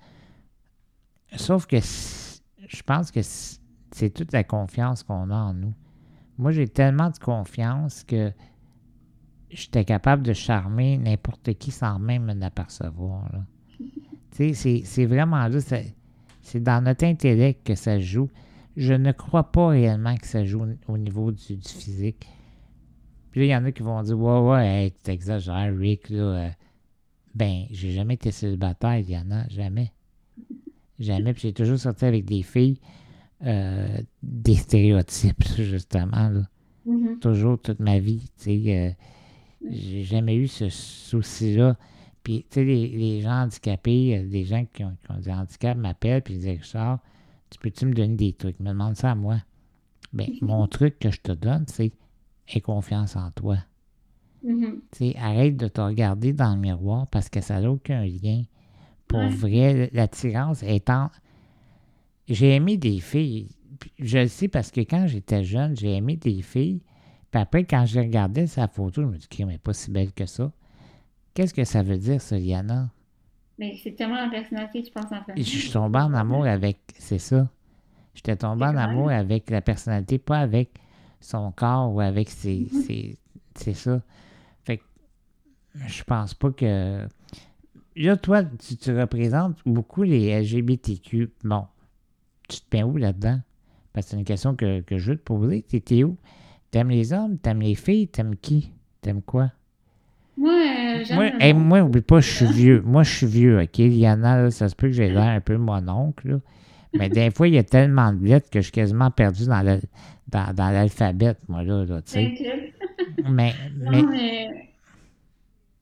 Sauf 1.36 1.68
que 1.68 1.78
je 1.80 2.82
pense 2.84 3.12
que 3.12 3.22
c'est 3.22 4.10
toute 4.10 4.34
la 4.34 4.44
confiance 4.44 5.04
qu'on 5.04 5.30
a 5.30 5.36
en 5.36 5.54
nous. 5.54 5.74
Moi, 6.40 6.52
j'ai 6.52 6.68
tellement 6.68 7.12
de 7.12 7.20
confiance 7.20 8.04
que 8.04 8.32
j'étais 9.50 9.86
capable 9.86 10.24
de 10.24 10.34
charmer 10.34 10.98
n'importe 10.98 11.54
qui 11.54 11.72
sans 11.72 12.00
même 12.00 12.26
m'en 12.26 12.46
apercevoir. 12.46 13.30
tu 14.32 14.54
sais, 14.54 14.84
c'est 14.86 15.06
vraiment 15.06 15.48
là, 15.48 15.60
c'est 16.42 16.64
dans 16.64 16.84
notre 16.84 17.06
intellect 17.06 17.66
que 17.66 17.76
ça 17.76 18.00
joue. 18.00 18.30
Je 18.76 18.94
ne 18.94 19.12
crois 19.12 19.52
pas 19.52 19.70
réellement 19.70 20.16
que 20.18 20.28
ça 20.28 20.44
joue 20.44 20.66
au 20.88 20.98
niveau 20.98 21.32
du, 21.32 21.58
physique. 21.62 22.28
Puis 23.32 23.42
là, 23.42 23.46
il 23.46 23.50
y 23.50 23.56
en 23.56 23.66
a 23.66 23.72
qui 23.72 23.84
vont 23.84 24.02
dire 24.04 24.20
Ouais, 24.20 24.40
ouais, 24.40 24.94
tu 25.04 25.12
exagères, 25.12 25.74
Rick, 25.78 26.10
là. 26.10 26.18
Euh, 26.18 26.50
ben, 27.34 27.66
j'ai 27.72 27.92
jamais 27.92 28.14
été 28.14 28.32
célibataire, 28.32 28.98
il 28.98 29.10
y 29.10 29.18
en 29.18 29.30
a, 29.32 29.48
jamais. 29.50 29.92
Jamais. 31.00 31.34
Puis 31.34 31.44
j'ai 31.44 31.54
toujours 31.54 31.78
sorti 31.78 32.06
avec 32.06 32.24
des 32.26 32.44
filles 32.44 32.80
euh, 33.46 33.98
des 34.24 34.56
stéréotypes, 34.56 35.44
justement. 35.58 36.30
Là. 36.30 36.42
Mm-hmm. 36.88 37.20
Toujours 37.20 37.60
toute 37.60 37.80
ma 37.80 38.00
vie. 38.00 38.30
Tu 38.38 38.64
sais, 38.64 38.78
euh, 38.78 38.92
j'ai 39.70 40.04
jamais 40.04 40.36
eu 40.36 40.48
ce 40.48 40.70
souci-là. 40.70 41.78
Puis, 42.24 42.46
tu 42.50 42.56
sais, 42.56 42.64
les, 42.64 43.22
gens 43.22 43.44
handicapés, 43.44 44.20
des 44.24 44.46
gens 44.46 44.66
qui 44.74 44.84
ont, 44.84 44.96
des 45.20 45.32
handicaps 45.32 45.78
m'appellent 45.78 46.22
puis 46.22 46.36
ils 46.36 46.40
disent 46.40 46.60
Richard, 46.60 47.00
tu 47.50 47.60
peux-tu 47.60 47.86
me 47.86 47.94
donner 47.94 48.16
des 48.16 48.34
trucs? 48.34 48.60
Me 48.60 48.70
demande 48.70 48.96
ça 48.96 49.12
à 49.12 49.16
moi. 49.16 49.38
Bien, 50.14 50.28
mon 50.42 50.68
truc 50.68 51.00
que 51.00 51.12
je 51.12 51.22
te 51.22 51.32
donne, 51.32 51.66
c'est 51.68 51.92
aie 52.48 52.62
confiance 52.62 53.16
en 53.16 53.32
toi. 53.32 53.58
Mm-hmm. 54.44 54.74
Tu 54.92 54.98
sais, 54.98 55.16
arrête 55.18 55.58
de 55.58 55.68
te 55.68 55.82
regarder 55.82 56.34
dans 56.34 56.54
le 56.54 56.60
miroir 56.60 57.08
parce 57.08 57.30
que 57.30 57.42
ça 57.42 57.60
n'a 57.60 57.72
aucun 57.72 58.04
lien. 58.04 58.44
Pour 59.08 59.28
vrai, 59.28 59.90
l'attirance 59.94 60.64
étant 60.64 61.10
j'ai 62.28 62.56
aimé 62.56 62.78
des 62.78 63.00
filles. 63.00 63.50
Je 64.00 64.20
le 64.20 64.28
sais 64.28 64.48
parce 64.48 64.72
que 64.72 64.82
quand 64.82 65.08
j'étais 65.08 65.44
jeune, 65.44 65.76
j'ai 65.76 65.96
aimé 65.96 66.16
des 66.16 66.42
filles. 66.42 66.82
Puis 67.36 67.42
après, 67.42 67.66
quand 67.66 67.86
je 67.86 68.00
regardais 68.00 68.48
sa 68.48 68.70
photo, 68.70 69.02
je 69.02 69.08
me 69.08 69.18
dis, 69.18 69.28
mais 69.44 69.58
pas 69.58 69.74
si 69.74 69.92
belle 69.92 70.14
que 70.14 70.26
ça. 70.26 70.54
Qu'est-ce 71.34 71.54
que 71.54 71.66
ça 71.66 71.84
veut 71.84 71.98
dire, 71.98 72.22
ça, 72.22 72.38
Liana? 72.38 72.90
Mais 73.60 73.78
c'est 73.84 73.92
tellement 73.92 74.24
la 74.24 74.30
personnalité, 74.30 74.86
je 74.86 74.90
pense, 74.90 75.12
en 75.12 75.22
fait. 75.22 75.34
Je 75.36 75.44
suis 75.44 75.70
tombé 75.70 76.00
en 76.00 76.14
amour 76.14 76.46
avec. 76.46 76.78
C'est 76.98 77.18
ça. 77.20 77.50
J'étais 78.14 78.38
tombé 78.38 78.64
en 78.64 78.78
amour 78.78 79.10
avec 79.10 79.50
la 79.50 79.60
personnalité, 79.60 80.18
pas 80.18 80.40
avec 80.40 80.70
son 81.20 81.52
corps 81.52 81.94
ou 81.94 82.00
avec 82.00 82.30
ses. 82.30 82.70
Mm-hmm. 82.72 83.18
c'est 83.56 83.74
ça. 83.74 84.02
Fait 84.64 84.78
que 84.78 84.84
je 85.74 86.04
pense 86.06 86.36
pas 86.36 86.52
que. 86.52 87.06
Là, 87.98 88.16
toi, 88.16 88.46
tu, 88.46 88.78
tu 88.78 88.98
représentes 88.98 89.58
beaucoup 89.66 90.04
les 90.04 90.40
LGBTQ. 90.40 91.34
Bon, 91.44 91.68
tu 92.48 92.62
te 92.62 92.78
mets 92.78 92.84
où 92.84 92.96
là-dedans? 92.96 93.42
Parce 93.92 94.06
que 94.06 94.12
c'est 94.12 94.18
une 94.18 94.24
question 94.24 94.56
que, 94.56 94.86
je 94.90 95.12
veux 95.12 95.18
te 95.18 95.24
poser. 95.24 95.64
T'étais 95.64 96.06
où? 96.06 96.16
T'aimes 96.76 96.90
les 96.90 97.14
hommes? 97.14 97.38
T'aimes 97.38 97.62
les 97.62 97.76
filles? 97.76 98.10
T'aimes 98.10 98.36
qui? 98.36 98.70
T'aimes 99.02 99.22
quoi? 99.22 99.50
Moi, 100.36 100.52
euh, 100.52 101.06
j'aime. 101.06 101.18
Moi, 101.40 101.54
moi, 101.54 101.82
oublie 101.84 102.02
pas, 102.02 102.20
je 102.20 102.30
suis 102.30 102.46
vieux. 102.48 102.82
Moi, 102.82 103.04
je 103.04 103.16
suis 103.16 103.28
vieux, 103.28 103.62
OK? 103.62 103.80
Il 103.80 103.96
y 103.96 104.10
en 104.10 104.22
a, 104.26 104.52
ça 104.52 104.68
se 104.68 104.76
peut 104.76 104.88
que 104.88 104.94
j'ai 104.94 105.08
l'air 105.08 105.24
un 105.24 105.40
peu 105.40 105.56
mon 105.56 105.88
oncle, 105.88 106.42
Mais 106.94 107.08
des 107.08 107.32
fois, 107.32 107.48
il 107.48 107.54
y 107.54 107.58
a 107.58 107.64
tellement 107.64 108.12
de 108.12 108.28
lettres 108.28 108.50
que 108.50 108.60
je 108.60 108.64
suis 108.64 108.74
quasiment 108.74 109.10
perdu 109.10 109.46
dans, 109.46 109.80
dans, 110.28 110.70
l'alphabet, 110.70 111.36
moi, 111.48 111.64
là, 111.64 111.86
tu 112.02 112.12
sais. 112.12 112.34
mais, 113.30 113.54
mais... 113.78 114.02
mais... 114.02 114.70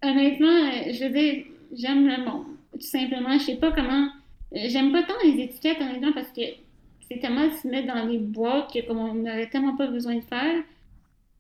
Honnêtement, 0.04 0.70
je 0.92 1.06
veux 1.06 1.12
dire, 1.12 1.44
j'aime 1.76 2.06
le 2.06 2.24
monde. 2.24 2.46
Tout 2.72 2.82
simplement, 2.82 3.34
je 3.40 3.46
sais 3.46 3.56
pas 3.56 3.72
comment 3.72 4.10
J'aime 4.54 4.92
pas 4.92 5.02
tant 5.02 5.16
les 5.24 5.42
étiquettes, 5.42 5.82
honnêtement, 5.82 6.14
parce 6.14 6.32
que 6.32 6.42
c'est 7.10 7.18
tellement 7.18 7.50
se 7.50 7.68
mettre 7.68 7.88
dans 7.88 8.06
les 8.06 8.20
boîtes 8.20 8.72
que 8.72 8.86
comme 8.86 9.00
on 9.00 9.16
n'aurait 9.16 9.50
tellement 9.50 9.76
pas 9.76 9.88
besoin 9.88 10.18
de 10.18 10.22
faire. 10.22 10.62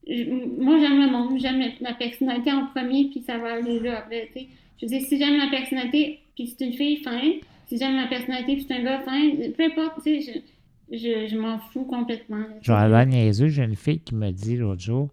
Moi, 0.08 0.80
j'aime 0.80 1.00
le 1.00 1.12
monde, 1.12 1.40
j'aime 1.40 1.64
ma 1.82 1.94
personnalité 1.94 2.52
en 2.52 2.68
premier, 2.68 3.10
puis 3.10 3.24
ça 3.26 3.38
va 3.38 3.54
aller 3.54 3.80
là 3.80 4.00
après, 4.00 4.30
tu 4.34 4.40
sais. 4.40 4.48
Je 4.78 4.86
veux 4.86 4.90
dire, 4.90 5.02
si 5.08 5.18
j'aime 5.18 5.38
ma 5.38 5.50
personnalité, 5.50 6.20
puis 6.36 6.48
c'est 6.48 6.66
une 6.66 6.74
fille 6.74 6.98
fin, 6.98 7.22
si 7.68 7.78
j'aime 7.78 7.96
ma 7.96 8.08
personnalité, 8.08 8.56
puis 8.56 8.66
c'est 8.68 8.76
un 8.76 8.84
gars 8.84 9.00
fin, 9.00 9.32
peu 9.58 9.64
importe, 9.64 10.04
tu 10.04 10.22
sais, 10.22 10.44
je, 10.92 11.28
je, 11.28 11.38
m'en 11.38 11.58
fous 11.58 11.86
complètement. 11.86 12.44
Genre, 12.62 12.78
à 12.78 13.06
niaiseux, 13.06 13.48
j'ai 13.48 13.64
une 13.64 13.76
fille 13.76 14.00
qui 14.00 14.16
me 14.16 14.32
dit 14.32 14.58
l'autre 14.58 14.82
jour, 14.82 15.10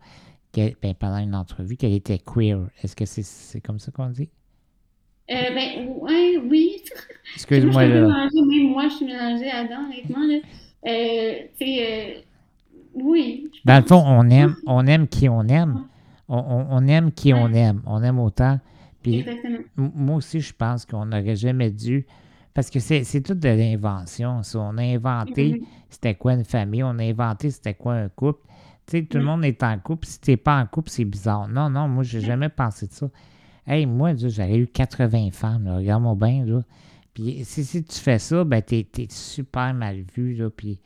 ben, 0.55 0.95
pendant 0.99 1.19
une 1.19 1.35
entrevue, 1.35 1.77
qu'elle 1.77 1.95
était 1.95 2.19
queer. 2.19 2.69
Est-ce 2.83 2.97
que 2.97 3.05
c'est 3.07 3.61
comme 3.61 3.79
ça 3.79 3.93
qu'on 3.93 4.09
dit? 4.09 4.29
Euh, 5.31 5.55
ben, 5.55 5.87
ouais, 6.01 6.39
oui. 6.39 6.83
Excuse-moi, 7.37 7.87
là. 7.87 8.29
même 8.35 8.69
moi, 8.69 8.89
je 8.89 8.95
suis 8.95 9.07
mélangée 9.07 9.45
là-dedans, 9.45 9.85
honnêtement. 9.87 10.27
Là. 10.27 10.39
Euh, 10.87 11.35
tu 11.57 11.65
sais, 11.65 12.17
euh, 12.17 12.21
oui. 12.95 13.51
Dans 13.65 13.79
le 13.79 13.87
fond, 13.87 14.03
on 14.05 14.29
aime, 14.29 14.57
on 14.67 14.87
aime 14.87 15.09
qui 15.09 15.29
on 15.29 15.43
aime. 15.43 15.85
On, 16.29 16.67
on, 16.71 16.87
aime 16.87 17.13
qui 17.13 17.35
on 17.35 17.53
aime. 17.53 17.83
On 17.87 18.03
aime 18.03 18.19
autant. 18.19 18.61
Puis, 19.03 19.25
moi 19.77 20.17
aussi, 20.17 20.41
je 20.41 20.53
pense 20.53 20.85
qu'on 20.85 21.07
n'aurait 21.07 21.37
jamais 21.37 21.71
dû. 21.71 22.07
Parce 22.55 22.71
que 22.71 22.79
c'est 22.81 23.23
tout 23.23 23.35
de 23.35 23.49
l'invention. 23.49 24.43
On 24.55 24.79
a 24.79 24.83
inventé 24.83 25.63
c'était 25.89 26.15
quoi 26.15 26.35
une 26.35 26.45
famille, 26.45 26.83
on 26.83 26.99
a 26.99 27.03
inventé 27.03 27.51
c'était 27.51 27.75
quoi 27.75 27.95
un 27.95 28.09
couple? 28.09 28.47
Tu 28.87 28.99
sais, 28.99 29.05
tout 29.05 29.19
le 29.19 29.25
mm. 29.25 29.27
monde 29.27 29.45
est 29.45 29.63
en 29.63 29.79
couple. 29.79 30.07
Si 30.07 30.21
tu 30.21 30.31
n'es 30.31 30.37
pas 30.37 30.61
en 30.61 30.67
couple, 30.67 30.91
c'est 30.91 31.05
bizarre. 31.05 31.49
Non, 31.49 31.69
non, 31.69 31.89
moi, 31.89 32.05
j'ai 32.05 32.21
jamais 32.21 32.49
pensé 32.49 32.87
de 32.87 32.93
ça. 32.93 33.09
Hey, 33.67 33.87
moi, 33.87 34.15
j'aurais 34.15 34.57
eu 34.57 34.67
80 34.67 35.31
femmes, 35.33 35.69
regarde-moi 35.69 36.15
bien, 36.15 36.45
là. 36.45 36.63
Puis 37.13 37.45
si, 37.45 37.85
tu 37.85 37.99
fais 37.99 38.19
ça, 38.19 38.45
ben 38.45 38.63
t'es 38.63 38.87
es 38.99 39.07
super 39.11 39.75
mal 39.75 40.05
vu, 40.15 40.35
là. 40.35 40.49
Puis 40.49 40.81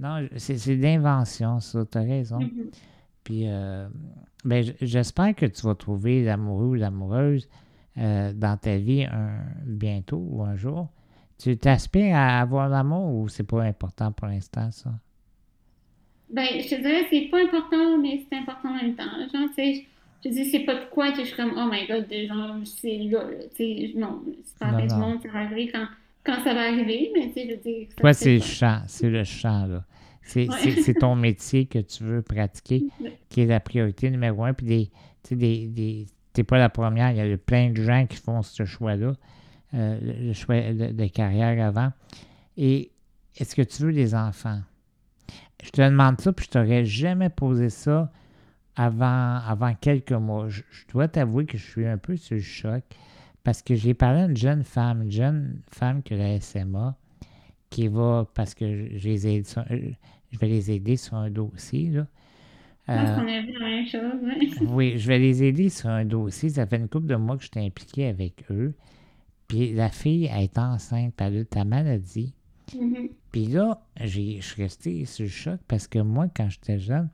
non, 0.00 0.26
c'est 0.36 0.76
de 0.76 0.82
l'invention, 0.82 1.60
ça, 1.60 1.84
t'as 1.84 2.02
raison. 2.02 2.38
Mm-hmm. 2.40 2.70
Puis 3.22 3.44
euh, 3.46 3.86
ben, 4.44 4.64
j'espère 4.80 5.34
que 5.34 5.46
tu 5.46 5.62
vas 5.62 5.74
trouver 5.74 6.24
l'amoureux 6.24 6.66
ou 6.66 6.74
l'amoureuse 6.74 7.48
euh, 7.98 8.32
dans 8.32 8.56
ta 8.56 8.76
vie 8.76 9.04
un, 9.04 9.44
bientôt 9.64 10.24
ou 10.26 10.42
un 10.42 10.56
jour. 10.56 10.88
Tu 11.38 11.56
t'aspires 11.56 12.16
à 12.16 12.40
avoir 12.40 12.68
l'amour 12.68 13.14
ou 13.14 13.28
c'est 13.28 13.46
pas 13.46 13.62
important 13.62 14.12
pour 14.12 14.26
l'instant, 14.26 14.70
ça? 14.70 14.90
Ben, 16.30 16.46
je 16.46 16.68
te 16.68 16.74
dirais, 16.76 17.06
c'est 17.10 17.28
pas 17.30 17.42
important, 17.42 17.98
mais 17.98 18.24
c'est 18.28 18.38
important 18.38 18.70
en 18.70 18.76
même 18.76 18.94
temps. 18.94 19.04
Genre, 19.32 19.48
tu 19.48 19.54
sais, 19.54 19.86
je 20.24 20.28
dis, 20.30 20.44
c'est 20.46 20.60
pas 20.60 20.74
de 20.74 20.84
quoi 20.90 21.12
que 21.12 21.20
je 21.20 21.24
suis 21.24 21.36
comme, 21.36 21.52
oh 21.56 21.68
my 21.70 21.86
god, 21.86 22.06
genre, 22.28 22.56
c'est 22.64 22.98
là, 22.98 23.24
tu 23.54 23.56
sais, 23.56 23.92
non, 23.96 24.22
c'est 24.44 24.58
pas 24.58 24.66
avec 24.66 24.88
du 24.88 24.94
monde, 24.94 25.18
ça 25.22 25.28
quand, 25.72 25.86
quand 26.24 26.42
ça 26.44 26.54
va 26.54 26.68
arriver, 26.68 27.10
mais 27.14 27.28
tu 27.28 27.34
sais, 27.34 27.48
je 27.50 27.56
dis. 27.56 27.88
Toi, 27.96 28.12
c'est 28.12 28.34
le 28.34 28.42
chant, 28.42 28.82
c'est 28.86 29.10
le 29.10 29.24
chant, 29.24 29.66
là. 29.66 29.84
C'est 30.22 30.94
ton 31.00 31.16
métier 31.16 31.66
que 31.66 31.78
tu 31.78 32.04
veux 32.04 32.22
pratiquer 32.22 32.84
qui 33.28 33.40
est 33.40 33.46
la 33.46 33.58
priorité 33.58 34.10
numéro 34.10 34.44
un. 34.44 34.52
Puis, 34.52 34.66
des, 34.66 34.90
tu 35.24 35.34
des, 35.34 35.66
des, 35.66 36.06
t'es 36.32 36.44
pas 36.44 36.58
la 36.58 36.68
première, 36.68 37.10
il 37.10 37.16
y 37.16 37.32
a 37.32 37.36
plein 37.36 37.70
de 37.70 37.82
gens 37.82 38.06
qui 38.06 38.16
font 38.16 38.42
ce 38.42 38.64
choix-là, 38.64 39.14
euh, 39.74 39.98
le 40.00 40.32
choix 40.32 40.60
de, 40.72 41.06
carrière 41.06 41.64
avant. 41.64 41.92
Et 42.56 42.90
est-ce 43.36 43.54
que 43.54 43.62
tu 43.62 43.82
veux 43.82 43.92
des 43.92 44.14
enfants? 44.14 44.60
Je 45.62 45.70
te 45.70 45.82
demande 45.82 46.20
ça, 46.20 46.32
puis 46.32 46.46
je 46.46 46.50
t'aurais 46.50 46.84
jamais 46.84 47.28
posé 47.28 47.68
ça 47.68 48.10
avant, 48.76 49.36
avant 49.46 49.74
quelques 49.74 50.12
mois. 50.12 50.48
Je, 50.48 50.62
dois 50.92 51.08
t'avouer 51.08 51.46
que 51.46 51.58
je 51.58 51.64
suis 51.64 51.86
un 51.86 51.98
peu 51.98 52.16
sur 52.16 52.36
le 52.36 52.42
choc 52.42 52.82
parce 53.44 53.62
que 53.62 53.74
j'ai 53.74 53.94
parlé 53.94 54.20
à 54.20 54.24
une 54.26 54.36
jeune 54.36 54.64
femme, 54.64 55.02
une 55.02 55.10
jeune 55.10 55.62
femme 55.70 56.02
qui 56.02 56.14
a 56.14 56.16
la 56.16 56.40
SMA, 56.40 56.96
qui 57.70 57.88
va, 57.88 58.26
parce 58.34 58.54
que 58.54 58.96
j'ai 58.96 59.16
je 59.18 60.38
vais 60.38 60.46
les 60.48 60.70
aider 60.70 60.96
sur 60.96 61.14
un 61.14 61.30
dossier. 61.30 61.90
Là. 61.90 62.06
Euh, 62.88 63.14
qu'on 63.14 63.28
a 63.28 63.40
vu 63.40 63.52
la 63.52 63.66
même 63.66 63.86
chose. 63.86 64.68
oui, 64.68 64.98
je 64.98 65.06
vais 65.06 65.18
les 65.18 65.42
aider 65.44 65.68
sur 65.68 65.88
un 65.88 66.04
dossier. 66.04 66.48
Ça 66.48 66.66
fait 66.66 66.76
une 66.76 66.88
couple 66.88 67.06
de 67.06 67.16
mois 67.16 67.36
que 67.36 67.44
je 67.44 67.48
suis 67.52 67.66
impliqué 67.66 68.06
avec 68.06 68.44
eux. 68.50 68.74
Puis 69.48 69.72
la 69.72 69.88
fille, 69.90 70.28
elle 70.32 70.44
est 70.44 70.58
enceinte, 70.58 71.14
par 71.14 71.30
ta 71.50 71.64
maladie. 71.64 72.34
Mm-hmm. 72.72 73.10
Puis 73.32 73.46
là, 73.46 73.80
je 74.00 74.40
suis 74.40 74.62
resté 74.62 75.04
sur 75.04 75.24
le 75.24 75.30
choc 75.30 75.60
parce 75.68 75.86
que 75.86 75.98
moi, 75.98 76.26
quand 76.34 76.48
j'étais 76.48 76.78
jeune, 76.78 77.08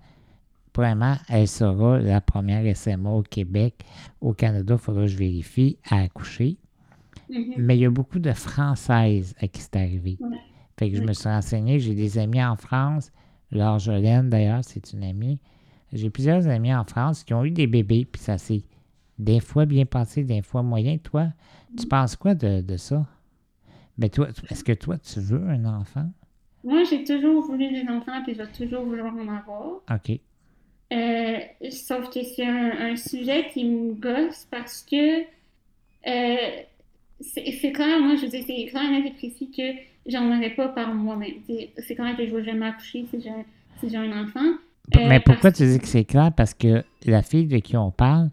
premièrement, 0.76 1.14
elle 1.30 1.48
sera 1.48 1.98
la 1.98 2.20
première 2.20 2.76
SMA 2.76 3.10
au 3.10 3.22
Québec. 3.22 3.82
Au 4.20 4.34
Canada, 4.34 4.74
il 4.74 4.78
faudra 4.78 5.04
que 5.04 5.08
je 5.08 5.16
vérifie, 5.16 5.78
à 5.88 6.02
accoucher. 6.02 6.58
Mm-hmm. 7.30 7.54
Mais 7.56 7.78
il 7.78 7.80
y 7.80 7.86
a 7.86 7.90
beaucoup 7.90 8.18
de 8.18 8.32
Françaises 8.32 9.34
à 9.40 9.48
qui 9.48 9.62
c'est 9.62 9.76
arrivé. 9.76 10.18
Fait 10.78 10.90
que 10.90 10.96
je 10.98 11.02
me 11.02 11.14
suis 11.14 11.30
renseigné. 11.30 11.78
J'ai 11.78 11.94
des 11.94 12.18
amis 12.18 12.44
en 12.44 12.56
France. 12.56 13.10
Laure 13.50 13.78
Jolène, 13.78 14.28
d'ailleurs, 14.28 14.62
c'est 14.64 14.92
une 14.92 15.02
amie. 15.02 15.40
J'ai 15.94 16.10
plusieurs 16.10 16.46
amis 16.46 16.74
en 16.74 16.84
France 16.84 17.24
qui 17.24 17.32
ont 17.32 17.46
eu 17.46 17.52
des 17.52 17.66
bébés, 17.66 18.04
puis 18.04 18.20
ça 18.20 18.36
s'est 18.36 18.64
des 19.18 19.40
fois 19.40 19.64
bien 19.64 19.86
passé, 19.86 20.24
des 20.24 20.42
fois 20.42 20.62
moyen. 20.62 20.98
Toi, 20.98 21.28
tu 21.78 21.86
mm. 21.86 21.88
penses 21.88 22.16
quoi 22.16 22.34
de, 22.34 22.60
de 22.60 22.76
ça? 22.76 23.06
Mais 23.96 24.10
toi, 24.10 24.28
est-ce 24.50 24.62
que 24.62 24.72
toi, 24.72 24.98
tu 24.98 25.20
veux 25.20 25.48
un 25.48 25.64
enfant? 25.64 26.10
Moi, 26.62 26.82
j'ai 26.84 27.02
toujours 27.02 27.46
voulu 27.46 27.70
des 27.72 27.88
enfants, 27.88 28.22
puis 28.24 28.34
je 28.34 28.42
vais 28.42 28.52
toujours 28.52 28.84
vouloir 28.84 29.14
en 29.14 29.20
avoir. 29.20 29.80
OK. 29.90 30.20
Euh, 30.92 31.38
sauf 31.70 32.10
que 32.10 32.22
c'est 32.22 32.46
un, 32.46 32.94
sujet 32.96 33.48
qui 33.52 33.64
me 33.64 33.94
gosse 33.94 34.46
parce 34.50 34.82
que 34.82 35.22
euh, 35.22 36.62
c'est 37.20 37.72
clair, 37.72 37.98
moi, 38.00 38.14
je 38.16 38.22
veux 38.22 38.28
dire, 38.28 38.44
c'est 38.46 38.66
clair 38.66 39.04
et 39.04 39.10
précis 39.10 39.50
que 39.50 39.62
j'en 40.06 40.26
aurais 40.28 40.50
pas 40.50 40.68
par 40.68 40.94
moi-même. 40.94 41.34
C'est 41.78 41.94
clair 41.94 42.16
que 42.16 42.24
je 42.24 42.30
ne 42.30 42.36
vais 42.36 42.44
jamais 42.44 42.66
accoucher 42.66 43.06
si 43.10 43.88
j'ai 43.88 43.96
un 43.96 44.24
enfant. 44.24 44.58
Mais 44.94 45.16
euh, 45.16 45.20
pourquoi 45.24 45.50
tu 45.50 45.66
dis 45.66 45.78
que 45.80 45.88
c'est 45.88 46.04
clair? 46.04 46.30
Parce 46.36 46.54
que 46.54 46.84
la 47.04 47.22
fille 47.22 47.46
de 47.46 47.58
qui 47.58 47.76
on 47.76 47.90
parle, 47.90 48.30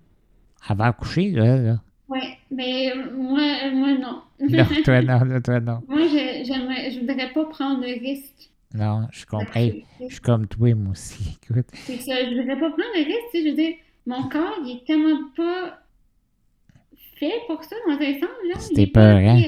elle 0.70 0.78
va 0.78 0.86
accoucher, 0.86 1.32
là. 1.32 1.58
là. 1.58 1.82
Oui, 2.10 2.20
mais 2.52 2.94
moi, 3.18 3.72
moi, 3.74 3.98
non. 3.98 4.22
Non, 4.40 4.66
toi, 4.84 5.02
non, 5.26 5.42
toi, 5.42 5.60
non. 5.60 5.82
moi, 5.88 6.08
je 6.08 6.96
ne 6.96 7.00
voudrais 7.00 7.32
pas 7.32 7.46
prendre 7.46 7.82
le 7.82 8.00
risque. 8.00 8.50
Non, 8.74 9.08
je 9.12 9.26
comprends. 9.26 9.70
je 10.02 10.08
suis 10.14 10.22
comme 10.22 10.48
toi, 10.48 10.74
moi 10.74 10.92
aussi. 10.92 11.38
Écoute. 11.50 11.68
C'est 11.74 11.98
ça, 11.98 12.16
je 12.24 12.36
voudrais 12.36 12.60
pas 12.60 12.70
prendre 12.70 12.94
le 12.96 13.06
risque. 13.06 13.20
Tu 13.32 13.38
sais, 13.38 13.44
je 13.44 13.50
veux 13.50 13.56
dire, 13.56 13.76
mon 14.06 14.28
corps, 14.30 14.58
il 14.66 14.78
est 14.78 14.86
tellement 14.86 15.30
pas 15.36 15.80
fait 17.18 17.42
pour 17.48 17.64
ça, 17.64 17.76
dans 17.88 17.94
un 17.94 18.14
sens. 18.20 18.68
C'était 18.68 18.88
peur, 18.88 19.18
hein? 19.18 19.42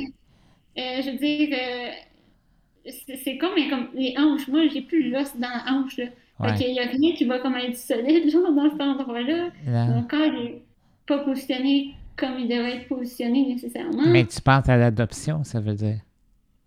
Euh, 0.78 1.02
je 1.02 1.12
veux 1.12 1.18
dire, 1.18 1.50
euh, 1.54 2.92
c'est 3.24 3.38
comme, 3.38 3.56
comme 3.70 3.88
les 3.96 4.14
hanches. 4.18 4.48
Moi, 4.48 4.68
j'ai 4.68 4.82
plus 4.82 5.10
l'os 5.10 5.36
dans 5.36 5.50
la 5.50 5.74
hanche. 5.74 5.98
Là. 5.98 6.06
Fait 6.44 6.64
qu'il 6.64 6.74
n'y 6.74 6.80
a 6.80 6.84
rien 6.84 7.14
qui 7.14 7.26
va 7.26 7.40
comme 7.40 7.56
être 7.56 7.78
solide, 7.78 8.30
genre, 8.32 8.52
dans 8.54 8.70
cet 8.70 8.82
endroit-là. 8.82 9.50
Mon 9.66 10.04
corps 10.04 10.32
n'est 10.32 10.62
pas 11.08 11.20
positionné 11.20 11.96
comme 12.16 12.40
il 12.40 12.48
devrait 12.48 12.78
être 12.78 12.88
positionné 12.88 13.46
nécessairement. 13.48 14.08
Mais 14.08 14.26
tu 14.26 14.42
penses 14.42 14.70
à 14.70 14.78
l'adoption, 14.78 15.44
ça 15.44 15.60
veut 15.60 15.76
dire? 15.76 16.00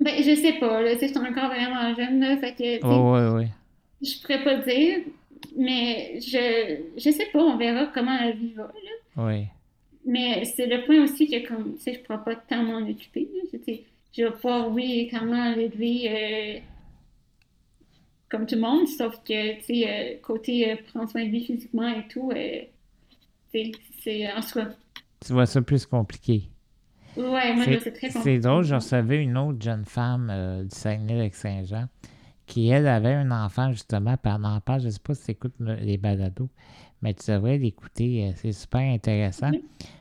Ben, 0.01 0.23
je 0.23 0.35
sais 0.35 0.55
pas, 0.55 0.81
là, 0.81 0.97
c'est 0.99 1.17
encore 1.17 1.49
vraiment 1.49 1.95
jeune, 1.95 2.21
là, 2.21 2.37
fait 2.39 2.55
que, 2.55 2.87
oh, 2.87 3.45
je 4.01 4.21
pourrais 4.21 4.45
pas 4.45 4.57
dire, 4.57 5.01
mais 5.57 6.21
je, 6.21 6.83
je 6.97 7.11
sais 7.11 7.27
pas, 7.33 7.43
on 7.43 7.57
verra 7.57 7.87
comment 7.93 8.17
la 8.17 8.31
vie 8.31 8.53
va, 8.53 8.65
là. 8.65 9.25
Oui. 9.25 9.47
Mais 10.07 10.45
c'est 10.45 10.67
le 10.67 10.85
point 10.87 11.03
aussi 11.03 11.29
que, 11.29 11.47
comme, 11.47 11.75
tu 11.77 11.83
sais, 11.83 11.95
je 11.95 12.01
pourrais 12.01 12.23
pas 12.25 12.37
tant 12.37 12.63
m'en 12.63 12.89
occuper, 12.89 13.29
là, 13.35 13.59
je 14.17 14.23
vais 14.23 14.31
pouvoir, 14.31 14.71
oui, 14.71 15.09
clairement 15.09 15.55
l'élever 15.55 16.09
euh, 16.09 16.61
comme 18.31 18.47
tout 18.47 18.55
le 18.55 18.61
monde, 18.61 18.87
sauf 18.87 19.17
que, 19.25 19.57
tu 19.59 19.65
sais, 19.65 19.89
euh, 19.89 20.17
côté 20.23 20.71
euh, 20.71 20.77
prendre 20.93 21.11
soin 21.11 21.25
de 21.25 21.31
lui 21.31 21.45
physiquement 21.45 21.89
et 21.89 22.07
tout, 22.09 22.33
c'est 23.53 24.33
en 24.33 24.43
soi 24.43 24.69
tu 25.25 25.33
vois 25.33 25.47
ça 25.47 25.61
plus 25.63 25.87
compliqué. 25.87 26.49
Ouais, 27.19 27.55
moi, 27.55 27.65
c'est 27.65 27.93
très 27.93 28.09
compliqué. 28.09 28.21
C'est 28.23 28.39
drôle, 28.39 28.65
je 28.65 28.77
recevais 28.77 29.23
une 29.23 29.37
autre 29.37 29.61
jeune 29.61 29.85
femme 29.85 30.29
euh, 30.31 30.63
du 30.63 30.75
Saguenay-Lac-Saint-Jean 30.75 31.87
qui, 32.47 32.69
elle, 32.69 32.87
avait 32.87 33.13
un 33.13 33.31
enfant, 33.31 33.73
justement, 33.73 34.17
par 34.17 34.41
pas, 34.63 34.79
Je 34.79 34.87
ne 34.87 34.91
sais 34.91 35.01
pas 35.01 35.15
si 35.15 35.25
tu 35.25 35.31
écoutes 35.33 35.55
les 35.59 35.99
balados, 35.99 36.49
mais 37.03 37.13
tu 37.13 37.31
devrais 37.31 37.59
l'écouter. 37.59 38.29
Euh, 38.29 38.33
c'est 38.37 38.53
super 38.53 38.81
intéressant. 38.81 39.51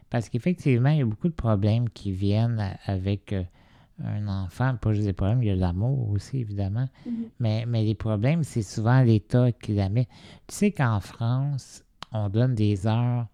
Parce 0.09 0.29
qu'effectivement, 0.29 0.89
il 0.89 0.99
y 0.99 1.01
a 1.01 1.05
beaucoup 1.05 1.27
de 1.27 1.33
problèmes 1.33 1.89
qui 1.89 2.11
viennent 2.11 2.77
avec 2.85 3.33
euh, 3.33 3.43
un 4.03 4.27
enfant. 4.27 4.75
Pas 4.79 4.93
juste 4.93 5.07
des 5.07 5.13
problèmes, 5.13 5.43
il 5.43 5.49
y 5.49 5.51
a 5.51 5.55
l'amour 5.55 6.09
aussi, 6.11 6.39
évidemment. 6.39 6.87
Mm-hmm. 7.05 7.11
mais, 7.39 7.65
mais 7.67 7.83
les 7.83 7.95
problèmes, 7.95 8.43
c'est 8.43 8.61
souvent 8.61 9.01
l'État 9.01 9.51
qui 9.51 9.73
la 9.73 9.89
met. 9.89 10.07
Tu 10.47 10.55
sais 10.55 10.71
qu'en 10.71 11.01
France, 11.01 11.83
on 12.13 12.29
donne 12.29 12.55
des 12.55 12.87
heures 12.87 13.27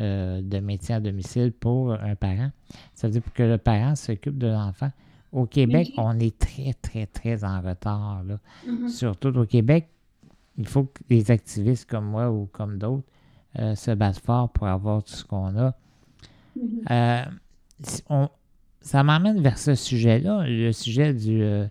euh, 0.00 0.40
de 0.40 0.58
métier 0.58 0.94
à 0.94 1.00
domicile 1.00 1.52
pour 1.52 1.92
un 1.92 2.14
parent. 2.14 2.50
Ça 2.94 3.06
veut 3.06 3.12
dire 3.12 3.22
que 3.34 3.42
le 3.42 3.58
parent 3.58 3.94
s'occupe 3.94 4.38
de 4.38 4.46
l'enfant. 4.46 4.90
Au 5.32 5.46
Québec, 5.46 5.92
on 5.96 6.18
est 6.18 6.38
très, 6.38 6.74
très, 6.74 7.06
très 7.06 7.44
en 7.44 7.60
retard. 7.60 8.22
Là. 8.24 8.38
Mm-hmm. 8.66 8.88
Surtout 8.88 9.36
au 9.36 9.46
Québec, 9.46 9.88
il 10.58 10.66
faut 10.66 10.84
que 10.84 11.00
les 11.08 11.30
activistes 11.30 11.88
comme 11.88 12.06
moi 12.06 12.30
ou 12.30 12.46
comme 12.52 12.78
d'autres 12.78 13.06
euh, 13.58 13.74
se 13.74 13.90
battent 13.90 14.18
fort 14.18 14.50
pour 14.50 14.66
avoir 14.66 15.02
tout 15.02 15.14
ce 15.14 15.24
qu'on 15.24 15.56
a. 15.56 15.74
Mm-hmm. 16.58 17.28
Euh, 18.10 18.26
ça 18.80 19.02
m'emmène 19.02 19.40
vers 19.40 19.58
ce 19.58 19.74
sujet-là, 19.74 20.44
le 20.46 20.72
sujet 20.72 21.14
du, 21.14 21.38
de, 21.38 21.68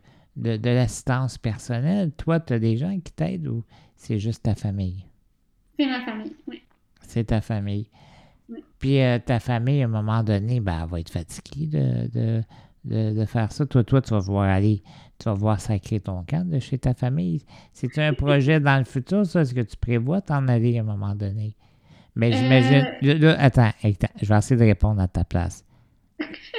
de 0.58 0.70
l'assistance 0.70 1.38
personnelle. 1.38 2.12
Toi, 2.14 2.40
tu 2.40 2.54
as 2.54 2.60
des 2.60 2.78
gens 2.78 2.98
qui 3.00 3.14
t'aident 3.14 3.48
ou 3.48 3.64
c'est 3.96 4.20
juste 4.20 4.44
ta 4.44 4.56
famille? 4.56 5.06
C'est 5.78 5.86
ma 5.86 6.02
famille, 6.02 6.36
oui. 6.48 6.64
C'est 7.02 7.26
ta 7.26 7.42
famille. 7.42 7.88
Puis 8.82 9.00
euh, 9.00 9.20
ta 9.20 9.40
famille, 9.40 9.84
à 9.84 9.86
un 9.86 9.90
moment 9.90 10.24
donné, 10.24 10.60
ben, 10.60 10.82
elle 10.84 10.90
va 10.90 11.00
être 11.00 11.12
fatiguée 11.12 11.68
de, 11.68 12.42
de, 12.84 13.26
faire 13.26 13.52
ça. 13.52 13.66
Toi, 13.68 13.84
toi, 13.84 14.02
tu 14.02 14.10
vas 14.10 14.20
voir 14.20 14.50
aller, 14.50 14.82
tu 15.20 15.26
vas 15.26 15.36
voir 15.36 15.62
sacrer 15.62 16.00
ton 16.00 16.24
camp 16.24 16.50
de 16.50 16.58
chez 16.60 16.80
ta 16.80 16.96
famille. 16.96 17.44
C'est 17.74 17.96
un 18.00 18.14
projet 18.14 18.60
dans 18.60 18.80
le 18.80 18.86
futur, 18.86 19.24
ça? 19.26 19.42
Est-ce 19.42 19.54
que 19.54 19.62
tu 19.62 19.78
prévois 19.78 20.22
t'en 20.22 20.48
aller 20.48 20.80
à 20.80 20.82
un 20.82 20.86
moment 20.86 21.14
donné? 21.14 21.56
Mais 22.16 22.32
j'imagine. 22.32 22.88
Euh. 23.04 23.36
attends, 23.38 23.70
je 23.84 24.28
vais 24.28 24.38
essayer 24.38 24.60
de 24.60 24.66
répondre 24.66 25.00
à 25.00 25.08
ta 25.08 25.24
place. 25.24 25.64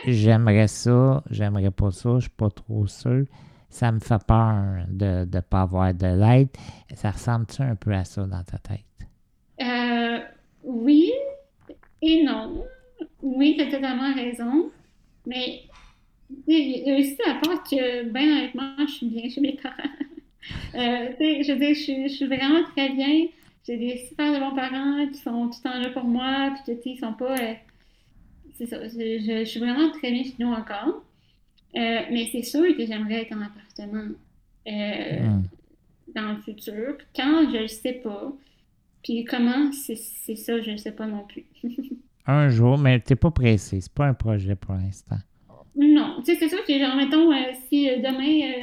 j'aimerais 0.07 0.69
ça, 0.69 1.25
j'aimerais 1.29 1.73
pas 1.73 1.91
ça, 1.91 2.15
je 2.15 2.21
suis 2.21 2.31
pas 2.31 2.51
trop 2.51 2.87
sûr. 2.87 3.25
Ça 3.69 3.91
me 3.91 3.99
fait 3.99 4.23
peur 4.25 4.85
de 4.89 5.27
ne 5.33 5.41
pas 5.41 5.63
avoir 5.63 5.93
de 5.93 6.07
l'aide. 6.07 6.51
Ça 6.95 7.11
ressemble-tu 7.11 7.63
un 7.63 7.75
peu 7.75 7.93
à 7.93 8.05
ça 8.05 8.25
dans 8.27 8.45
ta 8.45 8.59
tête? 8.59 8.85
Euh, 9.61 10.19
oui, 10.65 11.12
et 12.03 12.23
non. 12.25 12.65
Oui, 13.23 13.55
tu 13.57 13.63
as 13.63 13.71
totalement 13.71 14.13
raison. 14.13 14.71
Mais 15.27 15.63
il 16.47 16.87
y 16.87 16.91
a 16.91 16.97
aussi 16.97 17.17
la 17.27 17.35
part 17.35 17.63
que, 17.63 18.09
ben 18.09 18.23
honnêtement, 18.23 18.75
je 18.81 18.93
suis 18.93 19.07
bien 19.07 19.29
chez 19.31 19.41
mes 19.41 19.53
parents. 19.55 19.77
euh, 20.75 21.09
je 21.19 21.53
veux 21.53 21.59
dire, 21.59 21.75
je, 21.75 22.09
suis 22.09 22.27
vraiment 22.27 22.65
très 22.77 22.91
bien. 22.91 23.27
J'ai 23.67 23.77
des 23.77 23.99
super 24.09 24.35
de 24.35 24.41
bons 24.41 24.57
parents 24.57 25.07
qui 25.07 25.19
sont 25.19 25.49
tout 25.49 25.59
le 25.65 25.71
temps 25.71 25.79
là 25.79 25.91
pour 25.91 26.05
moi, 26.05 26.55
puis 26.65 26.77
ils 26.85 26.99
sont 26.99 27.13
pas. 27.13 27.39
Euh, 27.39 27.55
c'est 28.55 28.67
ça. 28.67 28.89
Je, 28.89 29.45
suis 29.45 29.61
vraiment 29.61 29.91
très 29.91 30.11
bien 30.11 30.25
chez 30.25 30.35
nous 30.39 30.53
encore. 30.53 31.05
Euh, 31.75 32.01
mais 32.11 32.29
c'est 32.33 32.43
sûr 32.43 32.77
que 32.77 32.85
j'aimerais 32.85 33.23
être 33.23 33.33
en 33.35 33.43
appartement 33.43 34.13
hmm. 34.67 35.43
dans 36.15 36.33
le 36.33 36.43
futur. 36.43 36.99
Quand 37.15 37.51
je 37.51 37.59
le 37.59 37.69
sais 37.69 37.95
pas, 37.95 38.33
puis 39.03 39.25
comment, 39.25 39.73
c'est 39.73 39.97
ça, 39.97 40.61
je 40.61 40.71
ne 40.71 40.77
sais 40.77 40.93
pas 40.93 41.07
non 41.07 41.25
plus. 41.27 41.45
un 42.27 42.49
jour, 42.49 42.79
mais 42.79 43.01
tu 43.01 43.13
n'es 43.13 43.17
pas 43.17 43.31
pressé. 43.31 43.81
C'est 43.81 43.93
pas 43.93 44.07
un 44.07 44.15
projet 44.15 44.55
pour 44.55 44.75
l'instant. 44.75 45.19
Non. 45.77 46.17
Tu 46.25 46.33
sais, 46.33 46.39
c'est 46.39 46.49
sûr 46.49 46.65
que, 46.65 46.79
genre, 46.79 46.97
mettons, 46.97 47.33
euh, 47.33 47.53
si 47.69 47.89
euh, 47.89 47.97
demain, 47.97 48.53
euh, 48.53 48.63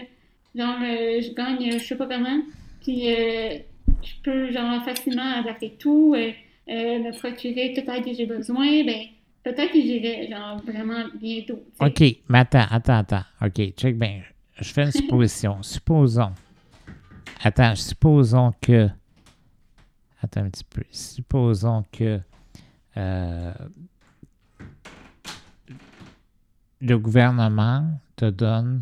genre, 0.55 0.77
je 0.79 1.33
gagne, 1.33 1.71
je 1.77 1.83
sais 1.83 1.97
pas 1.97 2.07
comment, 2.07 2.41
puis 2.81 3.05
je 3.07 4.21
peux, 4.23 4.51
genre, 4.51 4.83
facilement 4.83 5.39
adapter 5.39 5.75
tout, 5.79 6.15
me 6.67 7.11
procurer 7.17 7.73
toute 7.75 7.87
l'aide 7.87 8.05
que 8.05 8.13
j'ai 8.13 8.25
besoin, 8.25 8.83
ben 8.83 9.07
peut-être 9.43 9.73
que 9.73 9.81
j'irai, 9.81 10.29
genre, 10.29 10.61
vraiment 10.63 11.05
bientôt. 11.19 11.63
OK, 11.81 12.03
mais 12.29 12.39
attends, 12.39 12.65
attends, 12.69 12.99
attends. 12.99 13.25
OK, 13.41 13.73
check 13.75 13.97
bien. 13.97 14.21
Je 14.59 14.71
fais 14.71 14.83
une 14.83 14.91
supposition. 14.91 15.61
supposons. 15.63 16.31
Attends, 17.43 17.75
supposons 17.75 18.51
que 18.61 18.89
Attends 20.21 20.41
un 20.41 20.49
petit 20.49 20.63
peu. 20.63 20.83
Supposons 20.91 21.85
que 21.91 22.19
euh, 22.97 23.53
le 26.81 26.97
gouvernement 26.97 27.99
te 28.15 28.25
donne 28.25 28.81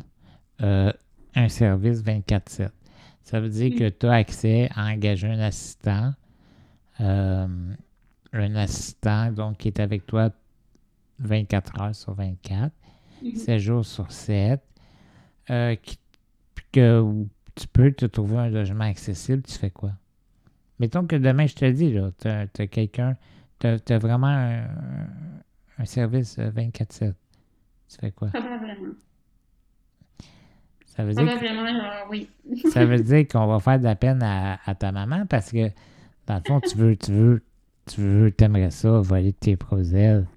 euh, 0.61 0.91
un 1.35 1.49
service 1.49 2.01
24-7. 2.01 2.69
Ça 3.21 3.39
veut 3.39 3.49
dire 3.49 3.77
que 3.77 3.89
tu 3.89 4.07
as 4.07 4.13
accès 4.13 4.69
à 4.73 4.85
engager 4.87 5.27
un 5.27 5.39
assistant, 5.39 6.13
euh, 7.01 7.47
un 8.33 8.55
assistant 8.55 9.31
donc 9.31 9.57
qui 9.57 9.67
est 9.67 9.79
avec 9.79 10.05
toi 10.05 10.31
24 11.19 11.81
heures 11.81 11.95
sur 11.95 12.13
24, 12.13 12.71
7 13.21 13.47
mhm. 13.47 13.57
jours 13.57 13.85
sur 13.85 14.11
7, 14.11 14.61
que 15.47 17.25
tu 17.55 17.67
peux 17.67 17.91
te 17.91 18.05
trouver 18.05 18.37
un 18.37 18.49
logement 18.49 18.85
accessible, 18.85 19.43
tu 19.43 19.53
fais 19.53 19.71
quoi? 19.71 19.91
Mettons 20.79 21.05
que 21.05 21.15
demain, 21.15 21.47
je 21.47 21.55
te 21.55 21.65
dis, 21.69 21.91
là, 21.91 22.11
tu 22.19 22.27
as, 22.27 22.67
quelqu'un, 22.67 23.17
tu 23.59 23.67
as, 23.67 23.97
vraiment 23.97 24.27
un, 24.27 25.85
service 25.85 26.37
24-7. 26.37 27.03
Euh, 27.03 27.11
tu 27.89 27.97
fais 27.99 28.11
quoi? 28.11 28.27
Probablement. 28.29 28.93
Ça 30.85 31.03
veut 31.03 31.13
dire 31.13 31.25
Probablement, 31.25 31.71
oui. 32.09 32.29
ça 32.71 32.85
veut 32.85 32.99
dire 32.99 33.27
qu'on 33.27 33.47
va 33.47 33.59
faire 33.59 33.79
de 33.79 33.83
la 33.83 33.95
peine 33.95 34.21
à, 34.23 34.75
ta 34.75 34.91
maman 34.91 35.25
parce 35.25 35.51
que, 35.51 35.69
dans 36.27 36.35
le 36.35 36.41
fond, 36.45 36.59
tu 36.59 36.77
veux, 36.77 36.95
tu 36.95 37.11
veux, 37.11 37.43
tu 37.85 38.01
veux, 38.01 38.31
t'aimerais 38.31 38.71
ça, 38.71 38.99
voler 38.99 39.33
tes 39.33 39.55
propres 39.55 39.95
ailes, 39.95 40.27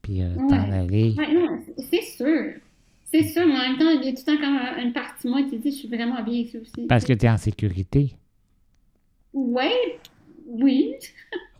puis 0.00 0.22
euh, 0.22 0.34
t'en 0.48 0.70
aller. 0.70 1.14
Ouais, 1.18 1.34
non, 1.34 1.58
c'est 1.78 2.02
sûr. 2.02 2.54
C'est 3.04 3.24
sûr, 3.24 3.46
mais 3.46 3.54
en 3.54 3.58
même 3.58 3.78
temps, 3.78 3.90
il 3.90 4.04
y 4.04 4.08
a 4.08 4.12
tout 4.12 4.22
le 4.26 4.36
temps 4.36 4.40
comme 4.40 4.82
une 4.82 4.92
partie 4.94 5.26
de 5.26 5.32
moi 5.32 5.42
qui 5.42 5.58
dit 5.58 5.70
je 5.70 5.76
suis 5.76 5.88
vraiment 5.88 6.22
bien 6.22 6.34
ici 6.34 6.56
aussi. 6.56 6.86
Parce 6.86 7.04
que 7.04 7.12
tu 7.12 7.26
es 7.26 7.28
en 7.28 7.36
sécurité. 7.36 8.14
Ouais, 9.32 9.98
oui. 10.46 10.94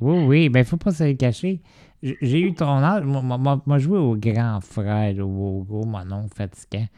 oui, 0.00 0.24
oui, 0.26 0.48
ben 0.48 0.60
il 0.60 0.64
faut 0.64 0.76
pas 0.76 0.92
se 0.92 1.04
le 1.04 1.14
cacher. 1.14 1.60
J'ai 2.02 2.40
eu 2.40 2.52
ton 2.54 2.66
âge, 2.66 3.04
moi, 3.04 3.78
joué 3.78 3.98
au 3.98 4.16
grand 4.16 4.60
frère 4.60 5.18
au 5.24 5.62
gros 5.62 5.84
monon 5.84 6.26
fatiguant. 6.28 6.88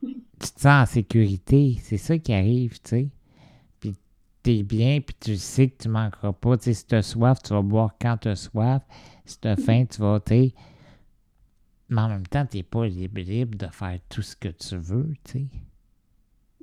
Tu 0.00 0.50
te 0.52 0.60
sens 0.60 0.82
en 0.82 0.86
sécurité, 0.86 1.76
c'est 1.82 1.96
ça 1.96 2.16
qui 2.18 2.32
arrive, 2.32 2.80
tu 2.80 2.88
sais. 2.88 3.08
Puis 3.80 3.96
t'es 4.42 4.62
bien, 4.62 5.00
puis 5.00 5.16
tu 5.18 5.36
sais 5.36 5.68
que 5.68 5.82
tu 5.82 5.88
manqueras 5.88 6.32
pas. 6.32 6.56
Tu 6.56 6.64
sais, 6.64 6.74
si 6.74 6.86
t'as 6.86 7.02
soif, 7.02 7.42
tu 7.42 7.52
vas 7.52 7.62
boire 7.62 7.96
quand 8.00 8.18
t'as 8.18 8.36
soif. 8.36 8.82
Si 9.24 9.40
t'as 9.40 9.56
faim, 9.56 9.84
tu 9.90 10.00
vas, 10.00 10.20
tu 10.20 10.52
Mais 11.88 12.00
en 12.00 12.08
même 12.08 12.26
temps, 12.26 12.46
t'es 12.46 12.62
pas 12.62 12.86
libre, 12.86 13.20
libre 13.20 13.58
de 13.58 13.66
faire 13.66 13.98
tout 14.08 14.22
ce 14.22 14.36
que 14.36 14.48
tu 14.48 14.76
veux, 14.76 15.12
tu 15.24 15.32
sais. 15.32 15.46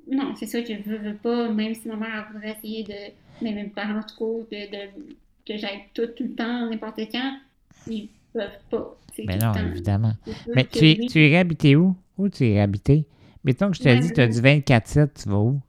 Non, 0.10 0.34
c'est 0.36 0.45
ça 0.45 0.61
que 0.61 0.68
je 0.68 0.82
veux, 0.90 0.98
veux 0.98 1.15
pas, 1.15 1.49
même 1.49 1.73
si 1.73 1.88
ma 1.88 1.95
mère 1.95 2.27
voudrait 2.32 2.52
essayer 2.52 2.84
de 2.84 3.14
mais 3.41 3.52
mes 3.52 3.65
parents 3.65 4.02
trop 4.02 4.48
de, 4.52 4.57
de, 4.72 4.90
que 5.45 5.57
j'aille 5.57 5.84
tout, 5.94 6.07
tout 6.07 6.23
le 6.23 6.36
temps, 6.36 6.69
n'importe 6.69 6.99
quand, 7.11 7.38
ils 7.88 8.10
peuvent 8.34 8.49
pas. 8.69 8.98
Mais 9.26 9.38
non, 9.38 9.53
évidemment. 9.72 10.14
Mais 10.56 10.65
tu, 10.65 11.06
tu 11.07 11.19
irais 11.26 11.38
habiter 11.38 11.76
où? 11.76 11.95
Où 12.18 12.30
tu 12.30 12.45
irais 12.45 12.61
habiter? 12.61 13.06
Mettons 13.44 13.69
que 13.72 13.77
je 13.77 13.84
te 13.84 14.02
dis, 14.02 14.11
tu 14.11 14.22
as 14.22 14.27
du 14.27 14.40
24-7, 14.40 15.23
tu 15.23 15.30
vas 15.30 15.38
où? 15.38 15.61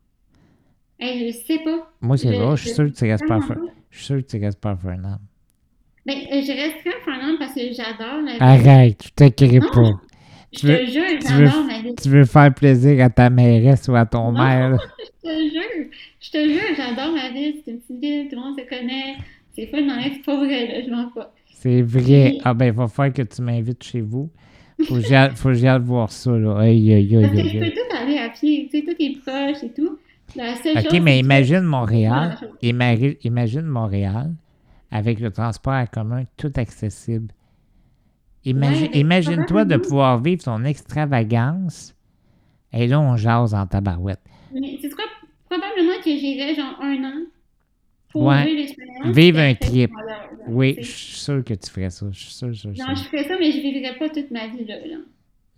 Hey, 0.99 1.31
je 1.31 1.39
sais 1.39 1.59
pas. 1.59 1.93
Moi, 2.01 2.17
c'est 2.17 2.33
vrai, 2.33 2.57
je 2.57 2.63
suis 2.63 2.75
sûr 2.75 2.87
que 2.87 2.97
tu 2.97 3.05
restes 3.05 3.27
pas 3.27 3.41
Je 3.91 3.97
suis 3.97 4.07
sûr 4.07 4.17
que 4.17 4.23
tu 4.23 4.39
restes 4.39 4.61
pas 4.61 4.71
à 4.71 4.77
Fernand. 4.77 5.19
Ben, 6.07 6.19
euh, 6.19 6.41
je 6.41 6.53
resterai 6.53 6.91
à 6.91 7.05
Fernand 7.05 7.37
parce 7.39 7.53
que 7.53 7.73
j'adore 7.73 8.23
la 8.23 8.33
vie. 8.35 8.39
Arrête, 8.41 9.03
je 9.05 9.11
t'inquiète 9.11 9.65
pas. 9.73 10.01
Je 10.53 10.61
te 10.61 10.91
jure, 10.91 11.21
j'adore 11.21 11.65
ma 11.65 11.81
vie. 11.81 11.95
Tu 11.95 12.09
veux 12.09 12.25
faire 12.25 12.55
plaisir 12.55 13.05
à 13.05 13.11
ta 13.11 13.31
mairesse 13.31 13.89
ou 13.89 13.95
à 13.95 14.07
ton 14.07 14.33
non, 14.33 14.43
maire? 14.43 14.79
Je 15.25 15.33
te 15.33 15.51
jure, 15.51 15.91
je 16.21 16.31
te 16.31 16.49
jure, 16.49 16.77
j'adore 16.77 17.13
ma 17.13 17.31
ville. 17.31 17.57
C'est 17.65 17.73
une 17.73 17.81
petite 17.81 18.01
ville, 18.01 18.29
tout 18.29 18.37
le 18.37 18.43
monde 18.43 18.57
se 18.57 18.65
connaît. 18.69 19.17
C'est 19.57 19.67
fun 19.67 19.83
dans 19.83 20.01
c'est 20.01 20.25
pas 20.25 20.37
vrai, 20.37 20.69
là, 20.69 20.85
je 20.87 20.91
m'en 20.91 21.09
pas. 21.09 21.33
C'est 21.53 21.83
vrai. 21.83 22.39
Ah 22.45 22.55
ben, 22.55 22.67
il 22.67 22.73
va 22.73 22.87
falloir 22.87 23.13
que 23.13 23.23
tu 23.23 23.43
m'invites 23.43 23.83
chez 23.83 24.03
vous. 24.03 24.31
Faut 24.85 24.95
que 24.97 25.55
j'aille 25.55 25.81
voir 25.81 26.13
ça, 26.13 26.31
là. 26.31 26.59
Aïe, 26.59 26.93
aïe, 26.93 27.17
aïe, 27.17 27.25
aïe. 27.25 27.51
Tu 27.51 27.59
peux 27.59 27.71
tout 27.71 27.97
aller 28.01 28.19
à 28.19 28.29
pied, 28.29 28.69
tu 28.71 28.79
sais, 28.79 28.85
tout 28.85 29.03
est 29.03 29.21
proche 29.21 29.65
et 29.65 29.73
tout. 29.73 29.99
La 30.37 30.55
seule 30.57 30.79
OK, 30.79 31.01
mais 31.01 31.19
imagine 31.19 31.63
Montréal. 31.63 32.39
Imagine 32.63 33.63
Montréal 33.63 34.33
avec 34.91 35.21
le 35.21 35.31
transport 35.31 35.75
en 35.75 35.87
commun 35.87 36.25
tout 36.37 36.53
accessible. 36.57 37.33
Imagine-toi 38.47 39.65
de 39.65 39.77
pouvoir 39.77 40.21
vivre 40.21 40.43
ton 40.45 40.65
extravagance. 40.65 41.95
Et 42.73 42.87
là, 42.87 43.01
on 43.01 43.17
jase 43.17 43.55
en 43.55 43.67
tabarouette. 43.67 44.21
Mais 44.53 44.79
c'est 44.81 44.91
quoi? 44.91 45.05
Probablement 45.49 45.99
que 46.05 46.11
j'irais 46.11 46.55
genre 46.55 46.79
un 46.81 47.05
an 47.05 47.23
pour 48.11 48.31
vivre 48.31 48.57
l'expérience. 48.57 49.17
Vivre 49.17 49.39
un 49.41 49.55
trip. 49.55 49.91
oui, 50.49 50.77
je 50.81 50.85
suis 50.85 51.17
sûr 51.17 51.45
que 51.45 51.55
tu 51.55 51.71
ferais 51.71 51.91
ça. 51.91 52.07
Je 52.11 52.19
suis 52.19 52.33
sûr, 52.33 52.55
sûr, 52.55 52.71
Non, 52.71 52.95
je 52.95 53.03
ferais 53.05 53.25
ça, 53.25 53.37
mais 53.39 53.51
je 53.51 53.59
ne 53.59 53.63
vivrais 53.63 53.99
pas 53.99 54.09
toute 54.09 54.31
ma 54.31 54.47
vie 54.49 54.65
là. 54.65 54.77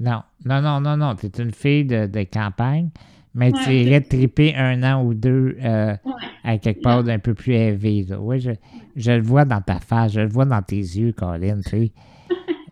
Non, 0.01 0.23
non, 0.45 0.63
non, 0.63 0.81
non, 0.81 0.97
non. 0.97 1.15
Tu 1.17 1.27
es 1.27 1.43
une 1.43 1.53
fille 1.53 1.85
de, 1.85 2.07
de 2.07 2.23
campagne, 2.23 2.91
mais 3.35 3.53
tu 3.53 3.71
irais 3.71 4.01
triper 4.01 4.55
un 4.55 4.83
an 4.83 5.05
ou 5.05 5.13
deux 5.15 5.57
euh, 5.63 5.95
à 6.45 6.59
quelque 6.59 6.83
part 6.83 7.03
d'un 7.03 7.19
peu 7.19 7.35
plus 7.35 7.55
élevé. 7.55 8.07
Oui, 8.19 8.41
je, 8.41 8.53
je, 8.95 9.13
le 9.13 9.23
vois 9.23 9.45
dans 9.45 9.61
ta 9.61 9.81
face, 9.81 10.13
je 10.13 10.21
le 10.21 10.29
vois 10.29 10.45
dans 10.45 10.63
tes 10.63 10.77
yeux, 10.77 11.13
Colin. 11.13 11.61
Tu 11.63 11.71
sais. 11.71 11.93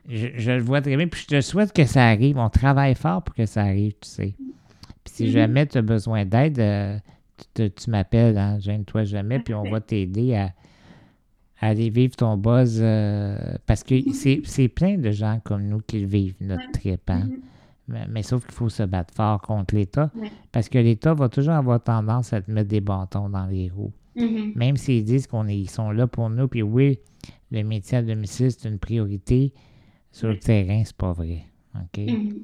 Je, 0.08 0.52
le 0.52 0.62
vois 0.62 0.80
très 0.80 0.96
bien. 0.96 1.08
Puis 1.08 1.22
je 1.22 1.36
te 1.36 1.40
souhaite 1.40 1.72
que 1.72 1.84
ça 1.84 2.06
arrive. 2.06 2.38
On 2.38 2.48
travaille 2.48 2.94
fort 2.94 3.22
pour 3.22 3.34
que 3.34 3.46
ça 3.46 3.62
arrive, 3.62 3.94
tu 4.00 4.08
sais. 4.08 4.34
Puis 5.04 5.14
si 5.14 5.24
mm-hmm. 5.24 5.30
jamais 5.30 5.66
tu 5.66 5.78
as 5.78 5.82
besoin 5.82 6.24
d'aide, 6.24 6.58
euh, 6.58 6.98
tu, 7.54 7.90
m'appelles, 7.90 8.38
hein, 8.38 8.58
gêne-toi 8.58 9.04
jamais, 9.04 9.38
puis 9.38 9.54
on 9.54 9.64
va 9.64 9.80
t'aider 9.80 10.34
à, 10.34 10.52
aller 11.60 11.90
vivre 11.90 12.16
ton 12.16 12.36
buzz. 12.36 12.78
Euh, 12.80 13.36
parce 13.66 13.82
que 13.82 13.94
mm-hmm. 13.94 14.44
c'est 14.44 14.68
plein 14.68 14.96
de 14.96 15.10
gens 15.10 15.40
comme 15.44 15.64
nous 15.64 15.80
qui 15.80 16.04
vivent, 16.04 16.36
notre 16.40 16.70
trip. 16.72 17.08
Hein. 17.08 17.28
Mm-hmm. 17.90 18.06
mais, 18.08 18.22
sauf 18.22 18.44
qu'il 18.44 18.54
faut 18.54 18.68
se 18.68 18.82
battre 18.82 19.14
fort 19.14 19.40
contre 19.42 19.74
l'État. 19.74 20.10
Parce 20.52 20.68
que 20.68 20.78
l'État 20.78 21.14
va 21.14 21.28
toujours 21.28 21.54
avoir 21.54 21.82
tendance 21.82 22.32
à 22.32 22.40
te 22.42 22.50
mettre 22.50 22.68
des 22.68 22.80
bâtons 22.80 23.28
dans 23.28 23.46
les 23.46 23.70
roues. 23.70 23.92
Même 24.54 24.76
s'ils 24.76 25.04
disent 25.04 25.26
qu'ils 25.26 25.68
sont 25.68 25.90
là 25.90 26.06
pour 26.06 26.30
nous, 26.30 26.48
puis 26.48 26.62
oui, 26.62 26.98
le 27.50 27.62
métier 27.62 27.98
à 27.98 28.02
domicile, 28.02 28.50
c'est 28.50 28.66
une 28.66 28.78
priorité 28.78 29.52
sur 30.16 30.28
le 30.28 30.38
terrain, 30.38 30.82
c'est 30.82 30.96
pas 30.96 31.12
vrai. 31.12 31.44
OK? 31.74 31.98
Mm-hmm. 31.98 32.42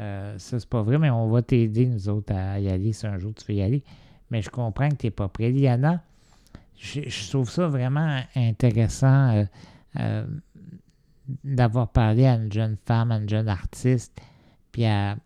Euh, 0.00 0.38
ça, 0.38 0.60
c'est 0.60 0.68
pas 0.68 0.82
vrai, 0.82 0.98
mais 0.98 1.08
on 1.08 1.30
va 1.30 1.40
t'aider, 1.40 1.86
nous 1.86 2.10
autres, 2.10 2.34
à 2.34 2.60
y 2.60 2.68
aller 2.68 2.92
si 2.92 3.06
un 3.06 3.18
jour 3.18 3.32
tu 3.34 3.50
veux 3.50 3.58
y 3.58 3.62
aller. 3.62 3.82
Mais 4.30 4.42
je 4.42 4.50
comprends 4.50 4.90
que 4.90 4.96
tu 4.96 5.06
n'es 5.06 5.10
pas 5.10 5.28
prêt. 5.28 5.50
Liana, 5.50 6.02
je, 6.76 7.30
trouve 7.30 7.48
ça 7.48 7.66
vraiment 7.66 8.20
intéressant 8.36 9.30
euh, 9.30 9.44
euh, 10.00 10.26
d'avoir 11.42 11.88
parlé 11.88 12.26
à 12.26 12.34
une 12.34 12.52
jeune 12.52 12.76
femme, 12.84 13.10
à 13.10 13.16
une 13.16 13.28
jeune 13.28 13.48
artiste, 13.48 14.20
puis 14.70 14.84
à, 14.84 15.16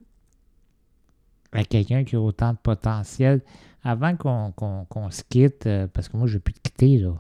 quelqu'un 1.69 2.05
qui 2.05 2.15
a 2.15 2.21
autant 2.21 2.53
de 2.53 2.59
potentiel. 2.59 3.41
Avant 3.83 4.15
qu'on 4.15 5.11
se 5.11 5.25
quitte, 5.29 5.69
parce 5.93 6.09
que 6.09 6.17
moi, 6.17 6.29
je 6.29 6.35
ne 6.35 6.39
vais 6.39 6.43
plus 6.43 6.55
te 6.55 6.61
quitter, 6.61 6.99
là. 6.99 7.15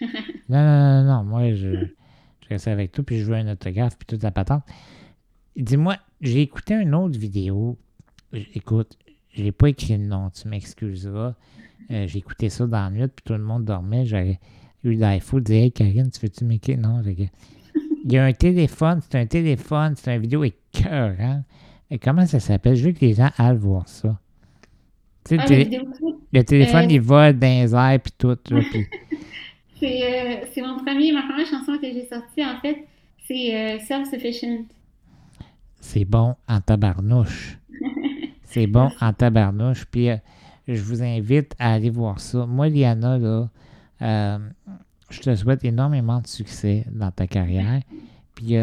non, 0.48 0.64
non, 0.64 1.02
non, 1.02 1.04
non, 1.04 1.24
moi, 1.24 1.52
je 1.52 1.88
je 2.50 2.70
avec 2.70 2.92
toi, 2.92 3.04
puis 3.04 3.18
je 3.18 3.24
veux 3.24 3.34
un 3.34 3.52
autographe, 3.52 3.96
puis 3.98 4.06
toute 4.06 4.22
la 4.22 4.30
patente. 4.30 4.62
Dis-moi, 5.56 5.96
j'ai 6.20 6.42
écouté 6.42 6.74
une 6.74 6.94
autre 6.94 7.18
vidéo. 7.18 7.76
Écoute, 8.32 8.96
je 9.32 9.42
n'ai 9.42 9.52
pas 9.52 9.68
écrit 9.68 9.96
le 9.96 10.04
nom, 10.04 10.30
tu 10.30 10.48
m'excuseras. 10.48 11.34
Euh, 11.90 12.06
j'ai 12.06 12.18
écouté 12.18 12.48
ça 12.48 12.66
dans 12.66 12.84
la 12.84 12.90
nuit, 12.90 13.08
puis 13.08 13.22
tout 13.24 13.32
le 13.32 13.42
monde 13.42 13.64
dormait. 13.64 14.04
J'aurais 14.04 14.38
eu 14.84 14.94
l'info 14.94 15.40
de 15.40 15.44
dire 15.44 15.62
Hey 15.64 15.72
Karine, 15.72 16.10
tu 16.10 16.20
veux-tu 16.20 16.44
m'écrire? 16.44 16.78
Non, 16.78 17.02
Il 17.04 18.12
y 18.12 18.18
a 18.18 18.24
un 18.24 18.32
téléphone, 18.32 19.00
c'est 19.02 19.18
un 19.18 19.26
téléphone, 19.26 19.94
c'est 19.96 20.14
une 20.14 20.22
vidéo 20.22 20.44
cœur, 20.72 21.16
hein? 21.18 21.44
Et 21.90 21.98
comment 21.98 22.26
ça 22.26 22.40
s'appelle? 22.40 22.76
Je 22.76 22.86
veux 22.86 22.92
que 22.92 23.00
les 23.00 23.14
gens 23.14 23.30
aillent 23.38 23.56
voir 23.56 23.88
ça. 23.88 24.18
Tu 25.24 25.36
sais, 25.36 25.40
ah, 25.40 25.46
le, 26.32 26.42
téléphone, 26.44 26.84
euh, 26.84 26.92
il 26.92 27.00
vole 27.00 27.38
dans 27.38 27.46
les 27.46 27.74
airs, 27.74 28.00
puis 28.00 28.12
tout. 28.16 28.36
puis... 28.44 28.86
Euh, 29.82 30.44
c'est 30.52 30.62
mon 30.62 30.76
premier, 30.78 31.12
ma 31.12 31.22
première 31.22 31.46
chanson 31.46 31.78
que 31.78 31.86
j'ai 31.86 32.06
sortie, 32.06 32.44
en 32.44 32.58
fait, 32.60 32.86
c'est 33.26 33.54
euh, 33.54 33.78
Self-Sufficient. 33.80 34.64
C'est 35.80 36.04
bon 36.04 36.34
en 36.48 36.60
tabarnouche. 36.60 37.58
c'est 38.44 38.66
bon 38.66 38.90
en 39.00 39.12
tabarnouche. 39.12 39.84
Puis 39.86 40.10
euh, 40.10 40.16
je 40.66 40.82
vous 40.82 41.02
invite 41.02 41.54
à 41.58 41.74
aller 41.74 41.90
voir 41.90 42.18
ça. 42.18 42.46
Moi, 42.46 42.68
Liana, 42.68 43.18
là, 43.18 43.48
je 45.10 45.20
te 45.20 45.34
souhaite 45.34 45.64
énormément 45.64 46.20
de 46.20 46.26
succès 46.26 46.84
dans 46.90 47.10
ta 47.10 47.26
carrière. 47.26 47.80
Puis 48.34 48.56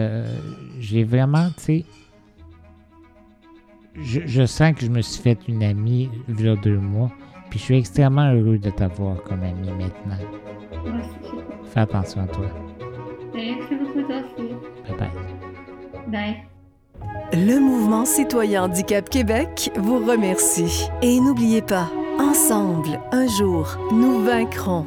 j'ai 0.79 1.03
vraiment, 1.03 1.49
tu 1.57 1.63
sais, 1.63 1.85
je, 4.01 4.21
je, 4.25 4.45
sens 4.45 4.73
que 4.75 4.85
je 4.85 4.91
me 4.91 5.01
suis 5.01 5.21
fait 5.21 5.39
une 5.47 5.63
amie 5.63 6.09
il 6.27 6.41
y 6.41 6.49
a 6.49 6.55
deux 6.57 6.79
mois. 6.79 7.11
Puis 7.55 7.61
je 7.61 7.65
suis 7.67 7.77
extrêmement 7.77 8.33
heureux 8.33 8.57
de 8.57 8.69
t'avoir 8.69 9.23
comme 9.23 9.41
amie 9.41 9.71
maintenant. 9.71 10.17
Fais 11.63 11.79
attention 11.79 12.23
à 12.23 12.27
toi. 12.27 12.47
Merci 13.33 13.75
beaucoup, 13.75 14.01
toi 14.01 14.17
aussi. 14.17 14.49
Bye 14.89 14.97
bye. 14.99 15.09
Bye. 16.09 16.35
Le 17.31 17.57
mouvement 17.61 18.03
citoyen 18.03 18.65
Handicap 18.65 19.09
Québec 19.09 19.71
vous 19.77 19.99
remercie. 20.05 20.89
Et 21.01 21.17
n'oubliez 21.21 21.61
pas, 21.61 21.89
ensemble, 22.19 22.99
un 23.13 23.25
jour, 23.25 23.77
nous 23.89 24.19
vaincrons. 24.25 24.85